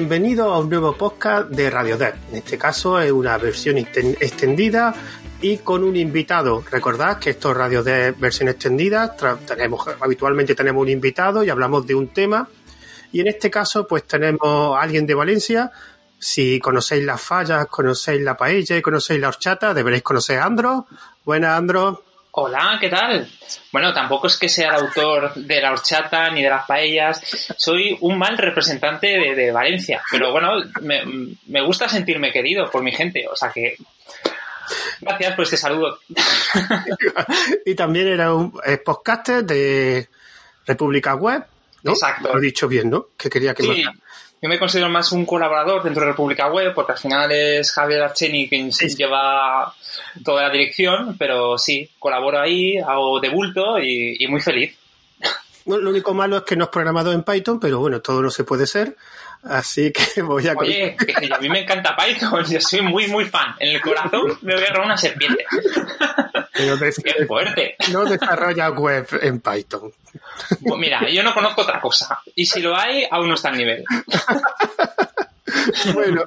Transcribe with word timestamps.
bienvenidos 0.00 0.46
a 0.46 0.58
un 0.58 0.70
nuevo 0.70 0.96
podcast 0.96 1.50
de 1.50 1.68
Radio 1.68 1.98
Dev. 1.98 2.14
En 2.30 2.36
este 2.36 2.56
caso 2.56 2.98
es 2.98 3.12
una 3.12 3.36
versión 3.36 3.76
extendida 3.76 4.94
y 5.42 5.58
con 5.58 5.84
un 5.84 5.94
invitado. 5.94 6.64
Recordad 6.70 7.18
que 7.18 7.30
esto 7.30 7.50
es 7.50 7.56
Radio 7.58 7.82
Dev 7.82 8.18
versión 8.18 8.48
extendida. 8.48 9.14
Tenemos, 9.46 9.86
habitualmente 10.00 10.54
tenemos 10.54 10.80
un 10.80 10.88
invitado 10.88 11.44
y 11.44 11.50
hablamos 11.50 11.86
de 11.86 11.94
un 11.94 12.08
tema. 12.08 12.48
Y 13.12 13.20
en 13.20 13.26
este 13.26 13.50
caso, 13.50 13.86
pues 13.86 14.04
tenemos 14.04 14.74
a 14.74 14.80
alguien 14.80 15.04
de 15.04 15.12
Valencia. 15.12 15.70
Si 16.18 16.58
conocéis 16.60 17.04
las 17.04 17.20
fallas, 17.20 17.66
conocéis 17.66 18.22
la 18.22 18.38
paella 18.38 18.78
y 18.78 18.80
conocéis 18.80 19.20
la 19.20 19.28
horchata, 19.28 19.74
deberéis 19.74 20.02
conocer 20.02 20.38
a 20.38 20.46
Andro. 20.46 20.86
Buenas, 21.26 21.58
Andro. 21.58 22.04
Hola, 22.42 22.78
¿qué 22.80 22.88
tal? 22.88 23.28
Bueno, 23.70 23.92
tampoco 23.92 24.26
es 24.26 24.38
que 24.38 24.48
sea 24.48 24.70
el 24.70 24.86
autor 24.86 25.34
de 25.34 25.60
la 25.60 25.72
horchata 25.72 26.30
ni 26.30 26.42
de 26.42 26.48
las 26.48 26.64
paellas. 26.64 27.20
Soy 27.58 27.98
un 28.00 28.16
mal 28.16 28.38
representante 28.38 29.08
de, 29.08 29.52
Valencia, 29.52 30.02
pero 30.10 30.32
bueno, 30.32 30.52
me, 30.80 31.60
gusta 31.60 31.86
sentirme 31.86 32.32
querido 32.32 32.70
por 32.70 32.82
mi 32.82 32.92
gente, 32.92 33.28
o 33.30 33.36
sea 33.36 33.50
que 33.52 33.76
gracias 35.02 35.34
por 35.34 35.44
este 35.44 35.58
saludo. 35.58 35.98
y 37.66 37.74
también 37.74 38.08
era 38.08 38.32
un 38.32 38.58
podcaster 38.86 39.44
de 39.44 40.08
República 40.64 41.16
Web, 41.16 41.44
¿no? 41.82 41.92
Exacto. 41.92 42.32
Lo 42.32 42.38
he 42.38 42.42
dicho 42.42 42.68
bien, 42.68 42.88
¿no? 42.88 43.08
Que 43.18 43.28
quería 43.28 43.52
que 43.52 43.64
sí. 43.64 43.84
Yo 44.42 44.48
me 44.48 44.58
considero 44.58 44.88
más 44.88 45.12
un 45.12 45.26
colaborador 45.26 45.82
dentro 45.82 46.02
de 46.02 46.12
República 46.12 46.50
Web, 46.50 46.72
porque 46.74 46.92
al 46.92 46.98
final 46.98 47.30
es 47.30 47.72
Javier 47.72 48.02
Archeni 48.02 48.48
quien 48.48 48.70
lleva 48.70 49.74
toda 50.24 50.44
la 50.44 50.50
dirección, 50.50 51.16
pero 51.18 51.58
sí, 51.58 51.90
colaboro 51.98 52.40
ahí, 52.40 52.78
hago 52.78 53.20
de 53.20 53.28
bulto 53.28 53.78
y, 53.78 54.26
muy 54.28 54.40
feliz. 54.40 54.74
Bueno, 55.66 55.84
lo 55.84 55.90
único 55.90 56.14
malo 56.14 56.38
es 56.38 56.42
que 56.44 56.56
no 56.56 56.64
es 56.64 56.70
programado 56.70 57.12
en 57.12 57.22
Python, 57.22 57.60
pero 57.60 57.80
bueno, 57.80 58.00
todo 58.00 58.22
no 58.22 58.30
se 58.30 58.44
puede 58.44 58.66
ser. 58.66 58.96
Así 59.42 59.92
que 59.92 60.22
voy 60.22 60.46
a... 60.48 60.54
Oye, 60.54 60.96
a 61.32 61.38
mí 61.38 61.48
me 61.48 61.62
encanta 61.62 61.96
Python, 61.96 62.44
yo 62.44 62.60
soy 62.60 62.82
muy, 62.82 63.06
muy 63.08 63.24
fan. 63.24 63.54
En 63.58 63.74
el 63.74 63.80
corazón 63.80 64.38
me 64.42 64.54
voy 64.54 64.64
a 64.64 64.72
robar 64.72 64.86
una 64.86 64.96
serpiente. 64.96 65.44
¡Qué 66.52 67.26
fuerte! 67.26 67.76
No 67.90 68.04
desarrolla 68.04 68.70
web 68.70 69.06
en 69.22 69.40
Python. 69.40 69.92
Pues 70.62 70.78
mira, 70.78 71.08
yo 71.08 71.22
no 71.22 71.32
conozco 71.32 71.62
otra 71.62 71.80
cosa. 71.80 72.20
Y 72.34 72.46
si 72.46 72.60
lo 72.60 72.76
hay, 72.76 73.06
aún 73.10 73.28
no 73.28 73.34
está 73.34 73.48
al 73.48 73.56
nivel. 73.56 73.84
bueno, 75.94 76.24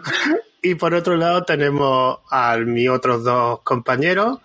y 0.61 0.75
por 0.75 0.93
otro 0.93 1.15
lado 1.15 1.43
tenemos 1.43 2.19
a 2.31 2.57
mis 2.57 2.89
otros 2.89 3.23
dos 3.23 3.61
compañeros, 3.61 4.39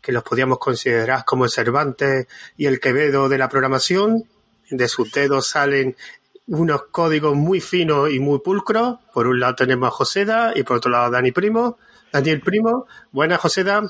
que 0.00 0.12
los 0.12 0.22
podíamos 0.22 0.58
considerar 0.58 1.24
como 1.24 1.44
el 1.44 1.50
Cervantes 1.50 2.26
y 2.56 2.66
el 2.66 2.80
Quevedo 2.80 3.28
de 3.28 3.38
la 3.38 3.48
programación. 3.48 4.24
De 4.70 4.88
sus 4.88 5.12
dedos 5.12 5.48
salen 5.48 5.96
unos 6.48 6.84
códigos 6.90 7.34
muy 7.34 7.60
finos 7.60 8.10
y 8.10 8.20
muy 8.20 8.40
pulcros. 8.40 8.98
Por 9.12 9.26
un 9.26 9.40
lado 9.40 9.56
tenemos 9.56 9.88
a 9.88 9.90
Joseda 9.90 10.52
y 10.54 10.62
por 10.62 10.78
otro 10.78 10.90
lado 10.90 11.06
a 11.06 11.10
Dani 11.10 11.32
Primo. 11.32 11.78
Daniel 12.12 12.40
Primo, 12.40 12.86
buenas 13.12 13.40
Joseda. 13.40 13.82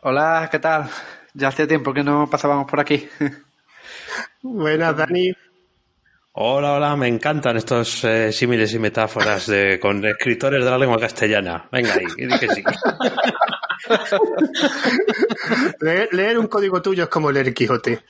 Hola, 0.00 0.48
¿qué 0.50 0.58
tal? 0.58 0.88
Ya 1.34 1.48
hace 1.48 1.66
tiempo 1.66 1.92
que 1.92 2.02
no 2.02 2.28
pasábamos 2.28 2.68
por 2.68 2.80
aquí. 2.80 3.08
buenas 4.42 4.96
Dani. 4.96 5.32
Hola, 6.34 6.72
hola, 6.72 6.96
me 6.96 7.08
encantan 7.08 7.58
estos 7.58 8.04
eh, 8.04 8.32
símiles 8.32 8.72
y 8.72 8.78
metáforas 8.78 9.46
de, 9.48 9.78
con 9.78 10.02
escritores 10.02 10.64
de 10.64 10.70
la 10.70 10.78
lengua 10.78 10.98
castellana. 10.98 11.68
Venga 11.70 11.92
ahí, 11.92 12.06
di 12.16 12.38
que 12.38 12.48
sí. 12.48 12.64
leer, 16.12 16.38
un 16.38 16.46
código 16.46 16.80
tuyo 16.80 17.04
es 17.04 17.10
como 17.10 17.30
leer 17.30 17.52
Quijote. 17.52 18.02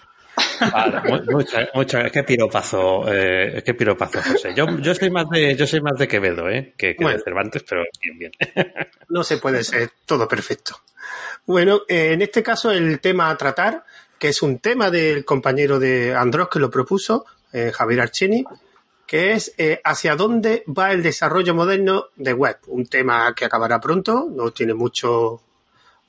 Vale, 0.73 1.23
mucha, 1.31 1.69
mucha, 1.75 2.11
qué 2.11 2.23
piropazo, 2.23 3.05
eh, 3.09 3.63
qué 3.65 3.75
piropazo, 3.75 4.23
José. 4.23 4.55
Yo, 4.55 4.67
yo 4.79 4.95
soy 4.95 5.11
más 5.11 5.29
de, 5.29 5.57
yo 5.57 5.67
soy 5.67 5.81
más 5.81 5.99
de 5.99 6.09
Quevedo, 6.09 6.49
eh, 6.49 6.75
que, 6.77 6.95
de 6.95 7.19
Cervantes, 7.23 7.65
pero 7.69 7.83
bien, 8.01 8.19
bien. 8.19 8.33
no 9.09 9.25
se 9.25 9.39
puede 9.39 9.65
ser 9.65 9.91
todo 10.07 10.27
perfecto. 10.29 10.77
Bueno, 11.47 11.83
eh, 11.89 12.13
en 12.13 12.23
este 12.23 12.43
caso 12.43 12.71
el 12.71 13.01
tema 13.01 13.31
a 13.31 13.37
tratar, 13.37 13.85
que 14.19 14.29
es 14.29 14.43
un 14.43 14.59
tema 14.61 14.91
del 14.91 15.25
compañero 15.25 15.79
de 15.79 16.15
Andros 16.15 16.49
que 16.49 16.61
lo 16.61 16.71
propuso, 16.71 17.27
eh, 17.53 17.73
Javier 17.75 18.03
Archeni, 18.03 18.45
que 19.07 19.33
es 19.33 19.53
eh, 19.59 19.81
hacia 19.85 20.15
dónde 20.17 20.65
va 20.67 20.93
el 20.93 21.03
desarrollo 21.03 21.55
moderno 21.55 22.07
de 22.17 22.33
web. 22.33 22.59
Un 22.69 22.87
tema 22.87 23.35
que 23.35 23.45
acabará 23.45 23.81
pronto, 23.81 24.29
no 24.31 24.53
tiene 24.53 24.75
mucho, 24.75 25.43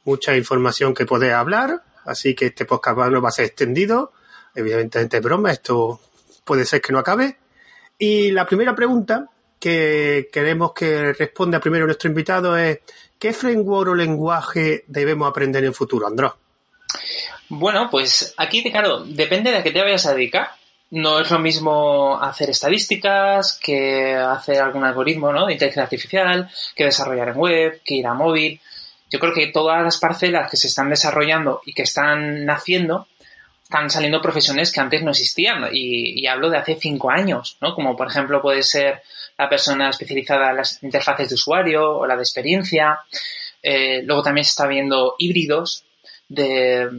mucha 0.05 0.37
información 0.37 0.93
que 0.93 1.05
poder 1.05 1.33
hablar, 1.33 1.81
así 2.05 2.35
que 2.35 2.47
este 2.47 2.65
podcast 2.65 2.97
no 2.97 3.21
va 3.21 3.29
a 3.29 3.31
ser 3.31 3.45
extendido. 3.45 4.13
Evidentemente 4.55 5.17
es 5.17 5.23
broma, 5.23 5.51
esto 5.51 5.99
puede 6.43 6.65
ser 6.65 6.81
que 6.81 6.93
no 6.93 6.99
acabe. 6.99 7.37
Y 7.97 8.31
la 8.31 8.45
primera 8.45 8.75
pregunta 8.75 9.29
que 9.59 10.29
queremos 10.31 10.73
que 10.73 11.13
responda 11.13 11.59
primero 11.59 11.85
nuestro 11.85 12.09
invitado 12.09 12.57
es 12.57 12.79
¿qué 13.17 13.33
framework 13.33 13.91
o 13.91 13.95
lenguaje 13.95 14.83
debemos 14.87 15.29
aprender 15.29 15.63
en 15.63 15.69
el 15.69 15.75
futuro, 15.75 16.07
Andrés? 16.07 16.31
Bueno, 17.49 17.89
pues 17.89 18.33
aquí, 18.37 18.63
claro, 18.71 19.03
depende 19.05 19.51
de 19.51 19.57
a 19.57 19.63
qué 19.63 19.71
te 19.71 19.81
vayas 19.81 20.05
a 20.05 20.13
dedicar 20.13 20.49
no 20.93 21.19
es 21.19 21.31
lo 21.31 21.39
mismo 21.39 22.21
hacer 22.21 22.51
estadísticas 22.51 23.57
que 23.59 24.13
hacer 24.15 24.61
algún 24.61 24.83
algoritmo 24.83 25.33
¿no? 25.33 25.47
de 25.47 25.53
inteligencia 25.53 25.83
artificial, 25.83 26.51
que 26.75 26.83
desarrollar 26.85 27.29
en 27.29 27.37
web, 27.37 27.81
que 27.83 27.95
ir 27.95 28.05
a 28.05 28.13
móvil. 28.13 28.61
Yo 29.13 29.19
creo 29.19 29.31
que 29.31 29.45
todas 29.45 29.83
las 29.83 29.99
parcelas 29.99 30.49
que 30.49 30.57
se 30.57 30.65
están 30.65 30.89
desarrollando 30.89 31.61
y 31.67 31.73
que 31.73 31.83
están 31.83 32.45
naciendo, 32.45 33.07
están 33.61 33.91
saliendo 33.91 34.19
profesiones 34.19 34.71
que 34.71 34.79
antes 34.79 35.03
no 35.03 35.11
existían. 35.11 35.69
Y, 35.71 36.25
hablo 36.25 36.49
de 36.49 36.57
hace 36.57 36.79
cinco 36.81 37.11
años, 37.11 37.57
¿no? 37.61 37.75
Como 37.75 37.95
por 37.95 38.07
ejemplo 38.07 38.41
puede 38.41 38.63
ser 38.63 39.03
la 39.37 39.47
persona 39.47 39.91
especializada 39.91 40.49
en 40.49 40.57
las 40.57 40.81
interfaces 40.81 41.29
de 41.29 41.35
usuario 41.35 41.97
o 41.97 42.07
la 42.07 42.15
de 42.15 42.23
experiencia. 42.23 43.01
Eh, 43.61 44.01
luego 44.03 44.23
también 44.23 44.45
se 44.45 44.49
está 44.49 44.65
viendo 44.65 45.13
híbridos 45.19 45.83
de, 46.27 46.89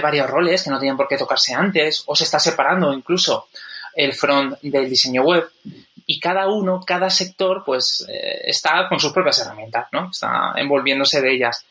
varios 0.00 0.26
roles 0.26 0.62
que 0.62 0.70
no 0.70 0.78
tenían 0.78 0.96
por 0.96 1.06
qué 1.06 1.18
tocarse 1.18 1.52
antes, 1.52 2.02
o 2.06 2.16
se 2.16 2.24
está 2.24 2.38
separando 2.38 2.94
incluso 2.94 3.48
el 3.94 4.14
front 4.14 4.58
del 4.62 4.88
diseño 4.88 5.20
web. 5.20 5.46
Y 6.10 6.20
cada 6.20 6.48
uno, 6.48 6.80
cada 6.86 7.10
sector, 7.10 7.62
pues 7.66 8.06
eh, 8.08 8.40
está 8.44 8.88
con 8.88 8.98
sus 8.98 9.12
propias 9.12 9.40
herramientas, 9.40 9.88
¿no? 9.92 10.08
Está 10.10 10.54
envolviéndose 10.56 11.20
de 11.20 11.34
ellas. 11.34 11.66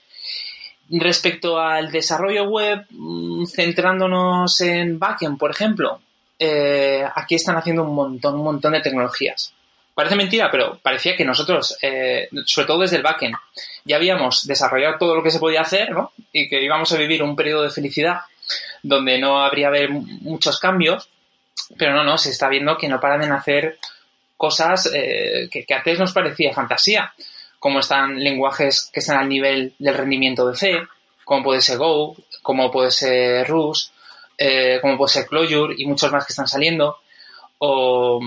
Respecto 0.92 1.59
al 1.59 1.92
desarrollo 1.92 2.44
web, 2.44 2.86
mm, 2.92 3.47
centrándonos 3.47 4.62
en 4.62 5.00
backend, 5.00 5.40
por 5.40 5.50
ejemplo, 5.50 6.02
eh, 6.38 7.03
aquí 7.16 7.34
están 7.34 7.58
haciendo 7.58 7.81
un 7.81 7.96
montón, 7.96 8.36
un 8.36 8.44
montón 8.44 8.74
de 8.74 8.81
tecnologías. 8.81 9.53
Parece 9.96 10.16
mentira, 10.16 10.52
pero 10.52 10.78
parecía 10.84 11.16
que 11.16 11.26
nosotros, 11.26 11.76
eh, 11.81 12.30
sobre 12.46 12.68
todo 12.68 12.81
desde 12.81 12.97
el 12.97 13.02
backend, 13.02 13.34
ya 13.86 13.96
habíamos 13.96 14.46
desarrollado 14.46 15.00
todo 15.00 15.16
lo 15.16 15.24
que 15.24 15.31
se 15.31 15.40
podía 15.40 15.62
hacer, 15.62 15.90
¿no? 15.90 16.12
Y 16.31 16.47
que 16.47 16.64
íbamos 16.64 16.92
a 16.92 16.97
vivir 16.97 17.24
un 17.24 17.36
periodo 17.36 17.64
de 17.64 17.72
felicidad 17.72 18.20
donde 18.84 19.18
no 19.18 19.44
habría 19.44 19.70
haber 19.70 19.90
muchos 19.90 20.59
cambios, 20.59 21.09
pero 21.76 21.96
no, 21.96 22.03
no, 22.03 22.20
se 22.20 22.30
está 22.30 22.47
viendo 22.47 22.78
que 22.78 22.88
no 22.88 23.00
paran 23.00 23.22
de 23.22 23.36
hacer 23.36 23.80
cosas 24.38 24.90
eh, 24.94 25.50
que, 25.52 25.66
antes 25.74 26.00
nos 26.00 26.14
parecía 26.14 26.53
fantasía, 26.53 27.14
como 27.59 27.80
están 27.80 28.24
lenguajes 28.24 28.90
que 28.94 29.00
están 29.00 29.18
al 29.18 29.28
nivel 29.28 29.74
del 29.80 29.96
rendimiento 29.96 30.48
de 30.48 30.56
C, 30.56 30.78
como 31.25 31.44
puede 31.44 31.62
ser 31.62 31.78
Go, 31.78 32.16
como 32.42 32.72
puede 32.72 32.92
ser 32.92 33.47
Rust, 33.47 33.92
eh, 34.38 34.78
como 34.81 34.97
puede 34.97 35.12
ser 35.12 35.26
Clojure 35.26 35.76
y 35.78 35.86
muchos 35.86 36.12
más 36.12 36.26
que 36.26 36.31
están 36.31 36.47
saliendo 36.47 36.97
o, 37.59 38.22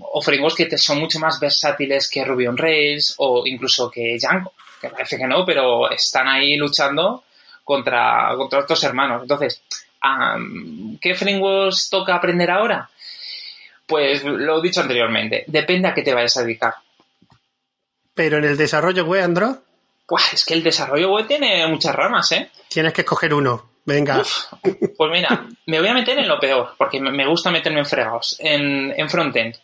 o 0.00 0.22
frameworks 0.22 0.56
que 0.56 0.78
son 0.78 1.00
mucho 1.00 1.18
más 1.18 1.40
versátiles 1.40 2.08
que 2.08 2.24
Ruby 2.24 2.46
on 2.46 2.56
Rails 2.56 3.14
o 3.18 3.42
incluso 3.44 3.90
que 3.90 4.16
Django, 4.16 4.52
que 4.80 4.88
parece 4.88 5.18
que 5.18 5.26
no, 5.26 5.44
pero 5.44 5.90
están 5.90 6.28
ahí 6.28 6.56
luchando 6.56 7.24
contra, 7.64 8.32
contra 8.36 8.60
otros 8.60 8.82
hermanos. 8.84 9.22
Entonces, 9.22 9.62
¿qué 11.00 11.14
frameworks 11.14 11.90
toca 11.90 12.14
aprender 12.14 12.50
ahora? 12.50 12.88
Pues 13.86 14.24
lo 14.24 14.58
he 14.58 14.62
dicho 14.62 14.80
anteriormente, 14.80 15.44
depende 15.46 15.88
a 15.88 15.94
qué 15.94 16.02
te 16.02 16.14
vayas 16.14 16.36
a 16.36 16.42
dedicar. 16.42 16.74
Pero 18.14 18.38
en 18.38 18.44
el 18.44 18.56
desarrollo 18.56 19.04
web, 19.04 19.22
Andro. 19.22 19.62
Pues 20.06 20.32
es 20.32 20.44
que 20.44 20.54
el 20.54 20.62
desarrollo 20.62 21.12
web 21.12 21.26
tiene 21.26 21.66
muchas 21.68 21.94
ramas, 21.94 22.32
¿eh? 22.32 22.50
Tienes 22.68 22.92
que 22.92 23.02
escoger 23.02 23.34
uno. 23.34 23.76
Venga. 23.86 24.22
pues 24.62 25.10
mira, 25.12 25.46
me 25.66 25.78
voy 25.78 25.88
a 25.88 25.94
meter 25.94 26.18
en 26.18 26.28
lo 26.28 26.40
peor, 26.40 26.74
porque 26.76 27.00
me 27.00 27.26
gusta 27.26 27.52
meterme 27.52 27.78
en 27.78 27.86
fregados, 27.86 28.36
en, 28.40 28.92
en 28.96 29.08
frontend. 29.08 29.54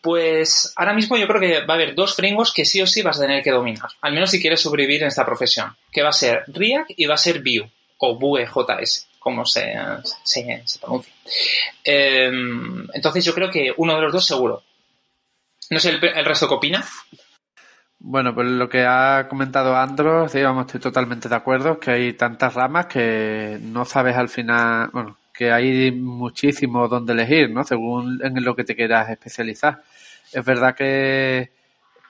Pues 0.00 0.72
ahora 0.76 0.94
mismo 0.94 1.16
yo 1.16 1.26
creo 1.26 1.40
que 1.40 1.66
va 1.66 1.74
a 1.74 1.76
haber 1.76 1.94
dos 1.94 2.14
frameworks 2.14 2.52
que 2.52 2.64
sí 2.64 2.80
o 2.80 2.86
sí 2.86 3.02
vas 3.02 3.18
a 3.18 3.22
tener 3.22 3.42
que 3.42 3.50
dominar, 3.50 3.90
al 4.00 4.12
menos 4.12 4.30
si 4.30 4.40
quieres 4.40 4.60
sobrevivir 4.60 5.02
en 5.02 5.08
esta 5.08 5.24
profesión, 5.24 5.76
que 5.92 6.02
va 6.02 6.10
a 6.10 6.12
ser 6.12 6.44
React 6.46 6.92
y 6.96 7.06
va 7.06 7.14
a 7.14 7.18
ser 7.18 7.40
Vue, 7.40 7.70
o 7.98 8.18
Vue.js, 8.18 9.08
como 9.24 9.46
se, 9.46 9.74
se, 10.22 10.62
pronuncia. 10.78 11.12
Em, 11.82 12.86
entonces 12.92 13.24
yo 13.24 13.34
creo 13.34 13.50
que 13.50 13.72
uno 13.78 13.96
de 13.96 14.02
los 14.02 14.12
dos 14.12 14.26
seguro. 14.26 14.62
No 15.70 15.80
sé 15.80 15.88
el, 15.88 16.04
el 16.04 16.24
resto 16.26 16.46
qué 16.46 16.54
opina. 16.54 16.84
Bueno, 17.98 18.34
pues 18.34 18.46
lo 18.48 18.68
que 18.68 18.84
ha 18.84 19.26
comentado 19.30 19.74
Andros, 19.74 20.34
digamos, 20.34 20.66
estoy 20.66 20.80
totalmente 20.82 21.30
de 21.30 21.36
acuerdo, 21.36 21.80
que 21.80 21.90
hay 21.90 22.12
tantas 22.12 22.52
ramas 22.52 22.84
que 22.84 23.58
no 23.62 23.86
sabes 23.86 24.14
al 24.14 24.28
final, 24.28 24.90
bueno, 24.92 25.16
que 25.32 25.50
hay 25.50 25.90
muchísimo 25.90 26.86
donde 26.86 27.14
elegir, 27.14 27.50
¿no? 27.50 27.64
Según 27.64 28.20
en 28.22 28.44
lo 28.44 28.54
que 28.54 28.64
te 28.64 28.76
quieras 28.76 29.08
especializar. 29.08 29.82
Es 30.30 30.44
verdad 30.44 30.74
que 30.74 31.50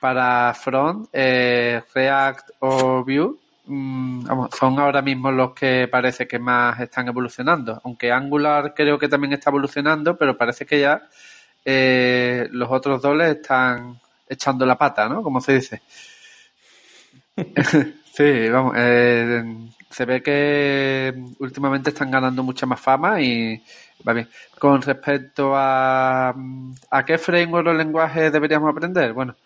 para 0.00 0.52
front, 0.54 1.08
eh, 1.12 1.80
React 1.94 2.50
o 2.58 3.04
Vue 3.04 3.36
mm, 3.66 4.26
son 4.58 4.78
ahora 4.78 5.02
mismo 5.02 5.30
los 5.32 5.52
que 5.54 5.88
parece 5.90 6.26
que 6.26 6.38
más 6.38 6.80
están 6.80 7.08
evolucionando. 7.08 7.80
Aunque 7.84 8.12
Angular 8.12 8.74
creo 8.74 8.98
que 8.98 9.08
también 9.08 9.32
está 9.34 9.50
evolucionando, 9.50 10.16
pero 10.16 10.36
parece 10.36 10.66
que 10.66 10.80
ya 10.80 11.02
eh, 11.64 12.48
los 12.52 12.70
otros 12.70 13.00
dos 13.02 13.16
le 13.16 13.30
están 13.32 14.00
echando 14.28 14.66
la 14.66 14.76
pata, 14.76 15.08
¿no? 15.08 15.22
Como 15.22 15.40
se 15.40 15.54
dice. 15.54 15.82
sí, 18.14 18.48
vamos. 18.48 18.74
Eh, 18.76 19.44
se 19.90 20.04
ve 20.04 20.22
que 20.22 21.14
últimamente 21.38 21.90
están 21.90 22.10
ganando 22.10 22.42
mucha 22.42 22.66
más 22.66 22.80
fama 22.80 23.20
y 23.20 23.62
va 24.06 24.12
bien. 24.12 24.28
Con 24.58 24.82
respecto 24.82 25.52
a, 25.54 26.34
a 26.90 27.04
qué 27.04 27.18
framework 27.18 27.68
o 27.68 27.72
lenguaje 27.74 28.30
deberíamos 28.30 28.70
aprender, 28.70 29.12
bueno, 29.12 29.36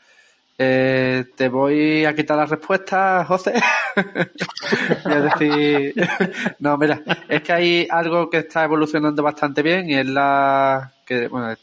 eh, 0.61 1.27
te 1.37 1.49
voy 1.49 2.05
a 2.05 2.17
quitar 2.17 2.37
la 2.37 2.47
respuesta, 2.47 3.25
José. 3.25 3.55
y 5.07 5.09
a 5.09 5.21
decir, 5.21 5.95
no, 6.59 6.77
mira, 6.77 7.01
es 7.29 7.43
que 7.43 7.53
hay 7.53 7.89
algo 7.89 8.29
que 8.29 8.39
está 8.39 8.65
evolucionando 8.65 9.23
bastante 9.23 9.63
bien 9.63 9.89
y 9.89 9.95
es 9.95 10.07
la 10.07 10.93
que, 11.07 11.29
bueno, 11.29 11.55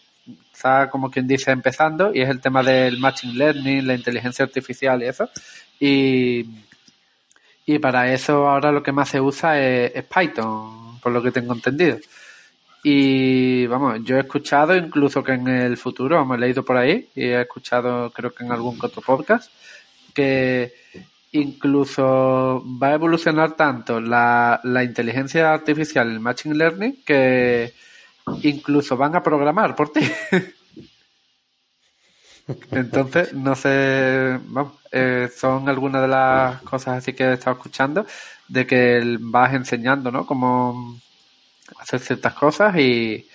está 0.54 0.90
como 0.90 1.12
quien 1.12 1.28
dice 1.28 1.52
empezando 1.52 2.14
y 2.14 2.22
es 2.22 2.30
el 2.30 2.40
tema 2.40 2.64
del 2.64 2.98
machine 2.98 3.34
learning, 3.34 3.86
la 3.86 3.96
inteligencia 3.96 4.46
artificial 4.46 5.04
y 5.04 5.08
eso. 5.08 5.30
Y, 5.78 6.50
y 7.66 7.80
para 7.80 8.14
eso 8.14 8.48
ahora 8.48 8.72
lo 8.72 8.82
que 8.82 8.94
más 8.94 9.10
se 9.10 9.20
usa 9.20 9.60
es 9.60 10.06
Python, 10.06 11.02
por 11.02 11.12
lo 11.12 11.22
que 11.22 11.32
tengo 11.32 11.54
entendido. 11.54 11.98
Y 12.88 13.66
vamos, 13.66 14.02
yo 14.04 14.16
he 14.16 14.20
escuchado 14.20 14.76
incluso 14.76 15.24
que 15.24 15.32
en 15.32 15.48
el 15.48 15.76
futuro, 15.76 16.22
hemos 16.22 16.38
leído 16.38 16.64
por 16.64 16.78
ahí 16.78 17.10
y 17.16 17.24
he 17.24 17.42
escuchado 17.42 18.12
creo 18.12 18.32
que 18.32 18.44
en 18.44 18.52
algún 18.52 18.78
otro 18.80 19.02
podcast, 19.02 19.52
que 20.14 20.72
incluso 21.32 22.64
va 22.80 22.90
a 22.90 22.94
evolucionar 22.94 23.56
tanto 23.56 24.00
la, 24.00 24.62
la 24.64 24.84
inteligencia 24.84 25.52
artificial, 25.52 26.12
el 26.12 26.20
machine 26.20 26.54
learning, 26.54 27.04
que 27.04 27.74
incluso 28.44 28.96
van 28.96 29.16
a 29.16 29.24
programar 29.24 29.76
por 29.76 29.92
ti. 29.92 30.02
Entonces, 32.70 33.34
no 33.34 33.56
sé, 33.56 34.40
vamos, 34.44 34.74
eh, 34.92 35.28
son 35.36 35.68
algunas 35.70 36.04
de 36.04 36.08
las 36.08 36.62
cosas 36.62 37.00
así 37.00 37.14
que 37.14 37.24
he 37.24 37.34
estado 37.34 37.56
escuchando, 37.56 38.06
de 38.48 38.68
que 38.68 39.18
vas 39.22 39.56
enseñando, 39.56 40.12
¿no? 40.12 40.28
Como 40.28 41.00
hacer 41.80 42.00
ciertas 42.00 42.34
cosas 42.34 42.78
y, 42.78 43.28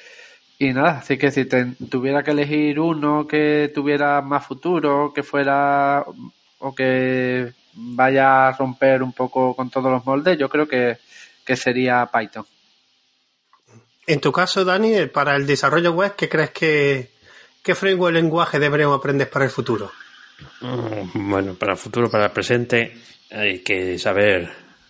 y 0.58 0.72
nada, 0.72 0.98
así 0.98 1.16
que 1.16 1.30
si 1.30 1.46
tuviera 1.46 2.22
que 2.22 2.32
elegir 2.32 2.78
uno 2.78 3.26
que 3.26 3.72
tuviera 3.74 4.20
más 4.20 4.46
futuro, 4.46 5.12
que 5.14 5.22
fuera 5.22 6.04
o 6.58 6.74
que 6.74 7.52
vaya 7.72 8.48
a 8.48 8.52
romper 8.52 9.02
un 9.02 9.12
poco 9.12 9.54
con 9.54 9.70
todos 9.70 9.90
los 9.90 10.04
moldes, 10.04 10.38
yo 10.38 10.48
creo 10.48 10.68
que, 10.68 10.98
sería 11.56 12.08
Python. 12.12 12.46
En 14.06 14.20
tu 14.20 14.30
caso, 14.30 14.64
Dani, 14.64 15.06
para 15.06 15.34
el 15.34 15.48
desarrollo 15.48 15.90
web, 15.92 16.14
¿qué 16.14 16.28
crees 16.28 16.50
que 16.50 17.10
qué 17.60 17.74
framework 17.74 18.14
lenguaje 18.14 18.60
deberíamos 18.60 18.98
aprender 18.98 19.28
para 19.28 19.46
el 19.46 19.50
futuro? 19.50 19.90
Mm, 20.60 21.28
bueno, 21.30 21.54
para 21.54 21.72
el 21.72 21.78
futuro, 21.78 22.08
para 22.08 22.26
el 22.26 22.30
presente, 22.30 22.96
hay 23.32 23.60
que 23.64 23.98
saber 23.98 24.48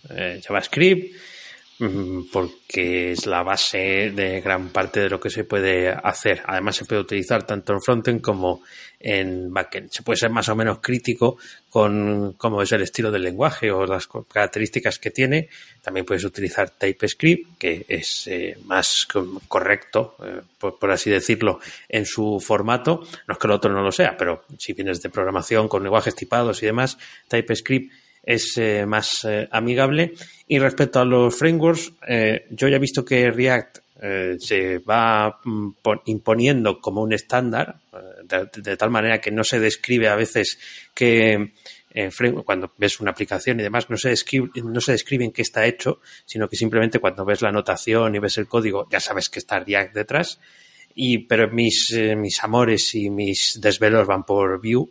eh, 0.09 0.39
JavaScript, 0.45 1.15
porque 2.31 3.11
es 3.11 3.25
la 3.25 3.41
base 3.41 4.11
de 4.11 4.39
gran 4.41 4.69
parte 4.69 4.99
de 4.99 5.09
lo 5.09 5.19
que 5.19 5.31
se 5.31 5.45
puede 5.45 5.89
hacer. 5.89 6.43
Además, 6.45 6.75
se 6.75 6.85
puede 6.85 7.01
utilizar 7.01 7.43
tanto 7.43 7.73
en 7.73 7.81
frontend 7.81 8.21
como 8.21 8.61
en 8.99 9.51
backend. 9.51 9.89
Se 9.91 10.03
puede 10.03 10.17
ser 10.17 10.29
más 10.29 10.47
o 10.49 10.55
menos 10.55 10.79
crítico 10.79 11.37
con 11.69 12.33
cómo 12.33 12.61
es 12.61 12.71
el 12.71 12.83
estilo 12.83 13.09
del 13.09 13.23
lenguaje 13.23 13.71
o 13.71 13.85
las 13.85 14.07
características 14.07 14.99
que 14.99 15.09
tiene. 15.09 15.49
También 15.81 16.05
puedes 16.05 16.23
utilizar 16.23 16.69
TypeScript, 16.69 17.57
que 17.57 17.85
es 17.87 18.27
eh, 18.27 18.57
más 18.65 19.07
correcto, 19.47 20.15
eh, 20.23 20.41
por, 20.59 20.91
así 20.91 21.09
decirlo, 21.09 21.59
en 21.89 22.05
su 22.05 22.39
formato. 22.39 23.01
No 23.27 23.33
es 23.33 23.39
que 23.39 23.47
el 23.47 23.53
otro 23.53 23.73
no 23.73 23.81
lo 23.81 23.91
sea, 23.91 24.15
pero 24.17 24.43
si 24.57 24.73
vienes 24.73 25.01
de 25.01 25.09
programación 25.09 25.67
con 25.67 25.81
lenguajes 25.81 26.13
tipados 26.13 26.61
y 26.61 26.67
demás, 26.67 26.99
TypeScript 27.27 27.91
es 28.23 28.57
eh, 28.57 28.85
más 28.85 29.25
eh, 29.25 29.47
amigable. 29.51 30.13
Y 30.47 30.59
respecto 30.59 30.99
a 30.99 31.05
los 31.05 31.35
frameworks, 31.35 31.93
eh, 32.07 32.45
yo 32.49 32.67
ya 32.67 32.75
he 32.75 32.79
visto 32.79 33.05
que 33.05 33.31
React 33.31 33.79
se 34.39 34.79
va 34.79 35.39
mm, 35.43 35.69
imponiendo 36.05 36.81
como 36.81 37.03
un 37.03 37.13
estándar, 37.13 37.77
de, 38.23 38.75
tal 38.75 38.89
manera 38.89 39.21
que 39.21 39.29
no 39.29 39.43
se 39.43 39.59
describe 39.59 40.07
a 40.07 40.15
veces 40.15 40.57
que 40.95 41.51
cuando 42.43 42.73
ves 42.79 42.99
una 42.99 43.11
aplicación 43.11 43.59
y 43.59 43.63
demás, 43.63 43.91
no 43.91 43.97
se, 43.97 44.09
describe, 44.09 44.49
no 44.63 44.81
se 44.81 44.93
describe 44.93 45.25
en 45.25 45.31
qué 45.31 45.43
está 45.43 45.67
hecho, 45.67 45.99
sino 46.25 46.49
que 46.49 46.55
simplemente 46.55 46.97
cuando 46.97 47.23
ves 47.25 47.43
la 47.43 47.51
notación 47.51 48.15
y 48.15 48.17
ves 48.17 48.39
el 48.39 48.47
código, 48.47 48.87
ya 48.89 48.99
sabes 48.99 49.29
que 49.29 49.37
está 49.37 49.59
React 49.59 49.93
detrás. 49.93 50.39
Y, 50.95 51.19
pero 51.19 51.51
mis, 51.51 51.95
mis 52.17 52.43
amores 52.43 52.95
y 52.95 53.11
mis 53.11 53.59
desvelos 53.61 54.07
van 54.07 54.23
por 54.23 54.59
Vue 54.61 54.89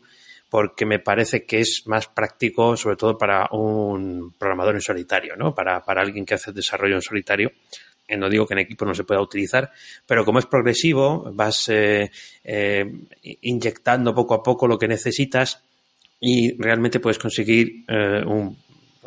porque 0.50 0.84
me 0.84 0.98
parece 0.98 1.46
que 1.46 1.60
es 1.60 1.84
más 1.86 2.08
práctico, 2.08 2.76
sobre 2.76 2.96
todo 2.96 3.16
para 3.16 3.48
un 3.52 4.34
programador 4.36 4.74
en 4.74 4.80
solitario, 4.82 5.36
¿no? 5.36 5.54
Para, 5.54 5.84
para 5.84 6.02
alguien 6.02 6.26
que 6.26 6.34
hace 6.34 6.52
desarrollo 6.52 6.96
en 6.96 7.02
solitario. 7.02 7.52
Eh, 8.08 8.16
no 8.16 8.28
digo 8.28 8.44
que 8.44 8.54
en 8.54 8.58
equipo 8.58 8.84
no 8.84 8.92
se 8.92 9.04
pueda 9.04 9.20
utilizar, 9.20 9.70
pero 10.04 10.24
como 10.24 10.40
es 10.40 10.46
progresivo, 10.46 11.30
vas 11.32 11.68
eh, 11.68 12.10
eh, 12.42 12.84
inyectando 13.42 14.12
poco 14.12 14.34
a 14.34 14.42
poco 14.42 14.66
lo 14.66 14.76
que 14.76 14.88
necesitas 14.88 15.62
y 16.18 16.60
realmente 16.60 16.98
puedes 16.98 17.18
conseguir 17.18 17.84
un, 17.88 18.58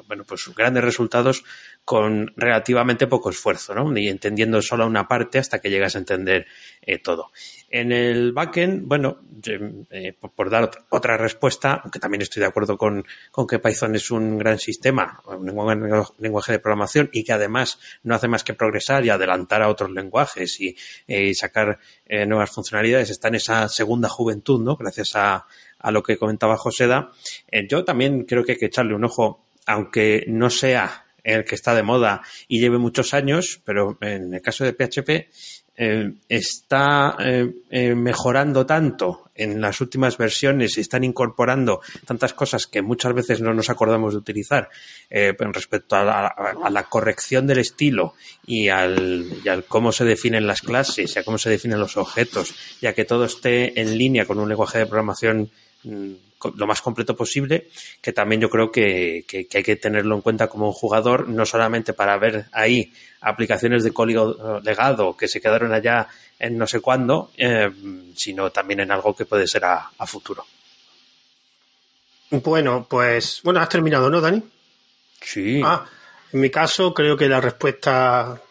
bueno, 0.07 0.23
pues 0.23 0.49
grandes 0.55 0.83
resultados 0.83 1.43
con 1.85 2.33
relativamente 2.35 3.07
poco 3.07 3.29
esfuerzo, 3.29 3.75
¿no? 3.75 3.97
Y 3.97 4.07
entendiendo 4.07 4.61
solo 4.61 4.87
una 4.87 5.07
parte 5.07 5.39
hasta 5.39 5.59
que 5.59 5.69
llegas 5.69 5.95
a 5.95 5.99
entender 5.99 6.47
todo. 7.03 7.31
En 7.69 7.91
el 7.91 8.33
backend, 8.33 8.87
bueno, 8.87 9.17
eh, 9.47 10.13
por, 10.13 10.51
dar 10.51 10.69
otra 10.89 11.17
respuesta, 11.17 11.81
aunque 11.83 11.97
también 11.97 12.21
estoy 12.21 12.41
de 12.41 12.45
acuerdo 12.45 12.77
con, 12.77 13.03
que 13.49 13.57
Python 13.57 13.95
es 13.95 14.11
un 14.11 14.37
gran 14.37 14.59
sistema, 14.59 15.19
un 15.25 16.13
lenguaje 16.19 16.51
de 16.51 16.59
programación 16.59 17.09
y 17.11 17.23
que 17.23 17.33
además 17.33 17.79
no 18.03 18.13
hace 18.13 18.27
más 18.27 18.43
que 18.43 18.53
progresar 18.53 19.03
y 19.03 19.09
adelantar 19.09 19.63
a 19.63 19.69
otros 19.69 19.89
lenguajes 19.89 20.61
y, 20.61 20.77
eh, 21.07 21.33
sacar 21.33 21.79
eh, 22.05 22.27
nuevas 22.27 22.51
funcionalidades, 22.51 23.09
está 23.09 23.29
en 23.29 23.35
esa 23.35 23.67
segunda 23.69 24.07
juventud, 24.07 24.61
¿no? 24.61 24.75
Gracias 24.75 25.15
a, 25.15 25.47
a 25.79 25.91
lo 25.91 26.03
que 26.03 26.17
comentaba 26.17 26.57
Joseda. 26.57 27.11
yo 27.67 27.83
también 27.83 28.25
creo 28.25 28.43
que 28.43 28.51
hay 28.51 28.57
que 28.59 28.67
echarle 28.67 28.93
un 28.93 29.03
ojo, 29.03 29.47
aunque 29.65 30.25
no 30.27 30.49
sea 30.49 31.05
el 31.23 31.45
que 31.45 31.55
está 31.55 31.73
de 31.73 31.83
moda 31.83 32.21
y 32.47 32.59
lleve 32.59 32.77
muchos 32.77 33.13
años, 33.13 33.61
pero 33.63 33.97
en 34.01 34.33
el 34.33 34.41
caso 34.41 34.63
de 34.65 34.73
PHP, 34.73 35.29
eh, 35.75 36.13
está 36.29 37.17
eh, 37.19 37.51
eh, 37.71 37.95
mejorando 37.95 38.63
tanto 38.63 39.31
en 39.33 39.59
las 39.59 39.81
últimas 39.81 40.19
versiones 40.19 40.77
y 40.77 40.81
están 40.81 41.03
incorporando 41.03 41.81
tantas 42.05 42.33
cosas 42.33 42.67
que 42.67 42.83
muchas 42.83 43.11
veces 43.15 43.41
no 43.41 43.55
nos 43.55 43.71
acordamos 43.71 44.13
de 44.13 44.19
utilizar 44.19 44.69
respecto 45.09 45.95
a 45.95 46.69
la, 46.69 46.83
corrección 46.83 47.47
del 47.47 47.57
estilo 47.57 48.13
y 48.45 48.67
al, 48.67 49.25
y 49.43 49.49
al, 49.49 49.63
cómo 49.63 49.91
se 49.91 50.05
definen 50.05 50.45
las 50.45 50.61
clases 50.61 51.15
y 51.15 51.19
a 51.19 51.23
cómo 51.23 51.39
se 51.39 51.49
definen 51.49 51.79
los 51.79 51.97
objetos, 51.97 52.53
ya 52.79 52.93
que 52.93 53.05
todo 53.05 53.25
esté 53.25 53.81
en 53.81 53.97
línea 53.97 54.27
con 54.27 54.37
un 54.37 54.49
lenguaje 54.49 54.77
de 54.77 54.85
programación 54.85 55.49
lo 55.83 56.67
más 56.67 56.81
completo 56.81 57.15
posible, 57.15 57.69
que 58.01 58.13
también 58.13 58.41
yo 58.41 58.49
creo 58.49 58.71
que, 58.71 59.25
hay 59.53 59.63
que 59.63 59.75
tenerlo 59.75 60.15
en 60.15 60.21
cuenta 60.21 60.47
como 60.47 60.67
un 60.67 60.73
jugador, 60.73 61.29
no 61.29 61.45
solamente 61.45 61.93
para 61.93 62.17
ver 62.17 62.45
ahí 62.51 62.91
aplicaciones 63.21 63.83
de 63.83 63.93
código 63.93 64.59
legado 64.63 65.15
que 65.15 65.27
se 65.27 65.39
quedaron 65.39 65.73
allá 65.73 66.07
en 66.39 66.57
no 66.57 66.67
sé 66.67 66.81
cuándo, 66.81 67.31
eh, 67.37 67.71
sino 68.15 68.51
también 68.51 68.81
en 68.81 68.91
algo 68.91 69.15
que 69.15 69.25
puede 69.25 69.47
ser 69.47 69.63
a, 69.65 69.89
futuro. 70.05 70.45
Bueno, 72.29 72.85
pues, 72.89 73.39
bueno, 73.43 73.61
has 73.61 73.69
terminado, 73.69 74.09
¿no, 74.09 74.19
Dani? 74.19 74.43
Sí. 75.21 75.61
Ah, 75.63 75.85
en 76.33 76.41
mi 76.41 76.49
caso 76.49 76.93
creo 76.93 77.15
que 77.15 77.29
la 77.29 77.39
respuesta 77.39 78.41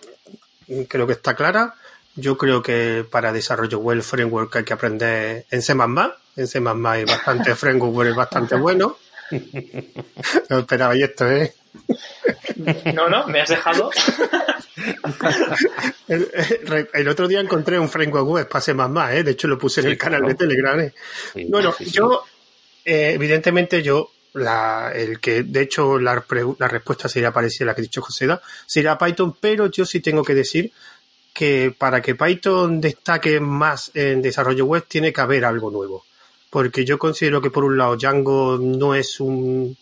creo 0.89 1.07
que 1.07 1.13
está 1.13 1.35
clara. 1.35 1.75
Yo 2.15 2.37
creo 2.37 2.63
que 2.63 3.07
para 3.11 3.33
desarrollo 3.33 3.79
web 3.79 4.03
framework 4.03 4.57
hay 4.57 4.65
que 4.65 4.73
aprender 4.75 5.47
en 5.51 5.63
C++, 5.63 5.73
en 5.73 6.47
C++ 6.47 6.59
hay 6.59 7.05
bastante 7.05 7.55
framework 7.57 8.11
es 8.11 8.17
bastante 8.17 8.57
bueno. 8.57 8.97
No 10.51 10.59
esperaba 10.59 10.95
esto, 10.95 11.31
¿eh? 11.31 11.55
No, 12.95 13.09
no, 13.09 13.27
me 13.29 13.41
has 13.41 13.49
dejado. 13.49 13.91
El, 16.09 17.09
otro 17.09 17.27
día 17.29 17.41
encontré 17.41 17.79
un 17.79 17.89
framework 17.89 18.29
web 18.29 18.49
para 18.49 18.61
C++, 18.61 18.73
¿eh? 18.73 19.23
De 19.23 19.31
hecho, 19.31 19.49
lo 19.49 19.59
puse 19.59 19.81
en 19.81 19.87
el 19.89 19.97
canal 19.99 20.23
de 20.23 20.35
Telegram. 20.35 20.79
¿eh? 20.81 20.93
bueno, 21.49 21.75
yo, 21.81 22.25
eh, 22.85 23.13
evidentemente, 23.15 23.83
yo, 23.83 24.11
la, 24.35 24.93
el 24.95 25.19
que, 25.21 25.43
de 25.45 25.63
hecho, 25.63 25.99
la, 25.99 26.23
la 26.59 26.69
respuesta 26.69 27.09
sería 27.09 27.33
parecida 27.33 27.65
a 27.65 27.69
la 27.69 27.75
que 27.75 27.81
ha 27.81 27.89
dicho 27.89 28.03
José, 28.03 28.29
sería 28.67 28.99
Python, 28.99 29.37
pero 29.41 29.67
yo 29.67 29.87
sí 29.87 30.01
tengo 30.01 30.23
que 30.23 30.35
decir 30.35 30.73
que 31.33 31.75
para 31.77 32.03
que 32.03 32.15
Python 32.15 32.81
destaque 32.81 33.41
más 33.41 33.91
en 33.95 34.23
desarrollo 34.23 34.67
web 34.67 34.85
tiene 34.87 35.13
que 35.13 35.21
haber 35.21 35.45
algo 35.45 35.71
nuevo 35.71 36.05
porque 36.53 36.85
yo 36.85 36.99
considero 36.99 37.41
que 37.41 37.51
por 37.51 37.65
un 37.65 37.79
lado 37.79 37.97
Django 37.97 38.59
no 38.59 38.95
es 38.95 39.21
un, 39.21 39.75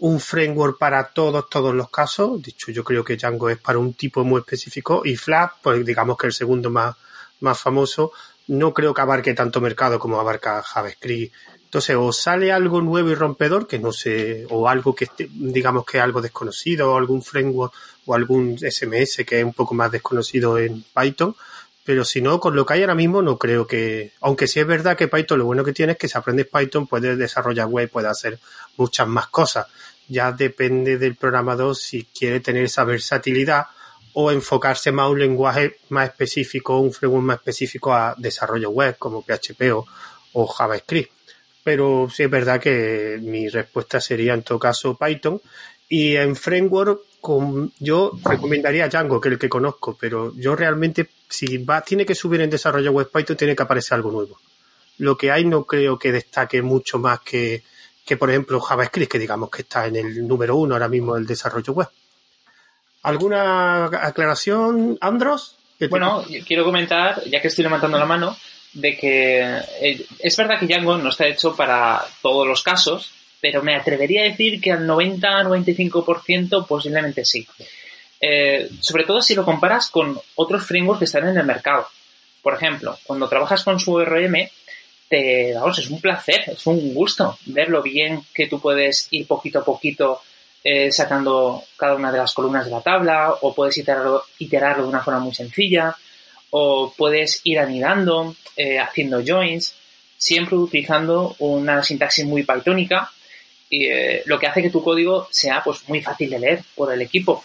un 0.00 0.18
framework 0.18 0.76
para 0.76 1.10
todos, 1.10 1.48
todos 1.48 1.72
los 1.72 1.90
casos. 1.90 2.42
Dicho, 2.42 2.72
yo 2.72 2.82
creo 2.82 3.04
que 3.04 3.16
Django 3.16 3.48
es 3.48 3.58
para 3.58 3.78
un 3.78 3.94
tipo 3.94 4.24
muy 4.24 4.40
específico 4.40 5.02
y 5.04 5.14
Flash, 5.14 5.50
pues 5.62 5.86
digamos 5.86 6.18
que 6.18 6.26
el 6.26 6.32
segundo 6.32 6.70
más, 6.70 6.96
más 7.38 7.60
famoso, 7.60 8.10
no 8.48 8.74
creo 8.74 8.92
que 8.92 9.00
abarque 9.00 9.32
tanto 9.32 9.60
mercado 9.60 10.00
como 10.00 10.18
abarca 10.18 10.60
JavaScript. 10.60 11.32
Entonces, 11.66 11.94
o 11.96 12.12
sale 12.12 12.50
algo 12.50 12.80
nuevo 12.80 13.10
y 13.10 13.14
rompedor, 13.14 13.68
que 13.68 13.78
no 13.78 13.92
sé, 13.92 14.44
o 14.50 14.68
algo 14.68 14.96
que 14.96 15.04
esté, 15.04 15.28
digamos 15.30 15.84
que 15.84 16.00
algo 16.00 16.20
desconocido, 16.20 16.94
o 16.94 16.96
algún 16.98 17.22
framework 17.22 17.72
o 18.08 18.14
algún 18.14 18.58
SMS 18.58 19.24
que 19.26 19.40
es 19.40 19.44
un 19.44 19.52
poco 19.52 19.74
más 19.74 19.92
desconocido 19.92 20.58
en 20.58 20.82
Python, 20.94 21.36
pero 21.84 22.06
si 22.06 22.22
no, 22.22 22.40
con 22.40 22.56
lo 22.56 22.64
que 22.64 22.72
hay 22.72 22.80
ahora 22.80 22.94
mismo 22.94 23.20
no 23.20 23.38
creo 23.38 23.66
que, 23.66 24.12
aunque 24.22 24.46
sí 24.46 24.60
es 24.60 24.66
verdad 24.66 24.96
que 24.96 25.08
Python 25.08 25.38
lo 25.38 25.44
bueno 25.44 25.62
que 25.62 25.74
tiene 25.74 25.92
es 25.92 25.98
que 25.98 26.08
si 26.08 26.16
aprendes 26.16 26.46
Python 26.46 26.86
puedes 26.86 27.18
desarrollar 27.18 27.66
web, 27.66 27.90
puedes 27.90 28.10
hacer 28.10 28.38
muchas 28.78 29.06
más 29.06 29.28
cosas. 29.28 29.66
Ya 30.08 30.32
depende 30.32 30.96
del 30.96 31.16
programador 31.16 31.76
si 31.76 32.04
quiere 32.04 32.40
tener 32.40 32.64
esa 32.64 32.84
versatilidad 32.84 33.66
o 34.14 34.30
enfocarse 34.30 34.90
más 34.90 35.04
a 35.04 35.08
un 35.08 35.18
lenguaje 35.18 35.76
más 35.90 36.08
específico, 36.08 36.78
un 36.78 36.92
framework 36.92 37.24
más 37.24 37.36
específico 37.38 37.92
a 37.92 38.14
desarrollo 38.16 38.70
web 38.70 38.96
como 38.98 39.22
PHP 39.22 39.72
o, 39.74 39.86
o 40.32 40.46
JavaScript. 40.46 41.12
Pero 41.62 42.08
sí 42.10 42.22
es 42.22 42.30
verdad 42.30 42.58
que 42.58 43.18
mi 43.20 43.48
respuesta 43.48 44.00
sería 44.00 44.32
en 44.32 44.42
todo 44.42 44.58
caso 44.58 44.96
Python. 44.96 45.42
Y 45.90 46.16
en 46.16 46.36
framework 46.36 47.00
con, 47.20 47.72
yo 47.78 48.12
recomendaría 48.24 48.88
Django, 48.88 49.20
que 49.20 49.28
es 49.28 49.32
el 49.32 49.38
que 49.38 49.48
conozco, 49.48 49.96
pero 49.98 50.34
yo 50.36 50.54
realmente, 50.56 51.08
si 51.28 51.58
va, 51.58 51.80
tiene 51.80 52.06
que 52.06 52.14
subir 52.14 52.40
en 52.40 52.50
desarrollo 52.50 52.92
web 52.92 53.10
Python, 53.12 53.36
tiene 53.36 53.56
que 53.56 53.62
aparecer 53.62 53.96
algo 53.96 54.10
nuevo. 54.10 54.38
Lo 54.98 55.16
que 55.16 55.30
hay 55.30 55.44
no 55.44 55.64
creo 55.64 55.98
que 55.98 56.12
destaque 56.12 56.62
mucho 56.62 56.98
más 56.98 57.20
que, 57.20 57.62
que 58.04 58.16
por 58.16 58.30
ejemplo, 58.30 58.60
JavaScript, 58.60 59.12
que 59.12 59.18
digamos 59.18 59.50
que 59.50 59.62
está 59.62 59.86
en 59.86 59.96
el 59.96 60.26
número 60.26 60.56
uno 60.56 60.74
ahora 60.74 60.88
mismo 60.88 61.14
del 61.14 61.26
desarrollo 61.26 61.72
web. 61.72 61.88
¿Alguna 63.02 63.84
aclaración, 63.84 64.98
Andros? 65.00 65.56
Bueno, 65.90 66.24
quiero 66.46 66.64
comentar, 66.64 67.22
ya 67.24 67.40
que 67.40 67.48
estoy 67.48 67.64
levantando 67.64 67.98
la 67.98 68.06
mano, 68.06 68.36
de 68.72 68.96
que 68.96 69.40
eh, 69.80 70.06
es 70.18 70.36
verdad 70.36 70.58
que 70.58 70.66
Django 70.66 70.98
no 70.98 71.10
está 71.10 71.26
hecho 71.26 71.54
para 71.54 72.04
todos 72.20 72.46
los 72.46 72.62
casos, 72.62 73.12
pero 73.40 73.62
me 73.62 73.74
atrevería 73.74 74.22
a 74.22 74.30
decir 74.30 74.60
que 74.60 74.72
al 74.72 74.86
90-95% 74.86 76.66
posiblemente 76.66 77.24
sí. 77.24 77.46
Eh, 78.20 78.68
sobre 78.80 79.04
todo 79.04 79.22
si 79.22 79.34
lo 79.34 79.44
comparas 79.44 79.90
con 79.90 80.20
otros 80.34 80.66
frameworks 80.66 80.98
que 80.98 81.04
están 81.04 81.28
en 81.28 81.38
el 81.38 81.46
mercado. 81.46 81.86
Por 82.42 82.54
ejemplo, 82.54 82.98
cuando 83.04 83.28
trabajas 83.28 83.62
con 83.62 83.78
su 83.78 83.94
ORM, 83.94 84.48
te, 85.08 85.54
vamos, 85.54 85.78
es 85.78 85.90
un 85.90 86.00
placer, 86.00 86.44
es 86.48 86.66
un 86.66 86.94
gusto 86.94 87.38
ver 87.46 87.68
lo 87.68 87.82
bien 87.82 88.22
que 88.34 88.46
tú 88.46 88.60
puedes 88.60 89.08
ir 89.10 89.26
poquito 89.26 89.60
a 89.60 89.64
poquito 89.64 90.20
eh, 90.64 90.90
sacando 90.92 91.62
cada 91.76 91.94
una 91.94 92.10
de 92.10 92.18
las 92.18 92.34
columnas 92.34 92.64
de 92.64 92.72
la 92.72 92.80
tabla, 92.80 93.34
o 93.40 93.54
puedes 93.54 93.78
iterarlo, 93.78 94.24
iterarlo 94.38 94.82
de 94.82 94.88
una 94.88 95.02
forma 95.02 95.20
muy 95.20 95.34
sencilla, 95.34 95.96
o 96.50 96.92
puedes 96.96 97.40
ir 97.44 97.58
anidando, 97.58 98.34
eh, 98.56 98.78
haciendo 98.78 99.22
joins, 99.24 99.74
siempre 100.16 100.56
utilizando 100.56 101.36
una 101.38 101.82
sintaxis 101.82 102.24
muy 102.24 102.42
pythónica 102.42 103.12
y 103.70 103.86
eh, 103.86 104.22
lo 104.26 104.38
que 104.38 104.46
hace 104.46 104.62
que 104.62 104.70
tu 104.70 104.82
código 104.82 105.28
sea 105.30 105.62
pues 105.62 105.88
muy 105.88 106.00
fácil 106.00 106.30
de 106.30 106.38
leer 106.38 106.62
por 106.74 106.92
el 106.92 107.02
equipo. 107.02 107.44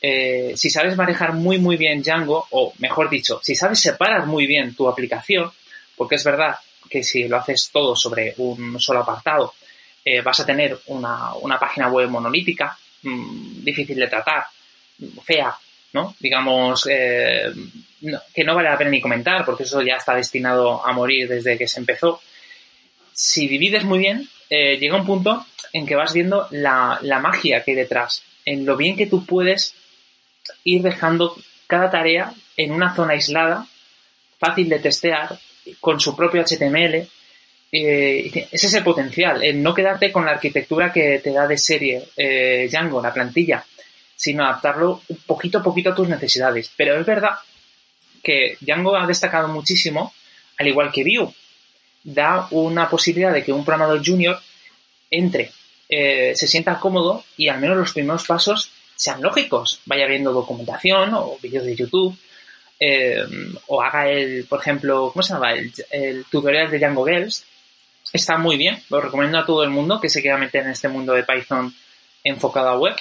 Eh, 0.00 0.52
si 0.56 0.70
sabes 0.70 0.96
manejar 0.96 1.32
muy 1.32 1.58
muy 1.58 1.76
bien 1.76 2.02
Django, 2.02 2.46
o 2.50 2.72
mejor 2.78 3.10
dicho, 3.10 3.40
si 3.42 3.54
sabes 3.54 3.80
separar 3.80 4.26
muy 4.26 4.46
bien 4.46 4.74
tu 4.74 4.88
aplicación, 4.88 5.50
porque 5.96 6.14
es 6.14 6.24
verdad 6.24 6.56
que 6.88 7.02
si 7.02 7.26
lo 7.26 7.36
haces 7.36 7.70
todo 7.72 7.96
sobre 7.96 8.34
un 8.38 8.78
solo 8.80 9.00
apartado, 9.00 9.54
eh, 10.04 10.20
vas 10.20 10.40
a 10.40 10.46
tener 10.46 10.78
una, 10.86 11.34
una 11.34 11.58
página 11.58 11.88
web 11.88 12.08
monolítica, 12.08 12.78
mmm, 13.02 13.64
difícil 13.64 13.96
de 13.96 14.06
tratar, 14.06 14.44
fea, 15.24 15.54
¿no? 15.92 16.14
Digamos, 16.20 16.84
que 16.84 18.44
no 18.44 18.54
vale 18.54 18.70
la 18.70 18.78
pena 18.78 18.90
ni 18.90 19.00
comentar, 19.00 19.44
porque 19.44 19.64
eso 19.64 19.82
ya 19.82 19.96
está 19.96 20.14
destinado 20.14 20.84
a 20.86 20.92
morir 20.92 21.28
desde 21.28 21.58
que 21.58 21.68
se 21.68 21.80
empezó. 21.80 22.20
Si 23.12 23.48
divides 23.48 23.84
muy 23.84 23.98
bien, 23.98 24.28
eh, 24.50 24.78
llega 24.78 24.96
un 24.96 25.06
punto 25.06 25.46
en 25.72 25.86
que 25.86 25.96
vas 25.96 26.12
viendo 26.12 26.46
la, 26.50 26.98
la, 27.02 27.18
magia 27.18 27.62
que 27.62 27.72
hay 27.72 27.76
detrás, 27.76 28.22
en 28.44 28.64
lo 28.64 28.76
bien 28.76 28.96
que 28.96 29.06
tú 29.06 29.26
puedes 29.26 29.74
ir 30.64 30.82
dejando 30.82 31.36
cada 31.66 31.90
tarea 31.90 32.32
en 32.56 32.72
una 32.72 32.94
zona 32.94 33.12
aislada, 33.12 33.66
fácil 34.38 34.68
de 34.68 34.78
testear, 34.78 35.38
con 35.80 36.00
su 36.00 36.16
propio 36.16 36.42
HTML. 36.42 37.06
Eh, 37.70 38.48
ese 38.50 38.66
es 38.66 38.74
el 38.74 38.82
potencial, 38.82 39.44
el 39.44 39.62
no 39.62 39.74
quedarte 39.74 40.10
con 40.10 40.24
la 40.24 40.32
arquitectura 40.32 40.90
que 40.90 41.18
te 41.18 41.32
da 41.32 41.46
de 41.46 41.58
serie 41.58 42.02
eh, 42.16 42.66
Django, 42.70 43.02
la 43.02 43.12
plantilla, 43.12 43.64
sino 44.16 44.44
adaptarlo 44.44 45.02
poquito 45.26 45.58
a 45.58 45.62
poquito 45.62 45.90
a 45.90 45.94
tus 45.94 46.08
necesidades. 46.08 46.72
Pero 46.74 46.98
es 46.98 47.04
verdad 47.04 47.36
que 48.22 48.56
Django 48.60 48.96
ha 48.96 49.06
destacado 49.06 49.48
muchísimo, 49.48 50.14
al 50.56 50.66
igual 50.66 50.90
que 50.90 51.04
Vue 51.04 51.32
da 52.14 52.48
una 52.50 52.88
posibilidad 52.88 53.32
de 53.32 53.44
que 53.44 53.52
un 53.52 53.64
programador 53.64 54.02
junior 54.04 54.40
entre, 55.10 55.52
eh, 55.88 56.32
se 56.34 56.48
sienta 56.48 56.80
cómodo 56.80 57.24
y 57.36 57.48
al 57.48 57.60
menos 57.60 57.76
los 57.76 57.92
primeros 57.92 58.26
pasos 58.26 58.70
sean 58.96 59.22
lógicos. 59.22 59.80
Vaya 59.84 60.06
viendo 60.06 60.32
documentación 60.32 61.12
o 61.14 61.38
vídeos 61.42 61.64
de 61.64 61.76
YouTube 61.76 62.16
eh, 62.80 63.22
o 63.66 63.82
haga 63.82 64.08
el, 64.08 64.46
por 64.46 64.60
ejemplo, 64.60 65.10
¿cómo 65.12 65.22
se 65.22 65.34
llama? 65.34 65.52
El, 65.52 66.24
tutorial 66.30 66.70
de 66.70 66.78
Django 66.78 67.04
Girls. 67.04 67.44
Está 68.12 68.38
muy 68.38 68.56
bien, 68.56 68.82
lo 68.88 69.00
recomiendo 69.02 69.38
a 69.38 69.44
todo 69.44 69.62
el 69.62 69.70
mundo 69.70 70.00
que 70.00 70.08
se 70.08 70.22
quiera 70.22 70.38
meter 70.38 70.64
en 70.64 70.70
este 70.70 70.88
mundo 70.88 71.12
de 71.12 71.24
Python 71.24 71.74
enfocado 72.24 72.68
a 72.70 72.78
web. 72.78 72.96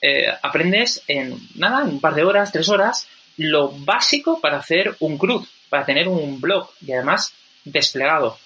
Eh, 0.00 0.28
aprendes 0.40 1.02
en 1.08 1.36
nada, 1.56 1.82
en 1.82 1.88
un 1.88 2.00
par 2.00 2.14
de 2.14 2.22
horas, 2.22 2.52
tres 2.52 2.68
horas, 2.68 3.08
lo 3.38 3.70
básico 3.70 4.40
para 4.40 4.58
hacer 4.58 4.94
un 5.00 5.18
CRUD, 5.18 5.44
para 5.68 5.84
tener 5.84 6.06
un 6.06 6.40
blog 6.40 6.70
y 6.80 6.92
además 6.92 7.34
desplegado. 7.66 8.38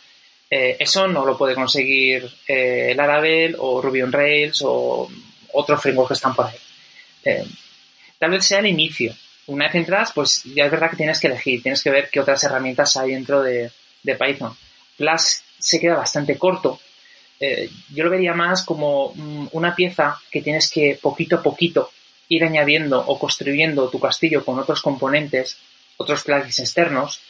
Eh, 0.50 0.77
eso 0.81 1.07
no 1.07 1.25
lo 1.25 1.39
puede 1.39 1.55
conseguir 1.55 2.29
eh, 2.49 2.93
Laravel 2.97 3.55
o 3.59 3.81
Ruby 3.81 4.03
on 4.03 4.11
Rails 4.11 4.62
o 4.65 5.09
otros 5.53 5.81
frameworks 5.81 6.09
que 6.09 6.15
están 6.15 6.35
por 6.35 6.47
ahí. 6.47 6.57
Eh, 7.25 7.45
tal 8.19 8.31
vez 8.31 8.45
sea 8.45 8.59
el 8.59 8.67
inicio. 8.67 9.15
Una 9.47 9.67
vez 9.67 9.77
entras, 9.77 10.12
pues 10.12 10.43
ya 10.45 10.65
es 10.65 10.71
verdad 10.71 10.91
que 10.91 10.97
tienes 10.97 11.21
que 11.21 11.29
elegir, 11.29 11.62
tienes 11.62 11.83
que 11.83 11.91
ver 11.91 12.09
qué 12.11 12.21
otras 12.21 12.43
herramientas 12.45 12.97
hay 12.97 13.12
dentro 13.12 13.43
de, 13.43 13.71
de 14.03 14.17
Python. 14.17 14.57
Plus 14.97 15.43
se 15.59 15.81
queda 15.81 15.97
bastante 15.97 16.37
corto. 16.37 16.81
Eh, 17.39 17.71
yo 17.93 18.05
lo 18.05 18.11
vería 18.11 18.35
más 18.35 18.65
como 18.65 19.12
mm, 19.15 19.49
una 19.53 19.75
pieza 19.75 20.21
que 20.31 20.43
tienes 20.43 20.71
que 20.71 20.99
poquito 21.00 21.37
a 21.37 21.43
poquito 21.43 21.91
ir 22.29 22.45
añadiendo 22.45 23.00
o 23.00 23.19
construyendo 23.19 23.89
tu 23.89 23.99
castillo 23.99 24.45
con 24.45 24.59
otros 24.59 24.83
componentes, 24.83 25.59
otros 25.97 26.23
plugins 26.23 26.61
externos, 26.61 27.21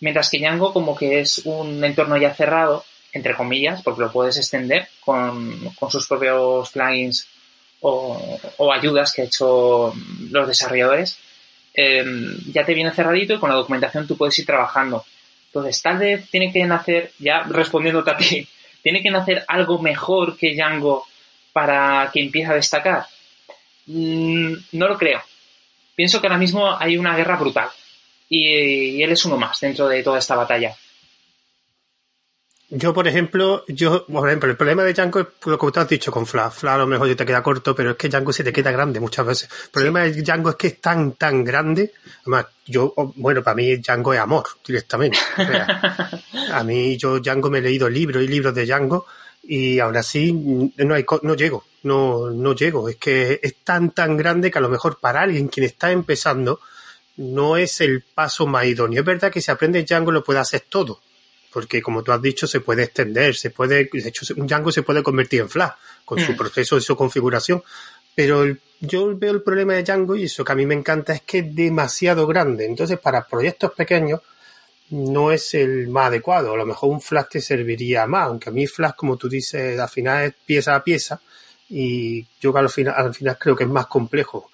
Mientras 0.00 0.30
que 0.30 0.38
Django 0.38 0.72
como 0.72 0.96
que 0.96 1.20
es 1.20 1.38
un 1.44 1.82
entorno 1.84 2.16
ya 2.16 2.34
cerrado, 2.34 2.84
entre 3.12 3.34
comillas, 3.34 3.82
porque 3.82 4.02
lo 4.02 4.12
puedes 4.12 4.36
extender 4.36 4.88
con, 5.00 5.72
sus 5.90 6.06
propios 6.06 6.70
plugins 6.70 7.26
o, 7.80 8.38
ayudas 8.72 9.12
que 9.12 9.22
ha 9.22 9.24
hecho 9.24 9.92
los 10.30 10.48
desarrolladores, 10.48 11.18
eh, 11.74 12.04
ya 12.52 12.64
te 12.64 12.74
viene 12.74 12.92
cerradito 12.92 13.34
y 13.34 13.38
con 13.38 13.50
la 13.50 13.56
documentación 13.56 14.06
tú 14.06 14.16
puedes 14.16 14.38
ir 14.38 14.46
trabajando. 14.46 15.04
Entonces, 15.46 15.80
tal 15.82 15.98
vez 15.98 16.28
tiene 16.30 16.52
que 16.52 16.64
nacer, 16.64 17.12
ya 17.18 17.42
respondiéndote 17.42 18.10
a 18.10 18.16
ti, 18.16 18.48
tiene 18.82 19.02
que 19.02 19.10
nacer 19.10 19.44
algo 19.48 19.80
mejor 19.80 20.36
que 20.36 20.54
Django 20.54 21.06
para 21.52 22.10
que 22.12 22.20
empiece 22.20 22.52
a 22.52 22.54
destacar. 22.54 23.06
Mm, 23.86 24.52
no 24.72 24.88
lo 24.88 24.96
creo. 24.96 25.22
Pienso 25.96 26.20
que 26.20 26.28
ahora 26.28 26.38
mismo 26.38 26.76
hay 26.78 26.96
una 26.96 27.16
guerra 27.16 27.36
brutal 27.36 27.68
y, 28.28 28.96
y, 28.96 29.02
él 29.02 29.12
es 29.12 29.24
uno 29.24 29.36
más 29.36 29.58
dentro 29.60 29.88
de 29.88 30.02
toda 30.02 30.18
esta 30.18 30.36
batalla. 30.36 30.76
Yo, 32.70 32.92
por 32.92 33.08
ejemplo, 33.08 33.64
yo, 33.66 34.04
por 34.04 34.28
ejemplo, 34.28 34.50
el 34.50 34.56
problema 34.58 34.82
de 34.82 34.92
Django 34.92 35.20
es 35.20 35.26
lo 35.46 35.58
que 35.58 35.70
tú 35.72 35.80
has 35.80 35.88
dicho 35.88 36.12
con 36.12 36.26
Flash. 36.26 36.52
Flash 36.52 36.74
a 36.74 36.78
lo 36.78 36.86
mejor 36.86 37.14
te 37.14 37.24
queda 37.24 37.42
corto, 37.42 37.74
pero 37.74 37.92
es 37.92 37.96
que 37.96 38.10
Django 38.10 38.30
se 38.30 38.44
te 38.44 38.52
queda 38.52 38.70
grande 38.70 39.00
muchas 39.00 39.24
veces. 39.24 39.48
El 39.64 39.70
problema 39.70 40.02
de 40.02 40.22
Django 40.22 40.50
es 40.50 40.56
que 40.56 40.66
es 40.66 40.80
tan, 40.80 41.12
tan 41.12 41.44
grande. 41.44 41.94
Además, 42.20 42.46
yo, 42.66 42.92
bueno, 43.16 43.42
para 43.42 43.54
mí 43.54 43.76
Django 43.76 44.12
es 44.12 44.20
amor, 44.20 44.44
directamente. 44.66 45.18
O 45.38 45.46
sea, 45.46 46.10
a 46.52 46.62
mí, 46.62 46.98
yo 46.98 47.20
Django 47.20 47.48
me 47.48 47.58
he 47.58 47.62
leído 47.62 47.88
libros 47.88 48.22
y 48.22 48.28
libros 48.28 48.54
de 48.54 48.66
Django 48.66 49.06
y 49.44 49.78
aún 49.78 49.96
así 49.96 50.32
no, 50.32 50.94
hay, 50.94 51.06
no 51.22 51.34
llego, 51.34 51.64
no, 51.84 52.28
no 52.28 52.54
llego. 52.54 52.90
Es 52.90 52.96
que 52.96 53.40
es 53.42 53.54
tan, 53.64 53.92
tan 53.92 54.14
grande 54.18 54.50
que 54.50 54.58
a 54.58 54.62
lo 54.62 54.68
mejor 54.68 55.00
para 55.00 55.22
alguien 55.22 55.48
quien 55.48 55.64
está 55.64 55.90
empezando, 55.90 56.60
no 57.18 57.56
es 57.56 57.80
el 57.80 58.02
paso 58.02 58.46
más 58.46 58.64
idóneo. 58.64 59.00
Es 59.00 59.06
verdad 59.06 59.30
que 59.30 59.40
si 59.40 59.50
aprendes 59.50 59.86
Django 59.86 60.12
lo 60.12 60.24
puede 60.24 60.38
hacer 60.38 60.64
todo, 60.68 61.00
porque 61.52 61.82
como 61.82 62.02
tú 62.02 62.12
has 62.12 62.22
dicho, 62.22 62.46
se 62.46 62.60
puede 62.60 62.84
extender, 62.84 63.34
se 63.34 63.50
puede, 63.50 63.88
de 63.92 64.08
hecho, 64.08 64.26
un 64.36 64.46
Django 64.46 64.72
se 64.72 64.82
puede 64.82 65.02
convertir 65.02 65.40
en 65.40 65.50
Flash 65.50 65.72
con 66.04 66.20
mm. 66.20 66.26
su 66.26 66.36
proceso 66.36 66.76
de 66.76 66.80
su 66.80 66.96
configuración. 66.96 67.62
Pero 68.14 68.42
el, 68.42 68.60
yo 68.80 69.16
veo 69.16 69.32
el 69.32 69.42
problema 69.42 69.74
de 69.74 69.82
Django 69.82 70.16
y 70.16 70.24
eso 70.24 70.44
que 70.44 70.52
a 70.52 70.54
mí 70.54 70.66
me 70.66 70.74
encanta 70.74 71.12
es 71.12 71.22
que 71.22 71.38
es 71.38 71.54
demasiado 71.54 72.26
grande. 72.26 72.66
Entonces, 72.66 72.98
para 72.98 73.26
proyectos 73.26 73.72
pequeños, 73.72 74.20
no 74.90 75.32
es 75.32 75.54
el 75.54 75.88
más 75.88 76.06
adecuado. 76.06 76.54
A 76.54 76.56
lo 76.56 76.66
mejor 76.66 76.90
un 76.90 77.00
Flash 77.00 77.26
te 77.32 77.40
serviría 77.40 78.06
más, 78.06 78.28
aunque 78.28 78.50
a 78.50 78.52
mí 78.52 78.66
Flash, 78.66 78.94
como 78.96 79.16
tú 79.16 79.28
dices, 79.28 79.78
al 79.78 79.88
final 79.88 80.24
es 80.24 80.34
pieza 80.46 80.76
a 80.76 80.84
pieza 80.84 81.20
y 81.68 82.24
yo 82.40 82.56
al 82.56 82.70
final, 82.70 82.94
al 82.96 83.14
final 83.14 83.36
creo 83.38 83.56
que 83.56 83.64
es 83.64 83.70
más 83.70 83.86
complejo. 83.86 84.50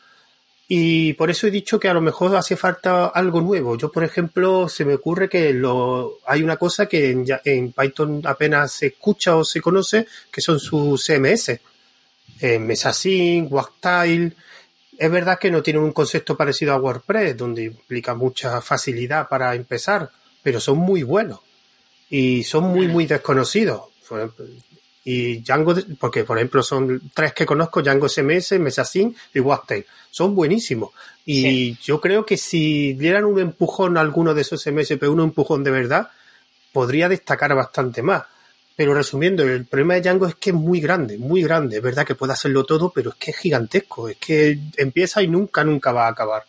Y 0.67 1.13
por 1.15 1.31
eso 1.31 1.47
he 1.47 1.51
dicho 1.51 1.79
que 1.79 1.89
a 1.89 1.95
lo 1.95 2.01
mejor 2.01 2.35
hace 2.37 2.57
falta 2.57 3.07
algo 3.07 3.41
nuevo. 3.41 3.77
Yo, 3.77 3.93
por 3.93 4.03
ejemplo, 4.03 4.69
se 4.69 4.85
me 4.85 4.95
ocurre 4.95 5.29
que 5.29 5.53
lo, 5.53 6.19
hay 6.27 6.43
una 6.43 6.57
cosa 6.57 6.87
que 6.87 7.11
en, 7.11 7.27
en 7.45 7.73
Python 7.73 8.23
apenas 8.25 8.73
se 8.73 8.87
escucha 8.87 9.37
o 9.37 9.45
se 9.45 9.61
conoce, 9.61 10.07
que 10.33 10.41
son 10.41 10.59
sus 10.59 11.05
CMS. 11.05 11.61
Eh, 12.41 12.59
Mesasync, 12.59 13.53
Wactile. 13.53 14.33
Es 14.99 15.11
verdad 15.11 15.39
que 15.39 15.51
no 15.51 15.63
tienen 15.63 15.83
un 15.83 15.93
concepto 15.93 16.37
parecido 16.37 16.73
a 16.73 16.79
WordPress, 16.79 17.37
donde 17.37 17.65
implica 17.65 18.15
mucha 18.15 18.61
facilidad 18.61 19.29
para 19.29 19.55
empezar, 19.55 20.11
pero 20.43 20.61
son 20.61 20.79
muy 20.79 21.03
buenos 21.03 21.41
y 22.09 22.45
son 22.45 22.65
muy, 22.65 22.87
muy 22.89 23.07
desconocidos. 23.07 23.83
Y 25.05 25.41
Django, 25.43 25.75
porque 25.99 26.25
por 26.25 26.39
ejemplo 26.39 26.63
son 26.63 27.11
tres 27.13 27.35
que 27.35 27.45
conozco, 27.45 27.83
Django 27.83 28.09
SMS, 28.09 28.59
Mesasync 28.59 29.17
y 29.35 29.41
Webtail. 29.41 29.85
Son 30.11 30.35
buenísimos. 30.35 30.91
Y 31.27 31.77
yo 31.79 32.01
creo 32.01 32.25
que 32.25 32.37
si 32.37 32.95
dieran 32.95 33.25
un 33.25 33.39
empujón 33.39 33.97
a 33.97 34.01
alguno 34.01 34.35
de 34.35 34.43
esos 34.43 34.63
SMS, 34.63 34.97
pero 34.99 35.13
un 35.13 35.21
empujón 35.21 35.63
de 35.63 35.71
verdad, 35.71 36.11
podría 36.73 37.09
destacar 37.09 37.55
bastante 37.55 38.03
más. 38.03 38.25
Pero 38.77 38.93
resumiendo, 38.93 39.45
el 39.45 39.67
problema 39.67 39.95
de 39.95 40.01
Django 40.01 40.27
es 40.27 40.35
que 40.35 40.51
es 40.51 40.57
muy 40.57 40.81
grande, 40.81 41.17
muy 41.17 41.43
grande. 41.43 41.77
Es 41.77 41.83
verdad 41.83 42.05
que 42.05 42.17
puede 42.17 42.33
hacerlo 42.33 42.65
todo, 42.65 42.91
pero 42.91 43.11
es 43.11 43.17
que 43.17 43.31
es 43.31 43.37
gigantesco. 43.37 44.09
Es 44.09 44.17
que 44.17 44.59
empieza 44.77 45.23
y 45.23 45.29
nunca, 45.29 45.63
nunca 45.63 45.93
va 45.93 46.07
a 46.07 46.11
acabar. 46.11 46.45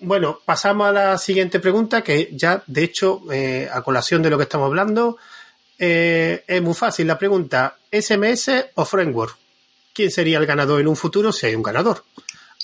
Bueno, 0.00 0.40
pasamos 0.44 0.88
a 0.88 0.92
la 0.92 1.18
siguiente 1.18 1.58
pregunta, 1.58 2.02
que 2.02 2.30
ya, 2.32 2.62
de 2.66 2.84
hecho, 2.84 3.22
eh, 3.32 3.68
a 3.72 3.82
colación 3.82 4.20
de 4.20 4.30
lo 4.30 4.36
que 4.36 4.42
estamos 4.44 4.66
hablando, 4.66 5.16
eh, 5.78 6.44
es 6.46 6.62
muy 6.62 6.74
fácil 6.74 7.06
la 7.06 7.18
pregunta, 7.18 7.76
¿SMS 7.90 8.70
o 8.74 8.84
framework? 8.84 9.36
¿Quién 9.92 10.10
sería 10.10 10.38
el 10.38 10.46
ganador 10.46 10.80
en 10.80 10.88
un 10.88 10.96
futuro 10.96 11.32
si 11.32 11.46
hay 11.46 11.54
un 11.54 11.62
ganador? 11.62 12.04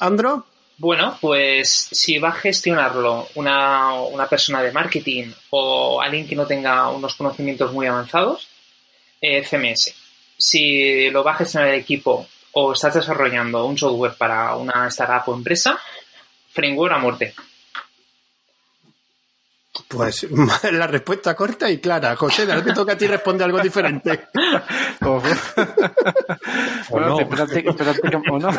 ¿Andro? 0.00 0.46
Bueno, 0.78 1.18
pues 1.20 1.88
si 1.90 2.18
va 2.18 2.28
a 2.28 2.32
gestionarlo 2.32 3.26
una, 3.34 4.28
persona 4.30 4.62
de 4.62 4.70
marketing 4.70 5.32
o 5.50 6.00
alguien 6.00 6.26
que 6.26 6.36
no 6.36 6.46
tenga 6.46 6.88
unos 6.90 7.16
conocimientos 7.16 7.72
muy 7.72 7.86
avanzados, 7.86 8.48
eh, 9.20 9.42
CMS. 9.42 9.92
Si 10.36 11.10
lo 11.10 11.24
va 11.24 11.32
a 11.32 11.38
gestionar 11.38 11.70
el 11.70 11.80
equipo 11.80 12.28
o 12.52 12.72
estás 12.72 12.94
desarrollando 12.94 13.66
un 13.66 13.76
software 13.76 14.14
para 14.16 14.54
una 14.54 14.86
startup 14.86 15.28
o 15.28 15.34
empresa, 15.34 15.78
framework 16.52 16.94
a 16.94 16.98
muerte. 16.98 17.34
Pues 19.86 20.26
la 20.72 20.86
respuesta 20.86 21.34
corta 21.34 21.70
y 21.70 21.78
clara. 21.78 22.16
José, 22.16 22.46
de 22.46 22.62
te 22.62 22.72
toca 22.72 22.94
a 22.94 22.98
ti 22.98 23.06
responder 23.06 23.44
algo 23.44 23.60
diferente. 23.60 24.28
bueno, 26.90 27.18
no. 27.20 28.38
no. 28.38 28.50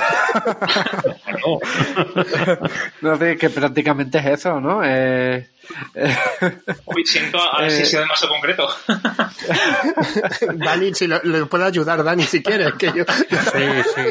no, 3.01 3.19
que 3.37 3.49
prácticamente 3.49 4.19
es 4.19 4.25
eso, 4.25 4.61
¿no? 4.61 4.81
Eh, 4.83 5.49
Uy, 6.85 7.05
siento 7.05 7.39
a 7.39 7.61
ver 7.61 7.71
si 7.71 7.81
he 7.83 7.85
sido 7.85 8.01
demasiado 8.01 8.33
concreto. 8.33 8.67
Dani, 10.55 10.93
si 10.93 11.07
lo, 11.07 11.21
le 11.23 11.45
puedo 11.45 11.65
ayudar, 11.65 12.03
Dani, 12.03 12.23
si 12.23 12.41
quieres. 12.41 12.73
Que 12.73 12.87
yo... 12.87 13.03
Sí, 13.07 13.65
sí. 13.95 14.01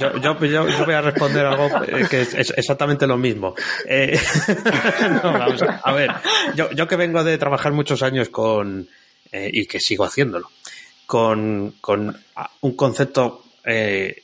Yo, 0.00 0.16
yo, 0.18 0.44
yo, 0.44 0.84
voy 0.84 0.94
a 0.94 1.00
responder 1.00 1.46
algo 1.46 1.68
que 2.08 2.22
es 2.22 2.34
exactamente 2.56 3.06
lo 3.06 3.16
mismo. 3.16 3.54
Eh, 3.86 4.18
no, 5.22 5.32
vamos 5.32 5.62
a, 5.62 5.92
ver, 5.92 6.10
yo, 6.54 6.70
yo 6.72 6.86
que 6.88 6.96
vengo 6.96 7.22
de 7.24 7.38
trabajar 7.38 7.72
muchos 7.72 8.02
años 8.02 8.28
con, 8.28 8.88
eh, 9.30 9.50
y 9.52 9.66
que 9.66 9.80
sigo 9.80 10.04
haciéndolo, 10.04 10.50
con, 11.06 11.74
con 11.80 12.16
un 12.60 12.76
concepto 12.76 13.44
eh, 13.64 14.22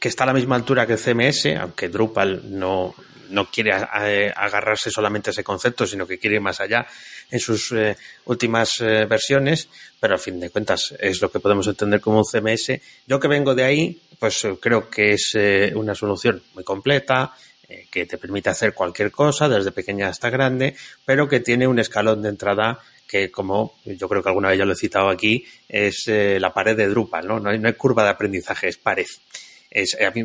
que 0.00 0.08
está 0.08 0.24
a 0.24 0.28
la 0.28 0.32
misma 0.32 0.56
altura 0.56 0.86
que 0.86 0.94
el 0.94 0.98
CMS, 0.98 1.46
aunque 1.60 1.88
Drupal 1.88 2.42
no, 2.58 2.94
no 3.30 3.50
quiere 3.50 3.72
agarrarse 3.72 4.90
solamente 4.90 5.30
a 5.30 5.32
ese 5.32 5.44
concepto, 5.44 5.86
sino 5.86 6.06
que 6.06 6.18
quiere 6.18 6.36
ir 6.36 6.42
más 6.42 6.60
allá 6.60 6.86
en 7.30 7.40
sus 7.40 7.72
eh, 7.72 7.96
últimas 8.26 8.80
eh, 8.80 9.06
versiones, 9.06 9.68
pero 10.00 10.14
a 10.14 10.18
fin 10.18 10.38
de 10.38 10.50
cuentas 10.50 10.94
es 10.98 11.20
lo 11.20 11.30
que 11.30 11.40
podemos 11.40 11.66
entender 11.66 12.00
como 12.00 12.18
un 12.18 12.24
CMS. 12.24 12.80
Yo 13.06 13.18
que 13.18 13.28
vengo 13.28 13.54
de 13.54 13.64
ahí, 13.64 14.00
pues 14.18 14.44
eh, 14.44 14.56
creo 14.60 14.88
que 14.88 15.12
es 15.12 15.34
una 15.74 15.94
solución 15.94 16.42
muy 16.54 16.64
completa, 16.64 17.34
que 17.90 18.04
te 18.06 18.18
permite 18.18 18.50
hacer 18.50 18.74
cualquier 18.74 19.10
cosa, 19.10 19.48
desde 19.48 19.72
pequeña 19.72 20.08
hasta 20.08 20.30
grande, 20.30 20.76
pero 21.04 21.26
que 21.26 21.40
tiene 21.40 21.66
un 21.66 21.78
escalón 21.78 22.22
de 22.22 22.28
entrada 22.28 22.78
que 23.08 23.30
como 23.30 23.78
yo 23.84 24.08
creo 24.08 24.22
que 24.22 24.28
alguna 24.28 24.50
vez 24.50 24.58
ya 24.58 24.64
lo 24.64 24.74
he 24.74 24.76
citado 24.76 25.08
aquí, 25.08 25.44
es 25.68 26.04
la 26.06 26.52
pared 26.52 26.76
de 26.76 26.88
Drupal, 26.88 27.26
¿no? 27.26 27.40
No 27.40 27.52
no 27.56 27.68
hay 27.68 27.74
curva 27.74 28.04
de 28.04 28.10
aprendizaje, 28.10 28.68
es 28.68 28.76
pared 28.76 29.06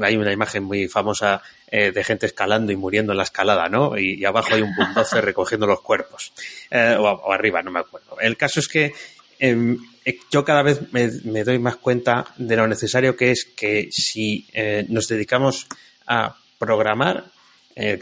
hay 0.03 0.17
una 0.17 0.31
imagen 0.31 0.63
muy 0.63 0.87
famosa 0.87 1.41
eh, 1.71 1.91
de 1.91 2.03
gente 2.03 2.27
escalando 2.27 2.71
y 2.71 2.75
muriendo 2.75 3.13
en 3.13 3.17
la 3.17 3.23
escalada, 3.23 3.67
¿no? 3.67 3.97
Y, 3.97 4.23
abajo 4.23 4.53
hay 4.53 4.61
un 4.61 4.75
bulldozer 4.75 5.25
recogiendo 5.25 5.65
los 5.65 5.81
cuerpos. 5.81 6.31
Eh, 6.69 6.95
o, 6.99 7.31
arriba, 7.31 7.61
no 7.63 7.71
me 7.71 7.79
acuerdo. 7.79 8.19
El 8.19 8.37
caso 8.37 8.59
es 8.59 8.67
que 8.67 8.93
em, 9.39 9.77
eh, 10.05 10.19
yo 10.31 10.45
cada 10.45 10.61
vez 10.61 10.81
me, 10.91 11.43
doy 11.43 11.59
más 11.59 11.77
cuenta 11.77 12.25
de 12.37 12.55
lo 12.55 12.67
necesario 12.67 13.15
que 13.15 13.31
es 13.31 13.45
que 13.45 13.89
si 13.91 14.47
nos 14.87 15.07
dedicamos 15.07 15.67
a 16.07 16.35
programar, 16.57 17.25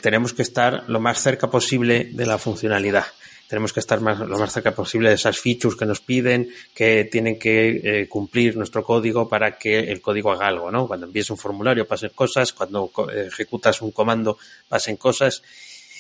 tenemos 0.02 0.34
que 0.34 0.42
estar 0.42 0.86
lo 0.88 1.00
más 1.00 1.22
cerca 1.22 1.52
posible 1.52 2.10
de 2.12 2.26
la 2.26 2.40
funcionalidad 2.40 3.06
tenemos 3.48 3.72
que 3.74 3.80
estar 3.80 4.02
más, 4.02 4.20
lo 4.20 4.38
más 4.38 4.52
cerca 4.52 4.72
posible 4.72 5.10
de 5.10 5.16
esas 5.16 5.40
features 5.40 5.76
que 5.76 5.86
nos 5.86 6.02
piden, 6.02 6.50
que 6.74 7.06
tienen 7.06 7.40
que 7.40 7.82
eh, 7.84 8.08
cumplir 8.10 8.58
nuestro 8.58 8.84
código 8.84 9.30
para 9.30 9.58
que 9.58 9.80
el 9.80 10.02
código 10.02 10.32
haga 10.32 10.48
algo, 10.48 10.72
¿no? 10.72 10.88
Cuando 10.88 11.06
envíes 11.06 11.30
un 11.30 11.38
formulario 11.38 11.88
pasen 11.88 12.12
cosas, 12.14 12.54
cuando 12.54 12.92
ejecutas 13.14 13.82
un 13.82 13.92
comando 13.92 14.38
pasen 14.68 14.98
cosas 14.98 15.42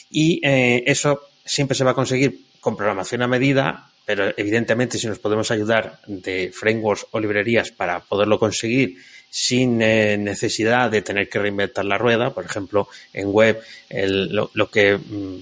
y 0.09 0.45
eh, 0.45 0.83
eso 0.85 1.21
siempre 1.45 1.75
se 1.75 1.83
va 1.83 1.91
a 1.91 1.95
conseguir 1.95 2.47
con 2.59 2.75
programación 2.75 3.21
a 3.21 3.27
medida, 3.27 3.89
pero 4.05 4.33
evidentemente 4.35 4.97
si 4.97 5.07
nos 5.07 5.19
podemos 5.19 5.51
ayudar 5.51 5.99
de 6.07 6.51
frameworks 6.53 7.07
o 7.11 7.19
librerías 7.19 7.71
para 7.71 8.01
poderlo 8.01 8.39
conseguir 8.39 8.97
sin 9.29 9.81
eh, 9.81 10.17
necesidad 10.17 10.89
de 10.89 11.01
tener 11.01 11.29
que 11.29 11.39
reinventar 11.39 11.85
la 11.85 11.97
rueda, 11.97 12.33
por 12.33 12.45
ejemplo, 12.45 12.87
en 13.13 13.31
web 13.31 13.61
lo, 13.89 14.71
que 14.71 14.97
mm, 14.97 15.37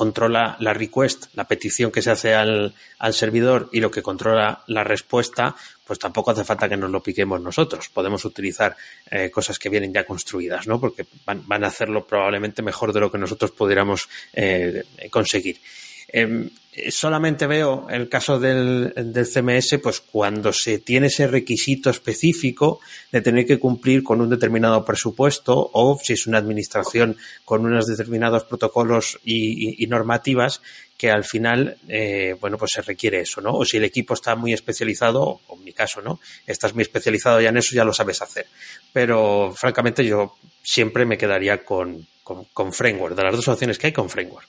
controla 0.00 0.56
la 0.60 0.72
request, 0.72 1.26
la 1.34 1.46
petición 1.46 1.92
que 1.92 2.00
se 2.00 2.10
hace 2.10 2.34
al, 2.34 2.72
servidor 3.12 3.68
y 3.70 3.80
lo 3.80 3.90
que 3.90 4.00
controla 4.00 4.64
la 4.66 4.82
respuesta, 4.82 5.54
pues 5.84 5.98
tampoco 5.98 6.30
hace 6.30 6.42
falta 6.42 6.70
que 6.70 6.76
nos 6.78 6.90
lo 6.90 7.02
piquemos 7.02 7.38
nosotros. 7.38 7.90
Podemos 7.90 8.24
utilizar 8.24 8.74
eh, 9.10 9.30
cosas 9.30 9.58
que 9.58 9.68
vienen 9.68 9.92
ya 9.92 10.06
construidas, 10.06 10.66
¿no? 10.66 10.80
Porque 10.80 11.04
van, 11.26 11.64
a 11.64 11.66
hacerlo 11.66 12.06
probablemente 12.06 12.62
mejor 12.62 12.94
de 12.94 13.00
lo 13.00 13.12
que 13.12 13.18
nosotros 13.18 13.50
pudiéramos 13.50 14.08
eh, 14.32 14.84
conseguir. 15.10 15.60
Em, 16.08 16.48
solamente 16.90 17.46
veo 17.46 17.88
el 17.90 18.08
caso 18.08 18.38
del, 18.38 18.92
CMS, 18.94 19.78
pues 19.82 20.00
cuando 20.00 20.52
se 20.52 20.78
tiene 20.78 21.08
ese 21.08 21.26
requisito 21.26 21.90
específico 21.90 22.80
de 23.10 23.20
tener 23.20 23.44
que 23.44 23.58
cumplir 23.58 24.02
con 24.04 24.20
un 24.20 24.30
determinado 24.30 24.84
presupuesto 24.84 25.70
o 25.72 25.98
si 26.02 26.12
es 26.12 26.26
una 26.26 26.38
administración 26.38 27.16
con 27.44 27.66
unos 27.66 27.86
determinados 27.86 28.44
protocolos 28.44 29.18
y, 29.24 29.86
normativas 29.88 30.62
que 30.96 31.10
al 31.10 31.24
final, 31.24 31.78
eh, 31.88 32.36
bueno, 32.40 32.58
pues 32.58 32.72
se 32.74 32.82
requiere 32.82 33.20
eso, 33.20 33.40
¿no? 33.40 33.54
O 33.54 33.64
si 33.64 33.78
el 33.78 33.84
equipo 33.84 34.14
está 34.14 34.36
muy 34.36 34.52
especializado, 34.52 35.40
o 35.46 35.56
en 35.56 35.64
mi 35.64 35.72
caso, 35.72 36.02
¿no? 36.02 36.20
Estás 36.46 36.74
muy 36.74 36.82
especializado 36.82 37.40
ya 37.40 37.48
en 37.48 37.56
eso, 37.56 37.74
ya 37.74 37.84
lo 37.84 37.94
sabes 37.94 38.20
hacer. 38.20 38.46
Pero, 38.92 39.52
francamente, 39.56 40.04
yo 40.04 40.36
siempre 40.62 41.06
me 41.06 41.16
quedaría 41.16 41.64
con, 41.64 42.06
con, 42.22 42.72
framework. 42.72 43.16
De 43.16 43.24
las 43.24 43.34
dos 43.34 43.48
opciones 43.48 43.78
que 43.78 43.88
hay, 43.88 43.92
con 43.94 44.10
framework. 44.10 44.46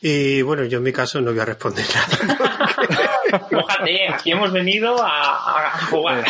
Y 0.00 0.42
bueno, 0.42 0.64
yo 0.64 0.78
en 0.78 0.84
mi 0.84 0.92
caso 0.92 1.20
no 1.20 1.32
voy 1.32 1.40
a 1.40 1.44
responder 1.44 1.84
nada. 1.94 2.78
Mójate, 3.50 4.08
aquí 4.08 4.30
hemos 4.30 4.52
venido 4.52 4.96
a, 5.00 5.86
jugar. 5.90 6.24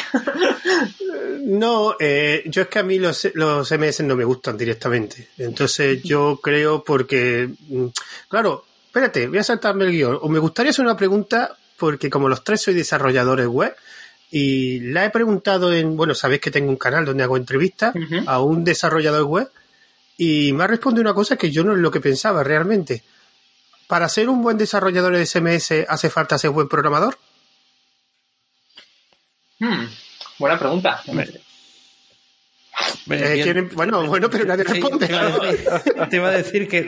No, 1.42 1.94
eh, 2.00 2.42
yo 2.46 2.62
es 2.62 2.68
que 2.68 2.78
a 2.78 2.82
mí 2.82 2.98
los, 2.98 3.28
los 3.34 3.70
MS 3.70 4.00
no 4.04 4.16
me 4.16 4.24
gustan 4.24 4.56
directamente. 4.56 5.28
Entonces 5.38 6.02
yo 6.02 6.40
creo 6.42 6.82
porque, 6.82 7.50
mm, 7.68 7.86
claro, 8.28 8.64
espérate, 8.86 9.28
voy 9.28 9.38
a 9.38 9.44
saltarme 9.44 9.84
el 9.84 9.92
guion. 9.92 10.18
O 10.22 10.28
me 10.28 10.38
gustaría 10.38 10.70
hacer 10.70 10.84
una 10.84 10.96
pregunta 10.96 11.56
porque 11.76 12.10
como 12.10 12.28
los 12.28 12.42
tres 12.42 12.62
soy 12.62 12.74
desarrolladores 12.74 13.46
web 13.46 13.76
y 14.30 14.80
la 14.80 15.04
he 15.04 15.10
preguntado 15.10 15.72
en, 15.72 15.96
bueno, 15.96 16.14
sabéis 16.14 16.40
que 16.40 16.50
tengo 16.50 16.70
un 16.70 16.76
canal 16.76 17.04
donde 17.04 17.22
hago 17.22 17.36
entrevistas 17.36 17.94
a 18.26 18.40
un 18.40 18.64
desarrollador 18.64 19.24
web 19.24 19.50
y 20.16 20.52
me 20.52 20.64
ha 20.64 20.66
respondido 20.66 21.02
una 21.02 21.14
cosa 21.14 21.36
que 21.36 21.50
yo 21.50 21.64
no 21.64 21.72
es 21.72 21.78
lo 21.78 21.90
que 21.90 22.00
pensaba 22.00 22.42
realmente 22.42 23.04
¿Para 23.88 24.08
ser 24.10 24.28
un 24.28 24.42
buen 24.42 24.58
desarrollador 24.58 25.16
de 25.16 25.24
SMS 25.24 25.86
hace 25.88 26.10
falta 26.10 26.38
ser 26.38 26.50
buen 26.50 26.68
programador? 26.68 27.18
Hmm, 29.58 29.86
buena 30.38 30.58
pregunta. 30.58 31.02
Eh, 33.10 33.68
bueno, 33.72 34.06
bueno, 34.06 34.28
pero 34.28 34.44
nadie 34.44 34.64
responde. 34.64 35.08
te 36.10 36.16
iba 36.16 36.28
a 36.28 36.32
decir 36.32 36.68
que 36.68 36.82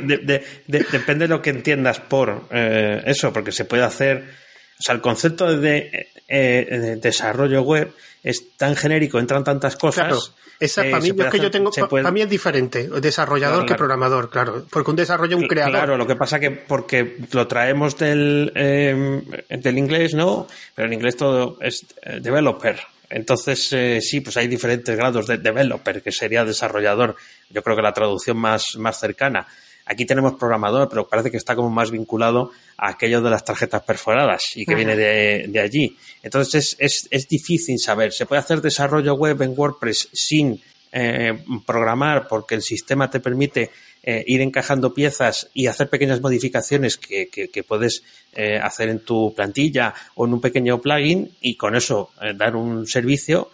depende 0.67 1.25
de 1.25 1.29
lo 1.29 1.41
que 1.41 1.51
entiendas 1.51 2.01
por 2.01 2.47
eh, 2.51 3.03
eso, 3.07 3.33
porque 3.33 3.51
se 3.51 3.65
puede 3.65 3.83
hacer. 3.83 4.50
O 4.81 4.83
sea, 4.83 4.95
el 4.95 5.01
concepto 5.01 5.57
de, 5.57 6.09
eh, 6.27 6.97
desarrollo 7.01 7.62
web 7.62 7.93
es 8.23 8.57
tan 8.57 8.75
genérico, 8.75 9.19
entran 9.19 9.45
tantas 9.45 9.77
cosas. 9.77 10.35
Esa, 10.59 10.83
para 10.83 11.01
mí, 11.01 11.12
que 11.12 11.40
yo 11.40 11.51
tengo, 11.51 11.71
para 11.71 12.11
mí 12.11 12.21
es 12.21 12.29
diferente, 12.29 12.87
desarrollador 13.01 13.64
que 13.64 13.75
programador, 13.77 14.29
claro. 14.29 14.66
Porque 14.69 14.90
un 14.90 14.97
desarrollo 14.97 15.37
es 15.37 15.43
un 15.43 15.49
creador. 15.49 15.73
Claro, 15.73 15.97
lo 15.97 16.07
que 16.07 16.16
pasa 16.16 16.38
que 16.38 16.51
porque 16.51 17.16
lo 17.33 17.47
traemos 17.47 17.97
del, 17.97 18.53
del 18.55 19.79
inglés, 19.79 20.14
¿no? 20.14 20.47
Pero 20.75 20.88
en 20.88 20.93
inglés 20.93 21.16
todo 21.16 21.57
es 21.62 21.87
developer. 22.21 22.79
Entonces, 23.11 23.73
eh, 23.73 24.01
sí, 24.01 24.21
pues 24.21 24.37
hay 24.37 24.47
diferentes 24.47 24.97
grados 24.97 25.27
de 25.27 25.38
developer, 25.38 26.01
que 26.01 26.12
sería 26.12 26.45
desarrollador. 26.45 27.16
Yo 27.51 27.62
creo 27.62 27.75
que 27.75 27.83
la 27.83 27.93
traducción 27.93 28.38
más, 28.38 28.77
más 28.77 29.01
cercana. 29.01 29.49
Aquí 29.90 30.07
tenemos 30.07 30.35
programador, 30.35 30.88
pero 30.88 31.09
parece 31.09 31.33
que 31.33 31.37
está 31.37 31.57
como 31.57 31.68
más 31.68 31.90
vinculado 31.90 32.53
a 32.76 32.90
aquello 32.90 33.20
de 33.20 33.29
las 33.29 33.44
tarjetas 33.44 33.83
perforadas 33.83 34.42
y 34.55 34.64
que 34.64 34.76
viene 34.76 34.94
de, 34.94 35.46
de, 35.48 35.61
allí. 35.61 35.96
Entonces, 36.22 36.76
es, 36.79 37.09
es, 37.11 37.26
difícil 37.26 37.76
saber. 37.81 38.12
Se 38.12 38.24
puede 38.24 38.38
hacer 38.38 38.61
desarrollo 38.61 39.14
web 39.14 39.42
en 39.42 39.53
WordPress 39.57 40.11
sin 40.12 40.62
eh, 40.92 41.42
programar 41.66 42.29
porque 42.29 42.55
el 42.55 42.62
sistema 42.62 43.11
te 43.11 43.18
permite 43.18 43.72
eh, 44.05 44.22
ir 44.29 44.42
encajando 44.42 44.94
piezas 44.94 45.50
y 45.55 45.66
hacer 45.66 45.90
pequeñas 45.90 46.20
modificaciones 46.20 46.96
que, 46.96 47.29
que, 47.29 47.64
puedes 47.64 48.05
eh, 48.33 48.61
hacer 48.62 48.90
en 48.90 49.00
tu 49.00 49.35
plantilla 49.35 49.92
o 50.14 50.24
en 50.24 50.35
un 50.35 50.40
pequeño 50.40 50.81
plugin 50.81 51.33
y 51.40 51.57
con 51.57 51.74
eso 51.74 52.12
eh, 52.22 52.33
dar 52.37 52.55
un 52.55 52.87
servicio, 52.87 53.50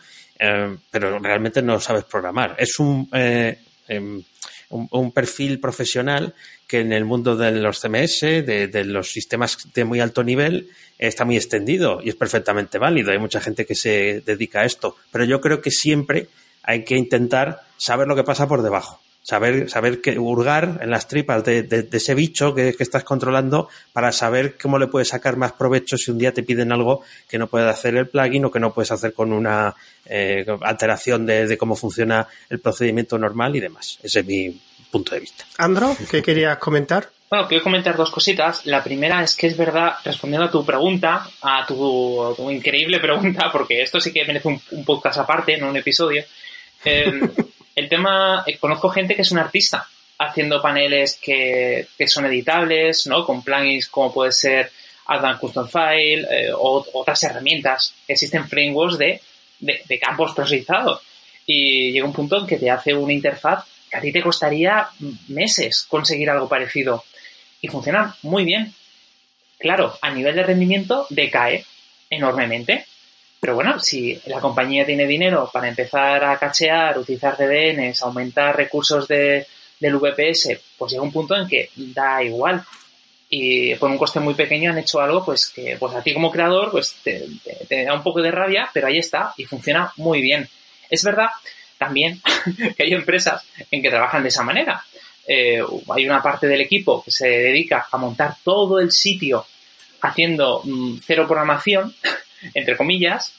pero 0.91 1.19
realmente 1.19 1.63
no 1.63 1.81
sabes 1.81 2.05
programar. 2.05 2.57
Es 2.59 2.79
un, 2.79 3.09
em, 3.89 4.23
un, 4.71 4.89
un, 4.91 5.13
perfil 5.13 5.61
profesional 5.61 6.35
que 6.67 6.81
en 6.81 6.93
el 6.93 7.05
mundo 7.05 7.37
de 7.37 7.53
los 7.53 7.81
CMS, 7.81 8.21
de, 8.21 8.69
de, 8.69 8.85
los 8.85 9.11
sistemas 9.11 9.69
de 9.73 9.85
muy 9.85 10.01
alto 10.01 10.25
nivel, 10.25 10.69
está 10.99 11.25
muy 11.25 11.37
extendido 11.37 12.01
y 12.03 12.09
es 12.09 12.17
perfectamente 12.17 12.79
válido. 12.79 13.13
Hay 13.13 13.19
mucha 13.19 13.41
gente 13.41 13.65
que 13.65 13.75
se 13.75 14.23
dedica 14.25 14.61
a 14.61 14.65
esto, 14.65 14.97
pero 15.11 15.25
yo 15.25 15.41
creo 15.41 15.61
que 15.61 15.71
siempre 15.71 16.29
hay 16.63 16.85
que 16.85 16.97
intentar 16.97 17.63
saber 17.77 18.09
lo 18.09 18.17
que 18.17 18.25
pasa 18.25 18.49
por 18.49 18.63
debajo 18.63 19.01
saber, 19.27 19.69
saber 19.69 20.01
que 20.01 20.17
hurgar 20.21 20.79
en 20.81 20.89
las 20.89 21.09
tripas 21.09 21.43
de, 21.43 21.89
ese 21.91 22.15
bicho 22.15 22.55
que, 22.55 22.77
estás 22.79 23.03
controlando 23.03 23.69
para 23.93 24.13
saber 24.13 24.57
cómo 24.57 24.79
le 24.79 24.87
puedes 24.87 25.09
sacar 25.09 25.37
más 25.37 25.53
provecho 25.53 25.99
si 25.99 26.13
un 26.13 26.19
día 26.19 26.33
te 26.33 26.45
piden 26.45 26.71
algo 26.71 27.03
que 27.29 27.37
no 27.37 27.49
puedes 27.49 27.69
hacer 27.69 27.97
el 27.97 28.07
plugin 28.09 28.45
o 28.45 28.53
que 28.53 28.61
no 28.61 28.73
puedes 28.73 28.93
hacer 28.93 29.13
con 29.13 29.33
una 29.33 29.75
eh, 30.05 30.47
alteración 30.61 31.27
de, 31.27 31.59
cómo 31.59 31.75
funciona 31.75 32.29
el 32.49 32.61
procedimiento 32.61 33.19
normal 33.19 33.57
y 33.57 33.61
demás. 33.61 33.99
Ese 34.01 34.21
es 34.21 34.27
mi 34.27 34.61
punto 34.93 35.13
de 35.17 35.21
vista. 35.21 35.45
Andro, 35.59 35.97
¿qué 36.09 36.23
querías 36.23 36.59
comentar? 36.59 37.11
Bueno, 37.29 37.49
quiero 37.49 37.65
comentar 37.65 37.97
dos 37.97 38.13
cositas. 38.13 38.65
La 38.65 38.85
primera 38.85 39.25
es 39.25 39.35
que 39.35 39.49
es 39.49 39.57
verdad, 39.57 39.95
respondiendo 40.05 40.47
a 40.47 40.51
tu 40.53 40.65
pregunta, 40.65 41.29
a 41.43 41.67
tu, 41.67 42.37
increíble 42.49 43.01
pregunta, 43.01 43.51
porque 43.51 43.83
esto 43.83 44.01
sí 44.01 44.13
que 44.13 44.25
merece 44.25 44.47
un, 44.47 44.85
podcast 44.85 45.19
aparte, 45.19 45.59
no 45.59 45.69
un 45.69 45.77
episodio. 45.77 46.23
Eh, 46.85 47.23
el 47.77 47.89
tema, 47.91 48.43
eh, 48.47 48.57
conozco 48.59 48.89
gente 48.89 49.15
que 49.15 49.23
es 49.23 49.31
un 49.31 49.39
artista 49.39 49.87
haciendo 50.19 50.63
paneles 50.63 51.19
que, 51.23 51.87
son 52.07 52.25
editables, 52.25 53.07
¿no? 53.07 53.25
Con 53.25 53.43
plugins 53.43 53.89
como 53.89 54.13
puede 54.13 54.33
ser 54.33 54.73
Advanced 55.07 55.41
Custom 55.41 55.69
File 55.69 56.27
eh, 56.31 56.53
o 56.53 56.85
otras 56.95 57.23
herramientas. 57.23 57.95
Existen 58.09 58.49
frameworks 58.49 58.97
de, 58.97 59.21
de, 59.61 59.99
campos 59.99 60.33
procesados. 60.35 61.03
Y 61.45 61.93
llega 61.93 62.07
un 62.07 62.15
punto 62.15 62.39
en 62.39 62.47
que 62.47 62.57
te 62.57 62.71
hace 62.71 62.95
una 62.95 63.13
interfaz 63.13 63.65
que 63.91 63.97
a 63.99 64.01
ti 64.01 64.11
te 64.11 64.23
costaría 64.23 64.89
meses 65.29 65.85
conseguir 65.89 66.31
algo 66.31 66.49
parecido. 66.49 67.05
Y 67.61 67.69
funciona 67.69 68.17
muy 68.23 68.45
bien. 68.45 68.73
Claro, 69.59 69.97
a 70.01 70.11
nivel 70.11 70.35
de 70.35 70.43
rendimiento 70.43 71.07
decae 71.11 71.65
enormemente. 72.09 72.87
Pero 73.41 73.55
bueno, 73.55 73.79
si 73.79 74.19
la 74.27 74.41
compañía 74.41 74.87
tiene 74.87 75.07
dinero 75.07 75.51
para 75.53 75.69
empezar 75.69 76.25
a 76.25 76.39
cachear, 76.39 76.99
utilizar 76.99 77.37
CDNs, 77.37 78.03
aumentar 78.03 78.57
recursos 78.57 79.07
de, 79.07 79.47
del 79.79 79.97
VPS, 79.97 80.59
pues 80.77 80.93
llega 80.93 81.03
un 81.03 81.13
punto 81.13 81.37
en 81.37 81.47
que 81.47 81.71
da 81.77 82.23
igual. 82.23 82.65
Y 83.29 83.75
por 83.75 83.91
un 83.91 83.99
coste 83.99 84.21
muy 84.21 84.35
pequeño 84.35 84.71
han 84.71 84.79
hecho 84.79 85.01
algo 85.01 85.25
pues 85.25 85.49
que 85.49 85.77
pues 85.79 85.95
a 85.95 86.03
ti 86.03 86.15
como 86.15 86.31
creador 86.31 86.71
pues 86.71 86.95
te, 87.03 87.27
da 87.85 87.93
un 87.93 88.03
poco 88.03 88.23
de 88.23 88.31
rabia, 88.31 88.71
pero 88.73 88.87
ahí 88.87 88.99
está 88.99 89.35
y 89.37 89.45
funciona 89.45 89.93
muy 89.97 90.23
bien. 90.23 90.49
Es 90.89 91.03
verdad 91.03 91.29
también 91.77 92.23
que 92.77 92.85
hay 92.85 92.93
empresas 92.93 93.45
en 93.71 93.83
que 93.83 93.91
trabajan 93.91 94.23
de 94.23 94.29
esa 94.29 94.45
manera. 94.45 94.83
Eh, 95.27 95.61
hay 95.93 96.07
una 96.07 96.23
parte 96.23 96.47
del 96.47 96.61
equipo 96.61 97.03
que 97.03 97.11
se 97.11 97.29
dedica 97.29 97.89
a 97.91 97.99
montar 97.99 98.37
todo 98.45 98.79
el 98.79 98.93
sitio 98.93 99.45
haciendo 100.01 100.63
mm, 100.65 100.99
cero 101.05 101.27
programación 101.27 101.95
entre 102.55 102.77
comillas, 102.77 103.33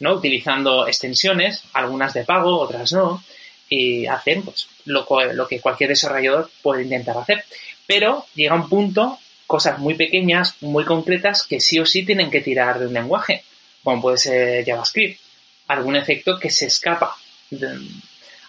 ¿no? 0.00 0.14
Utilizando 0.14 0.86
extensiones, 0.86 1.62
algunas 1.72 2.14
de 2.14 2.24
pago, 2.24 2.58
otras 2.58 2.92
no, 2.92 3.22
y 3.68 4.06
hacen 4.06 4.42
pues, 4.42 4.68
lo, 4.84 5.06
lo 5.32 5.48
que 5.48 5.60
cualquier 5.60 5.90
desarrollador 5.90 6.50
puede 6.62 6.82
intentar 6.82 7.16
hacer. 7.18 7.44
Pero 7.86 8.26
llega 8.34 8.54
un 8.54 8.68
punto, 8.68 9.18
cosas 9.46 9.78
muy 9.78 9.94
pequeñas, 9.94 10.54
muy 10.60 10.84
concretas, 10.84 11.44
que 11.44 11.60
sí 11.60 11.78
o 11.78 11.86
sí 11.86 12.04
tienen 12.04 12.30
que 12.30 12.40
tirar 12.40 12.78
de 12.78 12.86
un 12.86 12.94
lenguaje, 12.94 13.44
como 13.82 14.02
puede 14.02 14.18
ser 14.18 14.64
JavaScript. 14.64 15.20
Algún 15.68 15.96
efecto 15.96 16.38
que 16.38 16.50
se 16.50 16.66
escapa. 16.66 17.16
De, 17.50 17.78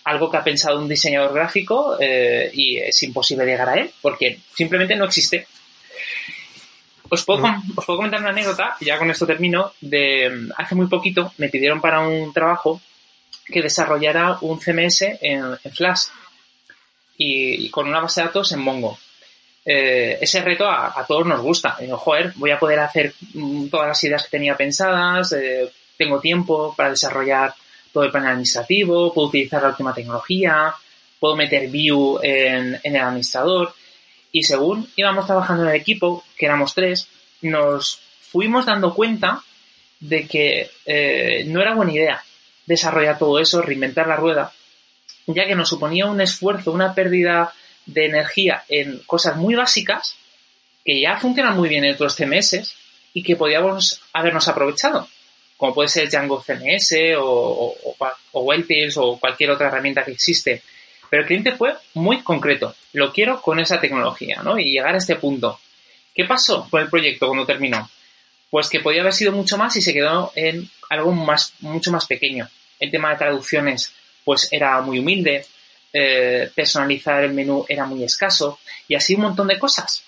algo 0.07 0.31
que 0.31 0.37
ha 0.37 0.43
pensado 0.43 0.79
un 0.79 0.87
diseñador 0.87 1.33
gráfico 1.33 1.97
eh, 1.99 2.49
y 2.53 2.77
es 2.77 3.03
imposible 3.03 3.45
llegar 3.45 3.67
a 3.67 3.75
él 3.75 3.91
porque 4.01 4.39
simplemente 4.55 4.95
no 4.95 5.03
existe. 5.03 5.47
Os 7.09 7.23
puedo, 7.23 7.43
os 7.75 7.85
puedo 7.85 7.97
comentar 7.97 8.19
una 8.19 8.29
anécdota, 8.29 8.75
y 8.79 8.85
ya 8.85 8.97
con 8.97 9.09
esto 9.09 9.25
termino, 9.25 9.71
de 9.81 10.49
hace 10.57 10.75
muy 10.75 10.87
poquito 10.87 11.33
me 11.37 11.49
pidieron 11.49 11.79
para 11.79 12.01
un 12.01 12.33
trabajo 12.33 12.81
que 13.45 13.61
desarrollara 13.61 14.37
un 14.41 14.59
CMS 14.59 15.03
en, 15.21 15.57
Flash 15.73 16.07
y, 17.17 17.69
con 17.69 17.87
una 17.87 18.01
base 18.01 18.21
de 18.21 18.27
datos 18.27 18.51
en 18.51 18.59
Mongo. 18.59 18.97
Eh, 19.65 20.17
ese 20.21 20.41
reto 20.41 20.69
a, 20.69 21.05
todos 21.07 21.25
nos 21.25 21.41
gusta. 21.41 21.77
Digo, 21.79 21.97
joder, 21.97 22.33
voy 22.35 22.51
a 22.51 22.59
poder 22.59 22.79
hacer 22.79 23.13
mm, 23.33 23.67
todas 23.67 23.87
las 23.87 24.03
ideas 24.03 24.23
que 24.23 24.29
tenía 24.29 24.55
pensadas, 24.55 25.33
eh, 25.33 25.71
tengo 25.97 26.19
tiempo 26.19 26.73
para 26.75 26.89
desarrollar 26.89 27.53
todo 27.91 28.03
el 28.03 28.11
plan 28.11 28.27
administrativo, 28.27 29.13
puedo 29.13 29.27
utilizar 29.27 29.61
la 29.61 29.69
última 29.69 29.93
tecnología, 29.93 30.73
puedo 31.19 31.35
meter 31.35 31.69
view 31.69 32.19
en, 32.21 32.79
en 32.83 32.95
el 32.95 33.01
administrador. 33.01 33.73
Y 34.31 34.43
según 34.43 34.89
íbamos 34.95 35.25
trabajando 35.25 35.63
en 35.63 35.69
el 35.69 35.75
equipo, 35.75 36.23
que 36.37 36.45
éramos 36.45 36.73
tres, 36.73 37.07
nos 37.41 38.01
fuimos 38.21 38.65
dando 38.65 38.93
cuenta 38.93 39.43
de 39.99 40.27
que 40.27 40.69
eh, 40.85 41.43
no 41.47 41.61
era 41.61 41.75
buena 41.75 41.93
idea 41.93 42.23
desarrollar 42.65 43.17
todo 43.17 43.39
eso, 43.39 43.61
reinventar 43.61 44.07
la 44.07 44.17
rueda, 44.17 44.51
ya 45.25 45.47
que 45.47 45.55
nos 45.55 45.69
suponía 45.69 46.05
un 46.05 46.21
esfuerzo, 46.21 46.71
una 46.71 46.93
pérdida 46.93 47.53
de 47.85 48.05
energía 48.05 48.63
en 48.67 48.99
cosas 49.05 49.37
muy 49.37 49.55
básicas 49.55 50.17
que 50.83 51.01
ya 51.01 51.17
funcionan 51.17 51.55
muy 51.55 51.69
bien 51.69 51.85
en 51.85 51.95
otros 51.95 52.15
CMS 52.15 52.75
y 53.13 53.23
que 53.23 53.35
podíamos 53.35 54.01
habernos 54.13 54.47
aprovechado, 54.47 55.07
como 55.55 55.73
puede 55.73 55.89
ser 55.89 56.09
Django 56.09 56.43
CMS 56.43 56.93
o, 57.17 57.23
o, 57.23 57.95
o, 57.99 58.13
o 58.33 59.19
cualquier 59.19 59.51
otra 59.51 59.67
herramienta 59.67 60.03
que 60.03 60.11
existe 60.11 60.61
pero 61.09 61.21
el 61.21 61.27
cliente 61.27 61.53
fue 61.53 61.73
muy 61.93 62.21
concreto. 62.21 62.75
Lo 62.93 63.11
quiero 63.11 63.41
con 63.41 63.59
esa 63.59 63.79
tecnología, 63.79 64.41
¿no? 64.43 64.57
Y 64.57 64.71
llegar 64.71 64.95
a 64.95 64.97
este 64.97 65.15
punto. 65.15 65.59
¿Qué 66.13 66.25
pasó 66.25 66.67
con 66.69 66.81
el 66.81 66.89
proyecto 66.89 67.27
cuando 67.27 67.45
terminó? 67.45 67.89
Pues 68.49 68.69
que 68.69 68.79
podía 68.79 69.01
haber 69.01 69.13
sido 69.13 69.31
mucho 69.31 69.57
más 69.57 69.75
y 69.75 69.81
se 69.81 69.93
quedó 69.93 70.31
en 70.35 70.69
algo 70.89 71.11
más, 71.11 71.53
mucho 71.59 71.91
más 71.91 72.05
pequeño. 72.05 72.49
El 72.79 72.91
tema 72.91 73.11
de 73.11 73.17
traducciones, 73.17 73.93
pues 74.23 74.47
era 74.51 74.81
muy 74.81 74.99
humilde. 74.99 75.45
Eh, 75.93 76.49
personalizar 76.53 77.23
el 77.23 77.33
menú 77.33 77.65
era 77.67 77.85
muy 77.85 78.03
escaso. 78.03 78.59
Y 78.87 78.95
así 78.95 79.15
un 79.15 79.21
montón 79.21 79.47
de 79.47 79.59
cosas. 79.59 80.03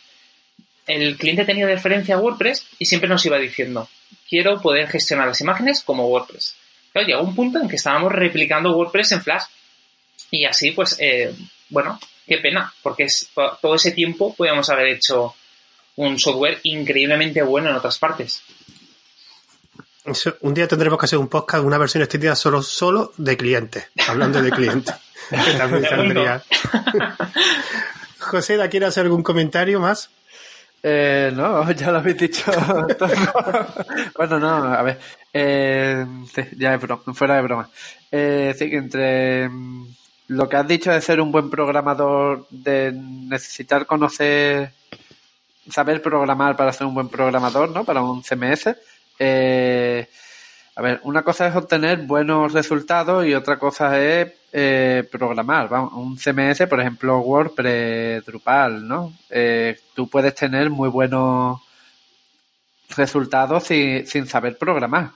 El 0.88 1.18
cliente 1.18 1.46
tenía 1.46 1.68
referencia 1.68 2.16
a 2.16 2.20
WordPress 2.20 2.66
y 2.80 2.86
siempre 2.86 3.10
nos 3.10 3.26
iba 3.26 3.38
diciendo, 3.38 3.88
quiero 4.28 4.60
poder 4.60 4.88
gestionar 4.88 5.28
las 5.28 5.42
imágenes 5.42 5.84
como 5.84 6.08
WordPress. 6.08 6.56
Llegó 7.06 7.22
un 7.22 7.36
punto 7.36 7.60
en 7.60 7.70
que 7.70 7.76
estábamos 7.76 8.12
replicando 8.12 8.76
WordPress 8.76 9.12
en 9.14 9.22
Flash 9.22 9.44
y 10.32 10.46
así, 10.46 10.72
pues, 10.72 10.98
eh, 11.00 11.34
bueno, 11.70 12.00
qué 12.28 12.38
pena, 12.38 12.74
porque 12.82 13.04
es, 13.04 13.30
todo 13.62 13.76
ese 13.76 13.92
tiempo 13.92 14.34
podíamos 14.36 14.70
haber 14.70 14.88
hecho 14.88 15.36
un 15.96 16.18
software 16.18 16.60
increíblemente 16.64 17.42
bueno 17.42 17.70
en 17.70 17.76
otras 17.76 17.98
partes. 17.98 18.42
Un 20.42 20.54
día 20.54 20.68
tendremos 20.68 20.98
que 20.98 21.06
hacer 21.06 21.20
un 21.20 21.28
podcast, 21.28 21.64
una 21.64 21.78
versión 21.78 22.02
extendida 22.02 22.36
solo, 22.36 22.62
solo 22.62 23.14
de 23.18 23.38
clientes, 23.38 23.88
hablando 24.08 24.42
de 24.42 24.52
clientes. 24.52 24.96
que 25.30 25.54
también 25.58 25.86
José, 28.20 28.70
¿quiere 28.70 28.86
hacer 28.86 29.04
algún 29.04 29.24
comentario 29.24 29.80
más? 29.80 30.10
Eh, 30.82 31.32
no, 31.36 31.70
ya 31.74 31.92
lo 31.92 31.98
habéis 32.00 32.18
dicho. 32.18 32.52
bueno, 34.18 34.40
no, 34.40 34.74
a 34.74 34.82
ver. 34.84 35.00
Eh, 35.34 36.06
ya 36.58 36.74
es 36.74 36.82
broma, 36.82 37.14
fuera 37.14 37.36
de 37.36 37.42
broma. 37.42 37.70
Eh, 38.12 38.56
que 38.58 38.76
entre 38.76 39.50
mm, 39.50 39.88
lo 40.30 40.48
que 40.48 40.58
has 40.58 40.68
dicho 40.68 40.92
de 40.92 41.02
ser 41.02 41.20
un 41.20 41.32
buen 41.32 41.50
programador, 41.50 42.48
de 42.52 42.92
necesitar 42.94 43.88
conocer, 43.88 44.72
saber 45.72 46.04
programar 46.04 46.56
para 46.56 46.72
ser 46.72 46.86
un 46.86 46.94
buen 46.94 47.10
programador, 47.10 47.70
¿no? 47.72 47.84
Para 47.84 48.04
un 48.04 48.22
CMS. 48.22 48.76
Eh, 49.18 50.08
a 50.76 50.82
ver, 50.84 51.02
una 51.04 51.24
cosa 51.24 51.48
es 51.48 51.56
obtener 51.56 52.06
buenos 52.06 52.54
resultados 52.54 53.26
y 53.26 53.34
otra 53.34 53.58
cosa 53.58 54.00
es 54.00 54.32
eh, 54.54 55.04
programar. 55.12 55.68
Vamos, 55.68 55.94
un 55.94 56.16
CMS, 56.16 56.68
por 56.68 56.80
ejemplo, 56.80 57.20
WordPress, 57.22 58.24
Drupal, 58.24 58.88
¿no? 58.88 59.12
Eh, 59.32 59.80
tú 59.96 60.08
puedes 60.08 60.36
tener 60.36 60.70
muy 60.70 60.90
buenos 60.90 61.60
resultados 62.96 63.64
sin, 63.64 64.06
sin 64.06 64.28
saber 64.28 64.60
programar. 64.60 65.10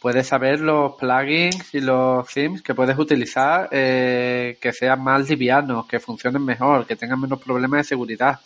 Puedes 0.00 0.28
saber 0.28 0.60
los 0.60 0.94
plugins 0.94 1.74
y 1.74 1.80
los 1.80 2.26
themes 2.28 2.62
que 2.62 2.74
puedes 2.74 2.98
utilizar 2.98 3.68
eh, 3.70 4.58
que 4.60 4.72
sean 4.72 5.02
más 5.02 5.28
livianos, 5.28 5.86
que 5.86 6.00
funcionen 6.00 6.42
mejor, 6.42 6.86
que 6.86 6.96
tengan 6.96 7.20
menos 7.20 7.40
problemas 7.40 7.80
de 7.80 7.84
seguridad 7.84 8.40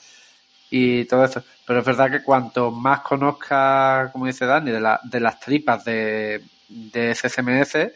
y 0.69 1.05
todo 1.05 1.25
eso. 1.25 1.45
Pero 1.65 1.79
es 1.79 1.87
verdad 1.87 2.11
que 2.11 2.23
cuanto 2.23 2.73
más 2.73 3.01
conozcas, 3.01 4.11
como 4.11 4.27
dice 4.27 4.47
Dani, 4.47 4.73
de, 4.73 4.81
la, 4.81 5.01
de 5.05 5.21
las 5.21 5.39
tripas 5.39 5.85
de, 5.85 6.43
de 6.69 7.13
ese 7.13 7.29
CMS, 7.29 7.93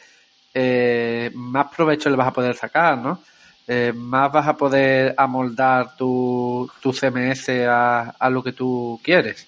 eh, 0.55 1.31
más 1.35 1.67
provecho 1.75 2.09
le 2.11 2.17
vas 2.17 2.29
a 2.29 2.33
poder 2.33 2.55
sacar, 2.55 2.97
¿no? 2.97 3.21
Eh, 3.67 3.93
más 3.95 4.33
vas 4.33 4.49
a 4.49 4.57
poder 4.57 5.15
amoldar 5.17 5.95
tu, 5.95 6.71
tu 6.81 6.93
CMS 6.93 7.51
a, 7.69 8.15
a 8.19 8.31
lo 8.31 8.43
que 8.43 8.53
tú 8.53 8.99
quieres. 9.05 9.47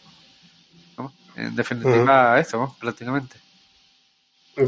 ¿no? 0.98 1.10
En 1.36 1.56
definitiva, 1.56 2.38
eso, 2.38 2.76
prácticamente. 2.78 3.39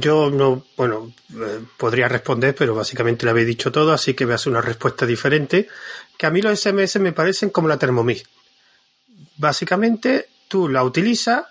Yo 0.00 0.31
no, 0.31 0.64
bueno, 0.76 1.12
eh, 1.35 1.61
podría 1.76 2.09
responder, 2.09 2.55
pero 2.55 2.74
básicamente 2.74 3.26
lo 3.26 3.31
habéis 3.33 3.46
dicho 3.46 3.70
todo, 3.70 3.92
así 3.92 4.14
que 4.14 4.24
voy 4.24 4.33
a 4.33 4.37
hacer 4.37 4.50
una 4.50 4.62
respuesta 4.62 5.05
diferente. 5.05 5.68
Que 6.16 6.26
a 6.26 6.31
mí 6.31 6.40
los 6.40 6.59
SMS 6.59 6.98
me 6.98 7.12
parecen 7.12 7.50
como 7.50 7.68
la 7.68 7.78
Thermomix. 7.78 8.22
Básicamente, 9.37 10.28
tú 10.48 10.68
la 10.68 10.83
utilizas 10.83 11.44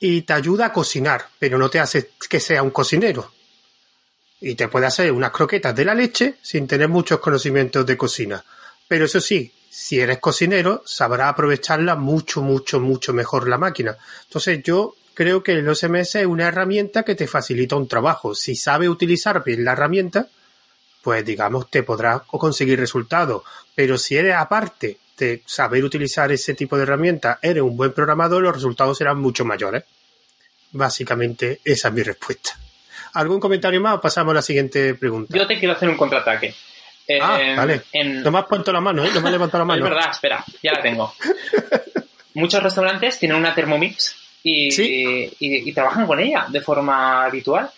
y 0.00 0.22
te 0.22 0.32
ayuda 0.32 0.66
a 0.66 0.72
cocinar, 0.72 1.28
pero 1.38 1.56
no 1.56 1.70
te 1.70 1.80
hace 1.80 2.10
que 2.28 2.40
sea 2.40 2.62
un 2.62 2.70
cocinero. 2.70 3.32
Y 4.40 4.54
te 4.54 4.68
puede 4.68 4.86
hacer 4.86 5.10
unas 5.10 5.32
croquetas 5.32 5.74
de 5.74 5.84
la 5.84 5.94
leche 5.94 6.36
sin 6.42 6.66
tener 6.66 6.88
muchos 6.88 7.20
conocimientos 7.20 7.86
de 7.86 7.96
cocina. 7.96 8.44
Pero 8.86 9.06
eso 9.06 9.20
sí, 9.20 9.52
si 9.70 9.98
eres 9.98 10.18
cocinero, 10.18 10.82
sabrás 10.84 11.30
aprovecharla 11.30 11.96
mucho, 11.96 12.42
mucho, 12.42 12.80
mucho 12.80 13.12
mejor 13.12 13.48
la 13.48 13.58
máquina. 13.58 13.96
Entonces 14.24 14.62
yo 14.62 14.94
creo 15.18 15.42
que 15.42 15.50
el 15.50 15.68
OSMS 15.68 16.14
es 16.14 16.26
una 16.26 16.46
herramienta 16.46 17.02
que 17.02 17.16
te 17.16 17.26
facilita 17.26 17.74
un 17.74 17.88
trabajo. 17.88 18.36
Si 18.36 18.54
sabes 18.54 18.88
utilizar 18.88 19.42
bien 19.42 19.64
la 19.64 19.72
herramienta, 19.72 20.28
pues 21.02 21.24
digamos 21.24 21.68
te 21.72 21.82
podrás 21.82 22.22
conseguir 22.22 22.78
resultados. 22.78 23.42
Pero 23.74 23.98
si 23.98 24.16
eres 24.16 24.36
aparte 24.36 24.96
de 25.16 25.42
saber 25.44 25.82
utilizar 25.82 26.30
ese 26.30 26.54
tipo 26.54 26.76
de 26.76 26.84
herramientas, 26.84 27.36
eres 27.42 27.64
un 27.64 27.76
buen 27.76 27.92
programador, 27.92 28.44
los 28.44 28.54
resultados 28.54 28.96
serán 28.96 29.18
mucho 29.18 29.44
mayores. 29.44 29.82
Básicamente, 30.70 31.58
esa 31.64 31.88
es 31.88 31.94
mi 31.94 32.04
respuesta. 32.04 32.56
¿Algún 33.14 33.40
comentario 33.40 33.80
más 33.80 33.96
o 33.96 34.00
pasamos 34.00 34.30
a 34.30 34.34
la 34.36 34.42
siguiente 34.42 34.94
pregunta? 34.94 35.36
Yo 35.36 35.48
te 35.48 35.58
quiero 35.58 35.74
hacer 35.74 35.88
un 35.88 35.96
contraataque. 35.96 36.54
ah, 37.20 37.40
eh, 37.42 37.56
vale. 37.56 37.82
No 38.22 38.30
me 38.30 38.38
has 38.38 38.46
puesto 38.46 38.72
la 38.72 38.80
mano, 38.80 39.04
¿eh? 39.04 39.10
No 39.12 39.20
me 39.20 39.26
has 39.30 39.32
levantado 39.32 39.62
la 39.62 39.64
mano. 39.74 39.84
es 39.84 39.90
verdad, 39.92 40.10
espera, 40.12 40.44
ya 40.62 40.74
la 40.74 40.80
tengo. 40.80 41.12
Muchos 42.34 42.62
restaurantes 42.62 43.18
tienen 43.18 43.36
una 43.36 43.52
Thermomix 43.52 44.17
y, 44.42 44.68
y, 45.40 45.72
trabajan 45.72 46.06
con 46.06 46.20
ella 46.20 46.46
de 46.48 46.60
forma 46.60 47.24
habitual. 47.24 47.70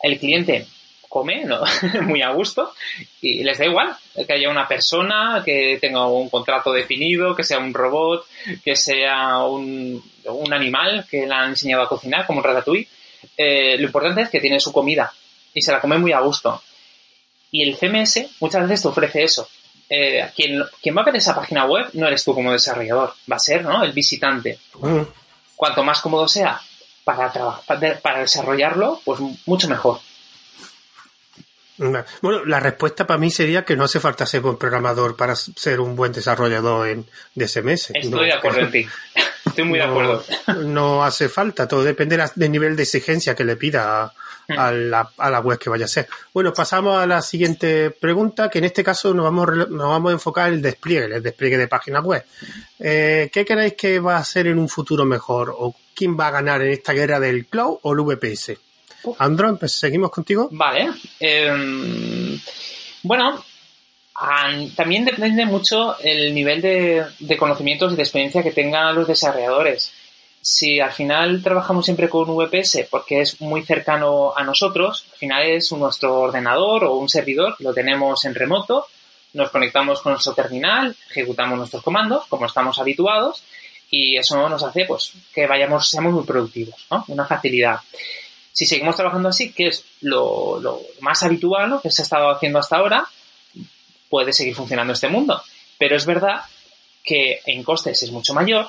El 0.00 0.18
cliente 0.18 0.66
come 1.08 1.44
¿no? 1.44 1.62
muy 2.02 2.22
a 2.22 2.30
gusto 2.30 2.72
y 3.20 3.44
les 3.44 3.58
da 3.58 3.66
igual 3.66 3.96
que 4.26 4.32
haya 4.32 4.50
una 4.50 4.66
persona 4.66 5.42
que 5.44 5.78
tenga 5.80 6.06
un 6.08 6.28
contrato 6.28 6.72
definido, 6.72 7.36
que 7.36 7.44
sea 7.44 7.58
un 7.58 7.72
robot, 7.72 8.26
que 8.64 8.74
sea 8.74 9.44
un, 9.44 10.02
un 10.24 10.52
animal 10.52 11.06
que 11.08 11.26
le 11.26 11.34
han 11.34 11.50
enseñado 11.50 11.84
a 11.84 11.88
cocinar 11.88 12.26
como 12.26 12.40
un 12.40 12.44
ratatouille. 12.44 12.88
Eh, 13.36 13.76
lo 13.78 13.86
importante 13.86 14.22
es 14.22 14.30
que 14.30 14.40
tiene 14.40 14.60
su 14.60 14.72
comida 14.72 15.12
y 15.52 15.62
se 15.62 15.72
la 15.72 15.80
come 15.80 15.98
muy 15.98 16.12
a 16.12 16.20
gusto. 16.20 16.60
Y 17.50 17.62
el 17.62 17.76
CMS 17.76 18.26
muchas 18.40 18.62
veces 18.62 18.82
te 18.82 18.88
ofrece 18.88 19.22
eso. 19.22 19.48
Eh, 19.88 20.28
quien, 20.34 20.64
quien 20.82 20.96
va 20.96 21.02
a 21.02 21.04
ver 21.04 21.16
esa 21.16 21.34
página 21.34 21.66
web 21.66 21.90
no 21.92 22.08
eres 22.08 22.24
tú 22.24 22.34
como 22.34 22.50
desarrollador, 22.50 23.14
va 23.30 23.36
a 23.36 23.38
ser 23.38 23.64
¿no? 23.64 23.84
el 23.84 23.92
visitante. 23.92 24.58
Cuanto 25.56 25.84
más 25.84 26.00
cómodo 26.00 26.28
sea 26.28 26.60
para, 27.04 27.32
para 28.02 28.20
desarrollarlo, 28.20 29.00
pues 29.04 29.20
mucho 29.46 29.68
mejor. 29.68 30.00
Bueno, 31.76 32.44
la 32.44 32.60
respuesta 32.60 33.06
para 33.06 33.18
mí 33.18 33.30
sería 33.30 33.64
que 33.64 33.76
no 33.76 33.84
hace 33.84 33.98
falta 33.98 34.26
ser 34.26 34.40
buen 34.40 34.56
programador 34.56 35.16
para 35.16 35.34
ser 35.34 35.80
un 35.80 35.96
buen 35.96 36.12
desarrollador 36.12 36.88
en 36.88 37.06
DSMS. 37.34 37.90
Estoy 37.94 38.26
de 38.26 38.32
acuerdo 38.32 38.60
en 38.60 38.70
ti. 38.70 38.86
Estoy 39.46 39.64
muy 39.64 39.78
de 39.78 39.84
acuerdo. 39.84 40.24
No 40.64 41.04
hace 41.04 41.28
falta, 41.28 41.68
todo 41.68 41.84
depende 41.84 42.22
del 42.34 42.50
nivel 42.50 42.76
de 42.76 42.84
exigencia 42.84 43.34
que 43.34 43.44
le 43.44 43.56
pida 43.56 44.12
a, 44.48 44.72
la, 44.72 45.10
a, 45.16 45.30
la, 45.30 45.40
web 45.40 45.58
que 45.58 45.70
vaya 45.70 45.84
a 45.84 45.88
ser. 45.88 46.08
Bueno, 46.32 46.52
pasamos 46.52 46.98
a 46.98 47.06
la 47.06 47.20
siguiente 47.22 47.90
pregunta, 47.90 48.48
que 48.48 48.58
en 48.58 48.64
este 48.64 48.82
caso 48.82 49.12
nos 49.12 49.24
vamos, 49.24 49.68
nos 49.70 49.88
vamos 49.88 50.10
a 50.10 50.12
enfocar 50.14 50.48
en 50.48 50.54
el 50.54 50.62
despliegue, 50.62 51.16
el 51.16 51.22
despliegue 51.22 51.58
de 51.58 51.68
páginas 51.68 52.02
web. 52.04 52.24
Eh, 52.78 53.30
¿Qué 53.32 53.44
creéis 53.44 53.74
que 53.74 54.00
va 54.00 54.16
a 54.16 54.24
ser 54.24 54.46
en 54.46 54.58
un 54.58 54.68
futuro 54.68 55.04
mejor? 55.04 55.54
¿O 55.56 55.74
quién 55.94 56.18
va 56.18 56.28
a 56.28 56.32
ganar 56.32 56.62
en 56.62 56.70
esta 56.70 56.92
guerra 56.92 57.20
del 57.20 57.46
cloud 57.46 57.78
o 57.82 57.92
el 57.92 58.00
VPS? 58.00 58.52
Andro, 59.18 59.56
pues, 59.56 59.72
seguimos 59.72 60.10
contigo. 60.10 60.48
Vale. 60.52 60.90
Em, 61.20 62.40
bueno, 63.02 63.44
también 64.76 65.04
depende 65.04 65.44
mucho 65.44 65.98
el 65.98 66.34
nivel 66.34 66.60
de, 66.60 67.36
conocimientos 67.36 67.92
y 67.92 67.96
de 67.96 68.02
experiencia 68.02 68.42
que 68.42 68.52
tengan 68.52 68.94
los 68.94 69.08
desarrolladores. 69.08 69.92
Si 70.40 70.78
al 70.78 70.92
final 70.92 71.42
trabajamos 71.42 71.86
siempre 71.86 72.08
con 72.08 72.36
VPS 72.36 72.86
porque 72.90 73.22
es 73.22 73.40
muy 73.40 73.62
cercano 73.62 74.34
a 74.36 74.44
nosotros, 74.44 75.06
al 75.12 75.18
final 75.18 75.42
es 75.44 75.72
nuestro 75.72 76.20
ordenador 76.20 76.84
o 76.84 76.96
un 76.96 77.08
servidor, 77.08 77.56
lo 77.60 77.72
tenemos 77.72 78.24
en 78.26 78.34
remoto, 78.34 78.86
nos 79.32 79.50
conectamos 79.50 80.02
con 80.02 80.12
nuestro 80.12 80.34
terminal, 80.34 80.94
ejecutamos 81.10 81.58
nuestros 81.58 81.82
comandos 81.82 82.26
como 82.28 82.46
estamos 82.46 82.78
habituados 82.78 83.42
y 83.90 84.16
eso 84.16 84.48
nos 84.48 84.62
hace 84.62 84.84
pues 84.84 85.12
que 85.34 85.46
vayamos, 85.46 85.88
seamos 85.88 86.12
muy 86.12 86.24
productivos, 86.24 86.86
¿no? 86.90 87.04
Una 87.08 87.24
facilidad 87.24 87.80
si 88.54 88.66
seguimos 88.66 88.94
trabajando 88.94 89.28
así, 89.30 89.52
que 89.52 89.66
es 89.66 89.84
lo, 90.00 90.80
más 91.00 91.24
habitual 91.24 91.80
que 91.82 91.90
se 91.90 92.02
ha 92.02 92.04
estado 92.04 92.30
haciendo 92.30 92.60
hasta 92.60 92.76
ahora, 92.76 93.04
puede 94.08 94.32
seguir 94.32 94.54
funcionando 94.54 94.92
este 94.92 95.08
mundo. 95.08 95.42
Pero 95.76 95.96
es 95.96 96.06
verdad 96.06 96.42
que 97.02 97.40
en 97.46 97.64
costes 97.64 98.00
es 98.04 98.12
mucho 98.12 98.32
mayor 98.32 98.68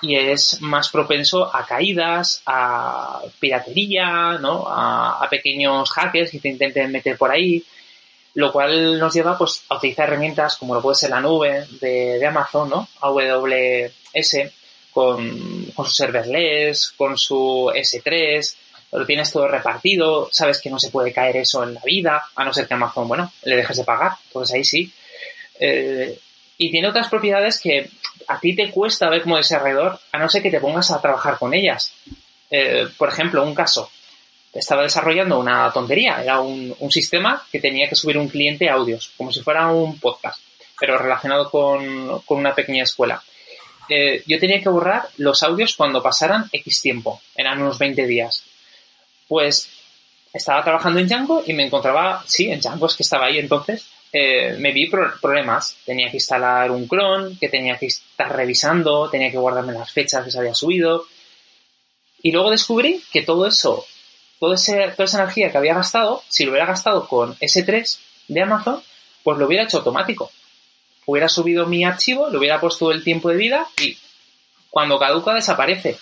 y 0.00 0.14
es 0.14 0.60
más 0.60 0.88
propenso 0.88 1.52
a 1.52 1.66
caídas, 1.66 2.42
a 2.46 3.22
piratería, 3.40 4.38
¿no? 4.38 4.66
a, 4.68 5.26
pequeños 5.28 5.90
hackers 5.90 6.30
que 6.30 6.38
te 6.38 6.50
intenten 6.50 6.92
meter 6.92 7.18
por 7.18 7.32
ahí, 7.32 7.64
lo 8.34 8.52
cual 8.52 9.00
nos 9.00 9.12
lleva 9.12 9.36
pues, 9.36 9.64
a 9.68 9.78
utilizar 9.78 10.06
herramientas 10.08 10.56
como 10.56 10.74
lo 10.76 10.82
puede 10.82 10.94
ser 10.94 11.10
la 11.10 11.20
nube 11.20 11.66
de, 11.80 12.20
de 12.20 12.26
Amazon, 12.26 12.70
¿no? 12.70 12.88
AWS, 13.00 14.52
con, 14.92 15.72
con 15.74 15.86
su 15.86 15.92
serverless, 15.92 16.92
con 16.96 17.18
su 17.18 17.72
S3, 17.74 18.58
lo 18.98 19.06
tienes 19.06 19.32
todo 19.32 19.48
repartido, 19.48 20.28
sabes 20.30 20.60
que 20.60 20.70
no 20.70 20.78
se 20.78 20.90
puede 20.90 21.12
caer 21.12 21.36
eso 21.36 21.64
en 21.64 21.74
la 21.74 21.80
vida, 21.84 22.22
a 22.34 22.44
no 22.44 22.52
ser 22.52 22.68
que 22.68 22.74
Amazon, 22.74 23.08
bueno, 23.08 23.32
le 23.42 23.56
dejes 23.56 23.76
de 23.76 23.84
pagar, 23.84 24.12
entonces 24.26 24.54
ahí 24.54 24.64
sí. 24.64 24.92
Eh, 25.58 26.18
y 26.58 26.70
tiene 26.70 26.88
otras 26.88 27.08
propiedades 27.08 27.60
que 27.60 27.90
a 28.28 28.38
ti 28.38 28.54
te 28.54 28.70
cuesta 28.70 29.10
ver 29.10 29.22
como 29.22 29.36
desarrollador, 29.36 29.98
a 30.12 30.18
no 30.18 30.28
ser 30.28 30.42
que 30.42 30.50
te 30.50 30.60
pongas 30.60 30.92
a 30.92 31.00
trabajar 31.00 31.38
con 31.38 31.54
ellas. 31.54 31.92
Eh, 32.50 32.86
por 32.96 33.08
ejemplo, 33.08 33.42
un 33.42 33.54
caso, 33.54 33.90
estaba 34.52 34.82
desarrollando 34.82 35.40
una 35.40 35.72
tontería, 35.72 36.22
era 36.22 36.40
un, 36.40 36.76
sistema 36.90 37.44
que 37.50 37.60
tenía 37.60 37.88
que 37.88 37.96
subir 37.96 38.16
un 38.16 38.28
cliente 38.28 38.70
audios, 38.70 39.10
como 39.16 39.32
si 39.32 39.42
fuera 39.42 39.66
un 39.72 39.98
podcast, 39.98 40.40
pero 40.78 40.96
relacionado 40.96 41.50
con, 41.50 42.22
una 42.28 42.54
pequeña 42.54 42.84
escuela. 42.84 43.20
Eh, 43.88 44.22
yo 44.26 44.38
tenía 44.38 44.62
que 44.62 44.68
borrar 44.68 45.08
los 45.16 45.42
audios 45.42 45.74
cuando 45.74 46.00
pasaran 46.00 46.48
X 46.52 46.80
tiempo, 46.80 47.20
eran 47.34 47.60
unos 47.60 47.78
20 47.78 48.06
días 48.06 48.44
pues 49.28 49.68
estaba 50.32 50.62
trabajando 50.64 51.00
en 51.00 51.06
Django 51.06 51.42
y 51.46 51.52
me 51.52 51.64
encontraba, 51.64 52.24
sí, 52.26 52.50
en 52.50 52.60
Django 52.60 52.86
es 52.86 52.94
que 52.94 53.02
estaba 53.02 53.26
ahí 53.26 53.38
entonces, 53.38 53.86
eh, 54.16 54.54
me 54.60 54.70
vi 54.70 54.88
problemas. 54.88 55.76
Tenía 55.84 56.08
que 56.08 56.18
instalar 56.18 56.70
un 56.70 56.86
cron, 56.86 57.36
que 57.36 57.48
tenía 57.48 57.76
que 57.76 57.86
estar 57.86 58.34
revisando, 58.34 59.10
tenía 59.10 59.30
que 59.30 59.38
guardarme 59.38 59.72
las 59.72 59.90
fechas 59.90 60.24
que 60.24 60.30
se 60.30 60.38
había 60.38 60.54
subido. 60.54 61.06
Y 62.22 62.30
luego 62.30 62.50
descubrí 62.50 63.02
que 63.12 63.22
todo 63.22 63.44
eso, 63.44 63.84
todo 64.38 64.54
ese, 64.54 64.92
toda 64.92 65.06
esa 65.06 65.20
energía 65.20 65.50
que 65.50 65.58
había 65.58 65.74
gastado, 65.74 66.22
si 66.28 66.44
lo 66.44 66.52
hubiera 66.52 66.66
gastado 66.66 67.08
con 67.08 67.34
S3 67.38 67.98
de 68.28 68.40
Amazon, 68.40 68.80
pues 69.24 69.36
lo 69.36 69.46
hubiera 69.46 69.64
hecho 69.64 69.78
automático. 69.78 70.30
Hubiera 71.06 71.28
subido 71.28 71.66
mi 71.66 71.84
archivo, 71.84 72.30
le 72.30 72.38
hubiera 72.38 72.60
puesto 72.60 72.92
el 72.92 73.02
tiempo 73.02 73.30
de 73.30 73.36
vida 73.36 73.66
y 73.82 73.98
cuando 74.70 74.96
caduca 74.98 75.34
desaparece. 75.34 75.98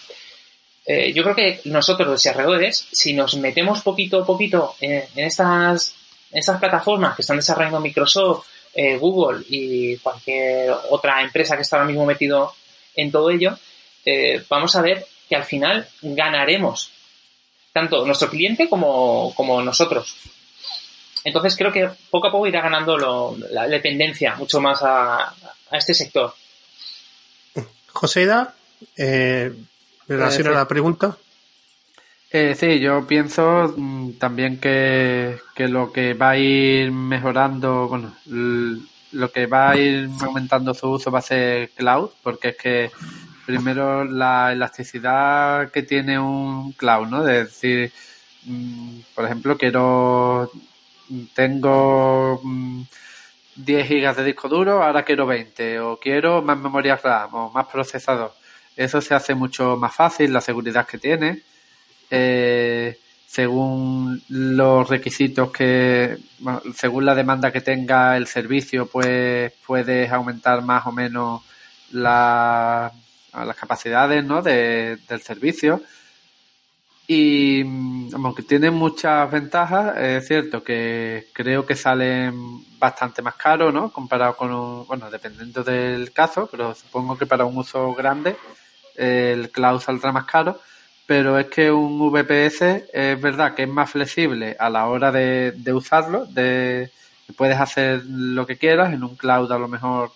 Eh, 0.84 1.12
yo 1.12 1.22
creo 1.22 1.36
que 1.36 1.60
nosotros, 1.64 2.08
los 2.08 2.22
desarrolladores, 2.22 2.88
si 2.90 3.12
nos 3.12 3.36
metemos 3.36 3.82
poquito 3.82 4.22
a 4.22 4.26
poquito 4.26 4.74
en, 4.80 5.04
estas, 5.16 5.94
estas 6.30 6.58
plataformas 6.58 7.14
que 7.14 7.22
están 7.22 7.36
desarrollando 7.36 7.80
Microsoft, 7.80 8.46
eh, 8.74 8.96
Google 8.96 9.44
y 9.48 9.96
cualquier 9.98 10.70
otra 10.90 11.22
empresa 11.22 11.56
que 11.56 11.62
está 11.62 11.76
ahora 11.76 11.88
mismo 11.88 12.06
metido 12.06 12.54
en 12.96 13.12
todo 13.12 13.30
ello, 13.30 13.56
eh, 14.04 14.42
vamos 14.48 14.74
a 14.74 14.82
ver 14.82 15.06
que 15.28 15.36
al 15.36 15.44
final 15.44 15.86
ganaremos 16.00 16.90
tanto 17.72 18.04
nuestro 18.04 18.28
cliente 18.28 18.68
como, 18.68 19.32
nosotros. 19.64 20.16
Entonces 21.24 21.56
creo 21.56 21.72
que 21.72 21.88
poco 22.10 22.26
a 22.26 22.32
poco 22.32 22.46
irá 22.46 22.60
ganando 22.60 23.36
la 23.50 23.68
dependencia 23.68 24.34
mucho 24.34 24.60
más 24.60 24.80
a, 24.82 25.32
este 25.70 25.94
sector. 25.94 26.34
Joséida, 27.92 28.54
eh, 28.96 29.52
relación 30.16 30.48
a 30.48 30.52
la 30.52 30.68
pregunta. 30.68 31.16
Eh, 32.34 32.54
sí, 32.58 32.80
yo 32.80 33.06
pienso 33.06 33.74
mm, 33.76 34.12
también 34.12 34.58
que, 34.58 35.38
lo 35.58 35.92
que 35.92 36.14
va 36.14 36.30
a 36.30 36.38
ir 36.38 36.90
mejorando, 36.90 37.88
bueno, 37.88 38.14
lo 39.12 39.30
que 39.30 39.46
va 39.46 39.70
a 39.70 39.76
ir 39.76 40.08
aumentando 40.22 40.72
su 40.72 40.88
uso 40.88 41.10
va 41.10 41.18
a 41.18 41.22
ser 41.22 41.70
cloud, 41.70 42.08
porque 42.22 42.48
es 42.48 42.56
que 42.56 42.90
primero 43.44 44.04
la 44.04 44.52
elasticidad 44.52 45.70
que 45.70 45.82
tiene 45.82 46.18
un 46.18 46.72
cloud, 46.72 47.06
¿no? 47.08 47.22
De 47.22 47.44
decir, 47.44 47.92
mm, 48.44 49.00
por 49.14 49.26
ejemplo, 49.26 49.58
quiero, 49.58 50.50
tengo 51.34 52.40
10 53.56 53.84
mm, 53.84 53.88
gigas 53.88 54.16
de 54.16 54.24
disco 54.24 54.48
duro, 54.48 54.82
ahora 54.82 55.04
quiero 55.04 55.26
20, 55.26 55.80
o 55.80 55.98
quiero 55.98 56.40
más 56.40 56.58
memoria 56.58 56.96
RAM, 56.96 57.34
o 57.34 57.50
más 57.50 57.66
procesador. 57.66 58.32
Eso 58.76 59.00
se 59.00 59.14
hace 59.14 59.34
mucho 59.34 59.76
más 59.76 59.94
fácil, 59.94 60.32
la 60.32 60.40
seguridad 60.40 60.86
que 60.86 60.98
tiene 60.98 61.42
eh, 62.14 62.98
según 63.26 64.22
los 64.28 64.86
requisitos 64.86 65.50
que, 65.50 66.18
según 66.74 67.06
la 67.06 67.14
demanda 67.14 67.50
que 67.50 67.62
tenga 67.62 68.18
el 68.18 68.26
servicio, 68.26 68.84
pues 68.84 69.50
puedes 69.66 70.12
aumentar 70.12 70.60
más 70.60 70.86
o 70.86 70.92
menos 70.92 71.40
la, 71.92 72.92
las 73.32 73.56
capacidades 73.56 74.22
¿no? 74.22 74.42
de, 74.42 74.98
del 75.08 75.22
servicio. 75.22 75.80
Y 77.06 77.62
aunque 78.12 78.42
tiene 78.42 78.70
muchas 78.70 79.30
ventajas, 79.30 79.96
es 79.96 80.28
cierto 80.28 80.62
que 80.62 81.28
creo 81.32 81.64
que 81.64 81.76
salen 81.76 82.34
bastante 82.78 83.22
más 83.22 83.36
caros, 83.36 83.72
¿no? 83.72 83.90
Comparado 83.90 84.36
con 84.36 84.86
bueno, 84.86 85.10
dependiendo 85.10 85.64
del 85.64 86.12
caso, 86.12 86.46
pero 86.50 86.74
supongo 86.74 87.16
que 87.16 87.26
para 87.26 87.46
un 87.46 87.56
uso 87.56 87.94
grande 87.94 88.36
el 88.96 89.50
cloud 89.50 89.80
saldrá 89.80 90.12
más 90.12 90.24
caro 90.24 90.60
pero 91.06 91.38
es 91.38 91.46
que 91.46 91.70
un 91.70 91.98
VPS 91.98 92.84
es 92.92 93.20
verdad 93.20 93.54
que 93.54 93.64
es 93.64 93.68
más 93.68 93.90
flexible 93.90 94.56
a 94.58 94.70
la 94.70 94.86
hora 94.86 95.10
de, 95.12 95.72
usarlo, 95.72 96.26
de 96.26 96.90
puedes 97.36 97.58
hacer 97.58 98.04
lo 98.06 98.46
que 98.46 98.56
quieras, 98.56 98.92
en 98.92 99.04
un 99.04 99.16
cloud 99.16 99.50
a 99.52 99.58
lo 99.58 99.68
mejor 99.68 100.12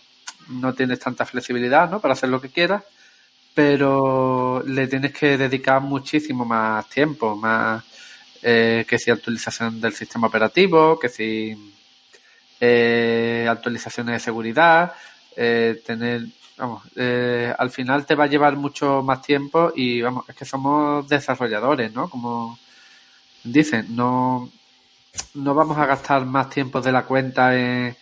no 0.48 0.74
tienes 0.74 0.98
tanta 1.00 1.26
flexibilidad 1.26 1.90
¿no? 1.90 2.00
para 2.00 2.14
hacer 2.14 2.28
lo 2.28 2.40
que 2.40 2.50
quieras, 2.50 2.82
pero 3.54 4.62
le 4.66 4.86
tienes 4.86 5.12
que 5.12 5.36
dedicar 5.36 5.80
muchísimo 5.80 6.44
más 6.44 6.88
tiempo, 6.88 7.36
más 7.36 7.84
eh, 8.42 8.84
que 8.88 8.98
si 8.98 9.10
actualización 9.10 9.80
del 9.80 9.92
sistema 9.92 10.28
operativo, 10.28 10.98
que 10.98 11.08
si 11.08 11.74
eh, 12.60 13.46
actualizaciones 13.50 14.14
de 14.14 14.20
seguridad, 14.20 14.92
eh, 15.36 15.82
tener 15.84 16.22
vamos, 16.56 16.82
eh, 16.96 17.52
al 17.58 17.70
final 17.70 18.06
te 18.06 18.14
va 18.14 18.24
a 18.24 18.28
llevar 18.28 18.56
mucho 18.56 19.02
más 19.02 19.22
tiempo 19.22 19.72
y 19.74 20.00
vamos, 20.02 20.28
es 20.28 20.36
que 20.36 20.44
somos 20.44 21.08
desarrolladores, 21.08 21.92
¿no? 21.92 22.08
Como 22.08 22.58
dicen, 23.44 23.86
no, 23.94 24.50
no 25.34 25.54
vamos 25.54 25.78
a 25.78 25.86
gastar 25.86 26.24
más 26.26 26.50
tiempo 26.50 26.80
de 26.80 26.92
la 26.92 27.04
cuenta 27.04 27.56
en, 27.56 27.96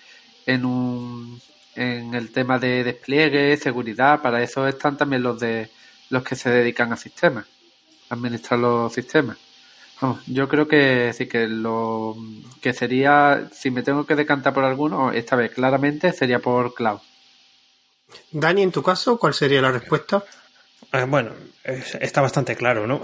en 0.46 0.64
un 0.64 1.40
en 1.76 2.14
el 2.14 2.30
tema 2.30 2.58
de 2.58 2.84
despliegue, 2.84 3.56
seguridad, 3.56 4.22
para 4.22 4.42
eso 4.42 4.66
están 4.68 4.96
también 4.96 5.22
los 5.22 5.40
de 5.40 5.70
los 6.10 6.22
que 6.22 6.36
se 6.36 6.50
dedican 6.50 6.92
a 6.92 6.96
sistemas, 6.96 7.46
administrar 8.10 8.60
los 8.60 8.92
sistemas. 8.92 9.38
yo 10.26 10.48
creo 10.48 10.68
que 10.68 11.12
sí 11.14 11.26
que 11.26 11.46
lo 11.48 12.16
que 12.60 12.72
sería, 12.72 13.48
si 13.52 13.70
me 13.70 13.82
tengo 13.82 14.06
que 14.06 14.14
decantar 14.14 14.54
por 14.54 14.64
alguno, 14.64 15.12
esta 15.12 15.36
vez 15.36 15.52
claramente 15.52 16.12
sería 16.12 16.38
por 16.38 16.74
cloud. 16.74 17.00
Dani, 18.30 18.62
en 18.62 18.72
tu 18.72 18.82
caso, 18.82 19.18
¿cuál 19.18 19.34
sería 19.34 19.60
la 19.60 19.70
respuesta? 19.70 20.24
Eh, 20.92 21.04
bueno, 21.08 21.32
está 21.64 22.20
bastante 22.20 22.56
claro, 22.56 22.86
¿no? 22.86 23.00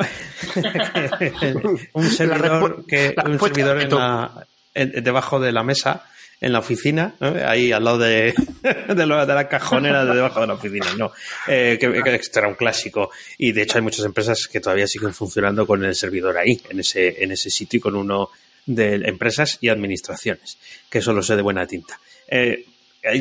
un 1.92 2.11
servidor, 2.11 2.85
que, 2.87 3.14
un 3.25 3.38
servidor 3.38 4.29
debajo 4.75 5.40
de 5.40 5.53
la 5.53 5.62
mesa, 5.62 6.05
en 6.40 6.53
la 6.53 6.61
oficina, 6.61 7.14
ahí 7.46 7.70
al 7.70 7.85
lado 7.85 7.99
de, 7.99 8.35
de, 8.62 9.07
la 9.07 9.49
cajonera 9.49 10.05
de 10.07 10.14
debajo 10.14 10.40
de 10.40 10.46
la 10.46 10.55
oficina, 10.55 10.87
no. 10.96 11.12
Eh, 11.46 11.77
que, 11.79 11.92
que, 11.92 12.20
era 12.35 12.49
un 12.49 12.55
clásico. 12.55 13.11
Y 13.37 13.53
de 13.53 13.62
hecho 13.62 13.77
hay 13.77 13.83
muchas 13.83 14.07
empresas 14.07 14.49
que 14.51 14.61
todavía 14.61 14.87
siguen 14.87 15.12
funcionando 15.12 15.66
con 15.66 15.85
el 15.85 15.94
servidor 15.94 16.38
ahí, 16.38 16.61
en 16.70 16.81
ese, 16.81 17.23
en 17.23 17.33
ese 17.33 17.51
sitio 17.51 17.79
y 17.79 17.81
con 17.81 17.94
uno 17.94 18.31
de 18.64 18.94
empresas 19.07 19.59
y 19.61 19.68
administraciones, 19.68 20.57
que 20.88 20.99
eso 20.99 21.12
lo 21.12 21.23
sé 21.23 21.37
de 21.37 21.42
buena 21.42 21.66
tinta. 21.66 22.01
Eh, 22.29 22.64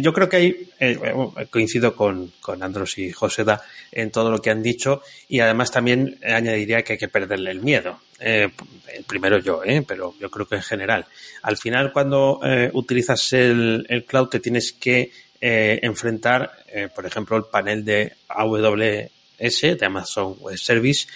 yo 0.01 0.13
creo 0.13 0.27
que 0.27 0.35
hay, 0.37 0.69
eh, 0.79 0.99
coincido 1.49 1.95
con, 1.95 2.33
con 2.41 2.61
Andros 2.63 2.97
y 2.97 3.11
Joseda 3.11 3.61
en 3.91 4.11
todo 4.11 4.29
lo 4.29 4.39
que 4.39 4.49
han 4.49 4.61
dicho 4.61 5.01
y 5.27 5.39
además 5.39 5.71
también 5.71 6.19
añadiría 6.23 6.83
que 6.83 6.93
hay 6.93 6.99
que 6.99 7.07
perderle 7.07 7.51
el 7.51 7.61
miedo. 7.61 7.99
Eh, 8.19 8.49
primero 9.07 9.39
yo, 9.39 9.63
eh, 9.63 9.83
pero 9.87 10.13
yo 10.19 10.29
creo 10.29 10.47
que 10.47 10.55
en 10.55 10.63
general. 10.63 11.05
Al 11.43 11.57
final, 11.57 11.93
cuando 11.93 12.41
utilizas 12.73 13.31
el, 13.33 13.85
el, 13.87 14.03
cloud, 14.03 14.27
te 14.27 14.39
tienes 14.39 14.73
que 14.73 15.11
enfrentar, 15.41 16.51
por 16.93 17.05
ejemplo, 17.05 17.37
el 17.37 17.45
panel 17.45 17.85
de 17.85 18.13
AWS, 18.27 19.61
de 19.61 19.85
Amazon 19.85 20.35
Web 20.39 20.57
Service, 20.57 21.07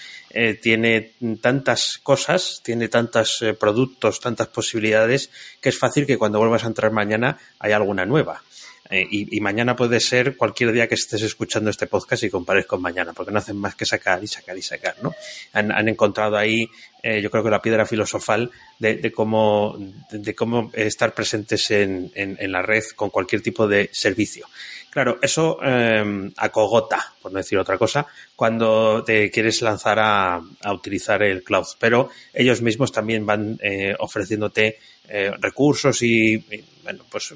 tiene 0.61 1.11
tantas 1.41 1.99
cosas, 2.01 2.61
tiene 2.63 2.87
tantos 2.87 3.43
productos, 3.59 4.19
tantas 4.19 4.47
posibilidades, 4.47 5.29
que 5.61 5.69
es 5.69 5.77
fácil 5.77 6.05
que 6.05 6.17
cuando 6.17 6.39
vuelvas 6.39 6.63
a 6.63 6.67
entrar 6.67 6.91
mañana 6.91 7.37
haya 7.59 7.75
alguna 7.75 8.05
nueva. 8.05 8.41
Eh, 8.89 9.07
y, 9.09 9.39
mañana 9.41 9.75
puede 9.75 9.99
ser 9.99 10.37
cualquier 10.37 10.71
día 10.71 10.87
que 10.87 10.93
estés 10.93 11.23
escuchando 11.23 11.71
este 11.71 11.87
podcast 11.87 12.21
y 12.23 12.29
compares 12.29 12.67
con 12.67 12.79
mañana, 12.79 13.11
porque 13.11 13.31
no 13.31 13.39
hacen 13.39 13.57
más 13.57 13.73
que 13.73 13.85
sacar 13.85 14.23
y 14.23 14.27
sacar 14.27 14.55
y 14.55 14.61
sacar, 14.61 14.97
¿no? 15.01 15.15
Han, 15.53 15.89
encontrado 15.89 16.37
ahí, 16.37 16.69
eh, 17.01 17.19
yo 17.19 17.31
creo 17.31 17.43
que 17.43 17.49
la 17.49 17.61
piedra 17.61 17.87
filosofal 17.87 18.51
de, 18.77 19.11
cómo, 19.11 19.75
de, 20.11 20.35
cómo 20.35 20.69
estar 20.73 21.15
presentes 21.15 21.71
en, 21.71 22.11
en, 22.13 22.51
la 22.51 22.61
red 22.61 22.83
con 22.95 23.09
cualquier 23.09 23.41
tipo 23.41 23.67
de 23.67 23.89
servicio. 23.91 24.47
Claro, 24.93 25.17
eso 25.23 25.57
eh, 25.63 26.29
acogota, 26.37 27.15
por 27.19 27.31
no 27.31 27.39
decir 27.39 27.57
otra 27.57 27.79
cosa, 27.79 28.05
cuando 28.35 29.03
te 29.03 29.31
quieres 29.31 29.59
lanzar 29.63 29.97
a, 29.97 30.35
a 30.35 30.71
utilizar 30.71 31.23
el 31.23 31.43
cloud. 31.43 31.65
Pero 31.79 32.11
ellos 32.31 32.61
mismos 32.61 32.91
también 32.91 33.25
van 33.25 33.57
eh, 33.63 33.95
ofreciéndote 33.97 34.77
eh, 35.09 35.31
recursos 35.39 35.99
y, 36.03 36.35
y, 36.35 36.63
bueno, 36.83 37.05
pues 37.09 37.33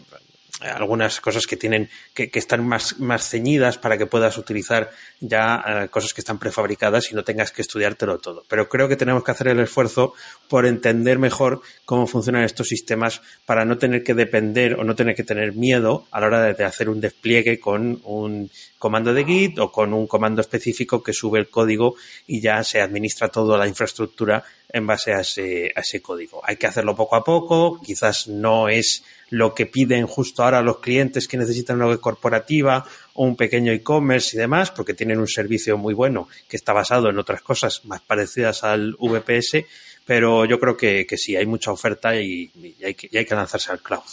algunas 0.62 1.22
cosas 1.22 1.46
que 1.46 1.56
tienen 1.56 1.90
que, 2.14 2.30
que, 2.30 2.40
están 2.40 2.66
más, 2.68 3.00
más 3.00 3.30
ceñidas 3.30 3.78
para 3.78 3.98
que 3.98 4.08
puedas 4.08 4.38
utilizar 4.38 4.90
ya 5.20 5.64
eh, 5.68 5.88
cosas 5.90 6.14
que 6.14 6.22
están 6.22 6.40
prefabricadas 6.40 7.12
y 7.12 7.16
no 7.16 7.24
tengas 7.24 7.52
que 7.52 7.62
estudiártelo 7.62 8.18
todo. 8.18 8.44
Pero 8.48 8.68
creo 8.68 8.88
que 8.88 8.96
tenemos 8.96 9.24
que 9.24 9.32
hacer 9.32 9.50
el 9.50 9.60
esfuerzo 9.60 10.14
por 10.50 10.66
entender 10.66 11.20
mejor 11.20 11.62
cómo 11.86 12.08
funcionan 12.08 12.44
estos 12.44 12.68
sistemas 12.68 13.22
para 13.46 13.66
no 13.66 13.78
tener 13.78 14.04
que 14.04 14.16
depender 14.16 14.76
o 14.80 14.84
no 14.84 14.96
tener 14.96 15.16
que 15.16 15.24
tener 15.24 15.54
miedo 15.54 16.06
a 16.12 16.20
la 16.20 16.28
hora 16.28 16.54
de, 16.54 16.64
hacer 16.64 16.90
un 16.90 17.02
despliegue 17.02 17.60
con 17.60 18.02
un 18.04 18.50
comando 18.80 19.14
de 19.14 19.26
Git 19.26 19.60
o 19.60 19.72
con 19.72 19.94
un 19.94 20.08
comando 20.08 20.42
específico 20.42 21.04
que 21.04 21.14
sube 21.14 21.40
el 21.40 21.50
código 21.50 21.96
y 22.26 22.42
ya 22.42 22.64
se 22.64 22.82
administra 22.82 23.30
toda 23.30 23.58
la 23.58 23.68
infraestructura 23.68 24.44
en 24.70 24.86
base 24.86 25.14
a 25.14 25.22
ese, 25.22 25.72
a 25.76 25.82
ese 25.82 26.02
código. 26.02 26.42
Hay 26.44 26.58
que 26.58 26.68
hacerlo 26.68 26.96
poco 26.96 27.16
a 27.16 27.24
poco, 27.24 27.80
quizás 27.82 28.28
no 28.28 28.70
es 28.70 29.04
lo 29.30 29.54
que 29.54 29.66
piden 29.66 30.08
justo 30.08 30.44
ahora 30.44 30.62
los 30.62 30.80
clientes 30.80 31.28
que 31.28 31.38
necesitan 31.38 31.78
una 31.78 31.88
web 31.88 32.00
corporativa 32.00 32.86
o 33.14 33.24
un 33.24 33.36
pequeño 33.36 33.72
e-commerce 33.72 34.36
y 34.36 34.40
demás, 34.40 34.72
porque 34.72 34.94
tienen 34.94 35.20
un 35.20 35.28
servicio 35.28 35.78
muy 35.78 35.94
bueno 35.94 36.28
que 36.48 36.58
está 36.58 36.74
basado 36.74 37.10
en 37.10 37.20
otras 37.20 37.42
cosas 37.42 37.84
más 37.86 38.02
parecidas 38.02 38.64
al 38.64 38.96
VPS, 39.00 39.66
pero 40.06 40.46
yo 40.46 40.60
creo 40.60 40.78
que, 40.78 41.06
que 41.06 41.18
sí, 41.18 41.36
hay 41.36 41.46
mucha 41.46 41.72
oferta 41.72 42.16
y, 42.16 42.52
hay 42.84 42.94
que, 42.94 43.10
y 43.12 43.18
hay 43.18 43.26
que 43.26 43.36
lanzarse 43.36 43.72
al 43.72 43.82
cloud. 43.82 44.04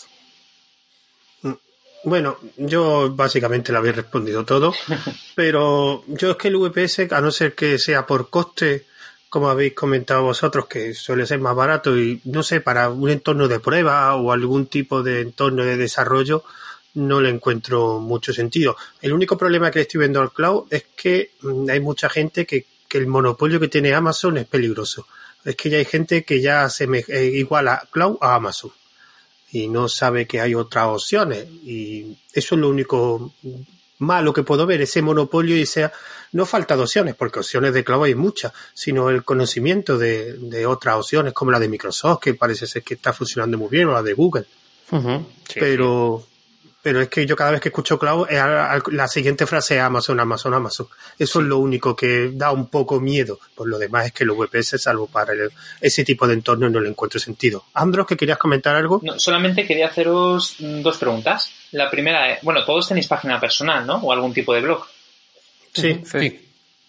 Mm, 1.43 1.53
bueno, 2.05 2.39
yo 2.57 3.15
básicamente 3.15 3.71
le 3.71 3.79
había 3.79 3.93
respondido 3.93 4.45
todo, 4.45 4.75
pero 5.37 6.05
yo 6.09 6.33
es 6.33 6.37
que 6.37 6.49
el 6.49 6.57
VPS, 6.57 7.13
a 7.13 7.21
no 7.21 7.31
ser 7.31 7.55
que 7.55 7.79
sea 7.79 8.05
por 8.05 8.31
coste, 8.31 8.87
como 9.35 9.49
habéis 9.49 9.75
comentado 9.75 10.23
vosotros, 10.23 10.69
que 10.69 10.95
suele 10.95 11.27
ser 11.27 11.41
más 11.41 11.57
barato 11.57 11.99
y 11.99 12.21
no 12.23 12.45
sé, 12.45 12.61
para 12.61 12.89
un 12.89 13.11
entorno 13.11 13.49
de 13.49 13.59
prueba 13.59 14.15
o 14.15 14.31
algún 14.31 14.67
tipo 14.67 15.03
de 15.03 15.23
entorno 15.23 15.65
de 15.65 15.77
desarrollo, 15.77 16.45
no 16.95 17.21
le 17.21 17.31
encuentro 17.31 17.99
mucho 17.99 18.33
sentido. 18.33 18.77
El 19.03 19.13
único 19.13 19.37
problema 19.37 19.73
que 19.73 19.81
estoy 19.81 19.99
viendo 19.99 20.21
al 20.21 20.31
cloud 20.31 20.69
es 20.71 20.85
que 20.95 21.33
mm, 21.43 21.69
hay 21.69 21.81
mucha 21.81 22.09
gente 22.09 22.47
que, 22.47 22.65
que 22.87 22.99
el 22.99 23.09
monopolio 23.09 23.59
que 23.59 23.67
tiene 23.67 23.93
Amazon 23.93 24.37
es 24.37 24.47
peligroso. 24.47 25.09
Es 25.45 25.57
que 25.57 25.69
ya 25.69 25.79
hay 25.79 25.85
gente 25.85 26.23
que 26.23 26.41
ya 26.41 26.71
se 26.71 26.87
me, 26.87 27.05
eh, 27.09 27.25
iguala 27.35 27.89
cloud 27.91 28.19
a 28.21 28.37
Amazon 28.37 28.71
y 29.51 29.67
no 29.67 29.89
sabe 29.89 30.29
que 30.29 30.41
hay 30.41 30.55
otras 30.55 30.87
opciones. 30.87 31.45
Y 31.65 32.17
eso 32.33 32.55
es 32.55 32.61
lo 32.61 32.69
único 32.69 33.35
malo 34.05 34.33
que 34.33 34.43
puedo 34.43 34.67
ver, 34.67 34.83
ese 34.83 35.03
monopolio 35.03 35.57
y 35.57 35.67
sea, 35.67 35.93
no 36.33 36.47
falta 36.47 36.77
de 36.77 36.83
opciones, 36.83 37.15
porque 37.15 37.41
opciones 37.41 37.73
de 37.75 37.85
cloud 37.85 38.05
hay 38.05 38.15
muchas, 38.15 38.53
sino 38.73 39.11
el 39.11 39.25
conocimiento 39.25 39.99
de, 39.99 40.35
de 40.35 40.67
otras 40.67 40.97
opciones, 40.97 41.33
como 41.33 41.51
la 41.51 41.59
de 41.59 41.69
Microsoft, 41.69 42.21
que 42.21 42.35
parece 42.35 42.67
ser 42.67 42.83
que 42.83 42.95
está 42.95 43.13
funcionando 43.13 43.59
muy 43.59 43.69
bien, 43.69 43.89
o 43.89 43.93
la 43.93 44.03
de 44.03 44.13
Google. 44.13 44.47
Sí, 44.91 45.61
pero, 45.61 46.27
pero 46.85 47.01
es 47.01 47.09
que 47.09 47.25
yo 47.25 47.35
cada 47.35 47.51
vez 47.51 47.63
que 47.63 47.71
escucho 47.71 47.99
cloud, 47.99 48.27
es 48.31 48.39
a- 48.39 48.75
a- 48.75 48.83
la 48.93 49.09
siguiente 49.09 49.47
frase 49.47 49.77
es 49.77 49.81
Amazon, 49.81 50.21
Amazon, 50.21 50.53
Amazon. 50.53 50.87
Eso 51.19 51.41
es 51.41 51.47
lo 51.47 51.57
único 51.59 51.97
que 51.97 52.31
da 52.35 52.53
un 52.53 52.69
poco 52.69 53.01
miedo. 53.01 53.41
Por 53.55 53.69
lo 53.69 53.79
demás 53.79 54.07
es 54.07 54.13
que 54.13 54.27
los 54.27 54.37
VPS, 54.37 54.77
salvo 54.79 55.07
para 55.07 55.33
el- 55.33 55.51
ese 55.81 56.05
tipo 56.05 56.27
de 56.29 56.35
entorno, 56.35 56.69
no 56.69 56.79
le 56.81 56.91
encuentro 56.91 57.19
sentido. 57.19 57.65
Andros, 57.73 58.07
que 58.07 58.19
querías 58.19 58.37
comentar 58.37 58.77
algo? 58.77 59.01
No, 59.03 59.19
solamente 59.19 59.67
quería 59.67 59.87
haceros 59.89 60.57
mm, 60.59 60.83
dos 60.83 60.99
preguntas. 60.99 61.51
La 61.73 61.91
primera 61.91 62.31
es, 62.33 62.43
bueno, 62.43 62.65
todos 62.67 62.87
tenéis 62.87 63.09
página 63.09 63.41
personal, 63.41 63.87
¿no? 63.87 63.97
O 63.97 64.13
algún 64.13 64.35
tipo 64.35 64.53
de 64.53 64.61
blog. 64.61 64.87
Sí. 65.73 66.01
Sí. 66.05 66.21
Sí. 66.21 66.41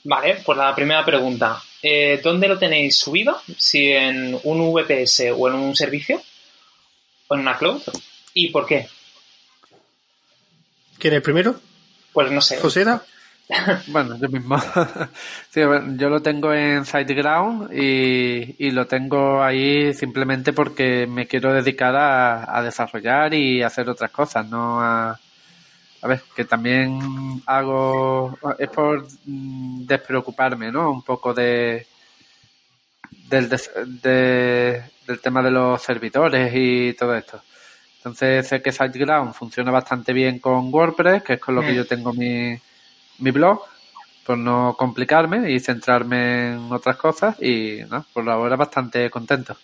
Vale, 0.03 0.41
pues 0.45 0.57
la 0.57 0.75
primera 0.75 1.03
pregunta. 1.05 1.63
Eh, 1.81 2.19
¿Dónde 2.23 2.47
lo 2.49 2.59
tenéis 2.59 2.97
subido? 2.97 3.41
¿Si 3.57 3.91
en 3.91 4.37
un 4.43 4.73
VPS 4.73 5.31
o 5.31 5.47
en 5.47 5.55
un 5.55 5.75
servicio? 5.75 6.21
¿O 7.27 7.35
en 7.35 7.41
una 7.41 7.57
cloud? 7.57 7.81
¿Y 8.33 8.49
por 8.49 8.65
qué? 8.65 8.87
¿Quién 10.99 11.13
es 11.13 11.17
el 11.17 11.23
primero? 11.23 11.55
Pues 12.13 12.31
no 12.31 12.41
sé. 12.41 12.57
¿Joseda? 12.59 13.03
Bueno, 13.87 14.17
yo 14.19 14.27
mismo. 14.29 14.57
Sí, 15.51 15.61
yo 15.61 16.09
lo 16.09 16.21
tengo 16.21 16.51
en 16.53 16.83
SiteGround 16.85 17.71
y, 17.73 18.55
y 18.57 18.71
lo 18.71 18.87
tengo 18.87 19.43
ahí 19.43 19.93
simplemente 19.93 20.51
porque 20.51 21.05
me 21.07 21.27
quiero 21.27 21.53
dedicar 21.53 21.95
a, 21.95 22.57
a 22.57 22.63
desarrollar 22.63 23.33
y 23.33 23.61
hacer 23.61 23.89
otras 23.89 24.11
cosas, 24.11 24.47
no 24.47 24.81
a... 24.81 25.19
A 26.01 26.07
ver, 26.07 26.21
que 26.35 26.45
también 26.45 27.41
hago... 27.47 28.37
Es 28.59 28.69
por 28.69 29.07
mm, 29.25 29.85
despreocuparme, 29.87 30.71
¿no? 30.71 30.91
Un 30.91 31.03
poco 31.03 31.33
de... 31.33 31.87
Del, 33.29 33.49
de- 33.49 34.83
del 35.07 35.19
tema 35.19 35.41
de 35.41 35.51
los 35.51 35.81
servidores 35.81 36.51
y 36.55 36.93
todo 36.93 37.15
esto. 37.15 37.41
Entonces 38.05 38.47
sé 38.47 38.61
que 38.61 38.71
SiteGround 38.71 39.33
funciona 39.33 39.71
bastante 39.71 40.13
bien 40.13 40.37
con 40.37 40.71
WordPress, 40.71 41.23
que 41.23 41.33
es 41.33 41.39
con 41.39 41.55
lo 41.55 41.61
que 41.61 41.71
Mm. 41.71 41.75
yo 41.75 41.87
tengo 41.87 42.13
mi, 42.13 42.55
mi 43.17 43.31
blog, 43.31 43.63
por 44.23 44.37
no 44.37 44.75
complicarme 44.77 45.51
y 45.51 45.59
centrarme 45.59 46.53
en 46.53 46.71
otras 46.71 46.97
cosas 46.97 47.41
y 47.41 47.79
no, 47.89 48.05
por 48.13 48.29
ahora 48.29 48.55
bastante 48.55 49.09
contento. 49.09 49.57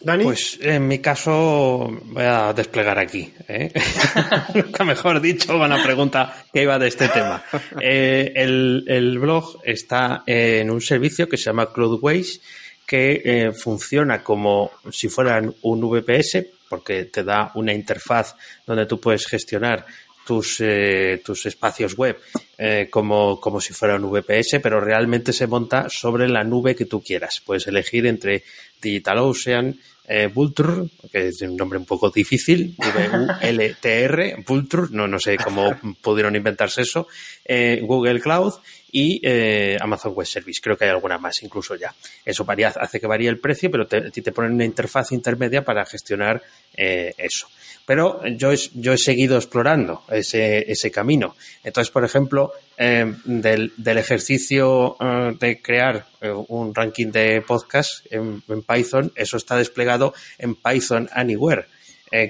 ¿Dani? 0.00 0.24
Pues 0.24 0.58
en 0.62 0.88
mi 0.88 0.98
caso 1.00 1.90
voy 2.04 2.24
a 2.24 2.54
desplegar 2.54 2.98
aquí. 2.98 3.30
¿eh? 3.46 3.70
Nunca 4.54 4.82
mejor 4.84 5.20
dicho, 5.20 5.54
una 5.58 5.82
pregunta 5.82 6.44
que 6.52 6.62
iba 6.62 6.78
de 6.78 6.88
este 6.88 7.08
tema. 7.08 7.42
Eh, 7.82 8.32
el, 8.34 8.84
el 8.88 9.18
blog 9.18 9.60
está 9.62 10.22
en 10.26 10.70
un 10.70 10.80
servicio 10.80 11.28
que 11.28 11.36
se 11.36 11.44
llama 11.44 11.70
Cloudways 11.70 12.40
que 12.86 13.22
eh, 13.24 13.52
funciona 13.52 14.22
como 14.22 14.72
si 14.90 15.08
fueran 15.08 15.54
un 15.62 15.80
VPS 15.80 16.46
porque 16.68 17.04
te 17.04 17.24
da 17.24 17.50
una 17.54 17.72
interfaz 17.72 18.34
donde 18.66 18.86
tú 18.86 19.00
puedes 19.00 19.26
gestionar 19.26 19.86
tus, 20.26 20.56
eh, 20.60 21.20
tus 21.24 21.46
espacios 21.46 21.96
web 21.96 22.18
eh, 22.58 22.88
como, 22.90 23.40
como 23.40 23.60
si 23.60 23.72
fuera 23.72 23.96
un 23.96 24.10
VPS, 24.10 24.60
pero 24.62 24.80
realmente 24.80 25.32
se 25.32 25.46
monta 25.46 25.88
sobre 25.88 26.28
la 26.28 26.44
nube 26.44 26.74
que 26.74 26.84
tú 26.84 27.02
quieras. 27.02 27.42
Puedes 27.44 27.66
elegir 27.66 28.06
entre 28.06 28.44
DigitalOcean, 28.80 29.76
eh, 30.06 30.26
Vultr, 30.32 30.86
que 31.10 31.28
es 31.28 31.40
un 31.40 31.56
nombre 31.56 31.78
un 31.78 31.86
poco 31.86 32.10
difícil, 32.10 32.76
V-U-L-T-R, 32.78 34.36
Vultr, 34.46 34.90
no, 34.90 35.08
no 35.08 35.18
sé 35.18 35.38
cómo 35.38 35.74
pudieron 36.02 36.36
inventarse 36.36 36.82
eso, 36.82 37.08
eh, 37.42 37.80
Google 37.82 38.20
Cloud 38.20 38.52
y 38.92 39.18
eh, 39.24 39.78
Amazon 39.80 40.12
Web 40.12 40.26
Service. 40.26 40.60
Creo 40.62 40.76
que 40.76 40.84
hay 40.84 40.90
alguna 40.90 41.16
más 41.16 41.42
incluso 41.42 41.74
ya. 41.74 41.94
Eso 42.22 42.44
varía, 42.44 42.68
hace 42.68 43.00
que 43.00 43.06
varíe 43.06 43.30
el 43.30 43.40
precio, 43.40 43.70
pero 43.70 43.86
te, 43.86 44.10
te 44.10 44.32
ponen 44.32 44.52
una 44.52 44.66
interfaz 44.66 45.10
intermedia 45.12 45.64
para 45.64 45.86
gestionar 45.86 46.42
eso. 46.76 47.48
Pero 47.86 48.26
yo 48.26 48.52
yo 48.74 48.92
he 48.92 48.98
seguido 48.98 49.36
explorando 49.36 50.04
ese, 50.10 50.70
ese 50.70 50.90
camino. 50.90 51.34
Entonces, 51.62 51.90
por 51.90 52.04
ejemplo, 52.04 52.43
eh, 52.76 53.14
del, 53.24 53.72
ejercicio 53.98 54.96
eh, 55.00 55.36
de 55.38 55.62
crear 55.62 56.06
eh, 56.20 56.30
un 56.48 56.74
ranking 56.74 57.12
de 57.12 57.40
podcast 57.40 58.04
en, 58.10 58.42
en 58.48 58.62
Python, 58.62 59.12
eso 59.14 59.36
está 59.36 59.56
desplegado 59.56 60.12
en 60.38 60.54
Python 60.56 61.08
Anywhere 61.12 61.66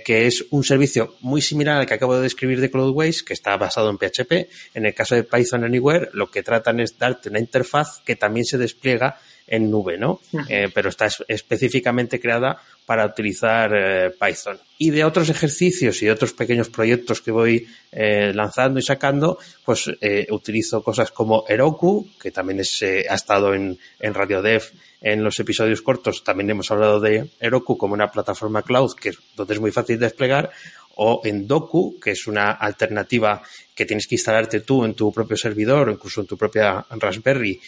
que 0.06 0.26
es 0.26 0.46
un 0.48 0.64
servicio 0.64 1.16
muy 1.20 1.42
similar 1.42 1.76
al 1.76 1.84
que 1.84 1.92
acabo 1.92 2.16
de 2.16 2.22
describir 2.22 2.58
de 2.58 2.70
Cloudways, 2.70 3.22
que 3.22 3.34
está 3.34 3.54
basado 3.58 3.90
en 3.90 3.98
PHP. 3.98 4.48
En 4.72 4.86
el 4.86 4.94
caso 4.94 5.14
de 5.14 5.24
Python 5.24 5.62
Anywhere, 5.62 6.08
lo 6.14 6.30
que 6.30 6.42
tratan 6.42 6.80
es 6.80 6.98
darte 6.98 7.28
una 7.28 7.38
interfaz 7.38 8.00
que 8.02 8.16
también 8.16 8.46
se 8.46 8.56
despliega 8.56 9.18
en 9.46 9.70
nube, 9.70 9.98
¿no? 9.98 10.20
Eh, 10.48 10.68
pero 10.74 10.88
está 10.88 11.06
es- 11.06 11.22
específicamente 11.28 12.18
creada 12.20 12.56
para 12.86 13.06
utilizar 13.06 13.70
eh, 13.74 14.10
Python. 14.10 14.58
Y 14.78 14.90
de 14.90 15.04
otros 15.04 15.28
ejercicios 15.28 16.02
y 16.02 16.06
de 16.06 16.12
otros 16.12 16.32
pequeños 16.32 16.68
proyectos 16.68 17.20
que 17.20 17.30
voy 17.30 17.66
eh, 17.92 18.32
lanzando 18.34 18.78
y 18.78 18.82
sacando, 18.82 19.38
pues 19.64 19.90
utilizo 20.30 20.82
cosas 20.82 21.10
como 21.10 21.44
Heroku, 21.48 22.08
que 22.20 22.30
también 22.30 22.60
es, 22.60 22.82
ha 22.82 23.14
estado 23.14 23.54
en, 23.54 23.78
en 24.00 24.14
Radio 24.14 24.42
Dev 24.42 24.62
en 25.00 25.22
los 25.22 25.38
episodios 25.38 25.82
cortos. 25.82 26.24
También 26.24 26.50
hemos 26.50 26.70
hablado 26.70 26.98
de 27.00 27.30
Heroku 27.40 27.76
como 27.76 27.94
una 27.94 28.10
plataforma 28.10 28.62
cloud 28.62 28.94
que 28.94 29.10
es, 29.10 29.18
donde 29.36 29.54
es 29.54 29.60
muy 29.60 29.70
fácil 29.70 29.98
de 29.98 30.06
desplegar 30.06 30.50
o 30.96 31.20
en 31.24 31.46
Doku, 31.46 31.98
que 32.00 32.12
es 32.12 32.26
una 32.26 32.52
alternativa 32.52 33.42
que 33.74 33.84
tienes 33.86 34.06
que 34.06 34.14
instalarte 34.14 34.60
tú 34.60 34.84
en 34.84 34.94
tu 34.94 35.12
propio 35.12 35.36
servidor 35.36 35.88
o 35.88 35.92
incluso 35.92 36.20
en 36.20 36.26
tu 36.26 36.36
propia 36.36 36.84
Raspberry 36.90 37.60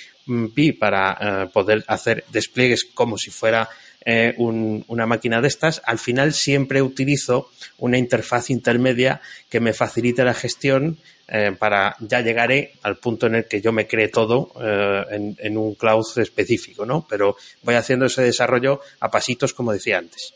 Pi 0.54 0.72
para 0.72 1.18
eh, 1.20 1.48
poder 1.52 1.84
hacer 1.88 2.24
despliegues 2.30 2.84
como 2.94 3.16
si 3.18 3.30
fuera 3.30 3.68
eh, 4.08 4.34
un- 4.38 4.84
una 4.88 5.04
máquina 5.06 5.40
de 5.40 5.48
estas. 5.48 5.82
Al 5.84 5.98
final 5.98 6.32
siempre 6.32 6.80
utilizo 6.80 7.50
una 7.78 7.98
interfaz 7.98 8.50
intermedia 8.50 9.20
que 9.48 9.58
me 9.60 9.72
facilite 9.72 10.22
la 10.24 10.34
gestión 10.34 10.98
eh, 11.28 11.50
para 11.58 11.96
ya 11.98 12.20
llegaré 12.20 12.74
al 12.82 12.98
punto 12.98 13.26
en 13.26 13.34
el 13.34 13.44
que 13.46 13.60
yo 13.60 13.72
me 13.72 13.88
cree 13.88 14.06
todo 14.08 14.52
eh, 14.62 15.34
en 15.38 15.58
un 15.58 15.74
cloud 15.74 16.04
específico, 16.18 16.86
¿no? 16.86 17.04
Pero 17.08 17.36
voy 17.62 17.74
haciendo 17.74 18.06
ese 18.06 18.22
desarrollo 18.22 18.80
a 19.00 19.10
pasitos, 19.10 19.52
como 19.52 19.72
decía 19.72 19.98
antes. 19.98 20.34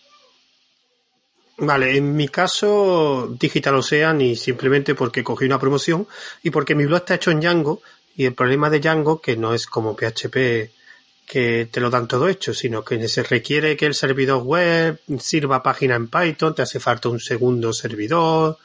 Vale, 1.63 1.95
en 1.95 2.17
mi 2.17 2.29
caso, 2.29 3.37
Digital 3.39 3.75
Ocean 3.75 4.19
y 4.23 4.35
simplemente 4.35 4.95
porque 4.95 5.23
cogí 5.23 5.45
una 5.45 5.59
promoción 5.59 6.09
y 6.43 6.49
porque 6.49 6.75
mi 6.75 6.87
blog 6.87 7.01
está 7.01 7.17
hecho 7.17 7.31
en 7.31 7.41
Django 7.41 7.83
y 8.17 8.25
el 8.25 8.33
problema 8.33 8.71
de 8.71 8.81
Django, 8.81 9.21
que 9.21 9.37
no 9.37 9.53
es 9.53 9.67
como 9.67 9.95
PHP 9.95 10.71
que 11.27 11.69
te 11.71 11.81
lo 11.81 11.91
dan 11.91 12.09
todo 12.09 12.29
hecho, 12.29 12.55
sino 12.55 12.83
que 12.83 13.07
se 13.09 13.23
requiere 13.23 13.77
que 13.77 13.85
el 13.85 13.95
servidor 13.95 14.43
web 14.43 15.01
sirva 15.19 15.63
página 15.63 15.97
en 15.97 16.09
Python, 16.09 16.55
te 16.55 16.63
hace 16.63 16.81
falta 16.81 17.11
un 17.11 17.21
segundo 17.21 17.75
servidor 17.75 18.59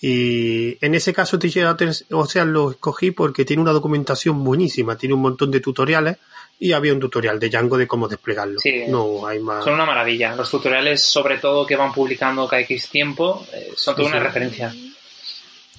y 0.00 0.78
en 0.80 0.94
ese 0.94 1.12
caso 1.12 1.36
Digital 1.36 1.76
Ocean 2.12 2.52
lo 2.52 2.70
escogí 2.70 3.10
porque 3.10 3.44
tiene 3.44 3.60
una 3.60 3.72
documentación 3.72 4.42
buenísima, 4.44 4.96
tiene 4.96 5.16
un 5.16 5.22
montón 5.22 5.50
de 5.50 5.60
tutoriales 5.60 6.16
y 6.62 6.72
había 6.72 6.92
un 6.92 7.00
tutorial 7.00 7.40
de 7.40 7.48
Django 7.48 7.76
de 7.78 7.86
cómo 7.88 8.06
desplegarlo. 8.06 8.60
Sí. 8.60 8.84
No 8.86 9.26
hay 9.26 9.40
más. 9.40 9.64
Son 9.64 9.74
una 9.74 9.86
maravilla. 9.86 10.36
Los 10.36 10.50
tutoriales, 10.50 11.02
sobre 11.02 11.38
todo 11.38 11.66
que 11.66 11.74
van 11.74 11.92
publicando 11.92 12.46
cada 12.46 12.60
X 12.62 12.88
tiempo, 12.90 13.44
eh, 13.52 13.70
son 13.76 13.96
toda 13.96 14.08
Sí, 14.08 14.12
una 14.12 14.20
sí. 14.20 14.26
referencia. 14.26 14.74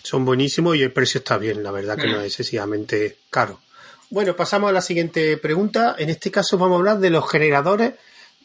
Son 0.04 0.26
buenísimos 0.26 0.76
y 0.76 0.82
el 0.82 0.92
precio 0.92 1.20
está 1.20 1.38
bien, 1.38 1.64
la 1.64 1.72
verdad 1.72 1.96
que 1.98 2.08
Mm. 2.08 2.12
no 2.12 2.20
es 2.22 2.26
excesivamente 2.28 3.18
caro. 3.30 3.60
Bueno, 4.10 4.36
pasamos 4.36 4.70
a 4.70 4.74
la 4.74 4.82
siguiente 4.82 5.38
pregunta. 5.38 5.96
En 5.98 6.10
este 6.10 6.32
caso 6.32 6.58
vamos 6.58 6.76
a 6.76 6.80
hablar 6.80 7.00
de 7.00 7.12
los 7.12 7.30
generadores 7.30 7.94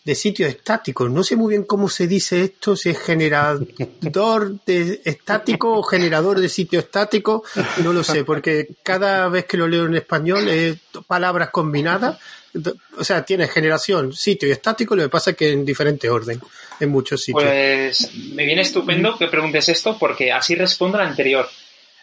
de 0.06 0.14
sitios 0.14 0.48
estáticos. 0.50 1.10
No 1.10 1.24
sé 1.24 1.34
muy 1.34 1.50
bien 1.50 1.64
cómo 1.64 1.88
se 1.88 2.06
dice 2.06 2.44
esto, 2.44 2.76
si 2.76 2.90
es 2.90 2.98
generador 3.00 4.64
de 4.64 5.00
estático 5.04 5.72
o 5.76 5.82
generador 5.82 6.38
de 6.38 6.48
sitio 6.48 6.78
estático, 6.78 7.42
no 7.82 7.92
lo 7.92 8.04
sé, 8.04 8.22
porque 8.24 8.68
cada 8.84 9.28
vez 9.28 9.46
que 9.46 9.56
lo 9.56 9.66
leo 9.66 9.86
en 9.86 9.96
español 9.96 10.48
es 10.48 10.76
palabras 11.08 11.50
combinadas. 11.50 12.18
O 12.96 13.02
sea, 13.04 13.24
tiene 13.24 13.48
generación, 13.48 14.12
sitio 14.12 14.48
y 14.48 14.52
estático, 14.52 14.94
lo 14.94 15.02
que 15.02 15.08
pasa 15.08 15.32
es 15.32 15.36
que 15.36 15.50
en 15.50 15.64
diferente 15.66 16.08
orden, 16.08 16.40
en 16.78 16.88
muchos 16.88 17.20
sitios. 17.22 17.42
Pues 17.42 18.10
me 18.32 18.46
viene 18.46 18.62
estupendo 18.62 19.18
que 19.18 19.26
preguntes 19.26 19.68
esto 19.68 19.98
porque 19.98 20.30
así 20.32 20.54
respondo 20.54 20.98
a 20.98 21.02
la 21.02 21.08
anterior. 21.10 21.48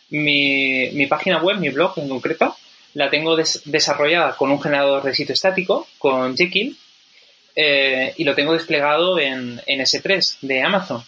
Mi, 0.10 0.92
mi 0.94 1.08
página 1.08 1.42
web, 1.42 1.58
mi 1.58 1.70
blog 1.70 1.94
en 1.98 2.10
concreto, 2.10 2.56
la 2.96 3.10
tengo 3.10 3.36
des- 3.38 3.62
desarrollada 3.66 4.36
con 4.36 4.52
un 4.52 4.62
generador 4.62 5.02
de 5.04 5.16
sitio 5.16 5.34
estático, 5.34 5.88
con 5.98 6.36
Jekyll, 6.38 6.78
eh, 7.56 8.14
y 8.18 8.24
lo 8.24 8.36
tengo 8.36 8.54
desplegado 8.54 9.20
en, 9.20 9.62
en 9.66 9.80
S3 9.80 10.38
de 10.42 10.64
Amazon. 10.64 11.04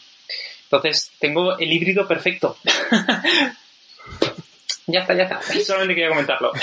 Entonces, 0.65 1.11
tengo 1.19 1.57
el 1.57 1.71
híbrido 1.71 2.07
perfecto. 2.07 2.57
ya 4.87 5.01
está, 5.01 5.13
ya 5.13 5.23
está. 5.23 5.41
Solamente 5.63 5.95
quería 5.95 6.09
comentarlo. 6.09 6.51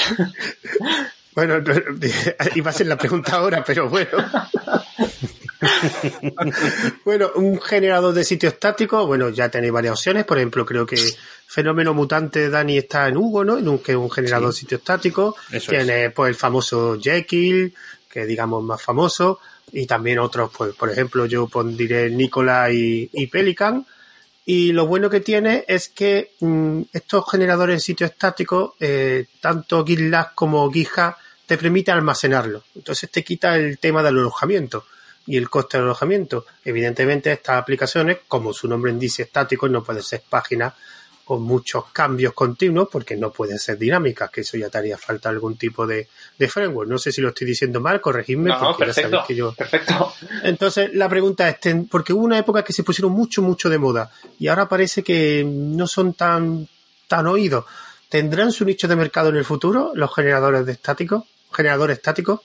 Bueno, 1.35 1.65
iba 2.55 2.71
a 2.71 2.75
ser 2.75 2.89
la 2.89 2.99
pregunta 2.99 3.37
ahora, 3.37 3.65
pero 3.65 3.89
bueno. 3.89 4.19
bueno, 7.05 7.31
un 7.37 7.61
generador 7.61 8.13
de 8.13 8.25
sitio 8.25 8.51
estático, 8.51 9.07
bueno, 9.07 9.31
ya 9.31 9.49
tenéis 9.49 9.73
varias 9.73 9.95
opciones. 9.95 10.25
Por 10.25 10.39
ejemplo, 10.39 10.67
creo 10.67 10.85
que 10.85 10.97
Fenómeno 11.47 11.95
Mutante 11.95 12.51
Dani 12.51 12.79
está 12.79 13.09
en 13.09 13.17
Hugo, 13.17 13.45
¿no? 13.45 13.59
En 13.59 13.69
un, 13.69 13.79
que 13.79 13.93
es 13.93 13.99
un 13.99 14.11
generador 14.11 14.49
de 14.49 14.59
sitio 14.59 14.79
estático. 14.79 15.37
Tiene 15.67 16.11
pues 16.11 16.29
el 16.29 16.35
famoso 16.35 16.99
Jekyll, 17.01 17.75
que 18.11 18.27
digamos 18.27 18.63
más 18.63 18.83
famoso. 18.83 19.41
Y 19.73 19.87
también 19.87 20.19
otros, 20.19 20.51
pues, 20.57 20.75
por 20.75 20.91
ejemplo, 20.91 21.27
yo 21.27 21.49
pondré 21.49 22.11
Nicola 22.11 22.71
y, 22.71 23.27
Pelican. 23.27 23.87
Y 24.45 24.73
lo 24.73 24.87
bueno 24.87 25.09
que 25.09 25.21
tiene 25.21 25.65
es 25.67 25.89
que 25.89 26.33
mm, 26.41 26.83
estos 26.93 27.25
generadores 27.31 27.77
de 27.77 27.81
sitio 27.81 28.07
estático, 28.07 28.75
eh, 28.79 29.27
tanto 29.41 29.85
GitLab 29.85 30.35
como 30.35 30.71
GitHub, 30.71 31.15
te 31.47 31.57
permite 31.57 31.91
almacenarlo. 31.91 32.65
Entonces 32.75 33.11
te 33.11 33.25
quita 33.25 33.57
el 33.57 33.79
tema 33.79 34.03
del 34.03 34.19
alojamiento 34.19 34.85
y 35.27 35.37
el 35.37 35.49
coste 35.49 35.79
de 35.79 35.85
alojamiento. 35.85 36.47
Evidentemente, 36.65 37.33
estas 37.33 37.57
aplicaciones, 37.57 38.19
como 38.29 38.53
su 38.53 38.69
nombre 38.69 38.93
indica 38.93 39.23
estáticos, 39.23 39.71
no 39.71 39.83
pueden 39.83 40.03
ser 40.03 40.23
páginas 40.29 40.75
con 41.33 41.45
muchos 41.45 41.87
cambios 41.95 42.35
continuos 42.35 42.89
porque 42.93 43.17
no 43.17 43.33
pueden 43.33 43.59
ser 43.59 43.79
dinámicas, 43.79 44.29
que 44.31 44.43
eso 44.43 44.59
ya 44.59 44.69
te 44.69 44.77
haría 44.77 44.99
falta 44.99 45.31
algún 45.31 45.57
tipo 45.57 45.87
de, 45.87 46.07
framework. 46.47 46.91
No 46.91 46.99
sé 46.99 47.11
si 47.11 47.23
lo 47.23 47.31
estoy 47.31 47.47
diciendo 47.47 47.81
mal, 47.81 48.03
corregidme. 48.03 48.51
No, 48.51 48.77
perfecto, 48.77 49.25
que 49.27 49.35
yo... 49.35 49.55
perfecto. 49.55 50.13
Entonces, 50.43 50.93
la 50.93 51.09
pregunta 51.09 51.49
es, 51.49 51.57
porque 51.91 52.13
hubo 52.13 52.23
una 52.23 52.37
época 52.37 52.63
que 52.63 52.75
se 52.75 52.85
pusieron 52.85 53.13
mucho, 53.13 53.41
mucho 53.41 53.71
de 53.71 53.79
moda 53.79 54.11
y 54.39 54.49
ahora 54.49 54.69
parece 54.69 55.03
que 55.03 55.43
no 55.43 55.87
son 55.87 56.13
tan, 56.13 56.69
tan 57.09 57.27
oídos. 57.27 57.65
¿Tendrán 58.11 58.53
su 58.53 58.67
nicho 58.67 58.87
de 58.87 58.97
mercado 58.97 59.31
en 59.31 59.37
el 59.37 59.47
futuro 59.47 59.93
los 59.95 60.15
generadores 60.15 60.67
de 60.67 60.73
estáticos? 60.73 61.25
¿Generadores 61.51 61.97
estáticos? 61.97 62.41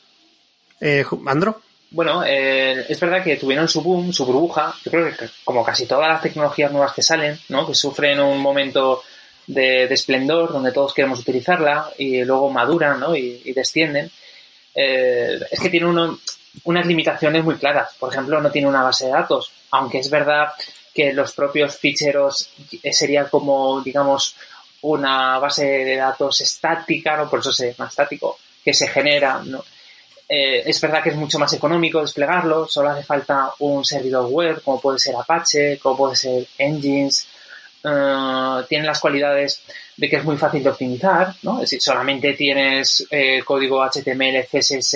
Eh, 0.80 1.04
¿Andro? 1.26 1.60
Bueno, 1.90 2.24
eh, 2.26 2.86
es 2.90 3.00
verdad 3.00 3.24
que 3.24 3.38
tuvieron 3.38 3.68
su 3.68 3.82
boom, 3.82 4.12
su 4.12 4.26
burbuja. 4.26 4.76
Yo 4.84 4.92
creo 4.92 5.16
que 5.16 5.30
como 5.44 5.64
casi 5.64 5.86
todas 5.86 6.10
las 6.10 6.22
tecnologías 6.22 6.72
nuevas 6.72 6.94
que 6.94 7.02
salen, 7.02 7.40
¿no? 7.50 7.66
que 7.66 7.76
sufren 7.76 8.20
un 8.20 8.40
momento 8.40 9.04
de, 9.48 9.86
esplendor 9.86 10.52
donde 10.52 10.74
todos 10.74 10.94
queremos 10.94 11.20
utilizarla 11.20 11.90
y 11.98 12.24
luego 12.26 12.50
maduran 12.50 13.00
¿no? 13.00 13.16
y, 13.16 13.54
descienden, 13.54 14.12
eh, 14.76 15.40
es 15.50 15.60
que 15.60 15.70
tiene 15.70 15.88
unas 15.88 16.86
limitaciones 16.86 17.44
muy 17.44 17.56
claras. 17.56 17.96
Por 17.98 18.12
ejemplo, 18.12 18.42
no 18.42 18.52
tiene 18.52 18.68
una 18.68 18.84
base 18.84 19.06
de 19.06 19.12
datos, 19.12 19.52
aunque 19.72 20.00
es 20.00 20.10
verdad 20.10 20.50
que 20.94 21.14
los 21.14 21.32
propios 21.32 21.78
ficheros 21.78 22.50
eh, 22.84 22.92
sería 22.92 23.30
como, 23.30 23.80
digamos, 23.82 24.36
una 24.82 25.40
base 25.40 25.66
de 25.66 25.96
datos 25.96 26.42
estática, 26.42 27.16
¿no? 27.16 27.30
por 27.30 27.40
eso 27.40 27.54
se 27.54 27.72
llama 27.72 27.90
estático, 27.90 28.38
que 28.64 28.74
se 28.74 28.88
genera, 28.88 29.42
¿no? 29.46 29.64
Eh, 30.30 30.64
es 30.66 30.82
verdad 30.82 31.02
que 31.02 31.10
es 31.10 31.16
mucho 31.16 31.40
más 31.40 31.54
económico 31.54 32.02
desplegarlo, 32.02 32.68
solo 32.68 32.90
hace 32.90 33.04
falta 33.04 33.52
un 33.60 33.86
servidor 33.86 34.30
web, 34.30 34.62
como 34.62 34.82
puede 34.82 35.00
ser 35.00 35.16
Apache, 35.16 35.80
como 35.80 35.98
puede 35.98 36.16
ser 36.16 36.46
Engines. 36.58 37.28
Eh, 37.84 38.66
tiene 38.68 38.86
las 38.86 39.00
cualidades 39.00 39.62
de 39.96 40.10
que 40.10 40.18
es 40.18 40.24
muy 40.24 40.38
fácil 40.38 40.64
de 40.64 40.70
optimizar, 40.70 41.34
¿no? 41.44 41.56
Es 41.56 41.62
decir, 41.62 41.82
solamente 41.82 42.34
tienes 42.34 43.08
eh, 43.10 43.42
código 43.44 43.82
HTML, 43.82 44.46
CSS 44.52 44.96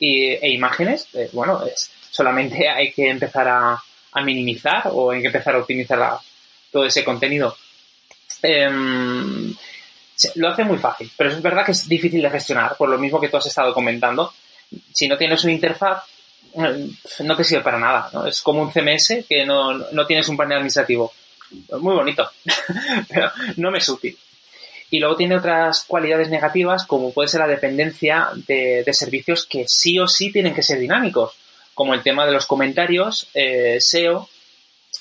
e 0.00 0.50
imágenes. 0.50 1.08
bueno, 1.32 1.64
es, 1.66 1.90
solamente 2.10 2.68
hay 2.74 2.92
que 2.92 3.08
empezar 3.08 3.48
a, 3.48 3.82
minimizar 4.24 4.90
o 4.92 5.10
hay 5.10 5.20
que 5.20 5.26
empezar 5.26 5.56
a 5.56 5.58
optimizar 5.58 6.18
todo 6.70 6.86
ese 6.86 7.04
contenido. 7.04 7.56
Em, 8.42 9.52
lo 10.36 10.48
hace 10.48 10.62
muy 10.62 10.78
fácil, 10.78 11.10
pero 11.16 11.30
es 11.30 11.42
verdad 11.42 11.66
que 11.66 11.72
es 11.72 11.88
difícil 11.88 12.22
de 12.22 12.30
gestionar, 12.30 12.76
por 12.76 12.88
lo 12.88 12.96
mismo 12.96 13.20
que 13.20 13.28
tú 13.28 13.36
has 13.36 13.46
estado 13.46 13.74
comentando 13.74 14.32
si 14.92 15.08
no 15.08 15.16
tienes 15.16 15.42
una 15.44 15.52
interfaz, 15.52 16.04
eh, 16.54 16.88
no 17.20 17.36
te 17.36 17.44
sirve 17.44 17.62
para 17.62 17.78
nada. 17.78 18.10
¿no? 18.12 18.26
Es 18.26 18.42
como 18.42 18.62
un 18.62 18.72
CMS 18.72 19.24
que 19.28 19.44
no, 19.44 20.06
tienes 20.06 20.28
un 20.28 20.36
panel 20.36 20.58
administrativo. 20.58 21.12
Muy 21.78 21.94
bonito, 21.94 22.30
pero 23.08 23.30
no 23.56 23.70
me 23.70 23.78
es 23.78 23.88
útil. 23.88 24.16
Y 24.90 24.98
luego 24.98 25.16
tiene 25.16 25.36
otras 25.36 25.84
cualidades 25.84 26.28
negativas, 26.28 26.86
como 26.86 27.12
puede 27.12 27.28
ser 27.28 27.40
la 27.40 27.48
dependencia 27.48 28.28
de, 28.46 28.84
servicios 28.92 29.46
que 29.46 29.66
sí 29.66 29.98
o 29.98 30.06
sí 30.06 30.30
tienen 30.30 30.54
que 30.54 30.62
ser 30.62 30.78
dinámicos, 30.78 31.32
como 31.74 31.94
el 31.94 32.02
tema 32.02 32.26
de 32.26 32.32
los 32.32 32.46
comentarios, 32.46 33.28
eh, 33.34 33.78
SEO 33.80 34.28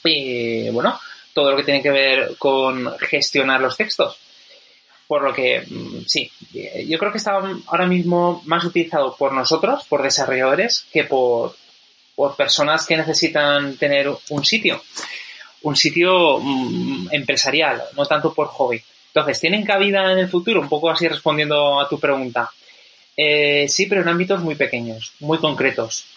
y, 0.03 0.69
bueno, 0.69 0.99
todo 1.33 1.51
lo 1.51 1.57
que 1.57 1.63
tiene 1.63 1.81
que 1.81 1.91
ver 1.91 2.35
con 2.37 2.97
gestionar 2.99 3.61
los 3.61 3.77
textos. 3.77 4.17
Por 5.13 5.21
lo 5.21 5.31
que, 5.31 5.61
mm, 5.61 6.05
sí, 6.07 6.31
yo 6.87 6.97
creo 6.97 7.11
que 7.11 7.19
está 7.19 7.33
ahora 7.67 7.85
mismo 7.85 8.41
más 8.45 8.65
utilizado 8.65 9.15
por 9.15 9.31
nosotros, 9.31 9.85
por 9.87 10.01
desarrolladores, 10.01 10.87
que 10.91 11.03
por, 11.03 11.55
personas 12.35 12.87
que 12.87 12.97
necesitan 12.97 13.77
tener 13.77 14.09
un 14.31 14.43
sitio. 14.43 14.81
Un 15.61 15.75
sitio 15.75 16.39
mm, 16.39 17.09
empresarial, 17.11 17.83
no 17.95 18.07
tanto 18.07 18.33
por 18.33 18.47
hobby. 18.47 18.81
Entonces, 19.09 19.39
¿tienen 19.39 19.63
cabida 19.63 20.11
en 20.11 20.17
el 20.17 20.29
futuro? 20.29 20.59
Un 20.59 20.67
poco 20.67 20.89
así 20.89 21.07
respondiendo 21.07 21.79
a 21.79 21.87
tu 21.87 21.99
pregunta. 21.99 22.49
Eh, 23.15 23.67
sí, 23.69 23.85
pero 23.85 24.01
en 24.01 24.09
ámbitos 24.09 24.41
muy 24.41 24.55
pequeños, 24.55 25.13
muy 25.19 25.37
concretos. 25.37 26.07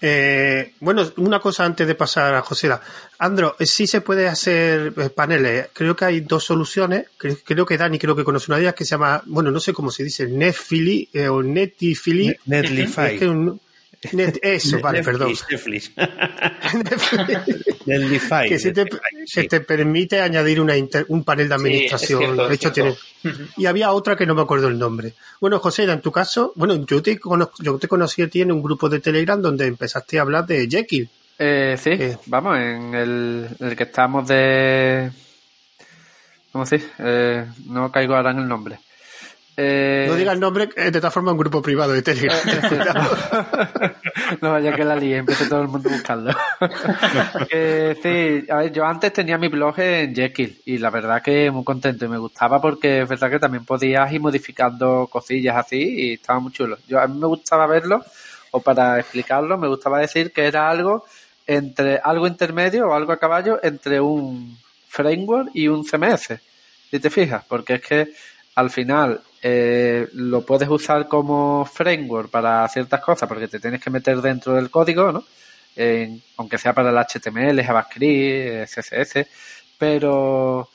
Eh, 0.00 0.72
bueno, 0.80 1.04
una 1.18 1.40
cosa 1.40 1.64
antes 1.64 1.86
de 1.86 1.94
pasar 1.94 2.34
a 2.34 2.40
José. 2.40 2.70
Andro, 3.18 3.56
eh, 3.58 3.66
sí 3.66 3.86
se 3.86 4.00
puede 4.00 4.28
hacer 4.28 4.94
eh, 4.96 5.10
paneles. 5.10 5.68
Creo 5.72 5.94
que 5.94 6.04
hay 6.04 6.20
dos 6.20 6.44
soluciones. 6.44 7.06
Creo, 7.16 7.66
que 7.66 7.76
Dani 7.76 7.98
creo 7.98 8.16
que 8.16 8.24
conoce 8.24 8.50
una 8.50 8.56
de 8.56 8.62
ellas 8.62 8.74
que 8.74 8.84
se 8.84 8.92
llama, 8.92 9.22
bueno, 9.26 9.50
no 9.50 9.60
sé 9.60 9.72
cómo 9.72 9.90
se 9.90 10.04
dice, 10.04 10.26
Netfili 10.26 11.08
o 11.30 11.42
Netifili. 11.42 12.34
Netlify. 12.46 13.18
Net, 14.12 14.38
eso, 14.40 14.80
vale, 14.80 15.02
perdón. 15.02 15.34
Netflix. 15.50 15.92
que 18.48 18.58
se 18.58 18.72
te, 18.72 18.86
se 19.26 19.44
te, 19.44 19.60
permite 19.60 20.22
añadir 20.22 20.58
una 20.58 20.72
un 21.08 21.22
panel 21.22 21.50
de 21.50 21.54
administración. 21.54 22.36
de 22.36 22.54
hecho, 22.54 22.72
tiene. 22.72 22.96
Y 23.58 23.66
había 23.66 23.92
otra 23.92 24.16
que 24.16 24.24
no 24.24 24.34
me 24.34 24.40
acuerdo 24.40 24.68
el 24.68 24.78
nombre. 24.78 25.12
Bueno, 25.38 25.58
José, 25.58 25.84
en 25.84 26.00
tu 26.00 26.10
caso, 26.10 26.54
bueno, 26.56 26.74
yo 26.86 27.02
te, 27.02 27.20
yo 27.58 27.78
te 27.78 27.88
conocí 27.88 28.22
a 28.22 28.28
ti 28.28 28.40
en 28.40 28.52
un 28.52 28.62
grupo 28.62 28.88
de 28.88 29.00
Telegram 29.00 29.40
donde 29.40 29.66
empezaste 29.66 30.18
a 30.18 30.22
hablar 30.22 30.46
de 30.46 30.66
Jekyll. 30.66 31.08
Eh, 31.38 31.76
sí, 31.78 31.98
vamos, 32.26 32.58
en 32.58 32.94
el, 32.94 33.48
el, 33.60 33.76
que 33.76 33.84
estamos 33.84 34.26
de. 34.28 35.10
¿Cómo 36.52 36.64
se 36.64 36.82
eh, 36.98 37.46
no 37.66 37.92
caigo 37.92 38.14
ahora 38.14 38.30
en 38.30 38.38
el 38.38 38.48
nombre. 38.48 38.78
Eh, 39.62 40.06
no 40.08 40.14
diga 40.14 40.32
el 40.32 40.40
nombre, 40.40 40.70
eh, 40.74 40.90
de 40.90 41.00
todas 41.00 41.12
formas, 41.12 41.32
un 41.32 41.38
grupo 41.38 41.60
privado 41.60 41.92
de 41.92 42.00
Telegram. 42.00 42.38
no 44.40 44.52
vaya 44.52 44.74
que 44.74 44.84
la 44.86 44.96
líe, 44.96 45.18
empiece 45.18 45.50
todo 45.50 45.60
el 45.60 45.68
mundo 45.68 45.90
a 45.90 45.92
buscarlo. 45.92 46.32
sí, 47.50 48.46
a 48.48 48.56
ver, 48.56 48.72
yo 48.72 48.86
antes 48.86 49.12
tenía 49.12 49.36
mi 49.36 49.48
blog 49.48 49.78
en 49.80 50.14
Jekyll 50.14 50.62
y 50.64 50.78
la 50.78 50.88
verdad 50.88 51.20
que 51.20 51.50
muy 51.50 51.62
contento 51.62 52.06
y 52.06 52.08
me 52.08 52.16
gustaba 52.16 52.58
porque 52.58 53.02
es 53.02 53.08
verdad 53.08 53.30
que 53.30 53.38
también 53.38 53.66
podías 53.66 54.10
ir 54.10 54.22
modificando 54.22 55.06
cosillas 55.08 55.58
así 55.58 55.76
y 55.76 56.12
estaba 56.14 56.40
muy 56.40 56.52
chulo. 56.52 56.78
Yo, 56.88 56.98
a 56.98 57.06
mí 57.06 57.18
me 57.18 57.26
gustaba 57.26 57.66
verlo 57.66 58.02
o 58.52 58.60
para 58.60 58.98
explicarlo 58.98 59.58
me 59.58 59.68
gustaba 59.68 59.98
decir 59.98 60.32
que 60.32 60.46
era 60.46 60.70
algo 60.70 61.04
entre 61.46 62.00
algo 62.02 62.26
intermedio 62.26 62.86
o 62.86 62.94
algo 62.94 63.12
a 63.12 63.18
caballo 63.18 63.60
entre 63.62 64.00
un 64.00 64.56
framework 64.88 65.50
y 65.52 65.68
un 65.68 65.84
CMS. 65.84 66.40
Si 66.90 66.98
te 66.98 67.10
fijas, 67.10 67.44
porque 67.46 67.74
es 67.74 67.82
que 67.82 68.08
al 68.54 68.70
final 68.70 69.20
eh, 69.42 70.08
lo 70.12 70.44
puedes 70.44 70.68
usar 70.68 71.08
como 71.08 71.64
framework 71.64 72.30
para 72.30 72.68
ciertas 72.68 73.00
cosas 73.00 73.28
porque 73.28 73.48
te 73.48 73.60
tienes 73.60 73.82
que 73.82 73.90
meter 73.90 74.20
dentro 74.20 74.54
del 74.54 74.70
código, 74.70 75.12
¿no? 75.12 75.24
aunque 76.36 76.58
sea 76.58 76.74
para 76.74 76.90
el 76.90 76.98
HTML, 76.98 77.64
JavaScript, 77.64 78.68
CSS, 78.68 79.26
pero 79.78 80.68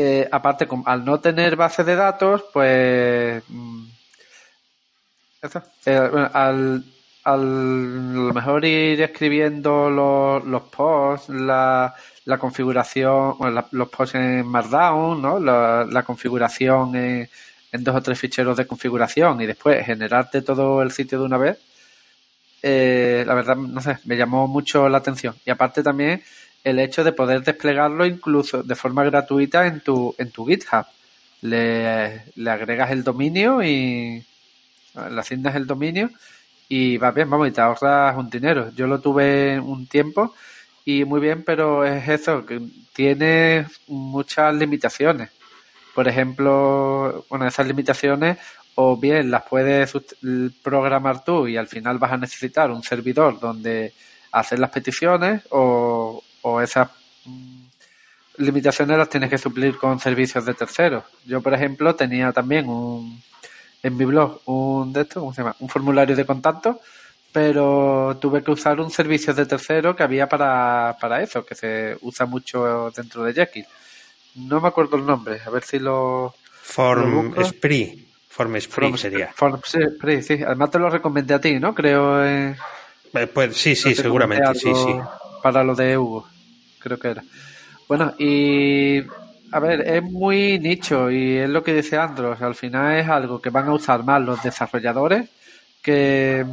eh, 0.00 0.28
aparte, 0.30 0.68
al 0.84 1.04
no 1.04 1.18
tener 1.18 1.56
base 1.56 1.82
de 1.82 1.96
datos, 1.96 2.44
pues 2.52 3.42
mm, 3.48 3.84
eh, 5.86 6.28
al, 6.32 6.84
al 7.24 8.26
lo 8.26 8.32
mejor 8.32 8.64
ir 8.64 9.02
escribiendo 9.02 9.90
los, 9.90 10.44
los 10.44 10.62
posts, 10.62 11.30
la, 11.30 11.92
la 12.26 12.38
configuración, 12.38 13.36
los 13.72 13.88
posts 13.88 14.14
en 14.14 14.46
Markdown, 14.46 15.20
¿no? 15.20 15.40
la, 15.40 15.84
la 15.90 16.02
configuración 16.04 16.94
en 16.94 17.28
en 17.72 17.84
dos 17.84 17.94
o 17.96 18.02
tres 18.02 18.18
ficheros 18.18 18.56
de 18.56 18.66
configuración 18.66 19.40
y 19.40 19.46
después 19.46 19.84
generarte 19.84 20.42
todo 20.42 20.82
el 20.82 20.90
sitio 20.92 21.18
de 21.18 21.24
una 21.24 21.38
vez, 21.38 21.58
eh, 22.62 23.24
la 23.26 23.34
verdad, 23.34 23.56
no 23.56 23.80
sé, 23.80 23.98
me 24.04 24.16
llamó 24.16 24.46
mucho 24.46 24.88
la 24.88 24.98
atención. 24.98 25.34
Y 25.44 25.50
aparte 25.50 25.82
también 25.82 26.22
el 26.64 26.78
hecho 26.78 27.04
de 27.04 27.12
poder 27.12 27.42
desplegarlo 27.42 28.04
incluso 28.06 28.62
de 28.62 28.74
forma 28.74 29.04
gratuita 29.04 29.66
en 29.66 29.80
tu, 29.80 30.14
en 30.18 30.30
tu 30.30 30.46
GitHub. 30.46 30.86
Le, 31.40 32.24
le 32.34 32.50
agregas 32.50 32.90
el 32.90 33.04
dominio 33.04 33.62
y 33.62 34.24
le 34.94 35.20
asignas 35.20 35.54
el 35.54 35.66
dominio 35.66 36.10
y 36.68 36.98
va 36.98 37.12
bien, 37.12 37.30
vamos, 37.30 37.48
y 37.48 37.52
te 37.52 37.60
ahorras 37.60 38.16
un 38.16 38.28
dinero. 38.28 38.72
Yo 38.74 38.86
lo 38.86 39.00
tuve 39.00 39.58
un 39.60 39.86
tiempo 39.86 40.34
y 40.84 41.04
muy 41.04 41.20
bien, 41.20 41.44
pero 41.44 41.84
es 41.84 42.08
eso, 42.08 42.44
que 42.44 42.60
tiene 42.92 43.66
muchas 43.86 44.54
limitaciones. 44.54 45.30
Por 45.98 46.06
ejemplo, 46.06 47.24
bueno, 47.28 47.48
esas 47.48 47.66
limitaciones 47.66 48.38
o 48.76 48.96
bien 48.96 49.32
las 49.32 49.42
puedes 49.42 49.92
programar 50.62 51.24
tú 51.24 51.48
y 51.48 51.56
al 51.56 51.66
final 51.66 51.98
vas 51.98 52.12
a 52.12 52.16
necesitar 52.16 52.70
un 52.70 52.84
servidor 52.84 53.40
donde 53.40 53.92
hacer 54.30 54.60
las 54.60 54.70
peticiones 54.70 55.42
o, 55.50 56.22
esas 56.62 56.88
mm, 57.24 57.64
limitaciones 58.36 58.96
las 58.96 59.08
tienes 59.08 59.28
que 59.28 59.38
suplir 59.38 59.76
con 59.76 59.98
servicios 59.98 60.44
de 60.44 60.54
terceros. 60.54 61.02
Yo, 61.26 61.40
por 61.40 61.52
ejemplo, 61.52 61.96
tenía 61.96 62.30
también 62.30 62.68
un, 62.68 63.20
en 63.82 63.96
mi 63.96 64.04
blog 64.04 64.40
un 64.44 64.92
de 64.92 65.00
esto, 65.00 65.18
¿cómo? 65.18 65.56
Un 65.58 65.68
formulario 65.68 66.14
de 66.14 66.24
contacto 66.24 66.80
pero 67.32 68.16
tuve 68.20 68.42
que 68.42 68.52
usar 68.52 68.80
un 68.80 68.90
servicio 68.90 69.34
de 69.34 69.46
tercero 69.46 69.94
que 69.96 70.04
había 70.04 70.28
para, 70.28 70.96
para 71.00 71.22
eso, 71.22 71.44
que 71.44 71.54
se 71.56 71.96
usa 72.02 72.24
mucho 72.24 72.90
dentro 72.94 73.24
de 73.24 73.34
Jekyll. 73.34 73.66
No 74.38 74.60
me 74.60 74.68
acuerdo 74.68 74.96
el 74.96 75.06
nombre, 75.06 75.40
a 75.44 75.50
ver 75.50 75.62
si 75.62 75.78
lo. 75.78 76.34
Form 76.62 77.34
Spree. 77.44 78.06
Form 78.28 78.60
Spree 78.60 78.96
sería. 78.96 79.32
Form 79.34 79.60
Spree, 79.64 80.22
sí. 80.22 80.42
Además 80.44 80.70
te 80.70 80.78
lo 80.78 80.90
recomendé 80.90 81.34
a 81.34 81.40
ti, 81.40 81.58
¿no? 81.58 81.74
Creo. 81.74 82.24
Eh, 82.24 82.56
eh 83.14 83.26
pues 83.26 83.56
sí, 83.56 83.74
sí, 83.74 83.94
seguramente, 83.94 84.54
sí, 84.54 84.72
sí. 84.74 84.94
Para 85.42 85.64
lo 85.64 85.74
de 85.74 85.96
Hugo, 85.96 86.28
creo 86.78 86.98
que 86.98 87.08
era. 87.08 87.22
Bueno, 87.88 88.14
y. 88.18 89.02
A 89.50 89.60
ver, 89.60 89.80
es 89.80 90.02
muy 90.02 90.58
nicho 90.58 91.10
y 91.10 91.38
es 91.38 91.48
lo 91.48 91.64
que 91.64 91.72
dice 91.72 91.96
Andros. 91.96 92.42
Al 92.42 92.54
final 92.54 92.98
es 92.98 93.08
algo 93.08 93.40
que 93.40 93.48
van 93.48 93.66
a 93.66 93.72
usar 93.72 94.04
más 94.04 94.20
los 94.20 94.42
desarrolladores 94.42 95.30
que 95.82 96.44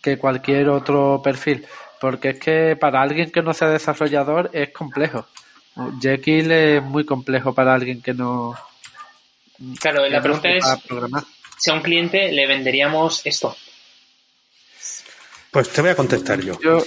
que 0.00 0.18
cualquier 0.18 0.68
otro 0.68 1.20
perfil, 1.22 1.66
porque 2.00 2.30
es 2.30 2.38
que 2.38 2.76
para 2.76 3.02
alguien 3.02 3.30
que 3.30 3.42
no 3.42 3.54
sea 3.54 3.68
desarrollador 3.68 4.50
es 4.52 4.70
complejo. 4.70 5.26
Jekyll 6.00 6.50
es 6.50 6.82
muy 6.82 7.04
complejo 7.04 7.54
para 7.54 7.74
alguien 7.74 8.02
que 8.02 8.14
no. 8.14 8.54
Claro, 9.80 10.06
la 10.08 10.20
pregunta 10.20 10.48
es: 10.50 10.64
si 11.58 11.70
a 11.70 11.74
un 11.74 11.82
cliente 11.82 12.32
le 12.32 12.46
venderíamos 12.46 13.24
esto, 13.24 13.56
pues 15.50 15.68
te 15.70 15.80
voy 15.80 15.90
a 15.90 15.96
contestar 15.96 16.40
yo. 16.40 16.52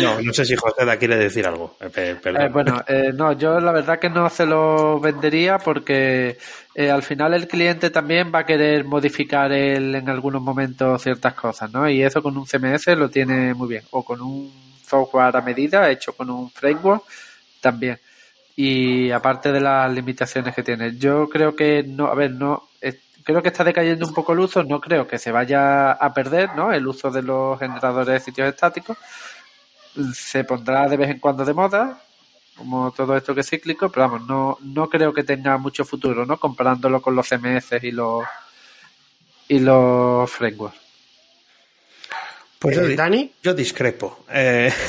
no, 0.00 0.20
no 0.20 0.32
sé 0.32 0.44
si 0.44 0.56
José 0.56 0.84
la 0.84 0.96
quiere 0.96 1.16
decir 1.16 1.46
algo. 1.46 1.76
Eh, 1.80 2.16
eh, 2.24 2.48
bueno, 2.52 2.82
eh, 2.86 3.12
no, 3.14 3.30
yo 3.32 3.60
la 3.60 3.70
verdad 3.70 4.00
que 4.00 4.10
no 4.10 4.28
se 4.28 4.44
lo 4.44 4.98
vendería 4.98 5.58
porque 5.58 6.36
al 6.76 7.04
final 7.04 7.34
el 7.34 7.46
cliente 7.46 7.90
también 7.90 8.32
va 8.34 8.40
a 8.40 8.46
querer 8.46 8.84
modificar 8.84 9.52
él 9.52 9.94
en 9.94 10.08
algunos 10.08 10.42
momentos 10.42 11.00
ciertas 11.00 11.34
cosas, 11.34 11.70
¿no? 11.72 11.88
Y 11.88 12.02
eso 12.02 12.22
con 12.22 12.36
un 12.36 12.46
CMS 12.46 12.88
lo 12.96 13.08
tiene 13.08 13.54
muy 13.54 13.68
bien. 13.68 13.84
O 13.90 14.04
con 14.04 14.20
un 14.20 14.52
software 14.88 15.36
a 15.36 15.40
medida 15.40 15.90
hecho 15.90 16.12
con 16.12 16.30
un 16.30 16.50
framework 16.50 17.04
también. 17.60 17.98
Y 18.56 19.10
aparte 19.10 19.52
de 19.52 19.60
las 19.60 19.92
limitaciones 19.92 20.54
que 20.54 20.62
tiene, 20.64 20.96
yo 20.96 21.28
creo 21.28 21.54
que 21.54 21.84
no, 21.84 22.06
a 22.06 22.14
ver, 22.14 22.32
no, 22.32 22.68
creo 23.28 23.42
que 23.42 23.48
está 23.48 23.62
decayendo 23.62 24.06
un 24.06 24.14
poco 24.14 24.32
el 24.32 24.40
uso, 24.40 24.64
no 24.64 24.80
creo 24.80 25.06
que 25.06 25.18
se 25.18 25.30
vaya 25.30 25.92
a 25.92 26.14
perder, 26.14 26.56
¿no? 26.56 26.72
El 26.72 26.86
uso 26.86 27.10
de 27.10 27.20
los 27.20 27.58
generadores 27.58 28.06
de 28.06 28.20
sitios 28.20 28.48
estáticos 28.48 28.96
se 30.14 30.44
pondrá 30.44 30.88
de 30.88 30.96
vez 30.96 31.10
en 31.10 31.18
cuando 31.18 31.44
de 31.44 31.52
moda, 31.52 32.00
como 32.56 32.90
todo 32.90 33.14
esto 33.16 33.34
que 33.34 33.42
es 33.42 33.50
cíclico, 33.50 33.90
pero 33.90 34.08
vamos, 34.08 34.26
no, 34.26 34.56
no 34.62 34.88
creo 34.88 35.12
que 35.12 35.24
tenga 35.24 35.58
mucho 35.58 35.84
futuro, 35.84 36.24
¿no? 36.24 36.40
Comparándolo 36.40 37.02
con 37.02 37.14
los 37.14 37.28
CMS 37.28 37.72
y 37.82 37.90
los 37.90 38.24
y 39.46 39.58
los 39.58 40.30
frameworks. 40.30 40.87
Pues 42.58 42.76
eh, 42.76 42.96
Dani, 42.96 43.32
yo 43.42 43.54
discrepo. 43.54 44.24
Eh... 44.30 44.72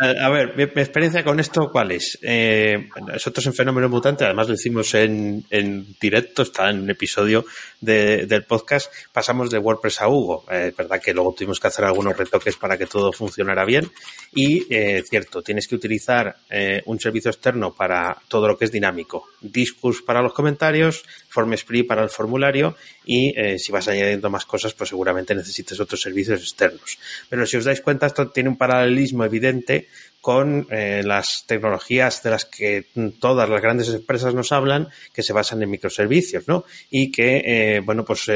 A 0.00 0.28
ver, 0.28 0.56
mi, 0.56 0.62
experiencia 0.62 1.24
con 1.24 1.40
esto, 1.40 1.70
¿cuál 1.72 1.90
es? 1.90 2.18
Eh, 2.22 2.88
nosotros 3.04 3.44
en 3.46 3.52
Fenómeno 3.52 3.88
Mutante, 3.88 4.24
además 4.24 4.46
lo 4.46 4.54
hicimos 4.54 4.94
en, 4.94 5.44
en 5.50 5.96
directo, 6.00 6.42
está 6.42 6.70
en 6.70 6.82
un 6.82 6.90
episodio 6.90 7.44
del 7.80 8.44
podcast, 8.44 8.92
pasamos 9.12 9.50
de 9.50 9.58
WordPress 9.58 10.00
a 10.00 10.08
Hugo. 10.08 10.44
Es 10.48 10.76
verdad 10.76 11.00
que 11.02 11.12
luego 11.12 11.34
tuvimos 11.36 11.58
que 11.58 11.66
hacer 11.66 11.84
algunos 11.84 12.16
retoques 12.16 12.54
para 12.54 12.78
que 12.78 12.86
todo 12.86 13.12
funcionara 13.12 13.64
bien. 13.64 13.90
Y, 14.32 14.72
eh, 14.72 15.02
cierto, 15.02 15.42
tienes 15.42 15.66
que 15.66 15.74
utilizar 15.74 16.36
eh, 16.48 16.80
un 16.86 17.00
servicio 17.00 17.32
externo 17.32 17.74
para 17.74 18.16
todo 18.28 18.46
lo 18.46 18.56
que 18.56 18.66
es 18.66 18.72
dinámico. 18.72 19.30
Discus 19.40 20.02
para 20.02 20.22
los 20.22 20.32
comentarios, 20.32 21.02
FormSpree 21.38 21.84
para 21.84 22.02
el 22.02 22.10
formulario 22.10 22.74
y 23.04 23.32
eh, 23.38 23.58
si 23.58 23.70
vas 23.70 23.86
añadiendo 23.86 24.28
más 24.28 24.44
cosas, 24.44 24.74
pues 24.74 24.90
seguramente 24.90 25.34
necesites 25.34 25.78
otros 25.78 26.00
servicios 26.00 26.40
externos. 26.40 26.98
Pero 27.28 27.46
si 27.46 27.56
os 27.56 27.64
dais 27.64 27.80
cuenta, 27.80 28.06
esto 28.06 28.30
tiene 28.30 28.48
un 28.48 28.56
paralelismo 28.56 29.24
evidente 29.24 29.86
con 30.20 30.66
eh, 30.70 31.02
las 31.04 31.44
tecnologías 31.46 32.22
de 32.24 32.30
las 32.30 32.44
que 32.44 32.86
todas 33.20 33.48
las 33.48 33.62
grandes 33.62 33.88
empresas 33.88 34.34
nos 34.34 34.50
hablan, 34.50 34.88
que 35.14 35.22
se 35.22 35.32
basan 35.32 35.62
en 35.62 35.70
microservicios, 35.70 36.48
¿no? 36.48 36.64
Y 36.90 37.12
que, 37.12 37.42
eh, 37.46 37.80
bueno, 37.80 38.04
pues 38.04 38.26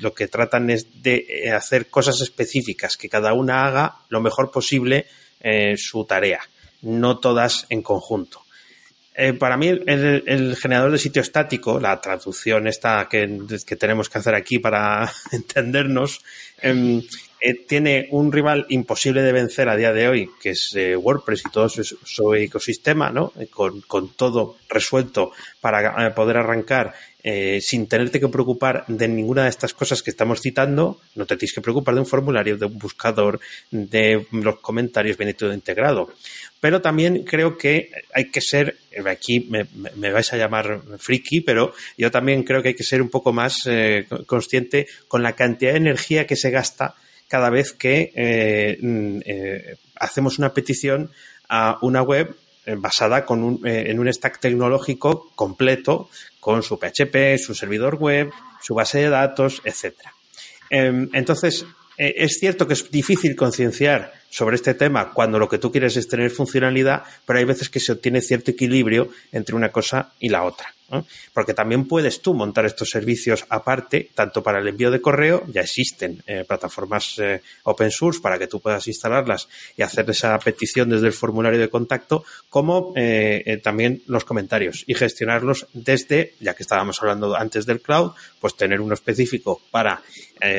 lo 0.00 0.12
que 0.12 0.28
tratan 0.28 0.68
es 0.68 1.02
de 1.02 1.50
hacer 1.56 1.86
cosas 1.86 2.20
específicas, 2.20 2.98
que 2.98 3.08
cada 3.08 3.32
una 3.32 3.66
haga 3.66 3.96
lo 4.10 4.20
mejor 4.20 4.50
posible 4.50 5.06
su 5.76 6.04
tarea, 6.04 6.40
no 6.82 7.18
todas 7.18 7.66
en 7.70 7.82
conjunto. 7.82 8.42
Eh, 9.20 9.32
para 9.32 9.56
mí 9.56 9.66
el, 9.66 10.56
generador 10.56 10.92
de 10.92 10.98
sitio 10.98 11.22
estático, 11.22 11.80
la 11.80 12.00
traducción 12.00 12.68
esta 12.68 13.08
que, 13.10 13.26
tenemos 13.76 14.08
que 14.08 14.18
hacer 14.18 14.32
aquí 14.36 14.60
para 14.60 15.12
entendernos, 15.32 16.20
em, 16.62 17.02
eh, 17.40 17.66
tiene 17.66 18.06
un 18.12 18.30
rival 18.30 18.64
imposible 18.68 19.22
de 19.22 19.32
vencer 19.32 19.68
a 19.68 19.74
día 19.74 19.92
de 19.92 20.06
hoy, 20.06 20.30
que 20.40 20.50
es 20.50 20.72
eh, 20.76 20.96
WordPress 20.96 21.42
y 21.46 21.50
todo 21.50 21.68
su, 21.68 22.34
ecosistema, 22.34 23.10
¿no? 23.10 23.32
Con, 23.50 23.80
con, 23.80 24.10
todo 24.10 24.56
resuelto 24.68 25.32
para 25.60 26.14
poder 26.14 26.36
arrancar 26.36 26.94
eh, 27.30 27.60
sin 27.60 27.86
tenerte 27.86 28.20
que 28.20 28.28
preocupar 28.28 28.86
de 28.88 29.06
ninguna 29.06 29.42
de 29.42 29.50
estas 29.50 29.74
cosas 29.74 30.02
que 30.02 30.08
estamos 30.08 30.40
citando, 30.40 30.98
no 31.14 31.26
te 31.26 31.36
tienes 31.36 31.52
que 31.52 31.60
preocupar 31.60 31.92
de 31.94 32.00
un 32.00 32.06
formulario, 32.06 32.56
de 32.56 32.64
un 32.64 32.78
buscador, 32.78 33.38
de 33.70 34.26
los 34.32 34.60
comentarios 34.60 35.18
bien 35.18 35.34
todo 35.34 35.52
integrado. 35.52 36.08
Pero 36.58 36.80
también 36.80 37.24
creo 37.24 37.58
que 37.58 37.90
hay 38.14 38.30
que 38.30 38.40
ser, 38.40 38.78
aquí 39.04 39.46
me, 39.50 40.10
vais 40.10 40.32
a 40.32 40.38
llamar 40.38 40.80
friki, 40.96 41.42
pero 41.42 41.74
yo 41.98 42.10
también 42.10 42.44
creo 42.44 42.62
que 42.62 42.68
hay 42.68 42.74
que 42.74 42.82
ser 42.82 43.02
un 43.02 43.10
poco 43.10 43.30
más 43.30 43.58
eh, 43.66 44.06
consciente 44.24 44.86
con 45.06 45.22
la 45.22 45.34
cantidad 45.34 45.72
de 45.72 45.78
energía 45.78 46.26
que 46.26 46.34
se 46.34 46.50
gasta 46.50 46.94
cada 47.28 47.50
vez 47.50 47.74
que 47.74 48.10
eh, 48.14 48.78
mm, 48.80 49.20
hacemos 49.96 50.38
una 50.38 50.54
petición 50.54 51.10
a 51.46 51.76
una 51.82 52.00
web 52.00 52.34
basada 52.76 53.24
con 53.24 53.42
un, 53.42 53.66
en 53.66 53.98
un 53.98 54.12
stack 54.12 54.40
tecnológico 54.40 55.30
completo 55.34 56.10
con 56.40 56.62
su 56.62 56.78
PHP, 56.78 57.38
su 57.38 57.54
servidor 57.54 57.96
web, 57.96 58.30
su 58.62 58.74
base 58.74 58.98
de 58.98 59.08
datos, 59.08 59.62
etcétera. 59.64 60.12
Em, 60.70 61.08
entonces, 61.12 61.64
eh, 61.96 62.14
es 62.16 62.38
cierto 62.38 62.66
que 62.66 62.74
es 62.74 62.90
difícil 62.90 63.34
concienciar 63.34 64.12
sobre 64.30 64.56
este 64.56 64.74
tema 64.74 65.12
cuando 65.12 65.38
lo 65.38 65.48
que 65.48 65.58
tú 65.58 65.72
quieres 65.72 65.96
es 65.96 66.08
tener 66.08 66.30
funcionalidad, 66.30 67.02
pero 67.26 67.38
hay 67.38 67.44
veces 67.44 67.68
que 67.68 67.80
se 67.80 67.92
obtiene 67.92 68.20
cierto 68.20 68.50
equilibrio 68.50 69.08
entre 69.32 69.56
una 69.56 69.70
cosa 69.70 70.12
y 70.20 70.28
la 70.28 70.44
otra. 70.44 70.74
Porque 71.34 71.52
también 71.52 71.86
puedes 71.86 72.22
tú 72.22 72.32
montar 72.32 72.64
estos 72.64 72.88
servicios 72.88 73.44
aparte, 73.50 74.08
tanto 74.14 74.42
para 74.42 74.58
el 74.58 74.68
envío 74.68 74.90
de 74.90 75.02
correo, 75.02 75.44
ya 75.48 75.60
existen 75.60 76.22
eh, 76.26 76.44
plataformas 76.48 77.18
eh, 77.18 77.42
open 77.64 77.90
source 77.90 78.20
para 78.20 78.38
que 78.38 78.46
tú 78.46 78.60
puedas 78.60 78.88
instalarlas 78.88 79.48
y 79.76 79.82
hacer 79.82 80.08
esa 80.08 80.38
petición 80.38 80.88
desde 80.88 81.08
el 81.08 81.12
formulario 81.12 81.60
de 81.60 81.68
contacto, 81.68 82.24
como 82.48 82.94
eh, 82.96 83.60
también 83.62 84.02
los 84.06 84.24
comentarios 84.24 84.84
y 84.86 84.94
gestionarlos 84.94 85.66
desde, 85.74 86.34
ya 86.40 86.54
que 86.54 86.62
estábamos 86.62 87.02
hablando 87.02 87.36
antes 87.36 87.66
del 87.66 87.82
cloud, 87.82 88.12
pues 88.40 88.56
tener 88.56 88.80
uno 88.80 88.94
específico 88.94 89.60
para 89.70 90.00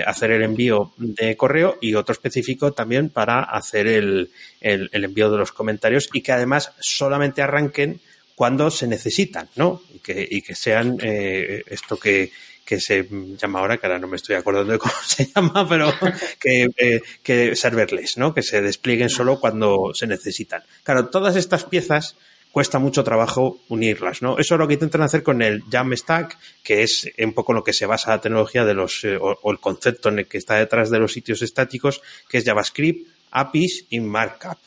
hacer 0.05 0.31
el 0.31 0.43
envío 0.43 0.91
de 0.97 1.37
correo 1.37 1.77
y 1.79 1.95
otro 1.95 2.11
específico 2.11 2.73
también 2.73 3.09
para 3.09 3.43
hacer 3.43 3.87
el, 3.87 4.29
el 4.59 5.03
envío 5.05 5.31
de 5.31 5.37
los 5.37 5.53
comentarios 5.53 6.09
y 6.11 6.21
que 6.21 6.33
además 6.33 6.73
solamente 6.81 7.41
arranquen 7.41 8.01
cuando 8.39 8.71
se 8.71 8.87
necesitan, 8.87 9.49
¿no? 9.57 9.81
Y 9.93 9.99
que, 9.99 10.25
y 10.31 10.41
que 10.41 10.55
sean 10.55 10.97
eh, 11.01 11.61
esto 11.67 11.99
que, 11.99 12.31
que 12.63 12.79
se 12.79 13.05
llama 13.37 13.59
ahora, 13.59 13.75
que 13.75 13.85
ahora 13.85 13.99
no 13.99 14.07
me 14.07 14.15
estoy 14.15 14.37
acordando 14.37 14.71
de 14.71 14.79
cómo 14.79 14.93
se 15.05 15.25
llama, 15.25 15.67
pero 15.67 15.93
que, 16.39 16.69
eh, 16.77 17.01
que 17.21 17.53
serverless, 17.53 18.17
¿no? 18.17 18.33
Que 18.33 18.41
se 18.41 18.61
desplieguen 18.61 19.09
solo 19.09 19.41
cuando 19.41 19.91
se 19.93 20.07
necesitan. 20.07 20.63
Claro, 20.83 21.09
todas 21.09 21.35
estas 21.35 21.65
piezas 21.65 22.15
cuesta 22.53 22.79
mucho 22.79 23.03
trabajo 23.03 23.59
unirlas, 23.67 24.21
¿no? 24.21 24.37
Eso 24.37 24.55
es 24.55 24.59
lo 24.59 24.69
que 24.69 24.75
intentan 24.75 25.01
hacer 25.01 25.21
con 25.21 25.41
el 25.41 25.61
Jamstack, 25.69 26.37
que 26.63 26.83
es 26.83 27.11
un 27.17 27.33
poco 27.33 27.51
lo 27.51 27.65
que 27.65 27.73
se 27.73 27.87
basa 27.87 28.11
la 28.11 28.21
tecnología 28.21 28.63
de 28.63 28.73
los, 28.73 29.03
eh, 29.03 29.17
o, 29.19 29.51
el 29.51 29.59
concepto 29.59 30.07
en 30.07 30.19
el 30.19 30.27
que 30.27 30.37
está 30.37 30.55
detrás 30.55 30.89
de 30.89 30.99
los 30.99 31.11
sitios 31.11 31.41
estáticos, 31.41 32.01
que 32.29 32.37
es 32.37 32.45
JavaScript, 32.45 33.05
APIs 33.31 33.85
y 33.89 33.99
Markup, 33.99 34.57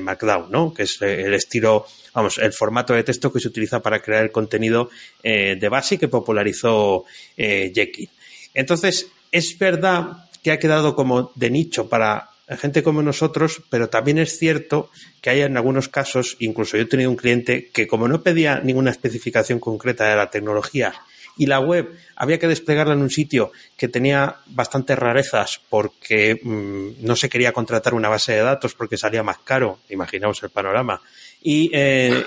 Markdown, 0.00 0.50
¿no? 0.50 0.72
Que 0.72 0.84
es 0.84 1.00
el 1.02 1.34
estilo 1.34 1.86
vamos, 2.18 2.38
el 2.38 2.52
formato 2.52 2.94
de 2.94 3.04
texto 3.04 3.32
que 3.32 3.40
se 3.40 3.48
utiliza 3.48 3.80
para 3.80 4.00
crear 4.00 4.24
el 4.24 4.32
contenido 4.32 4.90
eh, 5.22 5.56
de 5.58 5.68
base 5.68 5.98
que 5.98 6.08
popularizó 6.08 7.04
eh, 7.36 7.70
Jekyll. 7.74 8.10
Entonces, 8.54 9.08
es 9.30 9.56
verdad 9.58 10.28
que 10.42 10.50
ha 10.50 10.58
quedado 10.58 10.96
como 10.96 11.32
de 11.34 11.50
nicho 11.50 11.88
para 11.88 12.30
gente 12.58 12.82
como 12.82 13.02
nosotros, 13.02 13.62
pero 13.68 13.88
también 13.88 14.18
es 14.18 14.38
cierto 14.38 14.90
que 15.20 15.30
hay 15.30 15.42
en 15.42 15.56
algunos 15.56 15.88
casos, 15.88 16.36
incluso 16.40 16.76
yo 16.76 16.84
he 16.84 16.86
tenido 16.86 17.10
un 17.10 17.16
cliente 17.16 17.68
que 17.72 17.86
como 17.86 18.08
no 18.08 18.22
pedía 18.22 18.60
ninguna 18.60 18.90
especificación 18.90 19.60
concreta 19.60 20.08
de 20.08 20.16
la 20.16 20.30
tecnología 20.30 20.94
y 21.38 21.46
la 21.46 21.60
web 21.60 21.96
había 22.16 22.38
que 22.38 22.48
desplegarla 22.48 22.92
en 22.92 23.00
un 23.00 23.10
sitio 23.10 23.52
que 23.76 23.88
tenía 23.88 24.36
bastantes 24.46 24.98
rarezas 24.98 25.60
porque 25.70 26.40
mm, 26.42 27.04
no 27.06 27.16
se 27.16 27.30
quería 27.30 27.52
contratar 27.52 27.94
una 27.94 28.08
base 28.10 28.32
de 28.32 28.42
datos 28.42 28.74
porque 28.74 28.98
salía 28.98 29.22
más 29.22 29.38
caro, 29.38 29.78
imaginaos 29.88 30.42
el 30.42 30.50
panorama, 30.50 31.00
y, 31.40 31.70
eh, 31.72 32.24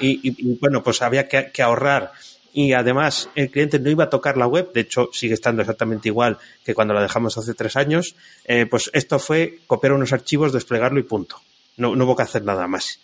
bueno, 0.59 0.82
pues 0.82 1.01
había 1.01 1.28
que 1.28 1.62
ahorrar 1.62 2.12
y 2.53 2.74
además 2.74 3.30
el 3.36 3.49
cliente 3.49 3.80
no 3.80 3.89
iba 3.89 4.05
a 4.05 4.09
tocar 4.09 4.38
la 4.38 4.47
web, 4.47 4.72
de 4.74 4.82
hecho 4.82 5.09
sigue 5.14 5.34
estando 5.34 5.62
exactamente 5.62 6.09
igual 6.09 6.38
que 6.66 6.74
cuando 6.74 6.93
la 6.93 7.01
dejamos 7.01 7.38
hace 7.38 7.53
tres 7.53 7.76
años, 7.76 8.16
eh, 8.45 8.66
pues 8.66 8.89
esto 8.93 9.20
fue 9.20 9.59
copiar 9.68 9.93
unos 9.93 10.12
archivos, 10.14 10.51
desplegarlo 10.51 10.99
y 10.99 11.03
punto. 11.03 11.41
No, 11.78 11.95
no 11.95 12.05
hubo 12.05 12.16
que 12.16 12.24
hacer 12.24 12.43
nada 12.43 12.68
más. 12.68 12.99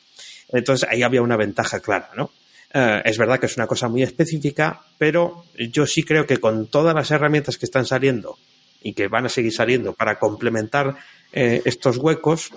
Entonces 0.49 0.87
ahí 0.89 1.03
había 1.03 1.21
una 1.21 1.37
ventaja 1.37 1.79
clara, 1.79 2.09
¿no? 2.15 2.31
Eh, 2.73 3.01
es 3.05 3.17
verdad 3.17 3.39
que 3.39 3.45
es 3.47 3.57
una 3.57 3.67
cosa 3.67 3.87
muy 3.87 4.03
específica, 4.03 4.81
pero 4.97 5.45
yo 5.71 5.85
sí 5.85 6.03
creo 6.03 6.25
que 6.25 6.37
con 6.37 6.67
todas 6.67 6.93
las 6.95 7.11
herramientas 7.11 7.57
que 7.57 7.65
están 7.65 7.85
saliendo 7.85 8.37
y 8.81 8.93
que 8.93 9.07
van 9.07 9.25
a 9.25 9.29
seguir 9.29 9.53
saliendo 9.53 9.93
para 9.93 10.19
complementar 10.19 10.95
eh, 11.33 11.61
estos 11.65 11.97
huecos, 11.97 12.51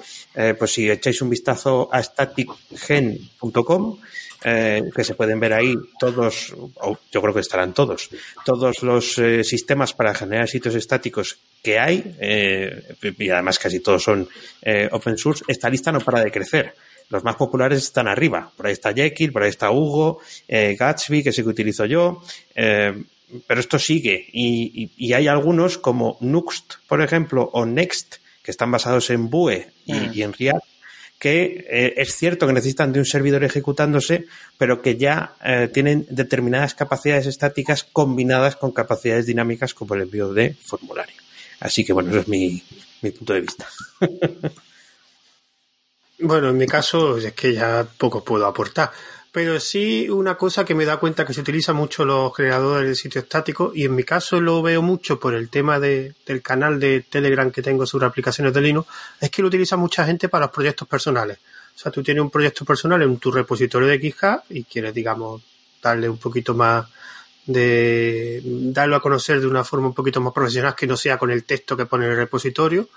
pues 0.58 0.72
si 0.72 0.88
echáis 0.90 1.22
un 1.22 1.30
vistazo 1.30 1.88
a 1.92 2.02
staticgen.com, 2.02 3.98
eh, 4.42 4.84
que 4.94 5.04
se 5.04 5.14
pueden 5.14 5.38
ver 5.38 5.52
ahí 5.52 5.74
todos, 5.98 6.54
yo 7.12 7.20
creo 7.20 7.34
que 7.34 7.40
estarán 7.40 7.74
todos, 7.74 8.08
todos 8.42 8.82
los 8.82 9.18
eh, 9.18 9.44
sistemas 9.44 9.92
para 9.92 10.14
generar 10.14 10.48
sitios 10.48 10.74
estáticos 10.76 11.36
que 11.62 11.78
hay, 11.78 12.16
eh, 12.18 12.96
y 13.18 13.28
además 13.28 13.58
casi 13.58 13.80
todos 13.80 14.02
son 14.02 14.26
open 14.92 15.18
source, 15.18 15.44
esta 15.46 15.68
lista 15.68 15.92
no 15.92 16.00
para 16.00 16.24
de 16.24 16.30
crecer. 16.30 16.74
Los 17.10 17.24
más 17.24 17.36
populares 17.36 17.82
están 17.82 18.08
arriba. 18.08 18.50
Por 18.56 18.66
ahí 18.66 18.72
está 18.72 18.94
Jekyll, 18.94 19.32
por 19.32 19.42
ahí 19.42 19.50
está 19.50 19.70
Hugo, 19.70 20.20
Gatsby, 20.48 21.22
que 21.22 21.32
sí 21.32 21.42
que 21.42 21.48
utilizo 21.48 21.84
yo. 21.84 22.22
pero 22.54 23.60
esto 23.60 23.78
sigue. 23.78 24.26
Y, 24.32 25.12
hay 25.12 25.26
algunos 25.28 25.76
como 25.76 26.16
Nuxt, 26.20 26.74
por 26.88 27.02
ejemplo, 27.02 27.50
o 27.52 27.66
Next, 27.66 28.16
que 28.42 28.52
están 28.52 28.70
basados 28.70 29.10
en 29.10 29.28
Vue 29.28 29.72
y, 29.84 29.92
mm. 29.92 30.10
y 30.14 30.22
en 30.22 30.32
React, 30.32 30.64
que 31.20 31.66
eh, 31.68 31.94
es 31.98 32.16
cierto 32.16 32.46
que 32.46 32.54
necesitan 32.54 32.92
de 32.92 32.98
un 32.98 33.04
servidor 33.04 33.44
ejecutándose, 33.44 34.24
pero 34.56 34.80
que 34.80 34.96
ya 34.96 35.34
eh, 35.44 35.68
tienen 35.72 36.06
determinadas 36.08 36.74
capacidades 36.74 37.26
estáticas 37.26 37.84
combinadas 37.84 38.56
con 38.56 38.72
capacidades 38.72 39.26
dinámicas 39.26 39.74
como 39.74 39.94
el 39.94 40.02
envío 40.02 40.32
de 40.32 40.54
formulario. 40.54 41.16
Así 41.60 41.84
que 41.84 41.92
bueno, 41.92 42.08
ese 42.08 42.20
es 42.20 42.28
mi, 42.28 42.62
mi 43.02 43.10
punto 43.10 43.34
de 43.34 43.40
vista. 43.42 43.68
bueno, 46.22 46.48
en 46.50 46.56
mi 46.56 46.66
caso 46.66 47.16
es 47.16 47.32
que 47.32 47.54
ya 47.54 47.86
poco 47.98 48.24
puedo 48.24 48.46
aportar. 48.46 48.90
Pero 49.32 49.60
sí 49.60 50.08
una 50.10 50.36
cosa 50.36 50.64
que 50.64 50.74
me 50.74 50.84
da 50.84 50.96
cuenta 50.96 51.24
que 51.24 51.32
se 51.32 51.40
utiliza 51.40 51.72
mucho 51.72 52.04
los 52.04 52.34
creadores 52.34 52.88
de 52.88 52.94
sitios 52.96 53.24
estáticos 53.24 53.70
y 53.76 53.84
en 53.84 53.94
mi 53.94 54.02
caso 54.02 54.40
lo 54.40 54.60
veo 54.60 54.82
mucho 54.82 55.20
por 55.20 55.34
el 55.34 55.48
tema 55.48 55.78
de, 55.78 56.14
del 56.26 56.42
canal 56.42 56.80
de 56.80 57.02
Telegram 57.08 57.50
que 57.52 57.62
tengo 57.62 57.86
sobre 57.86 58.06
aplicaciones 58.06 58.52
de 58.52 58.60
Linux, 58.60 58.88
es 59.20 59.30
que 59.30 59.42
lo 59.42 59.48
utiliza 59.48 59.76
mucha 59.76 60.04
gente 60.04 60.28
para 60.28 60.46
los 60.46 60.54
proyectos 60.54 60.88
personales. 60.88 61.38
O 61.76 61.78
sea, 61.78 61.92
tú 61.92 62.02
tienes 62.02 62.22
un 62.22 62.30
proyecto 62.30 62.64
personal 62.64 63.00
en 63.02 63.18
tu 63.18 63.30
repositorio 63.30 63.86
de 63.86 64.00
GitHub 64.00 64.42
y 64.48 64.64
quieres, 64.64 64.92
digamos, 64.92 65.42
darle 65.80 66.08
un 66.08 66.18
poquito 66.18 66.52
más 66.54 66.86
de 67.46 68.42
darlo 68.44 68.96
a 68.96 69.02
conocer 69.02 69.40
de 69.40 69.46
una 69.46 69.64
forma 69.64 69.88
un 69.88 69.94
poquito 69.94 70.20
más 70.20 70.32
profesional 70.32 70.74
que 70.74 70.86
no 70.86 70.96
sea 70.96 71.18
con 71.18 71.30
el 71.30 71.44
texto 71.44 71.76
que 71.76 71.86
pone 71.86 72.06
el 72.06 72.16
repositorio 72.16 72.88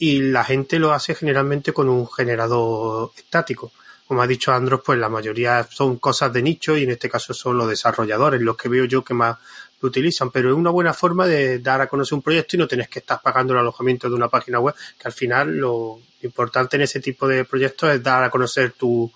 y 0.00 0.20
la 0.22 0.42
gente 0.42 0.80
lo 0.80 0.92
hace 0.92 1.14
generalmente 1.14 1.72
con 1.72 1.88
un 1.88 2.08
generador 2.10 3.12
estático 3.16 3.70
como 4.10 4.22
ha 4.22 4.26
dicho 4.26 4.52
Andros, 4.52 4.80
pues 4.84 4.98
la 4.98 5.08
mayoría 5.08 5.64
son 5.70 5.98
cosas 5.98 6.32
de 6.32 6.42
nicho 6.42 6.76
y 6.76 6.82
en 6.82 6.90
este 6.90 7.08
caso 7.08 7.32
son 7.32 7.56
los 7.56 7.68
desarrolladores 7.68 8.40
los 8.40 8.56
que 8.56 8.68
veo 8.68 8.84
yo 8.84 9.04
que 9.04 9.14
más 9.14 9.38
lo 9.80 9.88
utilizan, 9.88 10.32
pero 10.32 10.50
es 10.50 10.56
una 10.56 10.70
buena 10.70 10.92
forma 10.92 11.28
de 11.28 11.60
dar 11.60 11.80
a 11.80 11.86
conocer 11.86 12.16
un 12.16 12.22
proyecto 12.22 12.56
y 12.56 12.58
no 12.58 12.66
tenés 12.66 12.88
que 12.88 12.98
estar 12.98 13.22
pagando 13.22 13.52
el 13.52 13.60
alojamiento 13.60 14.08
de 14.08 14.16
una 14.16 14.28
página 14.28 14.58
web, 14.58 14.74
que 14.98 15.06
al 15.06 15.12
final 15.12 15.56
lo 15.56 16.00
importante 16.22 16.74
en 16.74 16.82
ese 16.82 16.98
tipo 16.98 17.28
de 17.28 17.44
proyectos 17.44 17.88
es 17.90 18.02
dar 18.02 18.24
a 18.24 18.30
conocer 18.30 18.72
tu, 18.72 19.12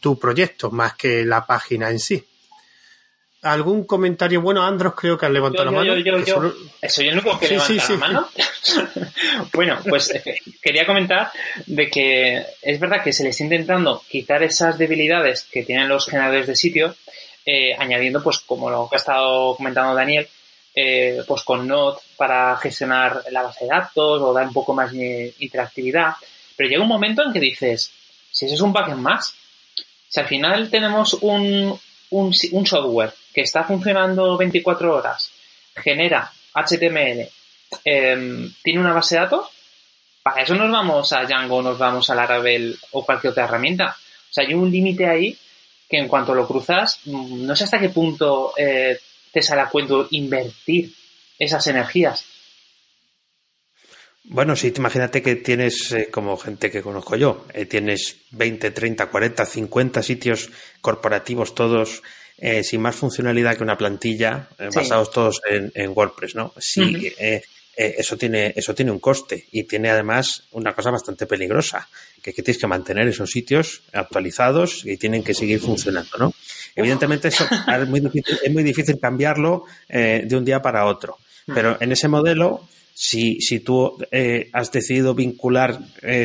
tu 0.00 0.18
proyecto 0.18 0.70
más 0.70 0.94
que 0.94 1.22
la 1.26 1.44
página 1.44 1.90
en 1.90 1.98
sí. 1.98 2.24
¿Algún 3.42 3.84
comentario? 3.84 4.42
Bueno, 4.42 4.62
Andros 4.62 4.92
creo 4.94 5.16
que 5.16 5.24
has 5.24 5.32
levantado 5.32 5.64
la 5.64 5.70
mano. 5.70 5.96
Yo, 5.96 6.18
yo, 6.18 6.52
¿Soy 6.86 7.08
el 7.08 7.14
único 7.14 7.38
que 7.38 7.48
levanta 7.48 7.88
la 7.88 7.96
mano? 7.96 8.28
bueno, 9.54 9.78
pues 9.88 10.10
eh, 10.10 10.40
quería 10.60 10.84
comentar 10.84 11.32
de 11.64 11.88
que 11.88 12.44
es 12.60 12.78
verdad 12.78 13.02
que 13.02 13.14
se 13.14 13.24
les 13.24 13.30
está 13.30 13.44
intentando 13.44 14.02
quitar 14.10 14.42
esas 14.42 14.76
debilidades 14.76 15.44
que 15.50 15.62
tienen 15.62 15.88
los 15.88 16.06
generadores 16.06 16.48
de 16.48 16.56
sitio, 16.56 16.94
eh, 17.46 17.74
añadiendo, 17.78 18.22
pues 18.22 18.40
como 18.40 18.68
lo 18.68 18.88
que 18.90 18.96
ha 18.96 18.98
estado 18.98 19.56
comentando 19.56 19.94
Daniel, 19.94 20.28
eh, 20.74 21.22
pues 21.26 21.42
con 21.42 21.66
Node 21.66 21.98
para 22.18 22.54
gestionar 22.58 23.24
la 23.30 23.42
base 23.42 23.64
de 23.64 23.70
datos 23.70 24.20
o 24.20 24.34
dar 24.34 24.48
un 24.48 24.52
poco 24.52 24.74
más 24.74 24.92
de 24.92 25.34
interactividad. 25.38 26.12
Pero 26.56 26.68
llega 26.68 26.82
un 26.82 26.88
momento 26.88 27.22
en 27.24 27.32
que 27.32 27.40
dices, 27.40 27.90
si 28.30 28.44
eso 28.44 28.54
es 28.54 28.60
un 28.60 28.74
backend 28.74 29.00
más, 29.00 29.34
si 30.08 30.20
al 30.20 30.26
final 30.26 30.68
tenemos 30.68 31.14
un, 31.14 31.80
un, 32.10 32.34
un 32.52 32.66
software 32.66 33.14
que 33.32 33.42
está 33.42 33.64
funcionando 33.64 34.36
24 34.36 34.94
horas, 34.94 35.30
genera 35.74 36.30
HTML, 36.54 37.28
em, 37.84 38.52
tiene 38.62 38.80
una 38.80 38.92
base 38.92 39.14
de 39.14 39.20
datos, 39.22 39.48
para 40.22 40.42
eso 40.42 40.54
nos 40.54 40.70
vamos 40.70 41.12
a 41.12 41.24
Django, 41.24 41.62
nos 41.62 41.78
vamos 41.78 42.10
a 42.10 42.14
Laravel 42.14 42.78
o 42.92 43.04
cualquier 43.04 43.30
otra 43.30 43.44
herramienta. 43.44 43.96
O 44.30 44.32
sea, 44.32 44.44
hay 44.44 44.54
un 44.54 44.70
límite 44.70 45.06
ahí 45.06 45.36
que 45.88 45.98
en 45.98 46.08
cuanto 46.08 46.34
lo 46.34 46.46
cruzas, 46.46 47.00
mm, 47.04 47.46
no 47.46 47.56
sé 47.56 47.64
hasta 47.64 47.80
qué 47.80 47.88
punto 47.88 48.52
eh, 48.56 48.98
te 49.32 49.42
sale 49.42 49.62
cuento 49.70 50.06
invertir 50.10 50.92
esas 51.38 51.66
energías. 51.66 52.24
Bueno, 54.24 54.54
sí, 54.54 54.72
imagínate 54.76 55.22
que 55.22 55.36
tienes, 55.36 55.90
eh, 55.92 56.08
como 56.10 56.36
gente 56.36 56.70
que 56.70 56.82
conozco 56.82 57.16
yo, 57.16 57.46
eh, 57.52 57.66
tienes 57.66 58.18
20, 58.30 58.70
30, 58.70 59.06
40, 59.06 59.44
50 59.44 60.02
sitios 60.02 60.50
corporativos 60.80 61.54
todos 61.54 62.02
eh, 62.42 62.64
sin 62.64 62.80
más 62.80 62.96
funcionalidad 62.96 63.54
que 63.54 63.62
una 63.62 63.76
plantilla, 63.76 64.48
eh, 64.58 64.70
basados 64.74 65.10
todos 65.10 65.42
en, 65.46 65.92
WordPress, 65.94 66.34
¿no? 66.34 66.54
Sí, 66.56 67.12
eh, 67.18 67.42
eso, 67.76 68.16
tiene, 68.16 68.54
eso 68.56 68.74
tiene 68.74 68.90
un 68.90 68.98
coste 68.98 69.46
y 69.52 69.64
tiene 69.64 69.90
además 69.90 70.44
una 70.52 70.72
cosa 70.72 70.90
bastante 70.90 71.26
peligrosa, 71.26 71.86
que, 72.22 72.32
que 72.32 72.42
tienes 72.42 72.58
que 72.58 72.66
mantener 72.66 73.08
esos 73.08 73.30
sitios 73.30 73.82
actualizados 73.92 74.86
y 74.86 74.96
tienen 74.96 75.22
que 75.22 75.34
seguir 75.34 75.60
funcionando, 75.60 76.16
¿no? 76.18 76.32
Evidentemente 76.74 77.28
eso 77.28 77.46
es 77.66 77.88
muy 77.88 78.00
difícil, 78.00 78.38
es 78.42 78.52
muy 78.52 78.62
difícil 78.62 78.98
cambiarlo 78.98 79.64
de 79.88 80.34
un 80.34 80.44
día 80.44 80.62
para 80.62 80.86
otro, 80.86 81.18
pero 81.46 81.76
en 81.78 81.92
ese 81.92 82.08
modelo 82.08 82.66
si, 82.94 83.40
si 83.40 83.60
tú 83.60 83.98
has 84.52 84.72
decidido 84.72 85.14
vincular 85.14 85.78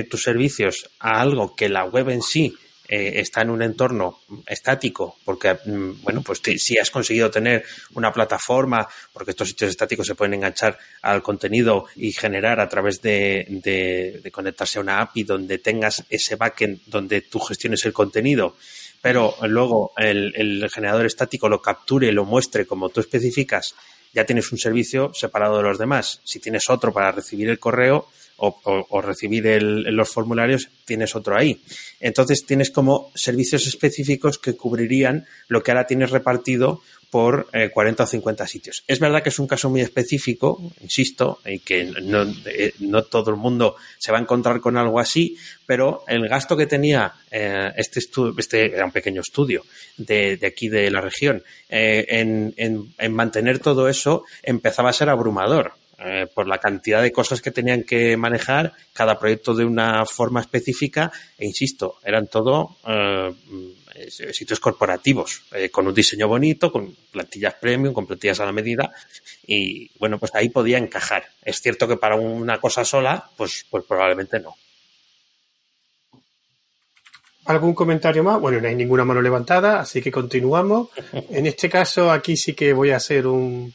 tus 0.10 0.24
servicios 0.24 0.90
a 1.00 1.20
algo 1.20 1.56
que 1.56 1.68
la 1.68 1.84
web 1.86 2.10
en 2.10 2.22
sí 2.22 2.54
eh, 2.88 3.14
está 3.16 3.42
en 3.42 3.50
un 3.50 3.62
entorno 3.62 4.20
estático, 4.46 5.18
porque, 5.26 5.58
mm, 5.66 6.04
bueno, 6.04 6.22
pues 6.22 6.42
si 6.58 6.78
has 6.78 6.92
conseguido 6.92 7.32
tener 7.32 7.64
una 7.94 8.12
plataforma, 8.12 8.88
porque 9.12 9.32
estos 9.32 9.50
sitios 9.50 9.72
estáticos 9.72 10.08
se 10.08 10.16
pueden 10.16 10.36
enganchar 10.36 10.78
al 11.02 11.22
contenido 11.24 11.86
y 11.96 12.12
generar 12.12 12.60
a 12.60 12.70
través 12.70 13.02
de, 13.02 14.22
conectarse 14.32 14.78
a 14.80 14.82
una 14.82 15.02
API 15.02 15.24
donde 15.24 15.58
tengas 15.58 16.04
ese 16.10 16.36
backend 16.36 16.82
donde 16.86 17.22
tú 17.22 17.40
gestiones 17.40 17.86
el 17.86 17.94
contenido, 17.94 18.56
pero 19.02 19.36
luego 19.44 19.94
el, 19.98 20.34
el 20.36 20.70
generador 20.70 21.06
estático 21.06 21.50
lo 21.50 21.62
capture 21.62 22.12
lo 22.12 22.26
muestre 22.26 22.66
como 22.66 22.90
tú 22.90 23.00
especificas, 23.00 23.76
ya 24.16 24.26
tienes 24.26 24.52
un 24.52 24.58
servicio 24.58 25.14
separado 25.14 25.58
de 25.58 25.64
los 25.64 25.78
demás. 25.78 26.22
Si 26.24 26.40
tienes 26.40 26.70
otro 26.70 26.94
para 26.94 27.12
recibir 27.12 27.50
el 27.50 27.60
correo, 27.60 28.08
o, 28.38 29.02
recibir 29.02 29.46
los 29.62 30.10
formularios, 30.10 30.70
tienes 30.84 31.16
otro 31.16 31.38
ahí. 31.38 31.62
Entonces 32.00 32.46
tienes 32.46 32.70
como 32.70 33.12
servicios 33.16 33.68
específicos 33.68 34.38
que 34.38 34.58
cubrirían 34.58 35.26
lo 35.48 35.64
que 35.64 35.72
ahora 35.72 35.88
tienes 35.88 36.12
repartido 36.12 36.82
por 37.16 37.48
40 37.50 38.04
eh, 38.04 38.04
o 38.04 38.08
50 38.08 38.46
sitios. 38.46 38.84
Es 38.86 39.00
verdad 39.00 39.24
que 39.24 39.30
es 39.30 39.40
un 39.40 39.48
caso 39.48 39.70
muy 39.70 39.80
específico, 39.80 40.62
insisto, 40.82 41.40
y 41.46 41.60
que 41.60 41.86
no, 41.86 42.26
eh, 42.46 42.74
no, 42.80 43.04
todo 43.04 43.32
el 43.32 43.38
mundo 43.38 43.78
se 43.98 44.12
va 44.12 44.18
a 44.18 44.22
encontrar 44.22 44.60
con 44.60 44.76
algo 44.76 45.00
así, 45.00 45.38
pero 45.66 46.04
el 46.10 46.28
gasto 46.28 46.58
que 46.58 46.68
tenía 46.68 47.14
eh, 47.32 47.72
este 47.78 48.00
estudio, 48.00 48.36
este 48.38 48.66
era 48.66 48.84
un 48.84 48.92
pequeño 48.92 49.22
estudio 49.22 49.64
de, 49.96 50.38
aquí 50.46 50.68
de 50.68 50.92
la 50.92 51.00
región, 51.00 51.42
en, 51.70 52.54
en, 52.58 52.94
en 52.98 53.14
mantener 53.14 53.60
todo 53.60 53.88
eso 53.88 54.26
empezaba 54.44 54.90
a 54.90 54.94
ser 54.94 55.08
abrumador 55.08 55.72
eh, 55.98 56.28
por 56.34 56.46
la 56.46 56.58
cantidad 56.58 57.02
de 57.02 57.14
cosas 57.14 57.42
que 57.42 57.52
tenían 57.52 57.84
que 57.84 58.18
manejar, 58.18 58.74
cada 58.92 59.18
proyecto 59.18 59.54
de 59.54 59.64
una 59.64 60.06
forma 60.06 60.42
específica, 60.42 61.10
e 61.38 61.46
insisto, 61.46 62.00
eran 62.04 62.28
todo 62.28 62.76
eh, 62.86 63.34
sitios 64.10 64.60
corporativos, 64.60 65.44
con 65.72 65.88
un 65.88 65.94
diseño 65.94 66.28
bonito, 66.28 66.72
con 66.72 66.96
plantillas 67.12 67.56
premium, 67.56 67.94
con 67.94 68.06
plantillas 68.06 68.40
a 68.40 68.46
la 68.46 68.52
medida, 68.52 68.92
y 69.48 69.90
bueno, 70.00 70.20
pues 70.20 70.34
ahí 70.36 70.50
podía 70.50 70.78
encajar. 70.78 71.26
Es 71.44 71.62
cierto 71.62 71.88
que 71.88 71.98
para 71.98 72.16
una 72.16 72.60
cosa 72.60 72.84
sola, 72.84 73.30
pues, 73.38 73.66
pues 73.70 73.84
probablemente 73.86 74.40
no. 74.40 74.56
¿Algún 77.46 77.76
comentario 77.76 78.24
más? 78.24 78.40
Bueno, 78.40 78.60
no 78.60 78.68
hay 78.68 78.76
ninguna 78.76 79.06
mano 79.06 79.22
levantada, 79.22 79.80
así 79.80 80.02
que 80.02 80.12
continuamos. 80.12 80.90
En 81.30 81.46
este 81.46 81.70
caso, 81.70 82.12
aquí 82.12 82.36
sí 82.36 82.54
que 82.54 82.74
voy 82.74 82.90
a 82.90 82.98
hacer 82.98 83.28
un, 83.28 83.74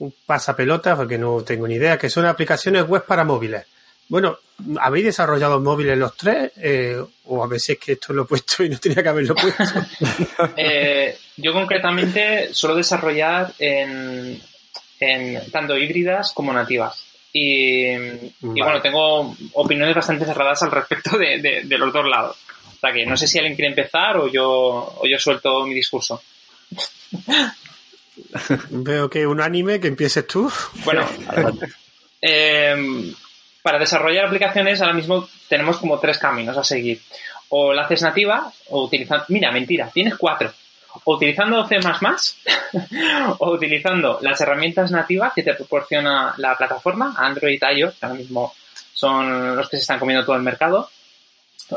un 0.00 0.14
pasapelota, 0.26 0.96
porque 0.96 1.16
no 1.16 1.42
tengo 1.44 1.68
ni 1.68 1.74
idea, 1.74 1.98
que 1.98 2.10
son 2.10 2.26
aplicaciones 2.26 2.86
web 2.86 3.04
para 3.06 3.24
móviles. 3.24 3.64
Bueno, 4.10 4.38
¿habéis 4.80 5.06
desarrollado 5.06 5.60
móviles 5.60 5.96
los 5.96 6.16
tres? 6.16 6.50
Eh, 6.56 7.00
o 7.26 7.44
a 7.44 7.46
veces 7.46 7.78
que 7.78 7.92
esto 7.92 8.12
lo 8.12 8.24
he 8.24 8.26
puesto 8.26 8.64
y 8.64 8.68
no 8.68 8.78
tenía 8.78 9.02
que 9.02 9.08
haberlo 9.08 9.34
puesto. 9.34 9.64
Eh, 10.56 11.16
yo 11.36 11.52
concretamente 11.52 12.52
suelo 12.52 12.74
desarrollar 12.74 13.52
en, 13.58 14.40
en 14.98 15.50
tanto 15.50 15.78
híbridas 15.78 16.32
como 16.32 16.52
nativas. 16.52 17.06
Y, 17.32 17.96
bueno, 18.40 18.82
tengo 18.82 19.36
opiniones 19.52 19.94
bastante 19.94 20.24
cerradas 20.24 20.62
al 20.64 20.72
respecto 20.72 21.16
de, 21.16 21.62
de 21.64 21.78
los 21.78 21.92
dos 21.92 22.04
lados. 22.04 22.36
O 22.76 22.80
sea 22.80 22.92
que 22.92 23.06
no 23.06 23.16
sé 23.16 23.28
si 23.28 23.38
alguien 23.38 23.54
quiere 23.54 23.68
empezar 23.68 24.16
o 24.16 24.26
yo, 24.26 24.46
o 24.98 25.06
yo 25.06 25.18
suelto 25.18 25.64
mi 25.64 25.74
discurso. 25.74 26.20
Veo 28.70 29.08
que 29.08 29.26
un 29.26 29.40
anime 29.40 29.78
que 29.78 29.88
empieces 29.88 30.26
tú. 30.26 30.50
Bueno, 30.84 31.06
eh, 32.22 33.12
para 33.62 33.78
desarrollar 33.78 34.26
aplicaciones 34.26 34.80
ahora 34.80 34.94
mismo 34.94 35.28
tenemos 35.48 35.78
como 35.78 35.98
tres 35.98 36.18
caminos 36.18 36.56
a 36.56 36.64
seguir. 36.64 37.00
O 37.48 37.72
la 37.72 37.82
haces 37.82 38.02
nativa 38.02 38.52
o 38.68 38.84
utilizando... 38.84 39.24
Mira, 39.28 39.50
mentira, 39.50 39.90
tienes 39.92 40.16
cuatro. 40.16 40.52
O 41.04 41.14
utilizando 41.14 41.66
C++ 41.66 41.78
o 43.38 43.50
utilizando 43.50 44.18
las 44.22 44.40
herramientas 44.40 44.90
nativas 44.90 45.32
que 45.34 45.42
te 45.42 45.54
proporciona 45.54 46.34
la 46.36 46.56
plataforma, 46.56 47.14
Android, 47.16 47.60
iOS, 47.76 47.94
que 47.94 48.06
ahora 48.06 48.18
mismo 48.18 48.54
son 48.92 49.56
los 49.56 49.68
que 49.68 49.76
se 49.76 49.82
están 49.82 49.98
comiendo 49.98 50.24
todo 50.24 50.36
el 50.36 50.42
mercado 50.42 50.90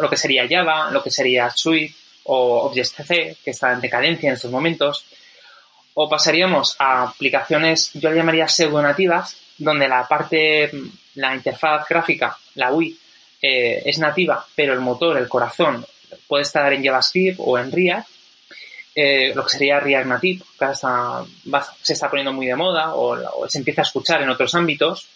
lo 0.01 0.09
que 0.09 0.17
sería 0.17 0.47
Java, 0.49 0.91
lo 0.91 1.03
que 1.03 1.11
sería 1.11 1.49
Swift 1.49 1.95
o 2.25 2.63
Objective-C, 2.65 3.37
que 3.43 3.51
está 3.51 3.73
en 3.73 3.81
decadencia 3.81 4.29
en 4.29 4.35
estos 4.35 4.51
momentos. 4.51 5.05
O 5.93 6.09
pasaríamos 6.09 6.75
a 6.79 7.03
aplicaciones, 7.03 7.91
yo 7.93 8.09
le 8.09 8.15
llamaría 8.15 8.47
pseudo-nativas, 8.47 9.37
donde 9.57 9.87
la 9.87 10.07
parte, 10.07 10.71
la 11.15 11.35
interfaz 11.35 11.87
gráfica, 11.87 12.37
la 12.55 12.71
UI, 12.71 12.97
eh, 13.41 13.81
es 13.85 13.99
nativa, 13.99 14.45
pero 14.55 14.73
el 14.73 14.79
motor, 14.79 15.17
el 15.17 15.27
corazón, 15.27 15.85
puede 16.27 16.43
estar 16.43 16.71
en 16.71 16.83
JavaScript 16.83 17.39
o 17.39 17.57
en 17.57 17.71
React. 17.71 18.07
Eh, 18.95 19.33
lo 19.33 19.43
que 19.43 19.49
sería 19.49 19.79
React 19.79 20.07
Native, 20.07 20.43
que 20.57 20.65
está, 20.65 21.25
se 21.81 21.93
está 21.93 22.09
poniendo 22.09 22.31
muy 22.31 22.45
de 22.45 22.55
moda 22.55 22.93
o, 22.95 23.49
se 23.49 23.57
empieza 23.57 23.81
a 23.81 23.83
escuchar 23.83 24.21
en 24.21 24.29
otros 24.29 24.53
ámbitos, 24.55 25.07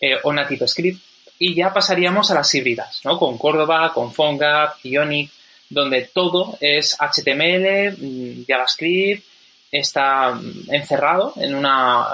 eh, 0.00 0.16
o 0.22 0.32
Native 0.32 0.68
Script. 0.68 1.02
Y 1.40 1.54
ya 1.54 1.72
pasaríamos 1.72 2.30
a 2.30 2.34
las 2.34 2.54
híbridas, 2.54 3.00
¿no? 3.04 3.18
Con 3.18 3.38
Córdoba, 3.38 3.92
con 3.92 4.12
PhoneGap, 4.12 4.84
Ionic, 4.84 5.30
donde 5.70 6.10
todo 6.12 6.58
es 6.60 6.96
HTML, 6.98 7.96
mm, 7.96 8.44
JavaScript, 8.46 9.24
está 9.70 10.32
mm, 10.32 10.72
encerrado 10.72 11.32
en 11.36 11.54
una, 11.54 12.06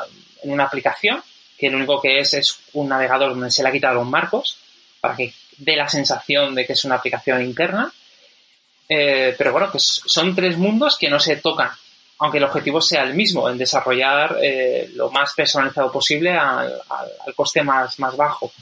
en 0.43 0.53
una 0.53 0.65
aplicación 0.65 1.23
que 1.57 1.71
lo 1.71 1.77
único 1.77 2.01
que 2.01 2.19
es 2.19 2.35
es 2.35 2.59
un 2.73 2.89
navegador 2.89 3.31
donde 3.31 3.51
se 3.51 3.63
le 3.63 3.69
ha 3.69 3.73
quitado 3.73 3.95
los 3.95 4.07
marcos 4.07 4.59
para 5.01 5.17
que 5.17 5.33
dé 5.59 5.77
la 5.77 5.89
sensación 5.89 6.55
de 6.55 6.67
que 6.67 6.73
es 6.73 6.85
una 6.85 6.97
aplicación 6.97 7.43
interna. 7.43 7.93
Eh, 8.89 9.35
pero 9.37 9.53
bueno, 9.53 9.69
pues 9.71 10.03
son 10.05 10.35
tres 10.35 10.59
mundos 10.59 10.97
que 10.99 11.09
no 11.09 11.19
se 11.19 11.37
tocan, 11.37 11.71
aunque 12.19 12.39
el 12.39 12.45
objetivo 12.45 12.81
sea 12.81 13.03
el 13.03 13.15
mismo, 13.15 13.49
en 13.49 13.57
desarrollar 13.57 14.39
eh, 14.43 14.91
lo 14.95 15.11
más 15.11 15.33
personalizado 15.35 15.91
posible 15.91 16.33
al, 16.33 16.83
coste 17.35 17.63
más, 17.63 17.99
más 17.99 18.17
bajo. 18.17 18.53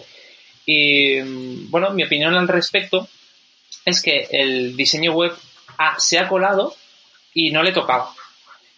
Y 0.65 1.21
bueno, 1.69 1.91
mi 1.91 2.05
opinión 2.05 2.35
al 2.35 2.47
respecto 2.47 3.09
es 3.85 4.01
que 4.01 4.29
el 4.31 4.77
diseño 4.77 5.13
web 5.13 5.35
se 5.99 6.19
ha 6.19 6.29
colado 6.29 6.77
y 7.35 7.51
no 7.51 7.63
le 7.63 7.73
tocaba. 7.73 8.15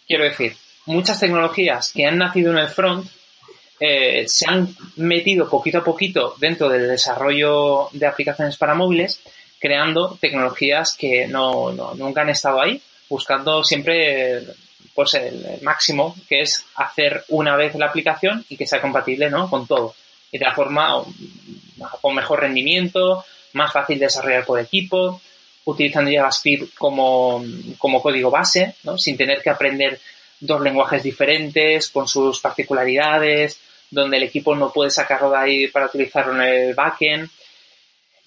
Quiero 0.07 0.23
decir, 0.23 0.55
muchas 0.85 1.19
tecnologías 1.19 1.91
que 1.93 2.05
han 2.05 2.17
nacido 2.17 2.51
en 2.51 2.57
el 2.57 2.69
front 2.69 3.07
eh, 3.79 4.25
se 4.27 4.45
han 4.47 4.73
metido 4.95 5.49
poquito 5.49 5.79
a 5.79 5.83
poquito 5.83 6.35
dentro 6.39 6.69
del 6.69 6.87
desarrollo 6.87 7.89
de 7.91 8.07
aplicaciones 8.07 8.57
para 8.57 8.73
móviles, 8.73 9.19
creando 9.59 10.17
tecnologías 10.19 10.95
que 10.95 11.27
no, 11.27 11.71
nunca 11.95 12.21
han 12.21 12.29
estado 12.29 12.61
ahí, 12.61 12.81
buscando 13.09 13.63
siempre 13.63 14.43
pues 14.93 15.13
el, 15.15 15.59
máximo, 15.61 16.15
que 16.29 16.41
es 16.41 16.65
hacer 16.75 17.25
una 17.29 17.57
vez 17.57 17.75
la 17.75 17.87
aplicación 17.87 18.45
y 18.47 18.55
que 18.55 18.65
sea 18.65 18.81
compatible 18.81 19.29
¿no? 19.29 19.49
con 19.49 19.67
todo. 19.67 19.93
Y 20.31 20.37
de 20.37 20.45
la 20.45 20.53
forma 20.53 21.03
con 22.01 22.15
mejor 22.15 22.41
rendimiento, 22.41 23.25
más 23.53 23.73
fácil 23.73 23.99
de 23.99 24.05
desarrollar 24.05 24.45
por 24.45 24.59
equipo, 24.59 25.21
utilizando 25.65 26.11
JavaScript 26.11 26.75
como, 26.75 27.43
como 27.77 28.01
código 28.01 28.31
base, 28.31 28.75
¿no? 28.83 28.97
sin 28.97 29.17
tener 29.17 29.41
que 29.41 29.49
aprender 29.49 29.99
dos 30.39 30.61
lenguajes 30.61 31.03
diferentes, 31.03 31.89
con 31.89 32.07
sus 32.07 32.39
particularidades, 32.39 33.59
donde 33.89 34.17
el 34.17 34.23
equipo 34.23 34.55
no 34.55 34.71
puede 34.71 34.89
sacarlo 34.89 35.31
de 35.31 35.37
ahí 35.37 35.67
para 35.67 35.87
utilizarlo 35.87 36.33
en 36.33 36.41
el 36.41 36.73
backend. 36.73 37.29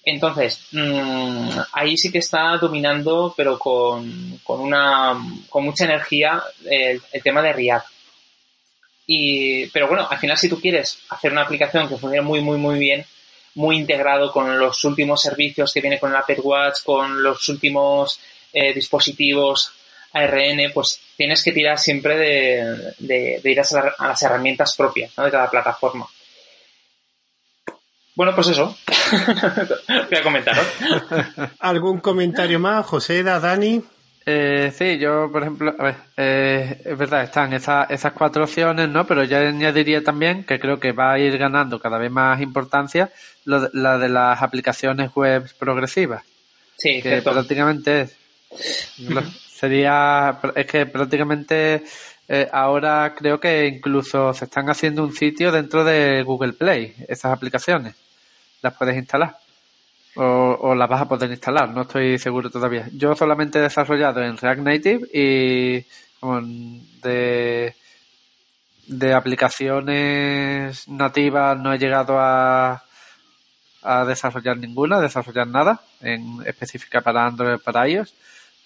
Entonces, 0.03 0.67
mm, 0.71 1.49
ahí 1.73 1.97
sí 1.97 2.11
que 2.11 2.19
está 2.19 2.57
dominando, 2.57 3.33
pero 3.35 3.59
con, 3.59 4.39
con, 4.43 4.59
una, 4.61 5.17
con 5.49 5.65
mucha 5.65 5.85
energía, 5.85 6.41
el, 6.65 7.01
el 7.11 7.23
tema 7.23 7.41
de 7.41 7.53
React. 7.53 7.87
Y, 9.05 9.67
pero 9.67 9.87
bueno, 9.87 10.07
al 10.09 10.19
final 10.19 10.37
si 10.37 10.49
tú 10.49 10.59
quieres 10.61 10.99
hacer 11.09 11.31
una 11.31 11.41
aplicación 11.41 11.89
que 11.89 11.97
funcione 11.97 12.21
muy, 12.21 12.41
muy, 12.41 12.57
muy 12.57 12.77
bien, 12.77 13.05
muy 13.55 13.75
integrado 13.77 14.31
con 14.31 14.57
los 14.57 14.83
últimos 14.85 15.21
servicios 15.21 15.73
que 15.73 15.81
viene 15.81 15.99
con 15.99 16.11
el 16.11 16.17
Apple 16.17 16.39
Watch, 16.41 16.83
con 16.83 17.21
los 17.21 17.49
últimos 17.49 18.19
eh, 18.53 18.73
dispositivos 18.73 19.73
ARN, 20.13 20.71
pues 20.73 20.99
tienes 21.15 21.43
que 21.43 21.51
tirar 21.51 21.77
siempre 21.77 22.17
de, 22.17 23.41
ir 23.43 23.59
a, 23.59 24.07
las 24.07 24.23
herramientas 24.23 24.75
propias 24.75 25.15
de 25.15 25.31
cada 25.31 25.49
plataforma. 25.49 26.07
Bueno, 28.15 28.35
pues 28.35 28.49
eso. 28.49 28.75
Voy 30.09 30.17
a 30.17 30.23
comentar. 30.23 30.57
¿Algún 31.59 31.99
comentario 31.99 32.59
más, 32.59 32.85
José, 32.85 33.23
Dani? 33.23 33.81
Eh, 34.25 34.71
sí, 34.77 34.99
yo, 34.99 35.31
por 35.31 35.41
ejemplo, 35.41 35.73
a 35.79 35.83
ver, 35.83 35.95
eh, 36.17 36.81
es 36.85 36.97
verdad, 36.97 37.23
están 37.23 37.53
esas, 37.53 37.89
esas 37.89 38.11
cuatro 38.13 38.43
opciones, 38.43 38.89
¿no? 38.89 39.07
Pero 39.07 39.23
yo 39.23 39.37
añadiría 39.37 40.03
también 40.03 40.43
que 40.43 40.59
creo 40.59 40.79
que 40.79 40.91
va 40.91 41.13
a 41.13 41.19
ir 41.19 41.37
ganando 41.37 41.79
cada 41.79 41.97
vez 41.97 42.11
más 42.11 42.41
importancia 42.41 43.09
la 43.45 43.97
de 43.97 44.09
las 44.09 44.41
aplicaciones 44.41 45.11
web 45.15 45.49
progresivas. 45.57 46.23
Sí, 46.77 47.01
que 47.01 47.21
prácticamente 47.21 48.01
es. 48.01 48.17
Sería, 49.59 50.39
es 50.55 50.65
que 50.65 50.85
prácticamente 50.85 51.83
eh, 52.27 52.47
ahora 52.51 53.13
creo 53.15 53.39
que 53.39 53.67
incluso 53.67 54.33
se 54.33 54.45
están 54.45 54.69
haciendo 54.69 55.03
un 55.03 55.13
sitio 55.13 55.51
dentro 55.51 55.83
de 55.83 56.23
Google 56.23 56.53
Play, 56.53 56.95
esas 57.07 57.33
aplicaciones. 57.33 57.95
Las 58.61 58.75
puedes 58.75 58.95
instalar 58.95 59.35
o, 60.15 60.75
las 60.75 60.89
vas 60.89 61.01
a 61.01 61.07
poder 61.07 61.29
instalar, 61.31 61.69
no 61.69 61.81
estoy 61.81 62.17
seguro 62.19 62.49
todavía. 62.49 62.87
Yo 62.93 63.15
solamente 63.15 63.59
he 63.59 63.61
desarrollado 63.61 64.21
en 64.21 64.37
React 64.37 64.61
Native 64.61 65.07
y 65.13 65.85
de, 67.01 67.75
de 68.87 69.13
aplicaciones 69.13 70.87
nativas 70.87 71.57
no 71.57 71.73
he 71.73 71.79
llegado 71.79 72.19
a, 72.19 72.83
a 73.81 74.05
desarrollar 74.05 74.57
ninguna, 74.57 74.97
a 74.97 75.01
desarrollar 75.01 75.47
nada 75.47 75.81
en 76.01 76.41
específica 76.45 77.01
para 77.01 77.25
Android 77.25 77.59
para 77.59 77.87
iOS, 77.87 78.13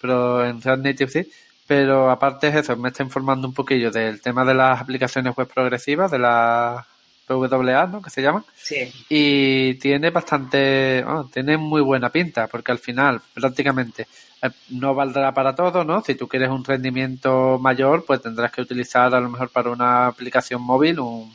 pero 0.04 0.44
en 0.44 0.60
React 0.60 0.84
Native 0.84 1.10
sí. 1.10 1.30
Pero 1.66 2.10
aparte 2.10 2.50
de 2.50 2.60
eso, 2.60 2.76
me 2.76 2.90
está 2.90 3.02
informando 3.02 3.48
un 3.48 3.54
poquillo 3.54 3.90
del 3.90 4.20
tema 4.20 4.44
de 4.44 4.52
las 4.52 4.78
aplicaciones 4.78 5.34
web 5.34 5.48
progresivas, 5.48 6.10
de 6.10 6.18
la 6.18 6.86
PWA, 7.26 7.86
¿no? 7.86 8.02
Que 8.02 8.10
se 8.10 8.20
llaman. 8.20 8.44
Sí. 8.54 8.92
Y 9.08 9.74
tiene 9.76 10.10
bastante, 10.10 11.02
tiene 11.32 11.56
muy 11.56 11.80
buena 11.80 12.10
pinta, 12.10 12.48
porque 12.48 12.70
al 12.70 12.78
final 12.80 13.22
prácticamente 13.32 14.06
eh, 14.42 14.50
no 14.72 14.94
valdrá 14.94 15.32
para 15.32 15.54
todo, 15.54 15.84
¿no? 15.84 16.02
Si 16.02 16.16
tú 16.16 16.28
quieres 16.28 16.50
un 16.50 16.66
rendimiento 16.66 17.58
mayor, 17.58 18.04
pues 18.04 18.20
tendrás 18.20 18.52
que 18.52 18.60
utilizar 18.60 19.14
a 19.14 19.20
lo 19.20 19.30
mejor 19.30 19.48
para 19.48 19.70
una 19.70 20.08
aplicación 20.08 20.60
móvil 20.60 21.00
un, 21.00 21.34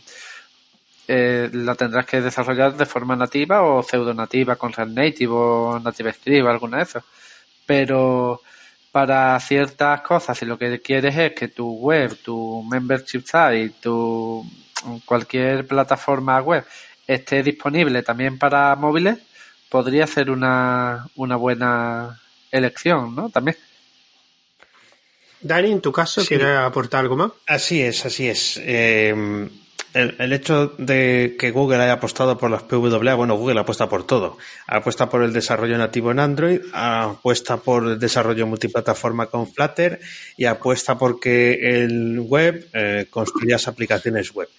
eh, 1.07 1.49
la 1.53 1.73
tendrás 1.73 2.05
que 2.05 2.21
desarrollar 2.21 2.77
de 2.77 2.85
forma 2.85 3.15
nativa 3.15 3.63
o 3.63 3.81
pseudo 3.81 4.13
nativa 4.13 4.57
con 4.57 4.71
React 4.73 4.91
Native 4.91 5.33
o 5.33 5.79
Native 5.79 6.13
Script 6.13 6.45
o 6.45 6.49
alguna 6.49 6.77
de 6.77 6.83
esas. 6.83 7.03
Pero 7.65 8.43
para 8.91 9.39
ciertas 9.39 10.01
cosas, 10.01 10.37
si 10.37 10.45
lo 10.45 10.57
que 10.57 10.81
quieres 10.81 11.15
es 11.15 11.33
que 11.33 11.47
tu 11.47 11.73
web, 11.73 12.17
tu 12.23 12.63
membership 12.63 13.21
site, 13.21 13.73
tu 13.81 14.45
cualquier 15.05 15.67
plataforma 15.67 16.41
web 16.41 16.65
esté 17.05 17.43
disponible 17.43 18.03
también 18.03 18.37
para 18.37 18.75
móviles, 18.75 19.17
podría 19.67 20.07
ser 20.07 20.29
una, 20.29 21.07
una 21.15 21.35
buena 21.35 22.19
elección, 22.51 23.15
¿no? 23.15 23.29
También. 23.29 23.57
Dani, 25.41 25.71
en 25.71 25.81
tu 25.81 25.91
caso, 25.91 26.23
¿quieres 26.25 26.57
aportar 26.57 27.01
algo 27.01 27.15
más? 27.15 27.31
Así 27.47 27.81
es, 27.81 28.05
así 28.05 28.27
es. 28.27 28.59
Eh, 28.61 29.49
el, 29.93 30.33
hecho 30.33 30.73
de 30.77 31.35
que 31.39 31.51
Google 31.51 31.81
haya 31.81 31.93
apostado 31.93 32.37
por 32.37 32.51
las 32.51 32.63
PWA, 32.63 33.15
bueno, 33.15 33.35
Google 33.35 33.59
apuesta 33.59 33.89
por 33.89 34.05
todo. 34.05 34.37
Apuesta 34.67 35.09
por 35.09 35.23
el 35.23 35.33
desarrollo 35.33 35.77
nativo 35.77 36.11
en 36.11 36.19
Android, 36.19 36.61
apuesta 36.73 37.57
por 37.57 37.85
el 37.85 37.99
desarrollo 37.99 38.45
multiplataforma 38.47 39.27
con 39.27 39.51
Flutter 39.51 39.99
y 40.37 40.45
apuesta 40.45 40.97
porque 40.97 41.53
el 41.83 42.19
web 42.19 42.67
eh, 42.73 43.07
construya 43.09 43.57
aplicaciones 43.65 44.33
web. 44.33 44.49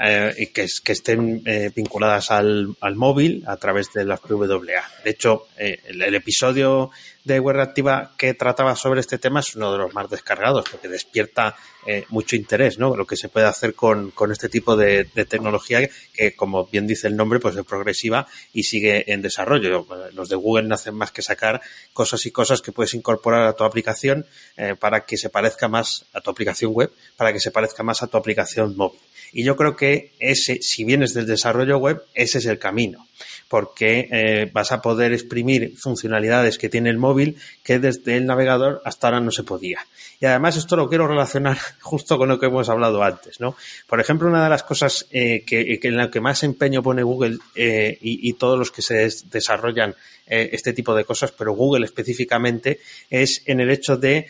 Eh, 0.00 0.52
que, 0.54 0.66
que 0.84 0.92
estén 0.92 1.42
eh, 1.44 1.72
vinculadas 1.74 2.30
al, 2.30 2.76
móvil 2.94 3.42
a 3.48 3.56
través 3.56 3.92
de 3.92 4.04
las 4.04 4.20
PWA. 4.20 4.84
De 5.02 5.10
hecho, 5.10 5.48
eh, 5.56 5.80
el, 5.88 6.14
episodio 6.14 6.90
de 7.24 7.40
Web 7.40 7.56
Reactiva 7.56 8.12
que 8.16 8.32
trataba 8.34 8.76
sobre 8.76 9.00
este 9.00 9.18
tema 9.18 9.40
es 9.40 9.56
uno 9.56 9.72
de 9.72 9.78
los 9.78 9.92
más 9.94 10.08
descargados 10.08 10.68
porque 10.70 10.86
despierta 10.86 11.56
eh, 11.84 12.04
mucho 12.10 12.36
interés, 12.36 12.78
¿no? 12.78 12.94
Lo 12.94 13.06
que 13.06 13.16
se 13.16 13.28
puede 13.28 13.46
hacer 13.46 13.74
con, 13.74 14.10
con 14.10 14.30
este 14.30 14.48
tipo 14.48 14.76
de, 14.76 15.04
de, 15.14 15.24
tecnología 15.24 15.88
que, 16.12 16.36
como 16.36 16.66
bien 16.66 16.86
dice 16.86 17.08
el 17.08 17.16
nombre, 17.16 17.40
pues 17.40 17.56
es 17.56 17.64
progresiva 17.64 18.26
y 18.52 18.64
sigue 18.64 19.10
en 19.12 19.22
desarrollo. 19.22 19.86
Los 20.12 20.28
de 20.28 20.36
Google 20.36 20.68
no 20.68 20.74
hacen 20.74 20.94
más 20.94 21.12
que 21.12 21.22
sacar 21.22 21.60
cosas 21.92 22.24
y 22.26 22.30
cosas 22.30 22.62
que 22.62 22.72
puedes 22.72 22.94
incorporar 22.94 23.46
a 23.48 23.54
tu 23.54 23.64
aplicación 23.64 24.26
eh, 24.56 24.74
para 24.78 25.06
que 25.06 25.16
se 25.16 25.30
parezca 25.30 25.66
más 25.66 26.04
a 26.12 26.20
tu 26.20 26.30
aplicación 26.30 26.72
web, 26.72 26.92
para 27.16 27.32
que 27.32 27.40
se 27.40 27.50
parezca 27.50 27.82
más 27.82 28.02
a 28.02 28.06
tu 28.06 28.16
aplicación 28.16 28.76
móvil. 28.76 29.00
Y 29.32 29.44
yo 29.44 29.56
creo 29.56 29.76
que 29.76 30.12
ese, 30.18 30.60
si 30.62 30.84
vienes 30.84 31.14
del 31.14 31.26
desarrollo 31.26 31.78
web, 31.78 32.02
ese 32.14 32.38
es 32.38 32.46
el 32.46 32.58
camino 32.58 33.08
porque 33.48 34.08
eh, 34.10 34.50
vas 34.52 34.72
a 34.72 34.82
poder 34.82 35.12
exprimir 35.12 35.76
funcionalidades 35.76 36.58
que 36.58 36.68
tiene 36.68 36.90
el 36.90 36.98
móvil 36.98 37.36
que 37.64 37.78
desde 37.78 38.16
el 38.16 38.26
navegador 38.26 38.82
hasta 38.84 39.08
ahora 39.08 39.20
no 39.20 39.30
se 39.30 39.42
podía. 39.42 39.78
Y 40.20 40.26
además 40.26 40.56
esto 40.56 40.76
lo 40.76 40.88
quiero 40.88 41.08
relacionar 41.08 41.58
justo 41.80 42.18
con 42.18 42.28
lo 42.28 42.38
que 42.38 42.46
hemos 42.46 42.68
hablado 42.68 43.02
antes, 43.02 43.40
¿no? 43.40 43.56
Por 43.86 44.00
ejemplo, 44.00 44.28
una 44.28 44.44
de 44.44 44.50
las 44.50 44.62
cosas 44.62 45.06
eh, 45.10 45.44
que, 45.46 45.78
en 45.82 45.96
la 45.96 46.10
que 46.10 46.20
más 46.20 46.42
empeño 46.42 46.82
pone 46.82 47.02
Google 47.02 47.38
eh, 47.54 47.96
y, 48.00 48.32
todos 48.34 48.58
los 48.58 48.70
que 48.70 48.82
se 48.82 48.94
des 48.94 49.30
desarrollan 49.30 49.94
este 50.26 50.74
tipo 50.74 50.94
de 50.94 51.04
cosas, 51.04 51.32
pero 51.32 51.54
Google 51.54 51.86
específicamente, 51.86 52.80
es 53.08 53.42
en 53.46 53.60
el 53.60 53.70
hecho 53.70 53.96
de 53.96 54.26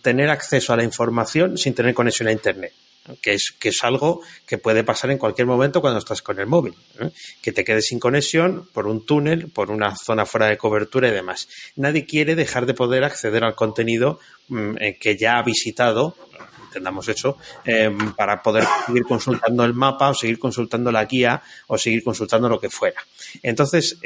tener 0.00 0.30
acceso 0.30 0.72
a 0.72 0.76
la 0.78 0.82
información 0.82 1.58
sin 1.58 1.74
tener 1.74 1.92
conexión 1.92 2.28
a 2.28 2.32
Internet 2.32 2.72
que 3.20 3.34
es, 3.34 3.54
que 3.58 3.68
es 3.68 3.84
algo 3.84 4.22
que 4.46 4.58
puede 4.58 4.84
pasar 4.84 5.10
en 5.10 5.18
cualquier 5.18 5.46
momento 5.46 5.80
cuando 5.80 5.98
estás 5.98 6.22
con 6.22 6.38
el 6.38 6.46
móvil, 6.46 6.74
¿eh? 7.00 7.10
que 7.42 7.52
te 7.52 7.64
quedes 7.64 7.86
sin 7.86 8.00
conexión 8.00 8.68
por 8.72 8.86
un 8.86 9.04
túnel, 9.04 9.48
por 9.50 9.70
una 9.70 9.94
zona 9.96 10.24
fuera 10.24 10.48
de 10.48 10.56
cobertura 10.56 11.08
y 11.08 11.12
demás. 11.12 11.48
Nadie 11.76 12.06
quiere 12.06 12.34
dejar 12.34 12.66
de 12.66 12.74
poder 12.74 13.04
acceder 13.04 13.44
al 13.44 13.54
contenido 13.54 14.18
mmm, 14.48 14.76
eh, 14.80 14.98
que 14.98 15.16
ya 15.16 15.38
ha 15.38 15.42
visitado, 15.42 16.16
entendamos 16.64 17.06
eso, 17.08 17.36
eh, 17.64 17.90
para 18.16 18.42
poder 18.42 18.64
seguir 18.86 19.04
consultando 19.04 19.64
el 19.64 19.74
mapa 19.74 20.10
o 20.10 20.14
seguir 20.14 20.38
consultando 20.38 20.90
la 20.90 21.04
guía 21.04 21.42
o 21.68 21.78
seguir 21.78 22.02
consultando 22.02 22.48
lo 22.48 22.58
que 22.58 22.70
fuera. 22.70 23.00
Entonces, 23.42 23.98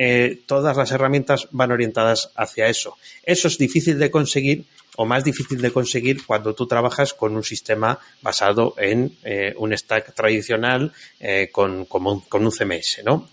todas 0.44 0.76
las 0.76 0.90
herramientas 0.90 1.48
van 1.50 1.72
orientadas 1.72 2.30
hacia 2.34 2.66
eso. 2.66 2.98
Eso 3.22 3.48
es 3.48 3.56
difícil 3.56 3.98
de 3.98 4.10
conseguir 4.10 4.66
o 5.00 5.06
más 5.06 5.22
difícil 5.22 5.60
de 5.62 5.70
conseguir 5.70 6.26
cuando 6.26 6.54
tú 6.54 6.66
trabajas 6.66 7.14
con 7.14 7.36
un 7.36 7.44
sistema 7.44 8.00
basado 8.20 8.74
en 8.78 9.16
eh, 9.22 9.54
un 9.56 9.76
stack 9.76 10.12
tradicional 10.12 10.92
eh, 11.20 11.50
con, 11.52 11.84
con, 11.84 12.04
un, 12.04 12.50
CMS, 12.50 13.02
¿no? 13.04 13.28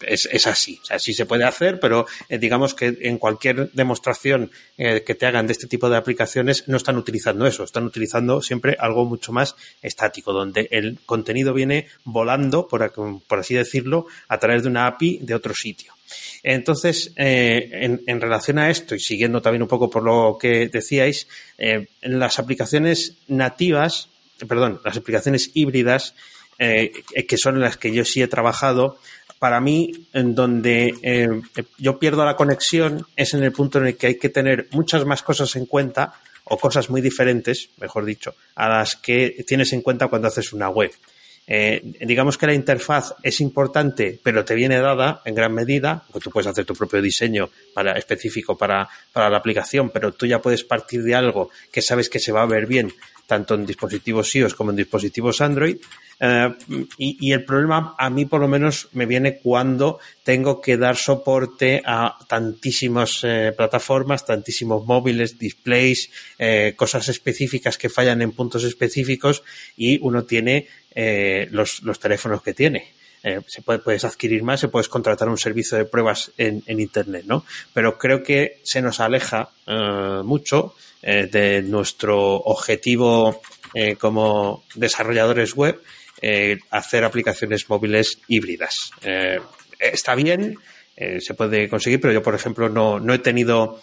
Es, 0.00 0.28
es 0.30 0.46
así, 0.48 0.80
o 0.82 0.84
sea, 0.84 0.98
sí 0.98 1.14
se 1.14 1.24
puede 1.24 1.44
hacer, 1.44 1.78
pero 1.78 2.06
eh, 2.28 2.38
digamos 2.38 2.74
que 2.74 2.98
en 3.02 3.18
cualquier 3.18 3.70
demostración 3.70 4.50
eh, 4.76 5.04
que 5.06 5.14
te 5.14 5.26
hagan 5.26 5.46
de 5.46 5.52
este 5.52 5.68
tipo 5.68 5.88
de 5.88 5.96
aplicaciones 5.96 6.66
no 6.66 6.76
están 6.76 6.96
utilizando 6.96 7.46
eso, 7.46 7.62
están 7.62 7.84
utilizando 7.84 8.42
siempre 8.42 8.76
algo 8.80 9.04
mucho 9.04 9.32
más 9.32 9.54
estático, 9.82 10.32
donde 10.32 10.66
el 10.72 10.98
contenido 11.06 11.54
viene 11.54 11.86
volando, 12.02 12.66
por, 12.66 12.92
por 13.28 13.38
así 13.38 13.54
decirlo, 13.54 14.06
a 14.26 14.38
través 14.38 14.64
de 14.64 14.70
una 14.70 14.88
API 14.88 15.20
de 15.22 15.34
otro 15.36 15.54
sitio. 15.54 15.95
Entonces, 16.42 17.12
eh, 17.16 18.00
en, 18.06 18.20
relación 18.20 18.58
a 18.58 18.70
esto 18.70 18.94
y 18.94 19.00
siguiendo 19.00 19.42
también 19.42 19.62
un 19.62 19.68
poco 19.68 19.90
por 19.90 20.02
lo 20.02 20.38
que 20.40 20.68
decíais, 20.68 21.28
eh, 21.58 21.88
las 22.02 22.38
aplicaciones 22.38 23.16
nativas, 23.28 24.08
perdón, 24.46 24.80
las 24.84 24.96
aplicaciones 24.96 25.50
híbridas, 25.54 26.14
eh, 26.58 26.92
que 27.28 27.36
son 27.36 27.60
las 27.60 27.76
que 27.76 27.92
yo 27.92 28.04
sí 28.04 28.22
he 28.22 28.28
trabajado, 28.28 28.98
para 29.38 29.60
mí, 29.60 29.92
en 30.14 30.34
donde 30.34 30.94
yo 31.76 31.98
pierdo 31.98 32.24
la 32.24 32.36
conexión 32.36 33.06
es 33.16 33.34
en 33.34 33.42
el 33.42 33.52
punto 33.52 33.78
en 33.78 33.88
el 33.88 33.96
que 33.96 34.06
hay 34.06 34.18
que 34.18 34.30
tener 34.30 34.66
muchas 34.70 35.04
más 35.04 35.22
cosas 35.22 35.54
en 35.56 35.66
cuenta 35.66 36.14
o 36.44 36.56
cosas 36.56 36.88
muy 36.88 37.02
diferentes, 37.02 37.68
mejor 37.78 38.06
dicho, 38.06 38.34
a 38.54 38.68
las 38.68 38.96
que 38.96 39.44
tienes 39.46 39.74
en 39.74 39.82
cuenta 39.82 40.08
cuando 40.08 40.28
haces 40.28 40.54
una 40.54 40.70
web. 40.70 40.90
Eh, 41.46 41.80
digamos 42.00 42.36
que 42.36 42.46
la 42.46 42.54
interfaz 42.54 43.14
es 43.22 43.40
importante, 43.40 44.18
pero 44.22 44.44
te 44.44 44.54
viene 44.54 44.78
dada 44.80 45.22
en 45.24 45.34
gran 45.34 45.54
medida, 45.54 46.02
porque 46.10 46.24
tú 46.24 46.30
puedes 46.30 46.48
hacer 46.48 46.64
tu 46.64 46.74
propio 46.74 47.00
diseño 47.00 47.50
para, 47.72 47.92
específico 47.92 48.58
para, 48.58 48.88
para 49.12 49.30
la 49.30 49.38
aplicación, 49.38 49.90
pero 49.90 50.12
tú 50.12 50.26
ya 50.26 50.42
puedes 50.42 50.64
partir 50.64 51.02
de 51.02 51.14
algo 51.14 51.50
que 51.70 51.82
sabes 51.82 52.08
que 52.08 52.18
se 52.18 52.32
va 52.32 52.42
a 52.42 52.46
ver 52.46 52.66
bien 52.66 52.92
tanto 53.26 53.54
en 53.54 53.66
dispositivos 53.66 54.34
iOS 54.34 54.54
como 54.54 54.70
en 54.70 54.76
dispositivos 54.76 55.40
Android. 55.40 55.76
Uh, 56.18 56.86
y, 56.96 57.32
el 57.32 57.44
problema 57.44 57.94
a 57.98 58.08
mí 58.08 58.24
por 58.24 58.40
lo 58.40 58.48
menos 58.48 58.88
me 58.92 59.04
viene 59.04 59.36
cuando 59.36 59.98
tengo 60.22 60.62
que 60.62 60.78
dar 60.78 60.96
soporte 60.96 61.82
a 61.84 62.16
tantísimas 62.26 63.20
eh, 63.22 63.52
plataformas, 63.54 64.24
tantísimos 64.24 64.86
móviles, 64.86 65.38
displays, 65.38 66.10
eh, 66.38 66.72
cosas 66.74 67.10
específicas 67.10 67.76
que 67.76 67.90
fallan 67.90 68.22
en 68.22 68.32
puntos 68.32 68.64
específicos 68.64 69.42
y 69.76 69.98
uno 70.00 70.24
tiene 70.24 70.68
eh, 70.94 71.48
los, 71.50 71.82
teléfonos 72.00 72.42
que 72.42 72.54
tiene. 72.54 72.94
Eh, 73.28 73.40
se 73.48 73.60
puede, 73.60 73.80
puedes 73.80 74.04
adquirir 74.04 74.44
más, 74.44 74.60
se 74.60 74.68
puedes 74.68 74.88
contratar 74.88 75.28
un 75.28 75.36
servicio 75.36 75.76
de 75.76 75.84
pruebas 75.84 76.30
en, 76.38 76.62
en 76.66 76.78
Internet, 76.78 77.24
¿no? 77.26 77.44
Pero 77.74 77.98
creo 77.98 78.22
que 78.22 78.60
se 78.62 78.80
nos 78.80 79.00
aleja 79.00 79.50
uh, 79.66 80.22
mucho 80.22 80.76
eh, 81.02 81.28
de 81.30 81.62
nuestro 81.62 82.36
objetivo 82.36 83.40
eh, 83.74 83.96
como 83.96 84.64
desarrolladores 84.74 85.54
web, 85.54 85.80
eh, 86.22 86.58
hacer 86.70 87.04
aplicaciones 87.04 87.68
móviles 87.68 88.18
híbridas. 88.28 88.90
está 89.78 90.14
bien, 90.14 90.56
se 90.96 91.34
puede 91.34 91.68
conseguir, 91.68 92.00
pero 92.00 92.14
yo, 92.14 92.22
por 92.22 92.34
ejemplo, 92.34 92.68
no, 92.68 92.98
no 92.98 93.12
he 93.12 93.18
tenido 93.18 93.80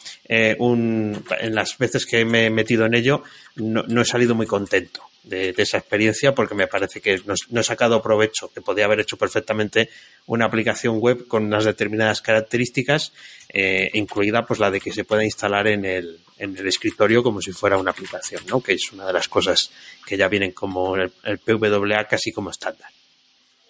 un. 0.57 1.23
En 1.39 1.53
las 1.53 1.77
veces 1.77 2.05
que 2.05 2.25
me 2.25 2.47
he 2.47 2.49
metido 2.49 2.85
en 2.85 2.95
ello, 2.95 3.23
no, 3.55 3.83
no 3.83 4.01
he 4.01 4.05
salido 4.05 4.35
muy 4.35 4.47
contento 4.47 5.12
de, 5.23 5.53
de, 5.53 5.63
esa 5.63 5.77
experiencia 5.77 6.35
porque 6.35 6.55
me 6.55 6.67
parece 6.67 7.01
que 7.01 7.17
no, 7.25 7.33
no, 7.49 7.61
he 7.61 7.63
sacado 7.63 8.01
provecho, 8.01 8.51
que 8.53 8.61
podía 8.61 8.85
haber 8.85 8.99
hecho 8.99 9.17
perfectamente 9.17 9.89
una 10.25 10.45
aplicación 10.45 10.99
web 10.99 11.27
con 11.27 11.45
unas 11.45 11.65
determinadas 11.65 12.21
características, 12.21 13.13
eh, 13.49 13.89
incluida 13.93 14.45
pues 14.45 14.59
la 14.59 14.71
de 14.71 14.79
que 14.79 14.91
se 14.91 15.03
pueda 15.03 15.23
instalar 15.23 15.67
en 15.67 15.85
el, 15.85 16.19
en 16.37 16.57
el 16.57 16.67
escritorio 16.67 17.23
como 17.23 17.41
si 17.41 17.51
fuera 17.51 17.77
una 17.77 17.91
aplicación, 17.91 18.43
¿no? 18.47 18.61
que 18.61 18.73
es 18.73 18.91
una 18.91 19.05
de 19.05 19.13
las 19.13 19.27
cosas 19.27 19.71
que 20.05 20.17
ya 20.17 20.27
vienen 20.27 20.51
como 20.51 20.95
el, 20.95 21.11
el 21.23 21.39
PWA 21.39 22.05
casi 22.05 22.31
como 22.31 22.49
estándar. 22.49 22.89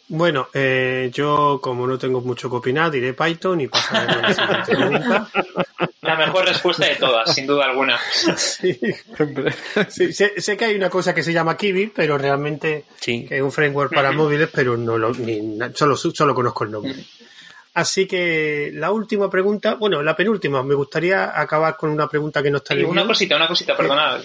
Bueno, 0.10 0.50
eh, 0.54 1.10
yo 1.14 1.60
como 1.62 1.88
no 1.88 1.98
tengo 1.98 2.22
mucho 2.22 2.50
que 2.50 2.58
opinar, 2.58 2.92
diré 2.92 3.14
Python 3.14 3.62
y 3.62 3.68
pasaré 3.68 4.12
a 4.12 4.22
la 4.22 4.34
siguiente 4.34 4.76
pregunta. 4.76 5.30
La 6.18 6.26
mejor 6.26 6.46
respuesta 6.46 6.86
de 6.86 6.96
todas, 6.96 7.34
sin 7.34 7.48
duda 7.48 7.66
alguna. 7.66 8.00
Sí, 8.38 8.80
sí 9.90 10.14
sé, 10.14 10.40
sé, 10.40 10.58
que 10.58 10.66
hay 10.66 10.76
una 10.76 10.90
cosa 10.90 11.14
que 11.14 11.24
se 11.24 11.34
llama 11.34 11.58
Kiwi, 11.58 11.88
pero 11.88 12.18
realmente 12.18 12.86
sí. 13.00 13.26
que 13.28 13.38
es 13.38 13.42
un 13.42 13.52
framework 13.52 13.94
para 13.94 14.10
uh 14.10 14.14
-huh. 14.14 14.18
móviles, 14.18 14.50
pero 14.54 14.78
no 14.78 14.98
lo, 14.98 15.12
ni, 15.14 15.58
solo, 15.74 15.96
solo 15.98 16.36
conozco 16.36 16.64
el 16.64 16.72
nombre. 16.72 16.92
Uh 16.92 16.96
-huh. 16.96 17.24
Así 17.76 18.06
que 18.06 18.70
la 18.74 18.92
última 18.92 19.30
pregunta, 19.32 19.74
bueno, 19.76 20.04
la 20.04 20.16
penúltima, 20.16 20.62
me 20.62 20.76
gustaría 20.76 21.40
acabar 21.40 21.76
con 21.76 21.90
una 21.90 22.08
pregunta 22.08 22.44
que 22.44 22.52
no 22.52 22.58
está 22.58 22.76
en 22.76 22.86
Una 22.86 23.08
cosita, 23.08 23.36
una 23.36 23.48
cosita, 23.48 23.76
perdona, 23.76 24.20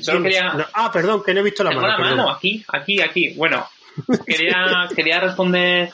Solo 0.00 0.22
quería... 0.22 0.54
No, 0.54 0.64
ah, 0.72 0.90
perdón, 0.90 1.22
que 1.22 1.34
no 1.34 1.40
he 1.40 1.42
visto 1.42 1.62
la 1.62 1.70
mano. 1.72 1.86
La 1.86 1.98
mano, 1.98 2.30
aquí, 2.30 2.64
aquí, 2.66 3.02
aquí. 3.02 3.34
Bueno, 3.34 3.68
quería, 4.26 4.88
quería 4.94 5.20
responder 5.20 5.92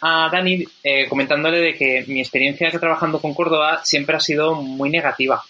a 0.00 0.28
Dani 0.30 0.64
eh, 0.82 1.08
comentándole 1.08 1.58
de 1.58 1.74
que 1.74 2.04
mi 2.06 2.20
experiencia 2.20 2.70
trabajando 2.70 3.20
con 3.20 3.34
Córdoba 3.34 3.80
siempre 3.84 4.16
ha 4.16 4.20
sido 4.20 4.54
muy 4.54 4.90
negativa. 4.90 5.42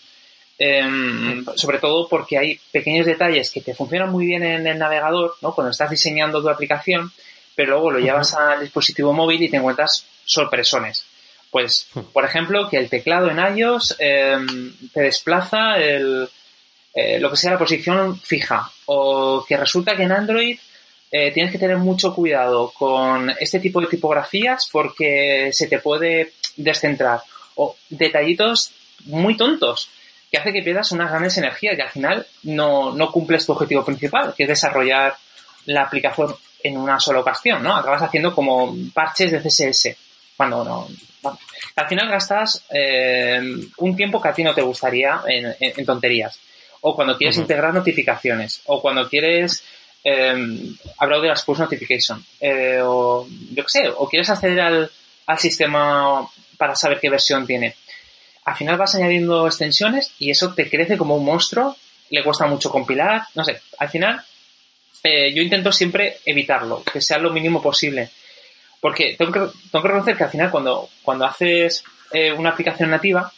Eh, 0.60 1.44
sobre 1.54 1.78
todo 1.78 2.08
porque 2.08 2.36
hay 2.36 2.58
pequeños 2.72 3.06
detalles 3.06 3.50
que 3.50 3.60
te 3.60 3.74
funcionan 3.74 4.10
muy 4.10 4.26
bien 4.26 4.42
en 4.42 4.66
el 4.66 4.78
navegador, 4.78 5.34
¿no? 5.40 5.54
Cuando 5.54 5.70
estás 5.70 5.90
diseñando 5.90 6.42
tu 6.42 6.48
aplicación, 6.48 7.12
pero 7.54 7.72
luego 7.72 7.92
lo 7.92 7.98
llevas 8.00 8.32
uh 8.32 8.36
-huh. 8.36 8.52
al 8.54 8.60
dispositivo 8.60 9.12
móvil 9.12 9.40
y 9.42 9.48
te 9.48 9.58
encuentras 9.58 10.04
sorpresones. 10.24 11.04
Pues, 11.50 11.88
por 12.12 12.24
ejemplo, 12.24 12.68
que 12.68 12.76
el 12.76 12.90
teclado 12.90 13.30
en 13.30 13.38
iOS 13.56 13.96
eh, 13.98 14.36
te 14.92 15.00
desplaza 15.00 15.76
el, 15.78 16.28
eh, 16.94 17.18
lo 17.20 17.30
que 17.30 17.36
sea 17.36 17.52
la 17.52 17.58
posición 17.58 18.18
fija, 18.20 18.70
o 18.86 19.44
que 19.46 19.56
resulta 19.56 19.96
que 19.96 20.02
en 20.02 20.12
Android 20.12 20.58
eh, 21.10 21.32
tienes 21.32 21.52
que 21.52 21.58
tener 21.58 21.78
mucho 21.78 22.14
cuidado 22.14 22.70
con 22.76 23.30
este 23.40 23.60
tipo 23.60 23.80
de 23.80 23.86
tipografías 23.86 24.68
porque 24.70 25.50
se 25.52 25.66
te 25.66 25.78
puede 25.78 26.32
descentrar. 26.56 27.22
O 27.56 27.76
detallitos 27.88 28.72
muy 29.06 29.36
tontos. 29.36 29.90
que 30.30 30.36
hace 30.36 30.52
que 30.52 30.62
pierdas 30.62 30.92
unas 30.92 31.08
grandes 31.10 31.38
energías 31.38 31.78
y 31.78 31.80
al 31.80 31.88
final 31.88 32.26
no, 32.42 32.92
no 32.92 33.10
cumples 33.10 33.46
tu 33.46 33.52
objetivo 33.52 33.82
principal, 33.82 34.34
que 34.36 34.42
es 34.42 34.48
desarrollar 34.48 35.16
la 35.64 35.84
aplicación 35.84 36.34
en 36.62 36.76
una 36.76 37.00
sola 37.00 37.20
ocasión, 37.20 37.62
¿no? 37.62 37.74
Acabas 37.74 38.02
haciendo 38.02 38.34
como 38.34 38.74
parches 38.92 39.32
de 39.32 39.40
CSS, 39.40 39.96
cuando 40.36 40.64
no... 40.64 40.88
Al 41.76 41.88
final 41.88 42.08
gastas 42.08 42.64
eh, 42.70 43.40
un 43.78 43.96
tiempo 43.96 44.20
que 44.20 44.28
a 44.28 44.32
ti 44.32 44.42
no 44.42 44.54
te 44.54 44.62
gustaría 44.62 45.20
en, 45.26 45.84
tonterías. 45.84 46.38
O 46.80 46.94
cuando 46.94 47.16
quieres 47.16 47.36
integrar 47.38 47.74
notificaciones. 47.74 48.62
O 48.66 48.80
cuando 48.80 49.08
quieres 49.08 49.64
eh, 50.04 50.34
hablar 50.98 51.20
de 51.20 51.28
las 51.28 51.44
push 51.44 51.58
notification. 51.58 52.24
Eh, 52.40 52.80
o 52.82 53.26
yo 53.52 53.64
qué 53.64 53.68
sé. 53.68 53.88
O 53.88 54.08
quieres 54.08 54.30
acceder 54.30 54.60
al, 54.60 54.90
al 55.26 55.38
sistema 55.38 56.28
para 56.56 56.74
saber 56.74 57.00
qué 57.00 57.10
versión 57.10 57.46
tiene. 57.46 57.74
Al 58.44 58.56
final 58.56 58.78
vas 58.78 58.94
añadiendo 58.94 59.46
extensiones 59.46 60.14
y 60.18 60.30
eso 60.30 60.54
te 60.54 60.68
crece 60.68 60.96
como 60.96 61.16
un 61.16 61.24
monstruo. 61.24 61.76
Le 62.10 62.24
cuesta 62.24 62.46
mucho 62.46 62.70
compilar. 62.70 63.22
No 63.34 63.44
sé. 63.44 63.60
Al 63.78 63.88
final 63.88 64.24
eh, 65.02 65.32
yo 65.32 65.42
intento 65.42 65.72
siempre 65.72 66.18
evitarlo, 66.24 66.82
que 66.82 67.00
sea 67.00 67.18
lo 67.18 67.30
mínimo 67.30 67.62
posible. 67.62 68.10
Porque 68.80 69.16
tengo 69.18 69.32
que, 69.32 69.40
tengo 69.70 69.82
que 69.82 69.88
reconocer 69.88 70.16
que 70.16 70.24
al 70.24 70.30
final 70.30 70.50
cuando, 70.50 70.88
cuando 71.02 71.26
haces 71.26 71.84
eh, 72.12 72.32
una 72.32 72.50
aplicación 72.50 72.90
nativa, 72.90 73.32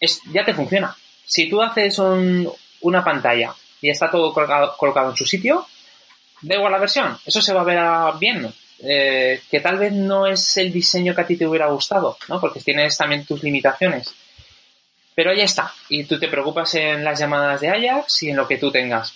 es, 0.00 0.20
ya 0.32 0.44
te 0.44 0.54
funciona. 0.54 0.96
Si 1.24 1.48
tú 1.48 1.62
haces 1.62 1.98
una 1.98 3.04
pantalla 3.04 3.54
y 3.80 3.90
está 3.90 4.10
todo 4.10 4.32
colocado, 4.32 5.10
en 5.10 5.16
su 5.16 5.26
sitio, 5.26 5.66
da 6.42 6.54
igual 6.56 6.72
la 6.72 6.78
versión, 6.78 7.18
eso 7.24 7.40
se 7.40 7.52
va 7.52 7.62
a 7.62 7.64
ver 7.64 8.18
bien. 8.18 8.52
Eh, 8.78 9.40
que 9.50 9.60
tal 9.60 9.78
vez 9.78 9.90
no 9.92 10.26
es 10.26 10.58
el 10.58 10.70
diseño 10.70 11.14
que 11.14 11.22
a 11.22 11.26
ti 11.26 11.36
te 11.36 11.46
hubiera 11.46 11.66
gustado, 11.68 12.18
¿no? 12.28 12.38
Porque 12.38 12.60
tienes 12.60 12.96
también 12.96 13.24
tus 13.24 13.42
limitaciones. 13.42 14.14
Pero 15.14 15.32
ya 15.32 15.44
está. 15.44 15.72
Y 15.88 16.04
tú 16.04 16.18
te 16.18 16.28
preocupas 16.28 16.74
en 16.74 17.02
las 17.02 17.18
llamadas 17.18 17.62
de 17.62 17.70
Ajax 17.70 18.24
y 18.24 18.30
en 18.30 18.36
lo 18.36 18.46
que 18.46 18.58
tú 18.58 18.70
tengas. 18.70 19.14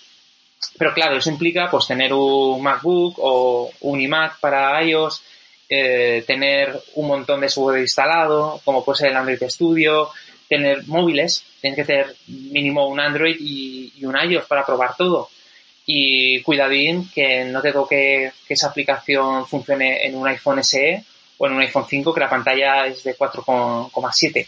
Pero 0.78 0.94
claro, 0.94 1.18
eso 1.18 1.30
implica 1.30 1.70
pues 1.70 1.86
tener 1.86 2.12
un 2.12 2.62
MacBook 2.62 3.16
o 3.18 3.70
un 3.80 4.00
iMac 4.00 4.40
para 4.40 4.82
iOS, 4.82 5.22
eh, 5.68 6.24
tener 6.26 6.80
un 6.94 7.06
montón 7.06 7.40
de 7.40 7.48
software 7.48 7.80
instalado, 7.80 8.60
como 8.64 8.84
puede 8.84 8.98
ser 8.98 9.10
el 9.10 9.16
Android 9.16 9.42
Studio, 9.48 10.10
tener 10.48 10.86
móviles, 10.86 11.44
tienes 11.60 11.76
que 11.76 11.84
tener 11.84 12.16
mínimo 12.26 12.88
un 12.88 12.98
Android 12.98 13.36
y, 13.38 14.04
un 14.04 14.16
iOS 14.16 14.46
para 14.46 14.64
probar 14.64 14.96
todo. 14.96 15.28
Y 15.86 16.40
cuidadín 16.42 17.10
que 17.12 17.44
no 17.44 17.60
te 17.60 17.72
toque 17.72 18.32
que 18.46 18.54
esa 18.54 18.68
aplicación 18.68 19.46
funcione 19.46 20.06
en 20.06 20.14
un 20.14 20.28
iPhone 20.28 20.62
SE 20.62 21.04
o 21.38 21.46
en 21.46 21.54
un 21.54 21.60
iPhone 21.60 21.86
5 21.88 22.14
que 22.14 22.20
la 22.20 22.28
pantalla 22.28 22.86
es 22.86 23.02
de 23.02 23.16
4,7. 23.16 24.46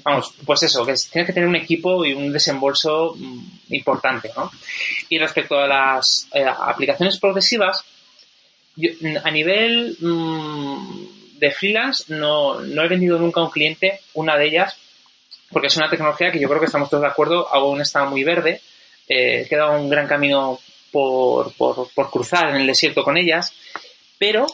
Vamos, 0.02 0.34
pues 0.44 0.64
eso, 0.64 0.84
que 0.84 0.94
tienes 1.10 1.26
que 1.26 1.32
tener 1.32 1.48
un 1.48 1.56
equipo 1.56 2.04
y 2.04 2.12
un 2.12 2.32
desembolso 2.32 3.14
mm, 3.16 3.74
importante, 3.74 4.30
¿no? 4.36 4.50
Y 5.08 5.18
respecto 5.18 5.56
a 5.56 5.68
las 5.68 6.28
eh, 6.34 6.44
aplicaciones 6.44 7.18
progresivas, 7.18 7.84
a 9.24 9.30
nivel 9.30 9.96
mm, 10.00 11.38
de 11.38 11.50
freelance 11.52 12.12
no, 12.12 12.60
no 12.60 12.82
he 12.82 12.88
vendido 12.88 13.18
nunca 13.18 13.40
a 13.40 13.44
un 13.44 13.50
cliente 13.50 14.00
una 14.14 14.36
de 14.36 14.46
ellas 14.48 14.76
porque 15.50 15.68
es 15.68 15.76
una 15.76 15.88
tecnología 15.88 16.32
que 16.32 16.40
yo 16.40 16.48
creo 16.48 16.60
que 16.60 16.66
estamos 16.66 16.90
todos 16.90 17.02
de 17.02 17.08
acuerdo, 17.08 17.48
aún 17.52 17.80
está 17.80 18.04
muy 18.04 18.24
verde, 18.24 18.60
eh, 19.08 19.46
queda 19.48 19.70
un 19.70 19.88
gran 19.88 20.06
camino 20.06 20.58
por, 20.90 21.52
por, 21.54 21.88
por 21.92 22.10
cruzar 22.10 22.50
en 22.50 22.56
el 22.56 22.66
desierto 22.66 23.02
con 23.02 23.16
ellas, 23.16 23.52
pero 24.18 24.46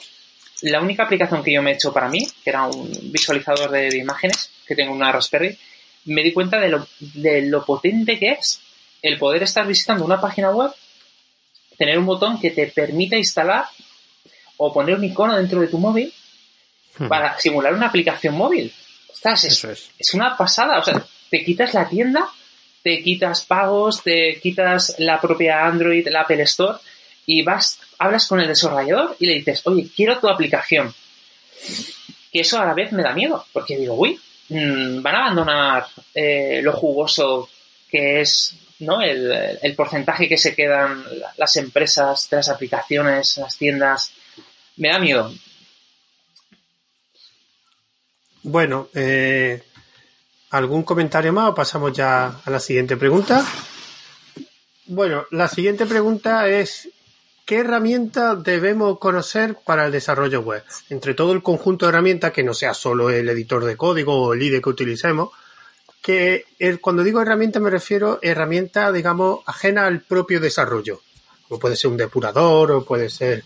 la 0.62 0.80
única 0.80 1.04
aplicación 1.04 1.42
que 1.42 1.52
yo 1.52 1.62
me 1.62 1.72
he 1.72 1.74
hecho 1.74 1.92
para 1.92 2.08
mí, 2.08 2.26
que 2.42 2.50
era 2.50 2.66
un 2.66 2.90
visualizador 3.10 3.70
de, 3.70 3.96
imágenes, 3.96 4.50
que 4.66 4.76
tengo 4.76 4.92
una 4.92 5.12
Raspberry, 5.12 5.58
me 6.06 6.22
di 6.22 6.32
cuenta 6.32 6.60
de 6.60 6.68
lo, 6.68 6.86
de 7.00 7.42
lo 7.42 7.64
potente 7.64 8.18
que 8.18 8.32
es 8.32 8.60
el 9.02 9.18
poder 9.18 9.42
estar 9.42 9.66
visitando 9.66 10.04
una 10.04 10.20
página 10.20 10.50
web, 10.50 10.70
tener 11.76 11.98
un 11.98 12.06
botón 12.06 12.40
que 12.40 12.50
te 12.50 12.68
permita 12.68 13.16
instalar 13.16 13.66
o 14.56 14.72
poner 14.72 14.94
un 14.94 15.04
icono 15.04 15.36
dentro 15.36 15.60
de 15.60 15.66
tu 15.66 15.78
móvil 15.78 16.12
hmm. 16.98 17.08
para 17.08 17.38
simular 17.38 17.74
una 17.74 17.88
aplicación 17.88 18.36
móvil. 18.36 18.72
Ostras, 19.12 19.44
es, 19.44 19.64
es. 19.64 19.90
es 19.98 20.14
una 20.14 20.36
pasada. 20.36 20.78
O 20.78 20.84
sea, 20.84 21.04
te 21.28 21.44
quitas 21.44 21.74
la 21.74 21.88
tienda, 21.88 22.28
te 22.82 23.02
quitas 23.02 23.44
pagos, 23.44 24.02
te 24.02 24.40
quitas 24.40 24.96
la 24.98 25.20
propia 25.20 25.64
Android, 25.64 26.06
la 26.08 26.22
Apple 26.22 26.42
Store 26.42 26.78
y 27.26 27.42
vas, 27.42 27.78
hablas 27.98 28.26
con 28.26 28.40
el 28.40 28.48
desarrollador 28.48 29.16
y 29.18 29.26
le 29.26 29.34
dices, 29.34 29.62
oye, 29.66 29.88
quiero 29.94 30.18
tu 30.18 30.28
aplicación. 30.28 30.92
Que 32.32 32.40
eso 32.40 32.58
a 32.58 32.66
la 32.66 32.74
vez 32.74 32.92
me 32.92 33.02
da 33.02 33.12
miedo, 33.12 33.44
porque 33.52 33.76
digo, 33.76 33.94
uy, 33.94 34.18
mm, 34.48 35.02
van 35.02 35.14
a 35.14 35.18
abandonar 35.26 35.86
eh, 36.14 36.60
lo 36.62 36.72
jugoso 36.72 37.48
que 37.90 38.22
es 38.22 38.56
¿no? 38.80 39.00
El, 39.00 39.32
el, 39.62 39.74
porcentaje 39.76 40.28
que 40.28 40.36
se 40.36 40.56
quedan 40.56 41.04
las 41.36 41.54
empresas 41.56 42.28
de 42.28 42.38
las 42.38 42.48
aplicaciones, 42.48 43.36
las 43.36 43.56
tiendas. 43.56 44.12
Me 44.76 44.88
da 44.88 44.98
miedo. 44.98 45.32
Bueno, 48.42 48.88
eh, 48.92 49.62
¿algún 50.52 50.82
comentario 50.82 51.32
más 51.32 51.50
o 51.50 51.54
pasamos 51.54 51.92
ya 51.92 52.40
a 52.44 52.50
la 52.50 52.60
siguiente 52.60 52.96
pregunta? 52.96 53.44
Bueno, 54.86 55.24
la 55.30 55.48
siguiente 55.48 55.86
pregunta 55.86 56.46
es 56.48 56.90
¿qué 57.46 57.58
herramientas 57.58 58.42
debemos 58.42 58.98
conocer 58.98 59.56
para 59.64 59.86
el 59.86 59.92
desarrollo 59.92 60.42
web? 60.42 60.62
Entre 60.90 61.14
todo 61.14 61.32
el 61.32 61.42
conjunto 61.42 61.86
de 61.86 61.90
herramientas, 61.90 62.32
que 62.32 62.44
no 62.44 62.52
sea 62.52 62.74
solo 62.74 63.08
el 63.10 63.28
editor 63.30 63.64
de 63.64 63.76
código 63.76 64.14
o 64.14 64.34
el 64.34 64.42
IDE 64.42 64.60
que 64.60 64.68
utilicemos, 64.68 65.30
que 66.02 66.44
cuando 66.80 67.02
digo 67.02 67.22
herramienta 67.22 67.58
me 67.58 67.70
refiero 67.70 68.14
a 68.14 68.18
herramientas, 68.20 68.92
digamos, 68.92 69.40
ajenas 69.46 69.84
al 69.84 70.00
propio 70.00 70.38
desarrollo. 70.38 71.00
Como 71.48 71.60
puede 71.60 71.76
ser 71.76 71.90
un 71.90 71.96
depurador 71.96 72.72
o 72.72 72.84
puede 72.84 73.08
ser 73.08 73.42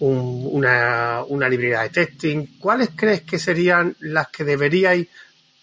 una, 0.00 1.22
una 1.28 1.48
librería 1.48 1.80
de 1.82 1.90
testing. 1.90 2.58
¿Cuáles 2.58 2.90
crees 2.94 3.22
que 3.22 3.38
serían 3.38 3.96
las 4.00 4.28
que 4.28 4.44
deberíais 4.44 5.08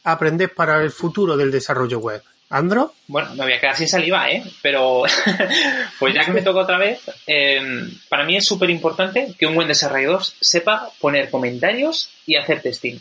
aprender 0.04 0.54
para 0.54 0.82
el 0.82 0.92
futuro 0.92 1.38
del 1.38 1.52
desarrollo 1.52 2.00
web? 2.00 2.24
¿Andro? 2.52 2.94
Bueno, 3.08 3.36
me 3.36 3.44
voy 3.44 3.54
a 3.54 3.60
quedar 3.60 3.78
sin 3.78 3.88
saliva, 3.88 4.28
¿eh? 4.30 4.44
Pero, 4.64 5.04
pues 6.00 6.16
ya 6.16 6.26
que 6.26 6.32
me 6.32 6.42
toca 6.42 6.62
otra 6.62 6.80
vez, 6.80 7.00
em, 7.28 7.92
para 8.10 8.26
mí 8.26 8.38
es 8.38 8.46
súper 8.46 8.72
importante 8.72 9.36
que 9.38 9.46
un 9.46 9.54
buen 9.54 9.68
desarrollador 9.68 10.24
sepa 10.24 10.90
poner 11.00 11.30
comentarios 11.30 12.10
y 12.26 12.38
hacer 12.38 12.62
testing. 12.62 13.00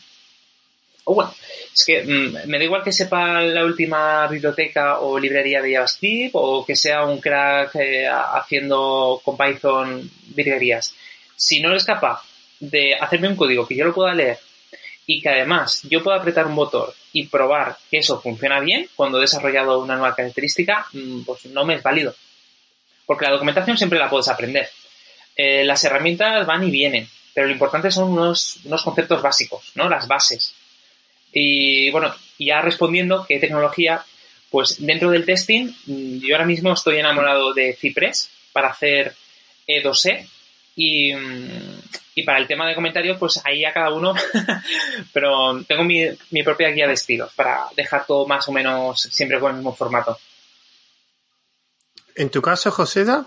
O 1.04 1.14
bueno, 1.14 1.34
es 1.74 1.84
que 1.86 2.02
mm, 2.02 2.46
me 2.46 2.58
da 2.58 2.64
igual 2.64 2.82
que 2.82 2.92
sepa 2.92 3.40
la 3.40 3.64
última 3.64 4.26
biblioteca 4.26 4.98
o 5.00 5.18
librería 5.18 5.62
de 5.62 5.72
JavaScript 5.72 6.32
o 6.34 6.66
que 6.66 6.76
sea 6.76 7.06
un 7.06 7.18
crack 7.18 7.76
eh, 7.76 8.06
haciendo 8.06 9.22
con 9.24 9.38
Python 9.38 10.10
virguerías. 10.34 10.94
Si 11.34 11.60
no 11.60 11.70
eres 11.70 11.84
capaz 11.84 12.22
de 12.60 12.94
hacerme 12.94 13.28
un 13.28 13.36
código 13.36 13.66
que 13.66 13.76
yo 13.76 13.86
lo 13.86 13.94
pueda 13.94 14.12
leer 14.12 14.38
y 15.10 15.22
que 15.22 15.30
además 15.30 15.80
yo 15.88 16.02
pueda 16.02 16.18
apretar 16.18 16.46
un 16.46 16.54
botón 16.54 16.90
y 17.14 17.26
probar 17.28 17.78
que 17.90 17.96
eso 17.96 18.20
funciona 18.20 18.60
bien 18.60 18.90
cuando 18.94 19.16
he 19.16 19.22
desarrollado 19.22 19.80
una 19.80 19.96
nueva 19.96 20.14
característica, 20.14 20.86
mm, 20.92 21.22
pues 21.22 21.46
no 21.46 21.64
me 21.64 21.76
es 21.76 21.82
válido. 21.82 22.14
Porque 23.06 23.24
la 23.24 23.32
documentación 23.32 23.78
siempre 23.78 23.98
la 23.98 24.10
puedes 24.10 24.28
aprender. 24.28 24.68
Eh, 25.34 25.64
las 25.64 25.82
herramientas 25.82 26.46
van 26.46 26.62
y 26.62 26.70
vienen, 26.70 27.08
pero 27.32 27.46
lo 27.46 27.54
importante 27.54 27.90
son 27.90 28.10
unos, 28.10 28.58
unos 28.64 28.82
conceptos 28.82 29.22
básicos, 29.22 29.72
¿no? 29.76 29.88
Las 29.88 30.06
bases. 30.06 30.54
Y 31.32 31.90
bueno, 31.90 32.14
ya 32.38 32.60
respondiendo 32.60 33.24
qué 33.26 33.38
tecnología, 33.38 34.04
pues 34.50 34.76
dentro 34.78 35.10
del 35.10 35.24
testing, 35.24 35.72
mm, 35.86 36.18
yo 36.18 36.34
ahora 36.34 36.44
mismo 36.44 36.74
estoy 36.74 36.98
enamorado 36.98 37.54
de 37.54 37.72
Cypress 37.72 38.28
para 38.52 38.68
hacer 38.68 39.14
E2E 39.66 40.28
y, 40.78 41.12
y 42.14 42.22
para 42.22 42.38
el 42.38 42.46
tema 42.46 42.68
de 42.68 42.76
comentarios, 42.76 43.18
pues 43.18 43.40
ahí 43.44 43.64
a 43.64 43.72
cada 43.72 43.92
uno, 43.92 44.14
pero 45.12 45.60
tengo 45.64 45.82
mi, 45.82 46.04
mi 46.30 46.44
propia 46.44 46.68
guía 46.70 46.86
de 46.86 46.92
estilos 46.92 47.32
para 47.34 47.64
dejar 47.76 48.06
todo 48.06 48.28
más 48.28 48.48
o 48.48 48.52
menos 48.52 49.02
siempre 49.02 49.40
con 49.40 49.50
el 49.50 49.56
mismo 49.56 49.74
formato. 49.74 50.16
¿En 52.14 52.30
tu 52.30 52.40
caso, 52.40 52.70
Joseda? 52.70 53.26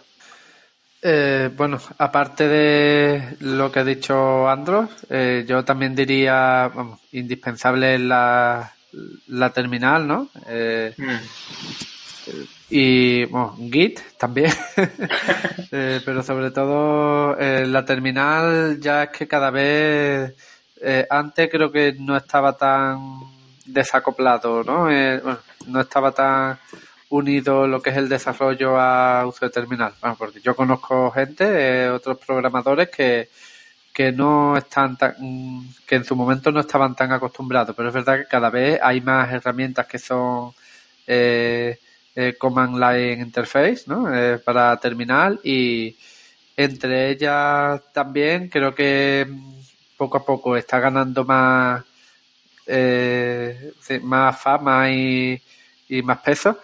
Eh, 1.01 1.49
bueno, 1.53 1.81
aparte 1.97 2.47
de 2.47 3.35
lo 3.41 3.69
que 3.69 3.79
ha 3.79 3.83
dicho 3.83 4.47
Andros, 4.47 4.89
eh, 5.09 5.43
yo 5.45 5.65
también 5.65 5.93
diría, 5.93 6.71
vamos, 6.73 7.01
indispensable 7.11 7.99
la, 7.99 8.73
la 9.27 9.49
terminal, 9.49 10.07
¿no? 10.07 10.29
Eh, 10.47 10.93
mm. 10.95 11.90
Y 12.69 13.25
bueno, 13.25 13.57
Git 13.71 13.99
también. 14.17 14.51
eh, 15.71 16.01
pero 16.05 16.23
sobre 16.23 16.51
todo 16.51 17.37
eh, 17.37 17.65
la 17.65 17.83
terminal 17.85 18.79
ya 18.79 19.03
es 19.03 19.09
que 19.09 19.27
cada 19.27 19.49
vez 19.51 20.33
eh, 20.81 21.07
antes 21.09 21.49
creo 21.49 21.71
que 21.71 21.95
no 21.99 22.15
estaba 22.15 22.57
tan 22.57 23.19
desacoplado, 23.65 24.63
¿no? 24.63 24.83
Bueno, 24.83 25.39
no 25.67 25.81
estaba 25.81 26.11
tan 26.11 26.59
unido 27.09 27.67
lo 27.67 27.81
que 27.81 27.89
es 27.89 27.97
el 27.97 28.09
desarrollo 28.09 28.79
a 28.79 29.25
uso 29.27 29.45
de 29.45 29.51
terminal. 29.51 29.93
Bueno, 30.01 30.15
porque 30.17 30.39
yo 30.41 30.55
conozco 30.55 31.11
gente, 31.11 31.89
otros 31.89 32.17
programadores 32.17 32.89
que, 32.89 33.29
que 33.93 34.11
no 34.11 34.57
están 34.57 34.97
tan, 34.97 35.15
que 35.85 35.95
en 35.95 36.05
su 36.05 36.15
momento 36.15 36.51
no 36.51 36.61
estaban 36.61 36.95
tan 36.95 37.11
acostumbrados, 37.11 37.75
pero 37.75 37.89
es 37.89 37.93
verdad 37.93 38.19
que 38.19 38.27
cada 38.27 38.49
vez 38.49 38.79
hay 38.81 39.01
más 39.01 39.31
herramientas 39.31 39.85
que 39.87 39.99
son 39.99 40.53
eh, 41.05 41.77
eh, 42.15 42.35
Command 42.37 42.75
Line 42.75 43.21
Interface, 43.21 43.83
¿no? 43.87 44.07
para 44.43 44.77
terminal 44.77 45.39
y 45.43 45.95
entre 46.57 47.09
ellas 47.11 47.81
también 47.93 48.49
creo 48.49 48.75
que 48.75 49.27
poco 49.97 50.17
a 50.17 50.25
poco 50.25 50.57
está 50.57 50.79
ganando 50.79 51.23
más 51.25 51.83
más 54.01 54.39
fama 54.39 54.89
y, 54.89 55.41
y 55.89 56.01
más 56.01 56.19
peso 56.19 56.57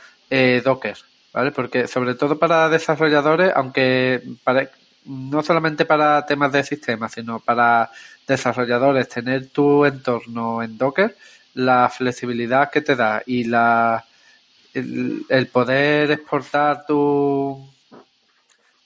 Docker, 0.64 0.98
¿vale? 1.34 1.52
Porque 1.52 1.88
sobre 1.88 2.16
todo 2.16 2.38
para 2.38 2.70
desarrolladores, 2.70 3.52
aunque 3.56 4.22
para, 4.44 4.70
no 5.08 5.42
solamente 5.42 5.86
para 5.86 6.26
temas 6.26 6.52
de 6.52 6.64
sistemas, 6.64 7.14
sino 7.14 7.40
para 7.40 7.90
desarrolladores, 8.28 9.08
tener 9.08 9.48
tu 9.48 9.86
entorno 9.86 10.62
en 10.62 10.78
Docker, 10.78 11.16
la 11.54 11.90
flexibilidad 11.90 12.70
que 12.70 12.82
te 12.82 12.96
da 12.96 13.24
y 13.26 13.46
la 13.46 14.06
el, 14.78 15.48
poder 15.48 16.12
exportar 16.12 16.86
tu 16.86 17.70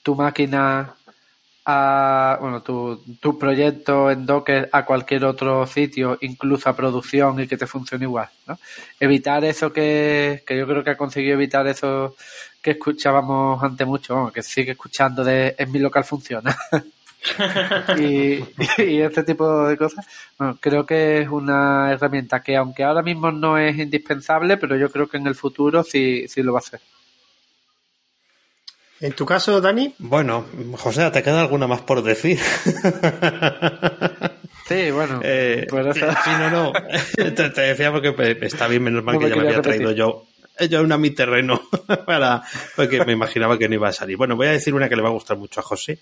tu 0.04 0.16
máquina 0.16 0.96
a 1.66 2.38
bueno 2.42 2.64
tu, 2.64 3.04
tu 3.20 3.38
proyecto 3.38 4.10
en 4.10 4.26
Docker 4.26 4.70
a 4.72 4.86
cualquier 4.86 5.26
otro 5.26 5.68
sitio, 5.68 6.18
incluso 6.22 6.70
a 6.70 6.76
producción 6.76 7.40
y 7.40 7.48
que 7.48 7.58
te 7.58 7.68
funcione 7.68 8.06
igual, 8.06 8.30
¿no? 8.48 8.58
Evitar 9.00 9.44
eso 9.46 9.72
que, 9.72 10.44
que 10.46 10.58
yo 10.58 10.68
creo 10.68 10.84
que 10.84 10.92
ha 10.92 10.98
conseguido 10.98 11.36
evitar 11.36 11.68
eso 11.68 12.16
que 12.62 12.72
escuchábamos 12.72 13.62
antes 13.64 13.88
mucho, 13.88 14.32
que 14.34 14.44
sigue 14.44 14.72
escuchando 14.72 15.24
de 15.24 15.56
en 15.58 15.72
mi 15.72 15.80
local 15.80 16.04
funciona. 16.04 16.56
y, 17.98 18.44
y, 18.82 19.02
este 19.02 19.24
tipo 19.24 19.68
de 19.68 19.78
cosas, 19.78 20.06
bueno, 20.38 20.58
creo 20.60 20.86
que 20.86 21.22
es 21.22 21.30
una 21.30 21.92
herramienta 21.92 22.42
que 22.42 22.56
aunque 22.56 22.84
ahora 22.84 23.02
mismo 23.02 23.32
no 23.32 23.58
es 23.58 23.78
indispensable, 23.78 24.58
pero 24.58 24.76
yo 24.76 24.92
creo 24.92 25.08
que 25.08 25.18
en 25.18 25.28
el 25.28 25.36
futuro 25.36 25.84
sí, 25.84 26.28
sí 26.28 26.42
lo 26.42 26.54
va 26.54 26.60
a 26.60 26.66
hacer. 26.66 26.82
¿En 29.00 29.14
tu 29.14 29.26
caso, 29.26 29.60
Dani? 29.60 29.96
Bueno, 29.98 30.46
José, 30.78 31.10
¿te 31.10 31.24
queda 31.24 31.42
alguna 31.42 31.68
más 31.68 31.82
por 31.82 32.04
decir? 32.04 32.40
Sí, 34.68 34.90
bueno. 34.90 35.20
Eh, 35.22 35.68
Sí, 35.70 36.30
no, 36.40 36.50
no. 36.50 36.72
te, 37.16 37.62
decía 37.62 37.92
porque 37.92 38.38
está 38.44 38.70
bien, 38.70 38.84
menos 38.84 39.04
mal 39.04 39.20
que 39.20 39.28
ya 39.28 39.36
me 39.36 39.42
había 39.42 39.62
traído 39.62 39.92
yo 39.92 40.28
yo 40.70 40.82
una 40.82 40.98
mi 40.98 41.12
terreno 41.12 41.62
para, 42.06 42.44
porque 42.76 43.04
me 43.04 43.14
imaginaba 43.14 43.58
que 43.58 43.68
no 43.68 43.76
iba 43.76 43.90
a 43.90 43.94
salir. 43.94 44.18
Bueno, 44.18 44.36
voy 44.36 44.48
a 44.48 44.52
decir 44.52 44.74
una 44.74 44.90
que 44.90 44.96
le 44.96 45.02
va 45.02 45.10
a 45.10 45.14
gustar 45.14 45.38
mucho 45.38 45.60
a 45.60 45.64
José, 45.64 46.00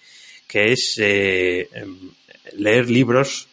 que 0.50 0.72
es 0.72 0.96
eh, 0.98 1.70
leer 2.54 2.90
libros 2.90 3.48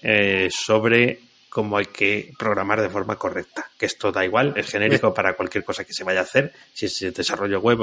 eh, 0.00 0.48
sobre 0.48 1.18
cómo 1.48 1.76
hay 1.76 1.86
que 1.86 2.32
programar 2.38 2.80
de 2.80 2.88
forma 2.88 3.16
correcta. 3.16 3.68
Que 3.76 3.86
esto 3.86 4.12
da 4.12 4.24
igual, 4.24 4.54
es 4.56 4.70
genérico 4.70 5.12
para 5.12 5.34
cualquier 5.34 5.64
cosa 5.64 5.84
que 5.84 5.92
se 5.92 6.04
vaya 6.04 6.20
a 6.20 6.22
hacer, 6.22 6.52
si 6.72 6.86
es 6.86 7.00
desarrollo 7.12 7.60
web 7.60 7.80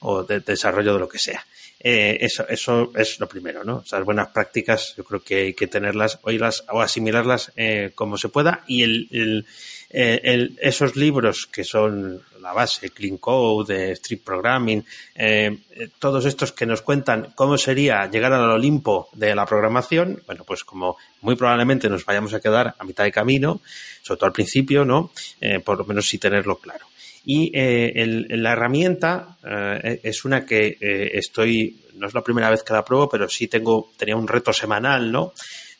o, 0.00 0.22
de, 0.22 0.38
desarrollo 0.40 0.94
de 0.94 1.00
lo 1.00 1.08
que 1.08 1.18
sea. 1.18 1.44
Eh, 1.80 2.18
eso, 2.20 2.46
eso 2.48 2.92
es 2.94 3.18
lo 3.18 3.28
primero, 3.28 3.64
¿no? 3.64 3.82
Esas 3.84 4.04
buenas 4.04 4.28
prácticas, 4.28 4.94
yo 4.96 5.02
creo 5.02 5.20
que 5.20 5.36
hay 5.36 5.54
que 5.54 5.66
tenerlas, 5.66 6.20
oírlas 6.22 6.64
o 6.70 6.80
asimilarlas 6.80 7.52
como 7.96 8.16
se 8.16 8.28
pueda. 8.28 8.62
Y 8.68 8.84
el 8.84 9.44
eh, 9.90 10.50
esos 10.60 10.96
libros 10.96 11.46
que 11.46 11.64
son 11.64 12.20
la 12.40 12.52
base, 12.52 12.90
Clean 12.90 13.16
Code, 13.16 13.92
Street 13.92 14.20
Programming, 14.22 14.84
eh, 15.14 15.58
eh, 15.70 15.88
todos 15.98 16.26
estos 16.26 16.52
que 16.52 16.66
nos 16.66 16.82
cuentan 16.82 17.32
cómo 17.34 17.56
sería 17.56 18.06
llegar 18.06 18.32
al 18.32 18.50
Olimpo 18.50 19.08
de 19.14 19.34
la 19.34 19.46
programación, 19.46 20.22
bueno, 20.26 20.44
pues 20.44 20.62
como 20.62 20.96
muy 21.22 21.36
probablemente 21.36 21.88
nos 21.88 22.04
vayamos 22.04 22.34
a 22.34 22.40
quedar 22.40 22.74
a 22.78 22.84
mitad 22.84 23.04
de 23.04 23.12
camino, 23.12 23.62
sobre 24.02 24.18
todo 24.18 24.26
al 24.26 24.32
principio, 24.32 24.84
¿no? 24.84 25.10
por 25.64 25.78
lo 25.78 25.84
menos 25.84 26.06
sí 26.06 26.18
tenerlo 26.18 26.56
claro. 26.58 26.86
Y 27.24 27.50
la 27.54 28.52
herramienta 28.52 29.36
es 30.02 30.24
una 30.24 30.46
que 30.46 30.78
estoy, 31.12 31.76
no 31.94 32.06
es 32.06 32.14
la 32.14 32.22
primera 32.22 32.48
vez 32.50 32.62
que 32.62 32.72
la 32.72 32.84
pruebo, 32.84 33.08
pero 33.08 33.28
sí 33.28 33.48
tengo, 33.48 33.90
tenía 33.96 34.16
un 34.16 34.28
reto 34.28 34.52
semanal, 34.52 35.10
¿no? 35.12 35.34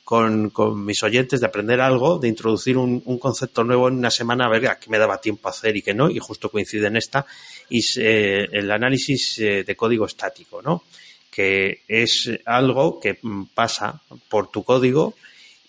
Con, 0.09 0.49
con, 0.49 0.87
mis 0.87 1.03
oyentes 1.03 1.39
de 1.39 1.47
aprender 1.47 1.83
algo, 1.83 2.19
de 2.19 2.29
introducir 2.29 2.79
un, 2.79 3.03
un, 3.05 3.19
concepto 3.19 3.63
nuevo 3.63 3.89
en 3.89 3.99
una 3.99 4.11
semana, 4.11 4.47
a 4.47 4.49
ver 4.49 4.63
qué 4.81 4.89
me 4.89 4.97
daba 4.97 5.21
tiempo 5.21 5.49
a 5.49 5.51
hacer 5.51 5.77
y 5.77 5.83
qué 5.83 5.93
no, 5.93 6.09
y 6.09 6.19
justo 6.19 6.49
coincide 6.49 6.87
en 6.87 6.97
esta, 6.97 7.27
y 7.69 7.85
eh, 7.99 8.49
el 8.51 8.71
análisis 8.71 9.39
eh, 9.39 9.65
de 9.65 9.77
código 9.77 10.07
estático, 10.07 10.63
¿no? 10.63 10.85
Que 11.31 11.83
es 11.87 12.31
algo 12.47 12.99
que 12.99 13.19
mm, 13.21 13.49
pasa 13.55 14.01
por 14.31 14.51
tu 14.51 14.65
código 14.65 15.15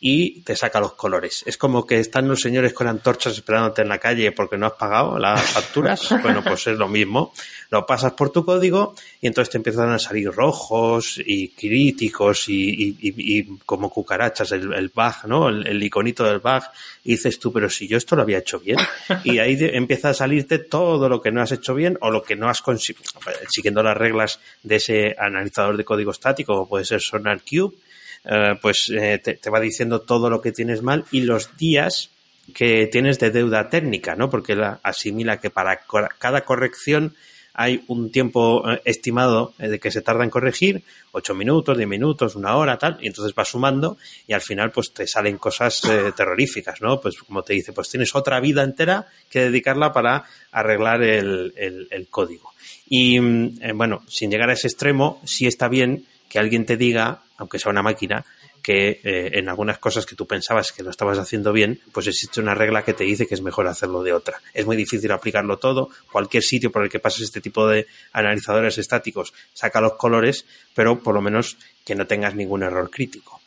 y 0.02 0.42
te 0.42 0.56
saca 0.56 0.80
los 0.80 0.94
colores. 0.94 1.44
Es 1.46 1.58
como 1.58 1.86
que 1.86 2.00
están 2.00 2.28
los 2.28 2.40
señores 2.40 2.74
con 2.74 2.88
antorchas 2.88 3.34
esperándote 3.34 3.82
en 3.82 3.90
la 3.90 3.98
calle 3.98 4.32
porque 4.32 4.58
no 4.58 4.68
has 4.68 4.74
pagado 4.74 5.20
las 5.20 5.42
facturas. 5.42 6.10
bueno, 6.22 6.42
pues 6.42 6.68
es 6.68 6.78
lo 6.78 6.88
mismo. 6.88 7.34
Lo 7.70 7.86
pasas 7.86 8.14
por 8.14 8.32
tu 8.32 8.46
código 8.46 8.96
y 9.20 9.28
entonces 9.28 9.52
te 9.52 9.58
empiezan 9.58 9.90
a 9.90 10.00
salir 10.00 10.32
rojos 10.32 11.22
y 11.24 11.50
críticos 11.50 12.46
y, 12.48 13.60
como 13.66 13.90
cucarachas 13.90 14.54
el, 14.54 14.74
el 14.74 14.90
bug, 14.90 15.28
¿no? 15.28 15.50
El, 15.50 15.84
iconito 15.84 16.24
del 16.24 16.40
bug. 16.40 16.64
Y 17.04 17.12
dices 17.12 17.38
tú, 17.38 17.52
pero 17.52 17.70
si 17.70 17.88
yo 17.88 17.98
esto 17.98 18.16
lo 18.16 18.22
había 18.22 18.38
hecho 18.38 18.60
bien. 18.60 18.78
Y 19.26 19.40
ahí 19.40 19.58
empieza 19.60 20.10
a 20.10 20.14
salirte 20.14 20.60
todo 20.60 21.10
lo 21.10 21.22
que 21.22 21.32
no 21.32 21.42
has 21.42 21.52
hecho 21.52 21.76
bien 21.76 21.98
o 22.02 22.10
lo 22.10 22.24
que 22.24 22.38
no 22.38 22.48
has 22.48 22.62
conseguido, 22.62 23.04
siguiendo 23.50 23.84
las 23.84 23.98
reglas 23.98 24.40
de 24.64 24.78
ese 24.78 25.16
analizador 25.18 25.76
de 25.76 25.84
código 25.84 26.12
estático, 26.12 26.54
como 26.54 26.70
puede 26.70 26.86
ser 26.86 27.02
SonarQube 27.02 27.76
eh, 28.26 28.56
pues 28.62 28.92
eh, 28.94 29.20
te, 29.20 29.50
va 29.50 29.60
diciendo 29.60 30.02
todo 30.02 30.30
lo 30.30 30.42
que 30.42 30.52
tienes 30.52 30.82
mal 30.82 31.06
y 31.12 31.22
los 31.22 31.56
días 31.58 32.10
que 32.54 32.88
tienes 32.88 33.20
de 33.20 33.32
deuda 33.32 33.70
técnica, 33.70 34.16
¿no? 34.16 34.30
Porque 34.30 34.56
la 34.56 34.80
asimila 34.84 35.40
que 35.40 35.50
para 35.50 35.82
cada 36.18 36.42
corrección 36.42 37.16
hay 37.54 37.84
un 37.88 38.12
tiempo 38.12 38.70
eh, 38.70 38.82
estimado 38.86 39.54
de 39.58 39.80
que 39.80 39.92
se 39.92 40.02
tarda 40.02 40.24
en 40.24 40.30
corregir, 40.30 40.84
ocho 41.12 41.34
minutos, 41.36 41.78
diez 41.78 41.88
minutos, 41.88 42.36
una 42.36 42.56
hora, 42.56 42.78
tal, 42.78 42.98
y 43.02 43.08
entonces 43.08 43.34
va 43.38 43.46
sumando 43.46 43.98
y 44.28 44.34
al 44.34 44.42
final 44.42 44.72
pues 44.72 44.94
te 44.94 45.06
salen 45.08 45.38
cosas 45.38 45.82
terroríficas, 46.16 46.82
¿no? 46.82 47.00
Pues 47.00 47.18
como 47.18 47.44
te 47.44 47.54
dice, 47.54 47.74
pues 47.74 47.90
tienes 47.90 48.16
otra 48.16 48.40
vida 48.40 48.64
entera 48.64 49.08
que 49.30 49.42
dedicarla 49.42 49.92
para 49.94 50.24
arreglar 50.52 51.04
el, 51.04 51.54
el 51.56 52.08
código. 52.10 52.54
Y 52.90 53.20
mm, 53.20 53.60
bueno, 53.76 54.04
sin 54.08 54.32
llegar 54.32 54.50
a 54.50 54.54
ese 54.54 54.68
extremo, 54.68 55.22
sí 55.24 55.46
está 55.46 55.68
bien 55.68 56.06
que 56.30 56.40
alguien 56.40 56.66
te 56.66 56.78
diga, 56.78 57.24
aunque 57.38 57.60
sea 57.60 57.72
una 57.72 57.82
máquina, 57.82 58.26
que 58.62 59.02
eh, 59.04 59.32
en 59.34 59.50
algunas 59.50 59.80
cosas 59.80 60.06
que 60.06 60.16
tú 60.16 60.28
pensabas 60.28 60.72
que 60.72 60.84
lo 60.84 60.92
estabas 60.92 61.18
haciendo 61.18 61.52
bien, 61.52 61.82
pues 61.92 62.08
existe 62.08 62.40
una 62.40 62.56
regla 62.56 62.84
que 62.84 62.94
te 62.94 63.04
dice 63.04 63.28
que 63.28 63.36
es 63.36 63.42
mejor 63.42 63.68
hacerlo 63.68 64.04
de 64.04 64.14
otra. 64.14 64.42
Es 64.54 64.66
muy 64.66 64.76
difícil 64.76 65.12
aplicarlo 65.12 65.58
todo. 65.58 65.90
Cualquier 66.12 66.44
sitio 66.44 66.72
por 66.72 66.84
el 66.84 66.90
que 66.90 67.00
pases 67.00 67.24
este 67.24 67.42
tipo 67.42 67.68
de 67.68 67.88
analizadores 68.14 68.78
estáticos 68.78 69.34
saca 69.54 69.82
los 69.82 69.94
colores, 69.94 70.46
pero 70.76 71.00
por 71.00 71.16
lo 71.16 71.22
menos 71.22 71.58
que 71.86 71.96
no 71.96 72.06
tengas 72.06 72.36
ningún 72.36 72.64
error 72.64 72.90
crítico. 72.90 73.40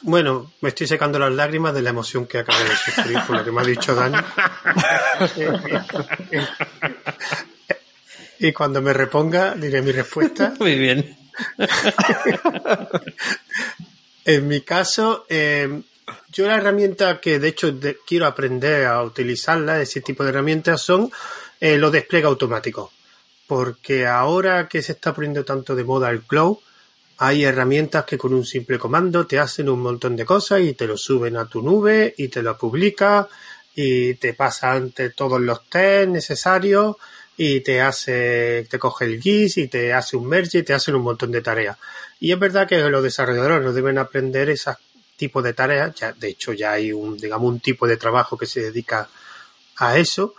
Bueno, 0.00 0.52
me 0.60 0.68
estoy 0.68 0.86
secando 0.86 1.18
las 1.18 1.32
lágrimas 1.32 1.74
de 1.74 1.82
la 1.82 1.90
emoción 1.90 2.26
que 2.26 2.38
acabo 2.38 2.60
de 2.60 2.76
sufrir 2.76 3.18
por 3.26 3.38
lo 3.38 3.44
que 3.44 3.50
me 3.50 3.60
ha 3.60 3.64
dicho 3.64 3.96
Dani. 3.96 4.16
Y 8.40 8.52
cuando 8.52 8.80
me 8.80 8.92
reponga, 8.92 9.54
diré 9.54 9.82
mi 9.82 9.92
respuesta. 9.92 10.54
Muy 10.58 10.78
bien. 10.78 11.16
en 14.24 14.48
mi 14.48 14.60
caso, 14.62 15.26
em, 15.28 15.82
yo 16.32 16.46
la 16.46 16.56
herramienta 16.56 17.20
que 17.20 17.38
de 17.38 17.48
hecho 17.48 17.74
quiero 18.06 18.26
aprender 18.26 18.86
a 18.86 19.02
utilizarla, 19.02 19.80
ese 19.80 20.00
tipo 20.00 20.22
de 20.22 20.30
herramientas, 20.30 20.80
son 20.80 21.10
eh, 21.60 21.76
los 21.76 21.92
despliegues 21.92 22.28
automáticos. 22.28 22.90
Porque 23.46 24.06
ahora 24.06 24.68
que 24.68 24.82
se 24.82 24.92
está 24.92 25.14
poniendo 25.14 25.44
tanto 25.44 25.74
de 25.74 25.84
moda 25.84 26.10
el 26.10 26.22
cloud, 26.22 26.58
hay 27.18 27.44
herramientas 27.44 28.04
que 28.04 28.18
con 28.18 28.32
un 28.32 28.44
simple 28.44 28.78
comando 28.78 29.26
te 29.26 29.38
hacen 29.38 29.68
un 29.68 29.80
montón 29.80 30.14
de 30.14 30.24
cosas 30.24 30.60
y 30.60 30.74
te 30.74 30.86
lo 30.86 30.96
suben 30.96 31.36
a 31.36 31.48
tu 31.48 31.62
nube 31.62 32.14
y 32.16 32.28
te 32.28 32.42
lo 32.42 32.56
publica 32.56 33.28
y 33.74 34.14
te 34.14 34.34
pasan 34.34 34.92
todos 35.16 35.40
los 35.40 35.68
test 35.68 36.10
necesarios 36.10 36.96
y 37.40 37.60
te 37.60 37.80
hace, 37.80 38.66
te 38.68 38.80
coge 38.80 39.04
el 39.04 39.22
GIS 39.22 39.58
y 39.58 39.68
te 39.68 39.94
hace 39.94 40.16
un 40.16 40.26
merge 40.26 40.58
y 40.58 40.62
te 40.64 40.74
hacen 40.74 40.96
un 40.96 41.02
montón 41.02 41.30
de 41.30 41.40
tareas. 41.40 41.78
Y 42.18 42.32
es 42.32 42.38
verdad 42.38 42.66
que 42.66 42.76
los 42.90 43.02
desarrolladores 43.02 43.62
no 43.62 43.72
deben 43.72 43.96
aprender 43.96 44.50
ese 44.50 44.72
tipo 45.16 45.40
de 45.40 45.54
tareas, 45.54 45.94
ya, 45.94 46.12
de 46.12 46.30
hecho 46.30 46.52
ya 46.52 46.72
hay 46.72 46.92
un, 46.92 47.16
digamos, 47.16 47.48
un 47.48 47.60
tipo 47.60 47.86
de 47.86 47.96
trabajo 47.96 48.36
que 48.36 48.46
se 48.46 48.60
dedica 48.60 49.08
a 49.76 49.98
eso, 49.98 50.34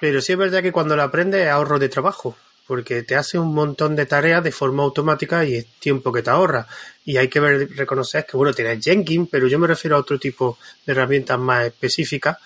pero 0.00 0.22
sí 0.22 0.32
es 0.32 0.38
verdad 0.38 0.62
que 0.62 0.72
cuando 0.72 0.96
lo 0.96 1.02
aprendes 1.02 1.42
es 1.42 1.50
ahorro 1.50 1.78
de 1.78 1.90
trabajo, 1.90 2.34
porque 2.66 3.02
te 3.02 3.14
hace 3.14 3.38
un 3.38 3.52
montón 3.52 3.94
de 3.94 4.06
tareas 4.06 4.42
de 4.42 4.52
forma 4.52 4.84
automática 4.84 5.44
y 5.44 5.54
es 5.54 5.66
tiempo 5.78 6.12
que 6.12 6.22
te 6.22 6.30
ahorra. 6.30 6.66
Y 7.04 7.18
hay 7.18 7.28
que 7.28 7.40
ver, 7.40 7.68
reconocer 7.76 8.24
que, 8.24 8.38
bueno, 8.38 8.54
tienes 8.54 8.82
Jenkins, 8.82 9.28
pero 9.30 9.48
yo 9.48 9.58
me 9.58 9.66
refiero 9.66 9.96
a 9.96 10.00
otro 10.00 10.18
tipo 10.18 10.58
de 10.86 10.92
herramientas 10.92 11.38
más 11.38 11.66
específicas 11.66 12.38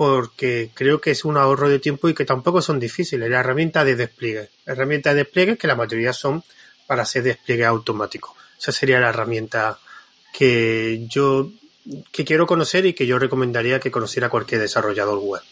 porque 0.00 0.70
creo 0.72 0.98
que 0.98 1.10
es 1.10 1.26
un 1.26 1.36
ahorro 1.36 1.68
de 1.68 1.78
tiempo 1.78 2.08
y 2.08 2.14
que 2.14 2.24
tampoco 2.24 2.62
son 2.62 2.80
difíciles. 2.80 3.28
La 3.28 3.40
herramienta 3.40 3.84
de 3.84 3.96
despliegue. 3.96 4.48
Herramientas 4.64 5.12
de 5.12 5.24
despliegue 5.24 5.58
que 5.58 5.66
la 5.66 5.76
mayoría 5.76 6.14
son 6.14 6.42
para 6.86 7.02
hacer 7.02 7.22
despliegue 7.22 7.66
automático. 7.66 8.34
Esa 8.58 8.72
sería 8.72 8.98
la 8.98 9.10
herramienta 9.10 9.78
que 10.32 11.04
yo 11.06 11.50
que 12.12 12.24
quiero 12.24 12.46
conocer 12.46 12.86
y 12.86 12.94
que 12.94 13.06
yo 13.06 13.18
recomendaría 13.18 13.78
que 13.78 13.90
conociera 13.90 14.30
cualquier 14.30 14.62
desarrollador 14.62 15.18
web. 15.18 15.42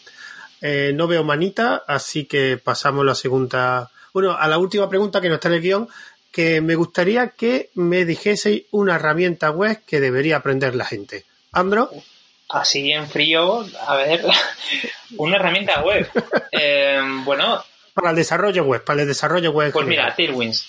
Eh, 0.61 0.93
no 0.95 1.05
veo 1.05 1.23
manita, 1.23 1.83
así 1.87 2.25
que 2.25 2.57
pasamos 2.57 3.03
a 3.03 3.05
la 3.05 3.13
segunda, 3.13 3.91
bueno, 4.15 4.35
a 4.35 4.47
la 4.47 4.57
última 4.57 4.89
pregunta 4.89 5.21
que 5.21 5.29
no 5.29 5.35
está 5.35 5.49
en 5.49 5.53
el 5.53 5.61
guion, 5.61 5.87
que 6.31 6.59
me 6.59 6.73
gustaría 6.73 7.27
que 7.37 7.69
me 7.75 8.03
dijeseis 8.03 8.63
una 8.71 8.95
herramienta 8.95 9.51
web 9.51 9.83
que 9.85 9.99
debería 9.99 10.37
aprender 10.37 10.73
la 10.73 10.85
gente. 10.85 11.25
Andro. 11.51 11.91
Así 12.49 12.91
en 12.91 13.07
frío, 13.07 13.63
a 13.85 13.95
ver, 13.95 14.25
una 15.17 15.35
herramienta 15.35 15.81
web. 15.81 16.09
Eh, 16.51 16.99
bueno. 17.23 17.63
Para 17.93 18.09
el 18.09 18.15
desarrollo 18.15 18.63
web, 18.63 18.83
para 18.83 19.03
el 19.03 19.07
desarrollo 19.07 19.51
web. 19.51 19.71
Pues 19.71 19.85
mira, 19.85 20.15
Tailwinds. 20.15 20.67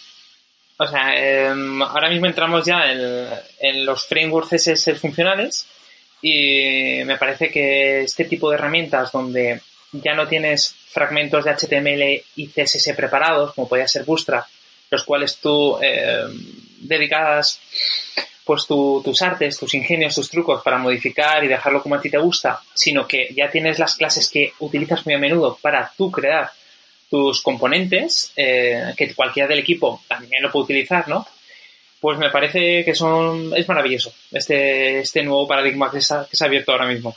O 0.76 0.86
sea, 0.86 1.14
em, 1.14 1.82
ahora 1.82 2.08
mismo 2.08 2.26
entramos 2.26 2.64
ya 2.64 2.90
en, 2.90 3.84
los 3.84 4.06
frameworks 4.06 4.50
CSS 4.50 4.98
funcionales 4.98 5.66
y 6.22 7.02
me 7.04 7.18
parece 7.18 7.50
que 7.50 8.00
este 8.00 8.24
tipo 8.24 8.50
de 8.50 8.56
herramientas 8.56 9.12
donde 9.12 9.60
ya 9.92 10.14
no 10.14 10.26
tienes 10.26 10.74
fragmentos 10.88 11.44
de 11.44 11.50
HTML 11.50 12.24
y 12.36 12.48
CSS 12.48 12.94
preparados, 12.94 13.54
como 13.54 13.68
podía 13.68 13.88
ser 13.88 14.04
Bootstrap, 14.04 14.46
los 14.90 15.04
cuales 15.04 15.36
tú 15.36 15.78
eh, 15.82 16.24
dedicas 16.78 17.60
pues 18.44 18.66
tus 18.66 19.22
artes, 19.22 19.58
tus 19.58 19.74
ingenios, 19.74 20.14
tus 20.14 20.30
trucos 20.30 20.62
para 20.62 20.78
modificar 20.78 21.44
y 21.44 21.48
dejarlo 21.48 21.82
como 21.82 21.94
a 21.94 22.00
ti 22.00 22.10
te 22.10 22.18
gusta, 22.18 22.60
sino 22.74 23.06
que 23.06 23.28
ya 23.34 23.50
tienes 23.50 23.78
las 23.78 23.94
clases 23.94 24.28
que 24.28 24.52
utilizas 24.60 25.04
muy 25.06 25.14
a 25.14 25.18
menudo 25.18 25.58
para 25.60 25.92
tú 25.96 26.10
crear 26.10 26.50
tus 27.10 27.42
componentes, 27.42 28.32
eh, 28.36 28.94
que 28.96 29.14
cualquiera 29.14 29.48
del 29.48 29.58
equipo 29.58 30.02
también 30.08 30.42
lo 30.42 30.50
puede 30.50 30.64
utilizar, 30.64 31.08
¿no? 31.08 31.26
Pues 32.00 32.18
me 32.18 32.30
parece 32.30 32.84
que 32.84 32.94
son 32.94 33.52
es 33.54 33.68
maravilloso 33.68 34.12
este, 34.30 35.00
este 35.00 35.22
nuevo 35.22 35.46
paradigma 35.46 35.90
que 35.90 36.00
se 36.00 36.14
ha, 36.14 36.26
abierto 36.40 36.72
ahora 36.72 36.86
mismo. 36.86 37.14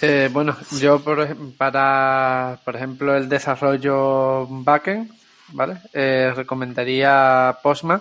Eh, 0.00 0.30
bueno, 0.32 0.56
yo 0.80 1.00
por, 1.00 1.36
para, 1.58 2.58
por 2.64 2.76
ejemplo, 2.76 3.14
el 3.14 3.28
desarrollo 3.28 4.46
backend, 4.48 5.10
¿vale? 5.48 5.76
Eh, 5.92 6.32
recomendaría 6.34 7.58
Postman, 7.62 8.00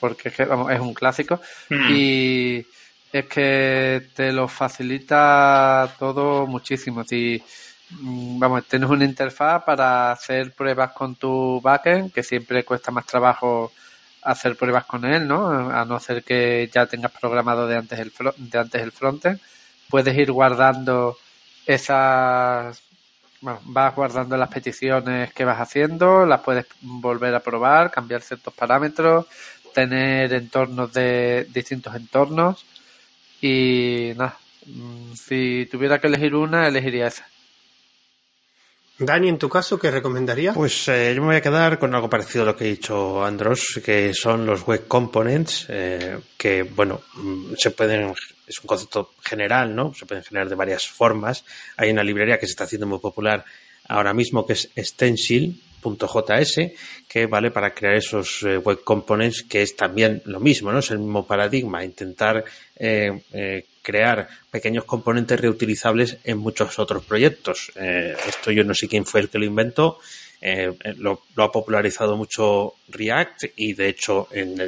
porque 0.00 0.28
es 0.28 0.80
un 0.80 0.94
clásico 0.94 1.40
hmm. 1.68 1.86
y 1.90 2.66
es 3.12 3.24
que 3.26 4.08
te 4.14 4.32
lo 4.32 4.48
facilita 4.48 5.94
todo 5.98 6.46
muchísimo. 6.46 7.04
Si 7.04 7.42
Mm, 7.90 8.38
vamos, 8.38 8.66
tienes 8.66 8.90
una 8.90 9.04
interfaz 9.04 9.64
para 9.64 10.12
hacer 10.12 10.52
pruebas 10.52 10.92
con 10.92 11.16
tu 11.16 11.60
backend, 11.60 12.12
que 12.12 12.22
siempre 12.22 12.64
cuesta 12.64 12.90
más 12.90 13.06
trabajo 13.06 13.72
hacer 14.22 14.56
pruebas 14.56 14.84
con 14.84 15.04
él, 15.04 15.26
¿no? 15.26 15.70
A 15.70 15.84
no 15.84 15.98
ser 16.00 16.22
que 16.24 16.68
ya 16.72 16.86
tengas 16.86 17.12
programado 17.12 17.66
de 17.66 17.76
antes 17.76 17.98
el, 17.98 18.12
de 18.36 18.58
antes 18.58 18.82
el 18.82 18.92
frontend. 18.92 19.40
Puedes 19.88 20.16
ir 20.18 20.32
guardando 20.32 21.16
esas, 21.66 22.82
bueno, 23.40 23.60
vas 23.64 23.94
guardando 23.94 24.36
las 24.36 24.48
peticiones 24.50 25.32
que 25.32 25.44
vas 25.44 25.60
haciendo, 25.60 26.26
las 26.26 26.40
puedes 26.42 26.66
volver 26.82 27.34
a 27.34 27.40
probar, 27.40 27.90
cambiar 27.90 28.22
ciertos 28.22 28.52
parámetros, 28.54 29.26
tener 29.74 30.32
entornos 30.32 30.92
de 30.92 31.46
distintos 31.52 31.94
entornos 31.94 32.64
y 33.40 34.12
nada, 34.16 34.38
mm, 34.66 35.14
si 35.14 35.68
tuviera 35.70 36.00
que 36.00 36.08
elegir 36.08 36.34
una, 36.34 36.68
elegiría 36.68 37.08
esa. 37.08 37.26
Dani, 39.00 39.28
en 39.28 39.38
tu 39.38 39.48
caso, 39.48 39.78
¿qué 39.78 39.92
recomendaría? 39.92 40.52
Pues 40.52 40.88
eh, 40.88 41.12
yo 41.14 41.20
me 41.20 41.28
voy 41.28 41.36
a 41.36 41.40
quedar 41.40 41.78
con 41.78 41.94
algo 41.94 42.10
parecido 42.10 42.42
a 42.42 42.46
lo 42.46 42.56
que 42.56 42.64
ha 42.64 42.68
dicho 42.68 43.24
Andros, 43.24 43.80
que 43.84 44.12
son 44.12 44.44
los 44.44 44.66
web 44.66 44.88
components, 44.88 45.66
eh, 45.68 46.18
que, 46.36 46.64
bueno, 46.64 47.02
mm, 47.14 47.54
se 47.56 47.70
pueden, 47.70 48.12
es 48.44 48.58
un 48.60 48.66
concepto 48.66 49.12
general, 49.22 49.72
¿no? 49.72 49.94
Se 49.94 50.04
pueden 50.04 50.24
generar 50.24 50.48
de 50.48 50.56
varias 50.56 50.88
formas. 50.88 51.44
Hay 51.76 51.90
una 51.90 52.02
librería 52.02 52.40
que 52.40 52.46
se 52.46 52.52
está 52.52 52.64
haciendo 52.64 52.88
muy 52.88 52.98
popular 52.98 53.44
ahora 53.88 54.12
mismo 54.12 54.44
que 54.44 54.54
es 54.54 54.96
stencil.js, 55.78 56.72
que 57.08 57.26
vale 57.26 57.50
para 57.50 57.72
crear 57.72 57.94
esos 57.94 58.42
eh, 58.42 58.58
web 58.58 58.82
components, 58.84 59.42
que 59.42 59.62
es 59.62 59.76
también 59.76 60.22
lo 60.26 60.40
mismo, 60.40 60.72
¿no? 60.72 60.80
Es 60.80 60.90
el 60.90 60.98
mismo 60.98 61.26
paradigma, 61.26 61.84
intentar 61.84 62.44
crear 63.88 64.28
pequeños 64.50 64.84
componentes 64.84 65.40
reutilizables 65.40 66.18
en 66.24 66.36
muchos 66.36 66.78
otros 66.78 67.06
proyectos. 67.06 67.72
Eh, 67.74 68.14
esto 68.28 68.50
yo 68.50 68.62
no 68.62 68.74
sé 68.74 68.86
quién 68.86 69.06
fue 69.06 69.22
el 69.22 69.30
que 69.30 69.38
lo 69.38 69.46
inventó. 69.46 69.98
Eh, 70.42 70.70
lo, 70.98 71.22
ha 71.36 71.50
popularizado 71.50 72.14
mucho 72.14 72.74
React 72.88 73.44
y 73.56 73.72
de 73.72 73.88
hecho 73.88 74.28
en, 74.30 74.60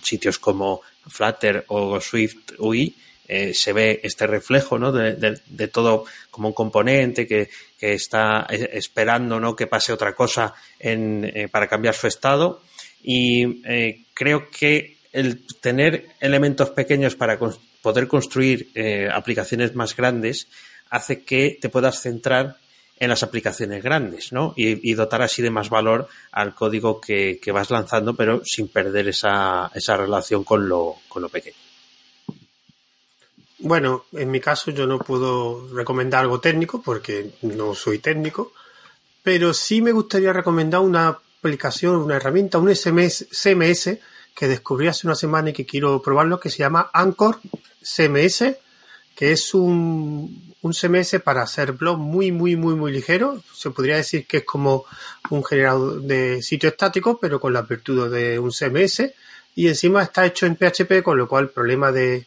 sitios 0.00 0.38
como 0.38 0.82
Flutter 1.08 1.64
o 1.66 2.00
Swift 2.00 2.52
UI 2.58 2.94
eh, 3.28 3.54
se 3.54 3.72
ve 3.72 4.00
este 4.02 4.26
reflejo 4.26 4.78
¿no? 4.78 4.92
de, 4.92 5.68
todo 5.68 6.04
como 6.30 6.48
un 6.48 6.54
componente 6.54 7.26
que, 7.26 7.48
está 7.80 8.46
esperando 8.50 9.38
¿no? 9.38 9.54
que 9.54 9.66
pase 9.66 9.92
otra 9.92 10.14
cosa 10.14 10.54
para 11.50 11.68
cambiar 11.68 11.94
su 11.94 12.06
estado 12.06 12.62
y 13.02 13.62
creo 14.14 14.48
que 14.48 14.94
el 15.14 15.46
tener 15.60 16.08
elementos 16.20 16.70
pequeños 16.70 17.14
para 17.14 17.38
poder 17.80 18.08
construir 18.08 18.70
eh, 18.74 19.08
aplicaciones 19.10 19.74
más 19.74 19.94
grandes 19.96 20.48
hace 20.90 21.22
que 21.22 21.56
te 21.60 21.68
puedas 21.68 22.00
centrar 22.00 22.56
en 22.98 23.08
las 23.08 23.22
aplicaciones 23.22 23.82
grandes, 23.82 24.32
¿no? 24.32 24.54
Y, 24.56 24.94
dotar 24.94 25.22
así 25.22 25.42
de 25.42 25.50
más 25.50 25.68
valor 25.68 26.08
al 26.30 26.54
código 26.54 27.00
que, 27.00 27.40
vas 27.52 27.70
lanzando, 27.70 28.14
pero 28.14 28.42
sin 28.44 28.68
perder 28.68 29.08
esa, 29.08 29.70
esa 29.74 29.96
relación 29.96 30.44
con 30.44 30.68
lo, 30.68 30.96
con 31.08 31.22
lo 31.22 31.28
pequeño. 31.28 31.63
Bueno, 33.64 34.04
en 34.12 34.30
mi 34.30 34.40
caso 34.40 34.72
yo 34.72 34.86
no 34.86 34.98
puedo 34.98 35.68
recomendar 35.72 36.20
algo 36.20 36.38
técnico 36.38 36.82
porque 36.82 37.30
no 37.40 37.74
soy 37.74 37.98
técnico, 37.98 38.52
pero 39.22 39.54
sí 39.54 39.80
me 39.80 39.90
gustaría 39.90 40.34
recomendar 40.34 40.82
una 40.82 41.08
aplicación, 41.08 41.96
una 41.96 42.16
herramienta, 42.16 42.58
un 42.58 42.68
SMS, 42.74 43.26
CMS 43.30 43.96
que 44.34 44.48
descubrí 44.48 44.88
hace 44.88 45.06
una 45.06 45.16
semana 45.16 45.48
y 45.48 45.52
que 45.54 45.64
quiero 45.64 46.02
probarlo, 46.02 46.38
que 46.38 46.50
se 46.50 46.58
llama 46.58 46.90
Anchor 46.92 47.40
CMS, 47.80 48.54
que 49.16 49.32
es 49.32 49.54
un, 49.54 50.54
un 50.60 50.74
CMS 50.74 51.22
para 51.24 51.40
hacer 51.40 51.72
blog 51.72 51.96
muy, 51.96 52.32
muy, 52.32 52.56
muy, 52.56 52.74
muy 52.74 52.92
ligero. 52.92 53.42
Se 53.54 53.70
podría 53.70 53.96
decir 53.96 54.26
que 54.26 54.38
es 54.38 54.44
como 54.44 54.84
un 55.30 55.42
generador 55.42 56.02
de 56.02 56.42
sitio 56.42 56.68
estático, 56.68 57.18
pero 57.18 57.40
con 57.40 57.54
la 57.54 57.62
virtud 57.62 58.12
de 58.12 58.38
un 58.38 58.52
CMS. 58.52 59.10
Y 59.54 59.68
encima 59.68 60.02
está 60.02 60.26
hecho 60.26 60.44
en 60.44 60.56
PHP, 60.56 61.02
con 61.02 61.16
lo 61.16 61.26
cual 61.26 61.44
el 61.44 61.50
problema 61.50 61.92
de, 61.92 62.26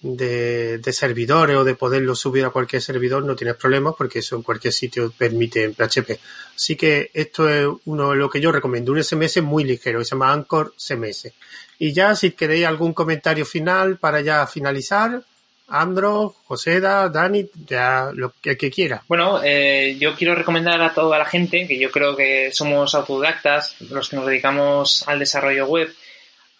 de, 0.00 0.78
de, 0.78 0.92
servidores 0.92 1.56
o 1.56 1.64
de 1.64 1.74
poderlo 1.74 2.14
subir 2.14 2.44
a 2.44 2.50
cualquier 2.50 2.80
servidor 2.80 3.24
no 3.24 3.34
tienes 3.34 3.56
problemas 3.56 3.94
porque 3.98 4.20
eso 4.20 4.36
en 4.36 4.42
cualquier 4.42 4.72
sitio 4.72 5.12
permite 5.16 5.64
en 5.64 5.74
PHP. 5.74 6.18
Así 6.54 6.76
que 6.76 7.10
esto 7.12 7.48
es 7.48 7.66
uno 7.86 8.14
lo 8.14 8.30
que 8.30 8.40
yo 8.40 8.52
recomiendo, 8.52 8.92
un 8.92 9.02
SMS 9.02 9.42
muy 9.42 9.64
ligero, 9.64 10.04
se 10.04 10.10
llama 10.10 10.32
Anchor 10.32 10.74
CMS. 10.76 11.32
Y 11.80 11.92
ya 11.92 12.14
si 12.14 12.32
queréis 12.32 12.66
algún 12.66 12.92
comentario 12.92 13.44
final 13.44 13.98
para 13.98 14.20
ya 14.20 14.46
finalizar, 14.46 15.22
Andro, 15.70 16.34
Joseda, 16.46 17.08
Dani, 17.10 17.46
ya 17.66 18.10
lo 18.14 18.32
que, 18.40 18.56
que 18.56 18.70
quiera. 18.70 19.02
Bueno, 19.06 19.40
eh, 19.44 19.96
yo 20.00 20.14
quiero 20.14 20.34
recomendar 20.34 20.80
a 20.80 20.94
toda 20.94 21.18
la 21.18 21.26
gente, 21.26 21.66
que 21.66 21.78
yo 21.78 21.90
creo 21.90 22.16
que 22.16 22.50
somos 22.52 22.94
autodidactas, 22.94 23.76
los 23.90 24.08
que 24.08 24.16
nos 24.16 24.26
dedicamos 24.26 25.06
al 25.06 25.18
desarrollo 25.18 25.66
web, 25.66 25.92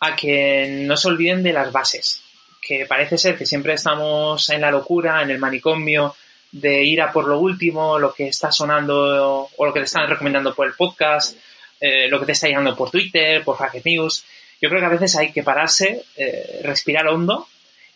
a 0.01 0.15
que 0.15 0.85
no 0.87 0.97
se 0.97 1.09
olviden 1.09 1.43
de 1.43 1.55
las 1.55 1.73
bases 1.73 2.23
que 2.69 2.85
parece 2.85 3.17
ser 3.17 3.39
que 3.39 3.47
siempre 3.47 3.73
estamos 3.73 4.51
en 4.51 4.61
la 4.61 4.71
locura, 4.71 5.23
en 5.23 5.31
el 5.31 5.39
manicomio, 5.39 6.15
de 6.53 6.85
ir 6.85 7.01
a 7.01 7.11
por 7.11 7.27
lo 7.27 7.39
último, 7.39 7.99
lo 7.99 8.13
que 8.13 8.29
está 8.29 8.53
sonando 8.53 9.49
o 9.57 9.65
lo 9.65 9.73
que 9.73 9.81
te 9.81 9.87
están 9.87 10.07
recomendando 10.07 10.55
por 10.55 10.67
el 10.67 10.75
podcast, 10.75 11.35
eh, 11.81 12.09
lo 12.09 12.21
que 12.21 12.27
te 12.27 12.33
está 12.33 12.47
llegando 12.47 12.77
por 12.77 12.91
Twitter, 12.91 13.43
por 13.43 13.57
Hackett 13.57 13.87
News. 13.87 14.23
Yo 14.61 14.69
creo 14.69 14.81
que 14.81 14.87
a 14.87 14.91
veces 14.91 15.17
hay 15.17 15.33
que 15.33 15.43
pararse, 15.43 16.05
eh, 16.17 16.61
respirar 16.63 17.09
hondo 17.09 17.49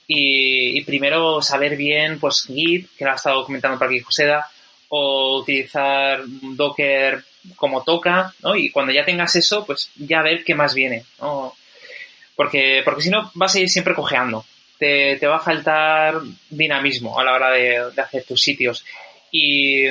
y, 0.06 0.80
primero 0.84 1.42
saber 1.42 1.76
bien, 1.76 2.18
pues 2.18 2.44
Git, 2.46 2.96
que 2.96 3.04
lo 3.04 3.12
ha 3.12 3.16
estado 3.16 3.44
comentando 3.44 3.78
por 3.78 3.88
aquí 3.88 4.00
Joseda, 4.00 4.48
o 4.88 5.38
utilizar 5.38 6.22
Docker 6.26 7.22
como 7.56 7.82
toca, 7.82 8.32
¿no? 8.42 8.56
Y 8.56 8.70
cuando 8.70 8.92
ya 8.92 9.04
tengas 9.04 9.36
eso, 9.36 9.66
pues 9.66 9.90
ya 9.96 10.22
ver 10.22 10.44
qué 10.44 10.54
más 10.54 10.74
viene, 10.74 11.04
¿no? 11.20 11.54
Porque, 12.36 12.80
porque 12.84 13.02
si 13.02 13.10
no 13.10 13.30
vas 13.34 13.54
a 13.54 13.60
ir 13.60 13.68
siempre 13.68 13.94
cojeando 13.94 14.46
te, 15.18 15.26
va 15.26 15.36
a 15.36 15.40
faltar 15.40 16.20
dinamismo 16.50 17.18
a 17.18 17.24
la 17.24 17.34
hora 17.34 17.50
de, 17.50 17.78
hacer 18.00 18.24
tus 18.24 18.40
sitios. 18.40 18.84
Y, 19.30 19.86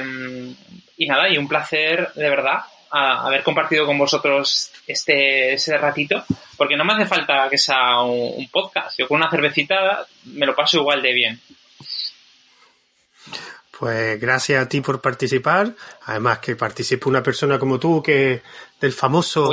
nada, 1.08 1.30
y 1.30 1.38
un 1.38 1.48
placer 1.48 2.12
de 2.14 2.30
verdad 2.30 2.60
haber 2.92 3.42
compartido 3.42 3.86
con 3.86 3.98
vosotros 3.98 4.70
este, 4.86 5.54
ese 5.54 5.78
ratito, 5.78 6.26
porque 6.58 6.76
no 6.76 6.84
me 6.84 6.94
hace 6.94 7.06
falta 7.06 7.48
que 7.50 7.58
sea 7.58 8.02
un, 8.02 8.50
podcast. 8.50 9.00
Yo 9.00 9.08
con 9.08 9.18
una 9.18 9.32
cervecita 9.32 10.06
me 10.26 10.46
lo 10.46 10.54
paso 10.54 10.80
igual 10.80 11.02
de 11.02 11.14
bien. 11.14 11.40
Pues 13.80 14.20
gracias 14.20 14.62
a 14.62 14.68
ti 14.68 14.82
por 14.82 15.00
participar. 15.00 15.74
Además 16.06 16.40
que 16.40 16.58
participe 16.58 17.08
una 17.08 17.24
persona 17.24 17.58
como 17.58 17.80
tú, 17.80 18.04
que 18.04 18.42
del 18.80 18.92
famoso 18.92 19.50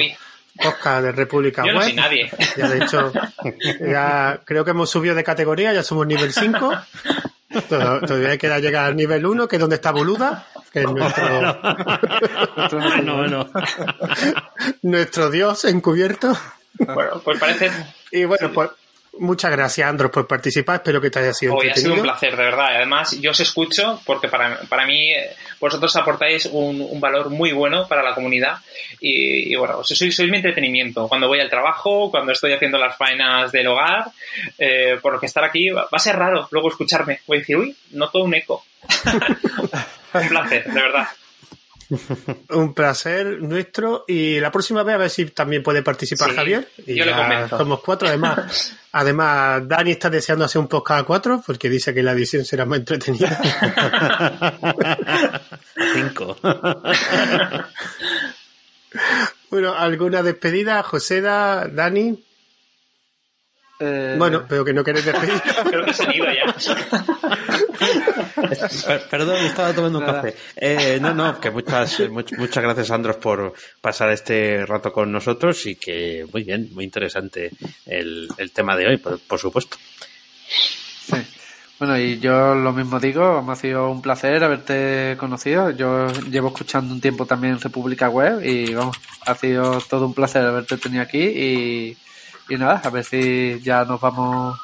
podcast 0.63 1.03
de 1.05 1.13
República 1.13 1.65
Yo 1.65 1.73
no 1.73 1.79
Web. 1.79 1.89
soy 1.89 1.95
nadie. 1.97 2.31
Ya 2.57 2.69
de 2.69 2.85
hecho, 2.85 3.13
ya 3.81 4.41
creo 4.45 4.65
que 4.65 4.73
hemos 4.73 4.91
subido 4.91 5.15
de 5.15 5.25
categoría, 5.25 5.73
ya 5.73 5.83
somos 5.83 6.07
nivel 6.07 6.33
5. 6.33 6.73
Todo- 7.69 8.01
Todavía 8.01 8.37
queda 8.39 8.59
llegar 8.59 8.85
al 8.87 8.97
nivel 8.97 9.25
1, 9.25 9.49
que 9.49 9.57
es 9.57 9.61
donde 9.61 9.77
está 9.77 9.91
Boluda, 9.91 10.47
que 10.73 10.81
es 10.81 10.91
nuestro, 10.91 11.59
bueno, 12.73 13.17
bueno. 13.17 13.49
nuestro 14.83 15.31
dios 15.31 15.65
encubierto. 15.65 16.37
Bueno, 16.79 17.21
pues 17.25 17.39
parece. 17.41 17.71
Y 18.13 18.25
bueno, 18.25 18.51
pues 18.53 18.71
muchas 19.19 19.51
gracias, 19.51 19.89
Andros, 19.89 20.11
por 20.11 20.27
participar. 20.27 20.77
Espero 20.77 21.01
que 21.01 21.11
te 21.11 21.19
haya 21.19 21.33
sido 21.33 21.55
Hoy 21.55 21.69
ha 21.69 21.75
sido 21.75 21.95
un 21.95 22.03
placer, 22.03 22.37
de 22.37 22.43
verdad. 22.43 22.77
Además, 22.77 23.19
yo 23.21 23.31
os 23.31 23.41
escucho 23.41 24.01
porque 24.05 24.29
para, 24.29 24.61
para 24.69 24.87
mí 24.87 25.11
eh, 25.11 25.31
vosotros 25.61 25.95
aportáis 25.97 26.47
un, 26.47 26.81
un 26.81 27.01
valor 27.01 27.31
muy 27.31 27.53
bueno 27.53 27.87
para 27.89 28.03
la 28.03 28.15
comunidad 28.15 28.59
y, 29.01 29.53
y 29.53 29.57
bueno, 29.57 29.83
sois, 29.85 30.15
sois 30.15 30.31
mi 30.31 30.37
entretenimiento. 30.37 31.09
Cuando 31.09 31.29
voy 31.29 31.41
al 31.41 31.51
trabajo, 31.51 32.11
cuando 32.11 32.33
estoy 32.33 32.53
haciendo 32.53 32.79
las 32.79 32.97
faenas 32.97 33.53
del 33.53 33.67
hogar, 33.67 34.07
eh, 34.59 34.99
por 35.01 35.13
lo 35.13 35.21
que 35.21 35.27
estar 35.27 35.45
aquí 35.45 35.71
va, 35.71 35.83
va 35.83 35.89
a 35.93 35.99
ser 35.99 36.17
raro 36.17 36.49
luego 36.51 36.69
escucharme. 36.69 37.21
Voy 37.27 37.39
a 37.39 37.41
decir, 37.41 37.57
uy, 37.57 37.77
noto 37.93 38.23
un 38.23 38.35
eco. 38.35 38.65
un 40.15 40.29
placer, 40.29 40.65
de 40.65 40.81
verdad. 40.81 41.09
Un 42.51 42.75
placer 42.75 43.41
nuestro. 43.41 44.05
Y 44.07 44.39
la 44.41 44.53
próxima 44.53 44.83
vez 44.83 44.95
a 44.95 44.99
ver 44.99 45.11
si 45.11 45.27
también 45.27 45.63
puede 45.63 45.83
participar 45.83 46.31
Sí, 46.31 46.37
Javier. 46.37 46.69
Y 46.87 46.97
yo 46.97 47.05
le 47.05 47.11
ya 47.13 47.17
convenzo. 47.17 47.59
somos 47.59 47.81
cuatro. 47.81 48.09
Además, 48.09 48.73
además, 48.93 49.67
Dani 49.67 49.93
está 49.93 50.11
deseando 50.11 50.45
hacer 50.45 50.61
un 50.61 50.69
podcast 50.69 51.01
a 51.01 51.05
cuatro 51.05 51.43
porque 51.47 51.69
dice 51.69 51.95
que 51.95 52.03
la 52.03 52.13
edición 52.13 52.45
será 52.45 52.67
más 52.67 52.81
entretenida. 52.81 53.41
Cinco. 55.95 56.37
bueno, 59.51 59.75
¿alguna 59.75 60.23
despedida? 60.23 60.83
Joseda, 60.83 61.69
Dani. 61.69 62.23
Eh, 63.81 64.17
Bueno, 64.19 64.45
veo 64.49 64.65
que 64.65 64.73
no 64.73 64.83
queréis 64.83 65.05
despedir. 65.07 65.41
Creo 65.71 65.85
que 65.87 65.93
se 65.95 66.03
han 66.05 66.13
ido 66.15 66.27
ya. 66.27 66.55
Per- 68.87 69.09
Perdón, 69.09 69.37
estaba 69.45 69.73
tomando 69.73 69.99
un 69.99 70.05
Nada. 70.07 70.23
café. 70.23 70.35
Eh, 70.57 70.99
no, 71.01 71.15
no, 71.15 71.41
que 71.41 71.51
muchas, 71.51 72.01
much- 72.11 72.37
muchas 72.37 72.63
gracias, 72.63 72.91
Andros, 72.91 73.17
por 73.17 73.53
pasar 73.81 74.11
este 74.11 74.65
rato 74.67 74.93
con 74.93 75.11
nosotros 75.13 75.65
y 75.67 75.77
que 75.77 76.27
muy 76.33 76.43
bien, 76.45 76.69
muy 76.73 76.85
interesante 76.85 77.51
el, 77.87 78.29
el 78.37 78.51
tema 78.53 78.77
de 78.77 78.89
hoy, 78.89 78.97
por, 78.99 79.19
por 79.21 79.39
supuesto. 79.39 79.77
Sí. 80.49 81.17
Bueno, 81.79 81.97
y 81.97 82.19
yo 82.19 82.57
lo 82.57 82.73
mismo 82.73 82.99
digo, 82.99 83.41
me 83.43 83.53
ha 83.53 83.57
sido 83.57 83.89
un 83.91 84.03
placer 84.03 84.43
haberte 84.43 85.17
conocido. 85.19 85.71
Yo 85.71 86.09
llevo 86.29 86.49
escuchando 86.49 86.93
un 86.93 87.01
tiempo 87.01 87.25
también 87.27 87.61
República 87.61 88.09
Web 88.09 88.45
y 88.45 88.75
vamos, 88.75 88.97
ha 89.27 89.35
sido 89.37 89.81
todo 89.89 90.07
un 90.07 90.15
placer 90.15 90.45
haberte 90.45 90.77
tenido 90.79 91.03
aquí 91.05 91.21
y, 91.23 91.97
y 92.49 92.57
nada, 92.57 92.81
a 92.85 92.91
ver 92.91 93.05
si 93.05 93.61
ya 93.63 93.85
nos 93.85 94.01
vamos 94.01 94.59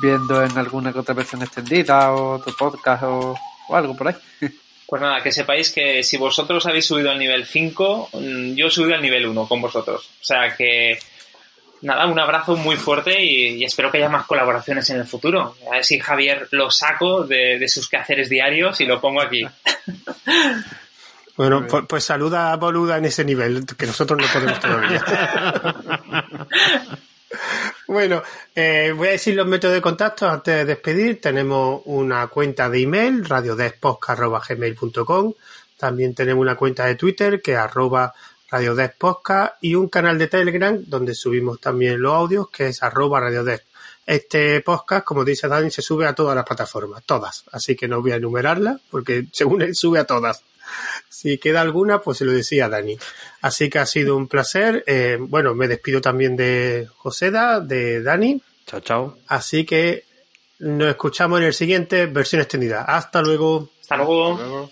viendo 0.00 0.42
en 0.42 0.56
alguna 0.56 0.92
que 0.92 0.98
otra 0.98 1.14
versión 1.14 1.42
extendida 1.42 2.12
o 2.12 2.36
otro 2.36 2.54
podcast 2.56 3.02
o, 3.04 3.36
o 3.68 3.76
algo 3.76 3.96
por 3.96 4.08
ahí. 4.08 4.14
Pues 4.84 5.00
nada, 5.00 5.22
que 5.22 5.32
sepáis 5.32 5.72
que 5.72 6.02
si 6.02 6.18
vosotros 6.18 6.66
habéis 6.66 6.84
subido 6.84 7.10
al 7.10 7.18
nivel 7.18 7.46
5, 7.46 8.10
mm, 8.12 8.54
yo 8.54 8.66
he 8.66 8.70
subido 8.70 8.94
al 8.94 9.00
nivel 9.00 9.24
1 9.24 9.48
con 9.48 9.62
vosotros. 9.62 10.10
O 10.20 10.24
sea 10.24 10.54
que, 10.54 10.98
nada, 11.80 12.06
un 12.08 12.18
abrazo 12.18 12.56
muy 12.56 12.76
fuerte 12.76 13.24
y, 13.24 13.54
y 13.54 13.64
espero 13.64 13.90
que 13.90 13.96
haya 13.96 14.10
más 14.10 14.26
colaboraciones 14.26 14.90
en 14.90 14.98
el 14.98 15.06
futuro. 15.06 15.56
A 15.66 15.76
ver 15.76 15.84
si 15.86 15.98
Javier 15.98 16.46
lo 16.50 16.70
saco 16.70 17.24
de, 17.24 17.58
de 17.58 17.68
sus 17.70 17.88
quehaceres 17.88 18.28
diarios 18.28 18.82
y 18.82 18.84
lo 18.84 19.00
pongo 19.00 19.22
aquí. 19.22 19.46
Bueno, 21.36 21.66
pues, 21.66 21.84
pues 21.88 22.04
saluda 22.04 22.52
a 22.52 22.56
Boluda 22.56 22.98
en 22.98 23.06
ese 23.06 23.24
nivel, 23.24 23.64
que 23.64 23.86
nosotros 23.86 24.20
no 24.20 24.26
podemos 24.32 24.60
todavía. 24.60 25.02
bueno, 27.88 28.22
eh, 28.54 28.92
voy 28.94 29.08
a 29.08 29.12
decir 29.12 29.34
los 29.34 29.46
métodos 29.46 29.74
de 29.74 29.80
contacto 29.80 30.28
antes 30.28 30.54
de 30.54 30.66
despedir. 30.66 31.18
Tenemos 31.20 31.80
una 31.86 32.26
cuenta 32.26 32.68
de 32.68 32.82
email, 32.82 33.24
radiodespodcast.gmail.com. 33.24 35.32
También 35.78 36.14
tenemos 36.14 36.42
una 36.42 36.54
cuenta 36.54 36.84
de 36.86 36.96
Twitter, 36.96 37.40
que 37.40 37.52
es 37.52 37.58
arroba 37.58 38.12
radiodespodcast, 38.50 39.54
y 39.62 39.74
un 39.74 39.88
canal 39.88 40.18
de 40.18 40.28
Telegram, 40.28 40.78
donde 40.86 41.14
subimos 41.14 41.58
también 41.60 42.02
los 42.02 42.12
audios, 42.12 42.50
que 42.50 42.66
es 42.68 42.82
arroba 42.82 43.20
radiodesp. 43.20 43.64
Este 44.04 44.60
podcast, 44.60 45.04
como 45.04 45.24
dice 45.24 45.48
Dani, 45.48 45.70
se 45.70 45.80
sube 45.80 46.06
a 46.06 46.14
todas 46.14 46.34
las 46.34 46.44
plataformas, 46.44 47.04
todas. 47.04 47.44
Así 47.52 47.74
que 47.74 47.88
no 47.88 48.02
voy 48.02 48.12
a 48.12 48.16
enumerarlas, 48.16 48.82
porque 48.90 49.28
según 49.32 49.62
él 49.62 49.74
sube 49.74 49.98
a 50.00 50.04
todas. 50.04 50.42
Si 51.08 51.38
queda 51.38 51.60
alguna, 51.60 52.00
pues 52.00 52.18
se 52.18 52.24
lo 52.24 52.32
decía 52.32 52.68
Dani. 52.68 52.98
Así 53.40 53.70
que 53.70 53.78
ha 53.78 53.86
sido 53.86 54.16
un 54.16 54.28
placer. 54.28 54.82
Eh, 54.86 55.18
bueno, 55.20 55.54
me 55.54 55.68
despido 55.68 56.00
también 56.00 56.36
de 56.36 56.88
Joseda, 56.96 57.60
de 57.60 58.02
Dani. 58.02 58.40
Chao, 58.66 58.80
chao. 58.80 59.18
Así 59.28 59.64
que 59.64 60.04
nos 60.58 60.88
escuchamos 60.88 61.40
en 61.40 61.46
el 61.46 61.54
siguiente 61.54 62.06
versión 62.06 62.40
extendida. 62.40 62.82
Hasta 62.82 63.22
luego. 63.22 63.70
Hasta 63.80 63.96
luego. 63.96 64.36
Luego. 64.36 64.70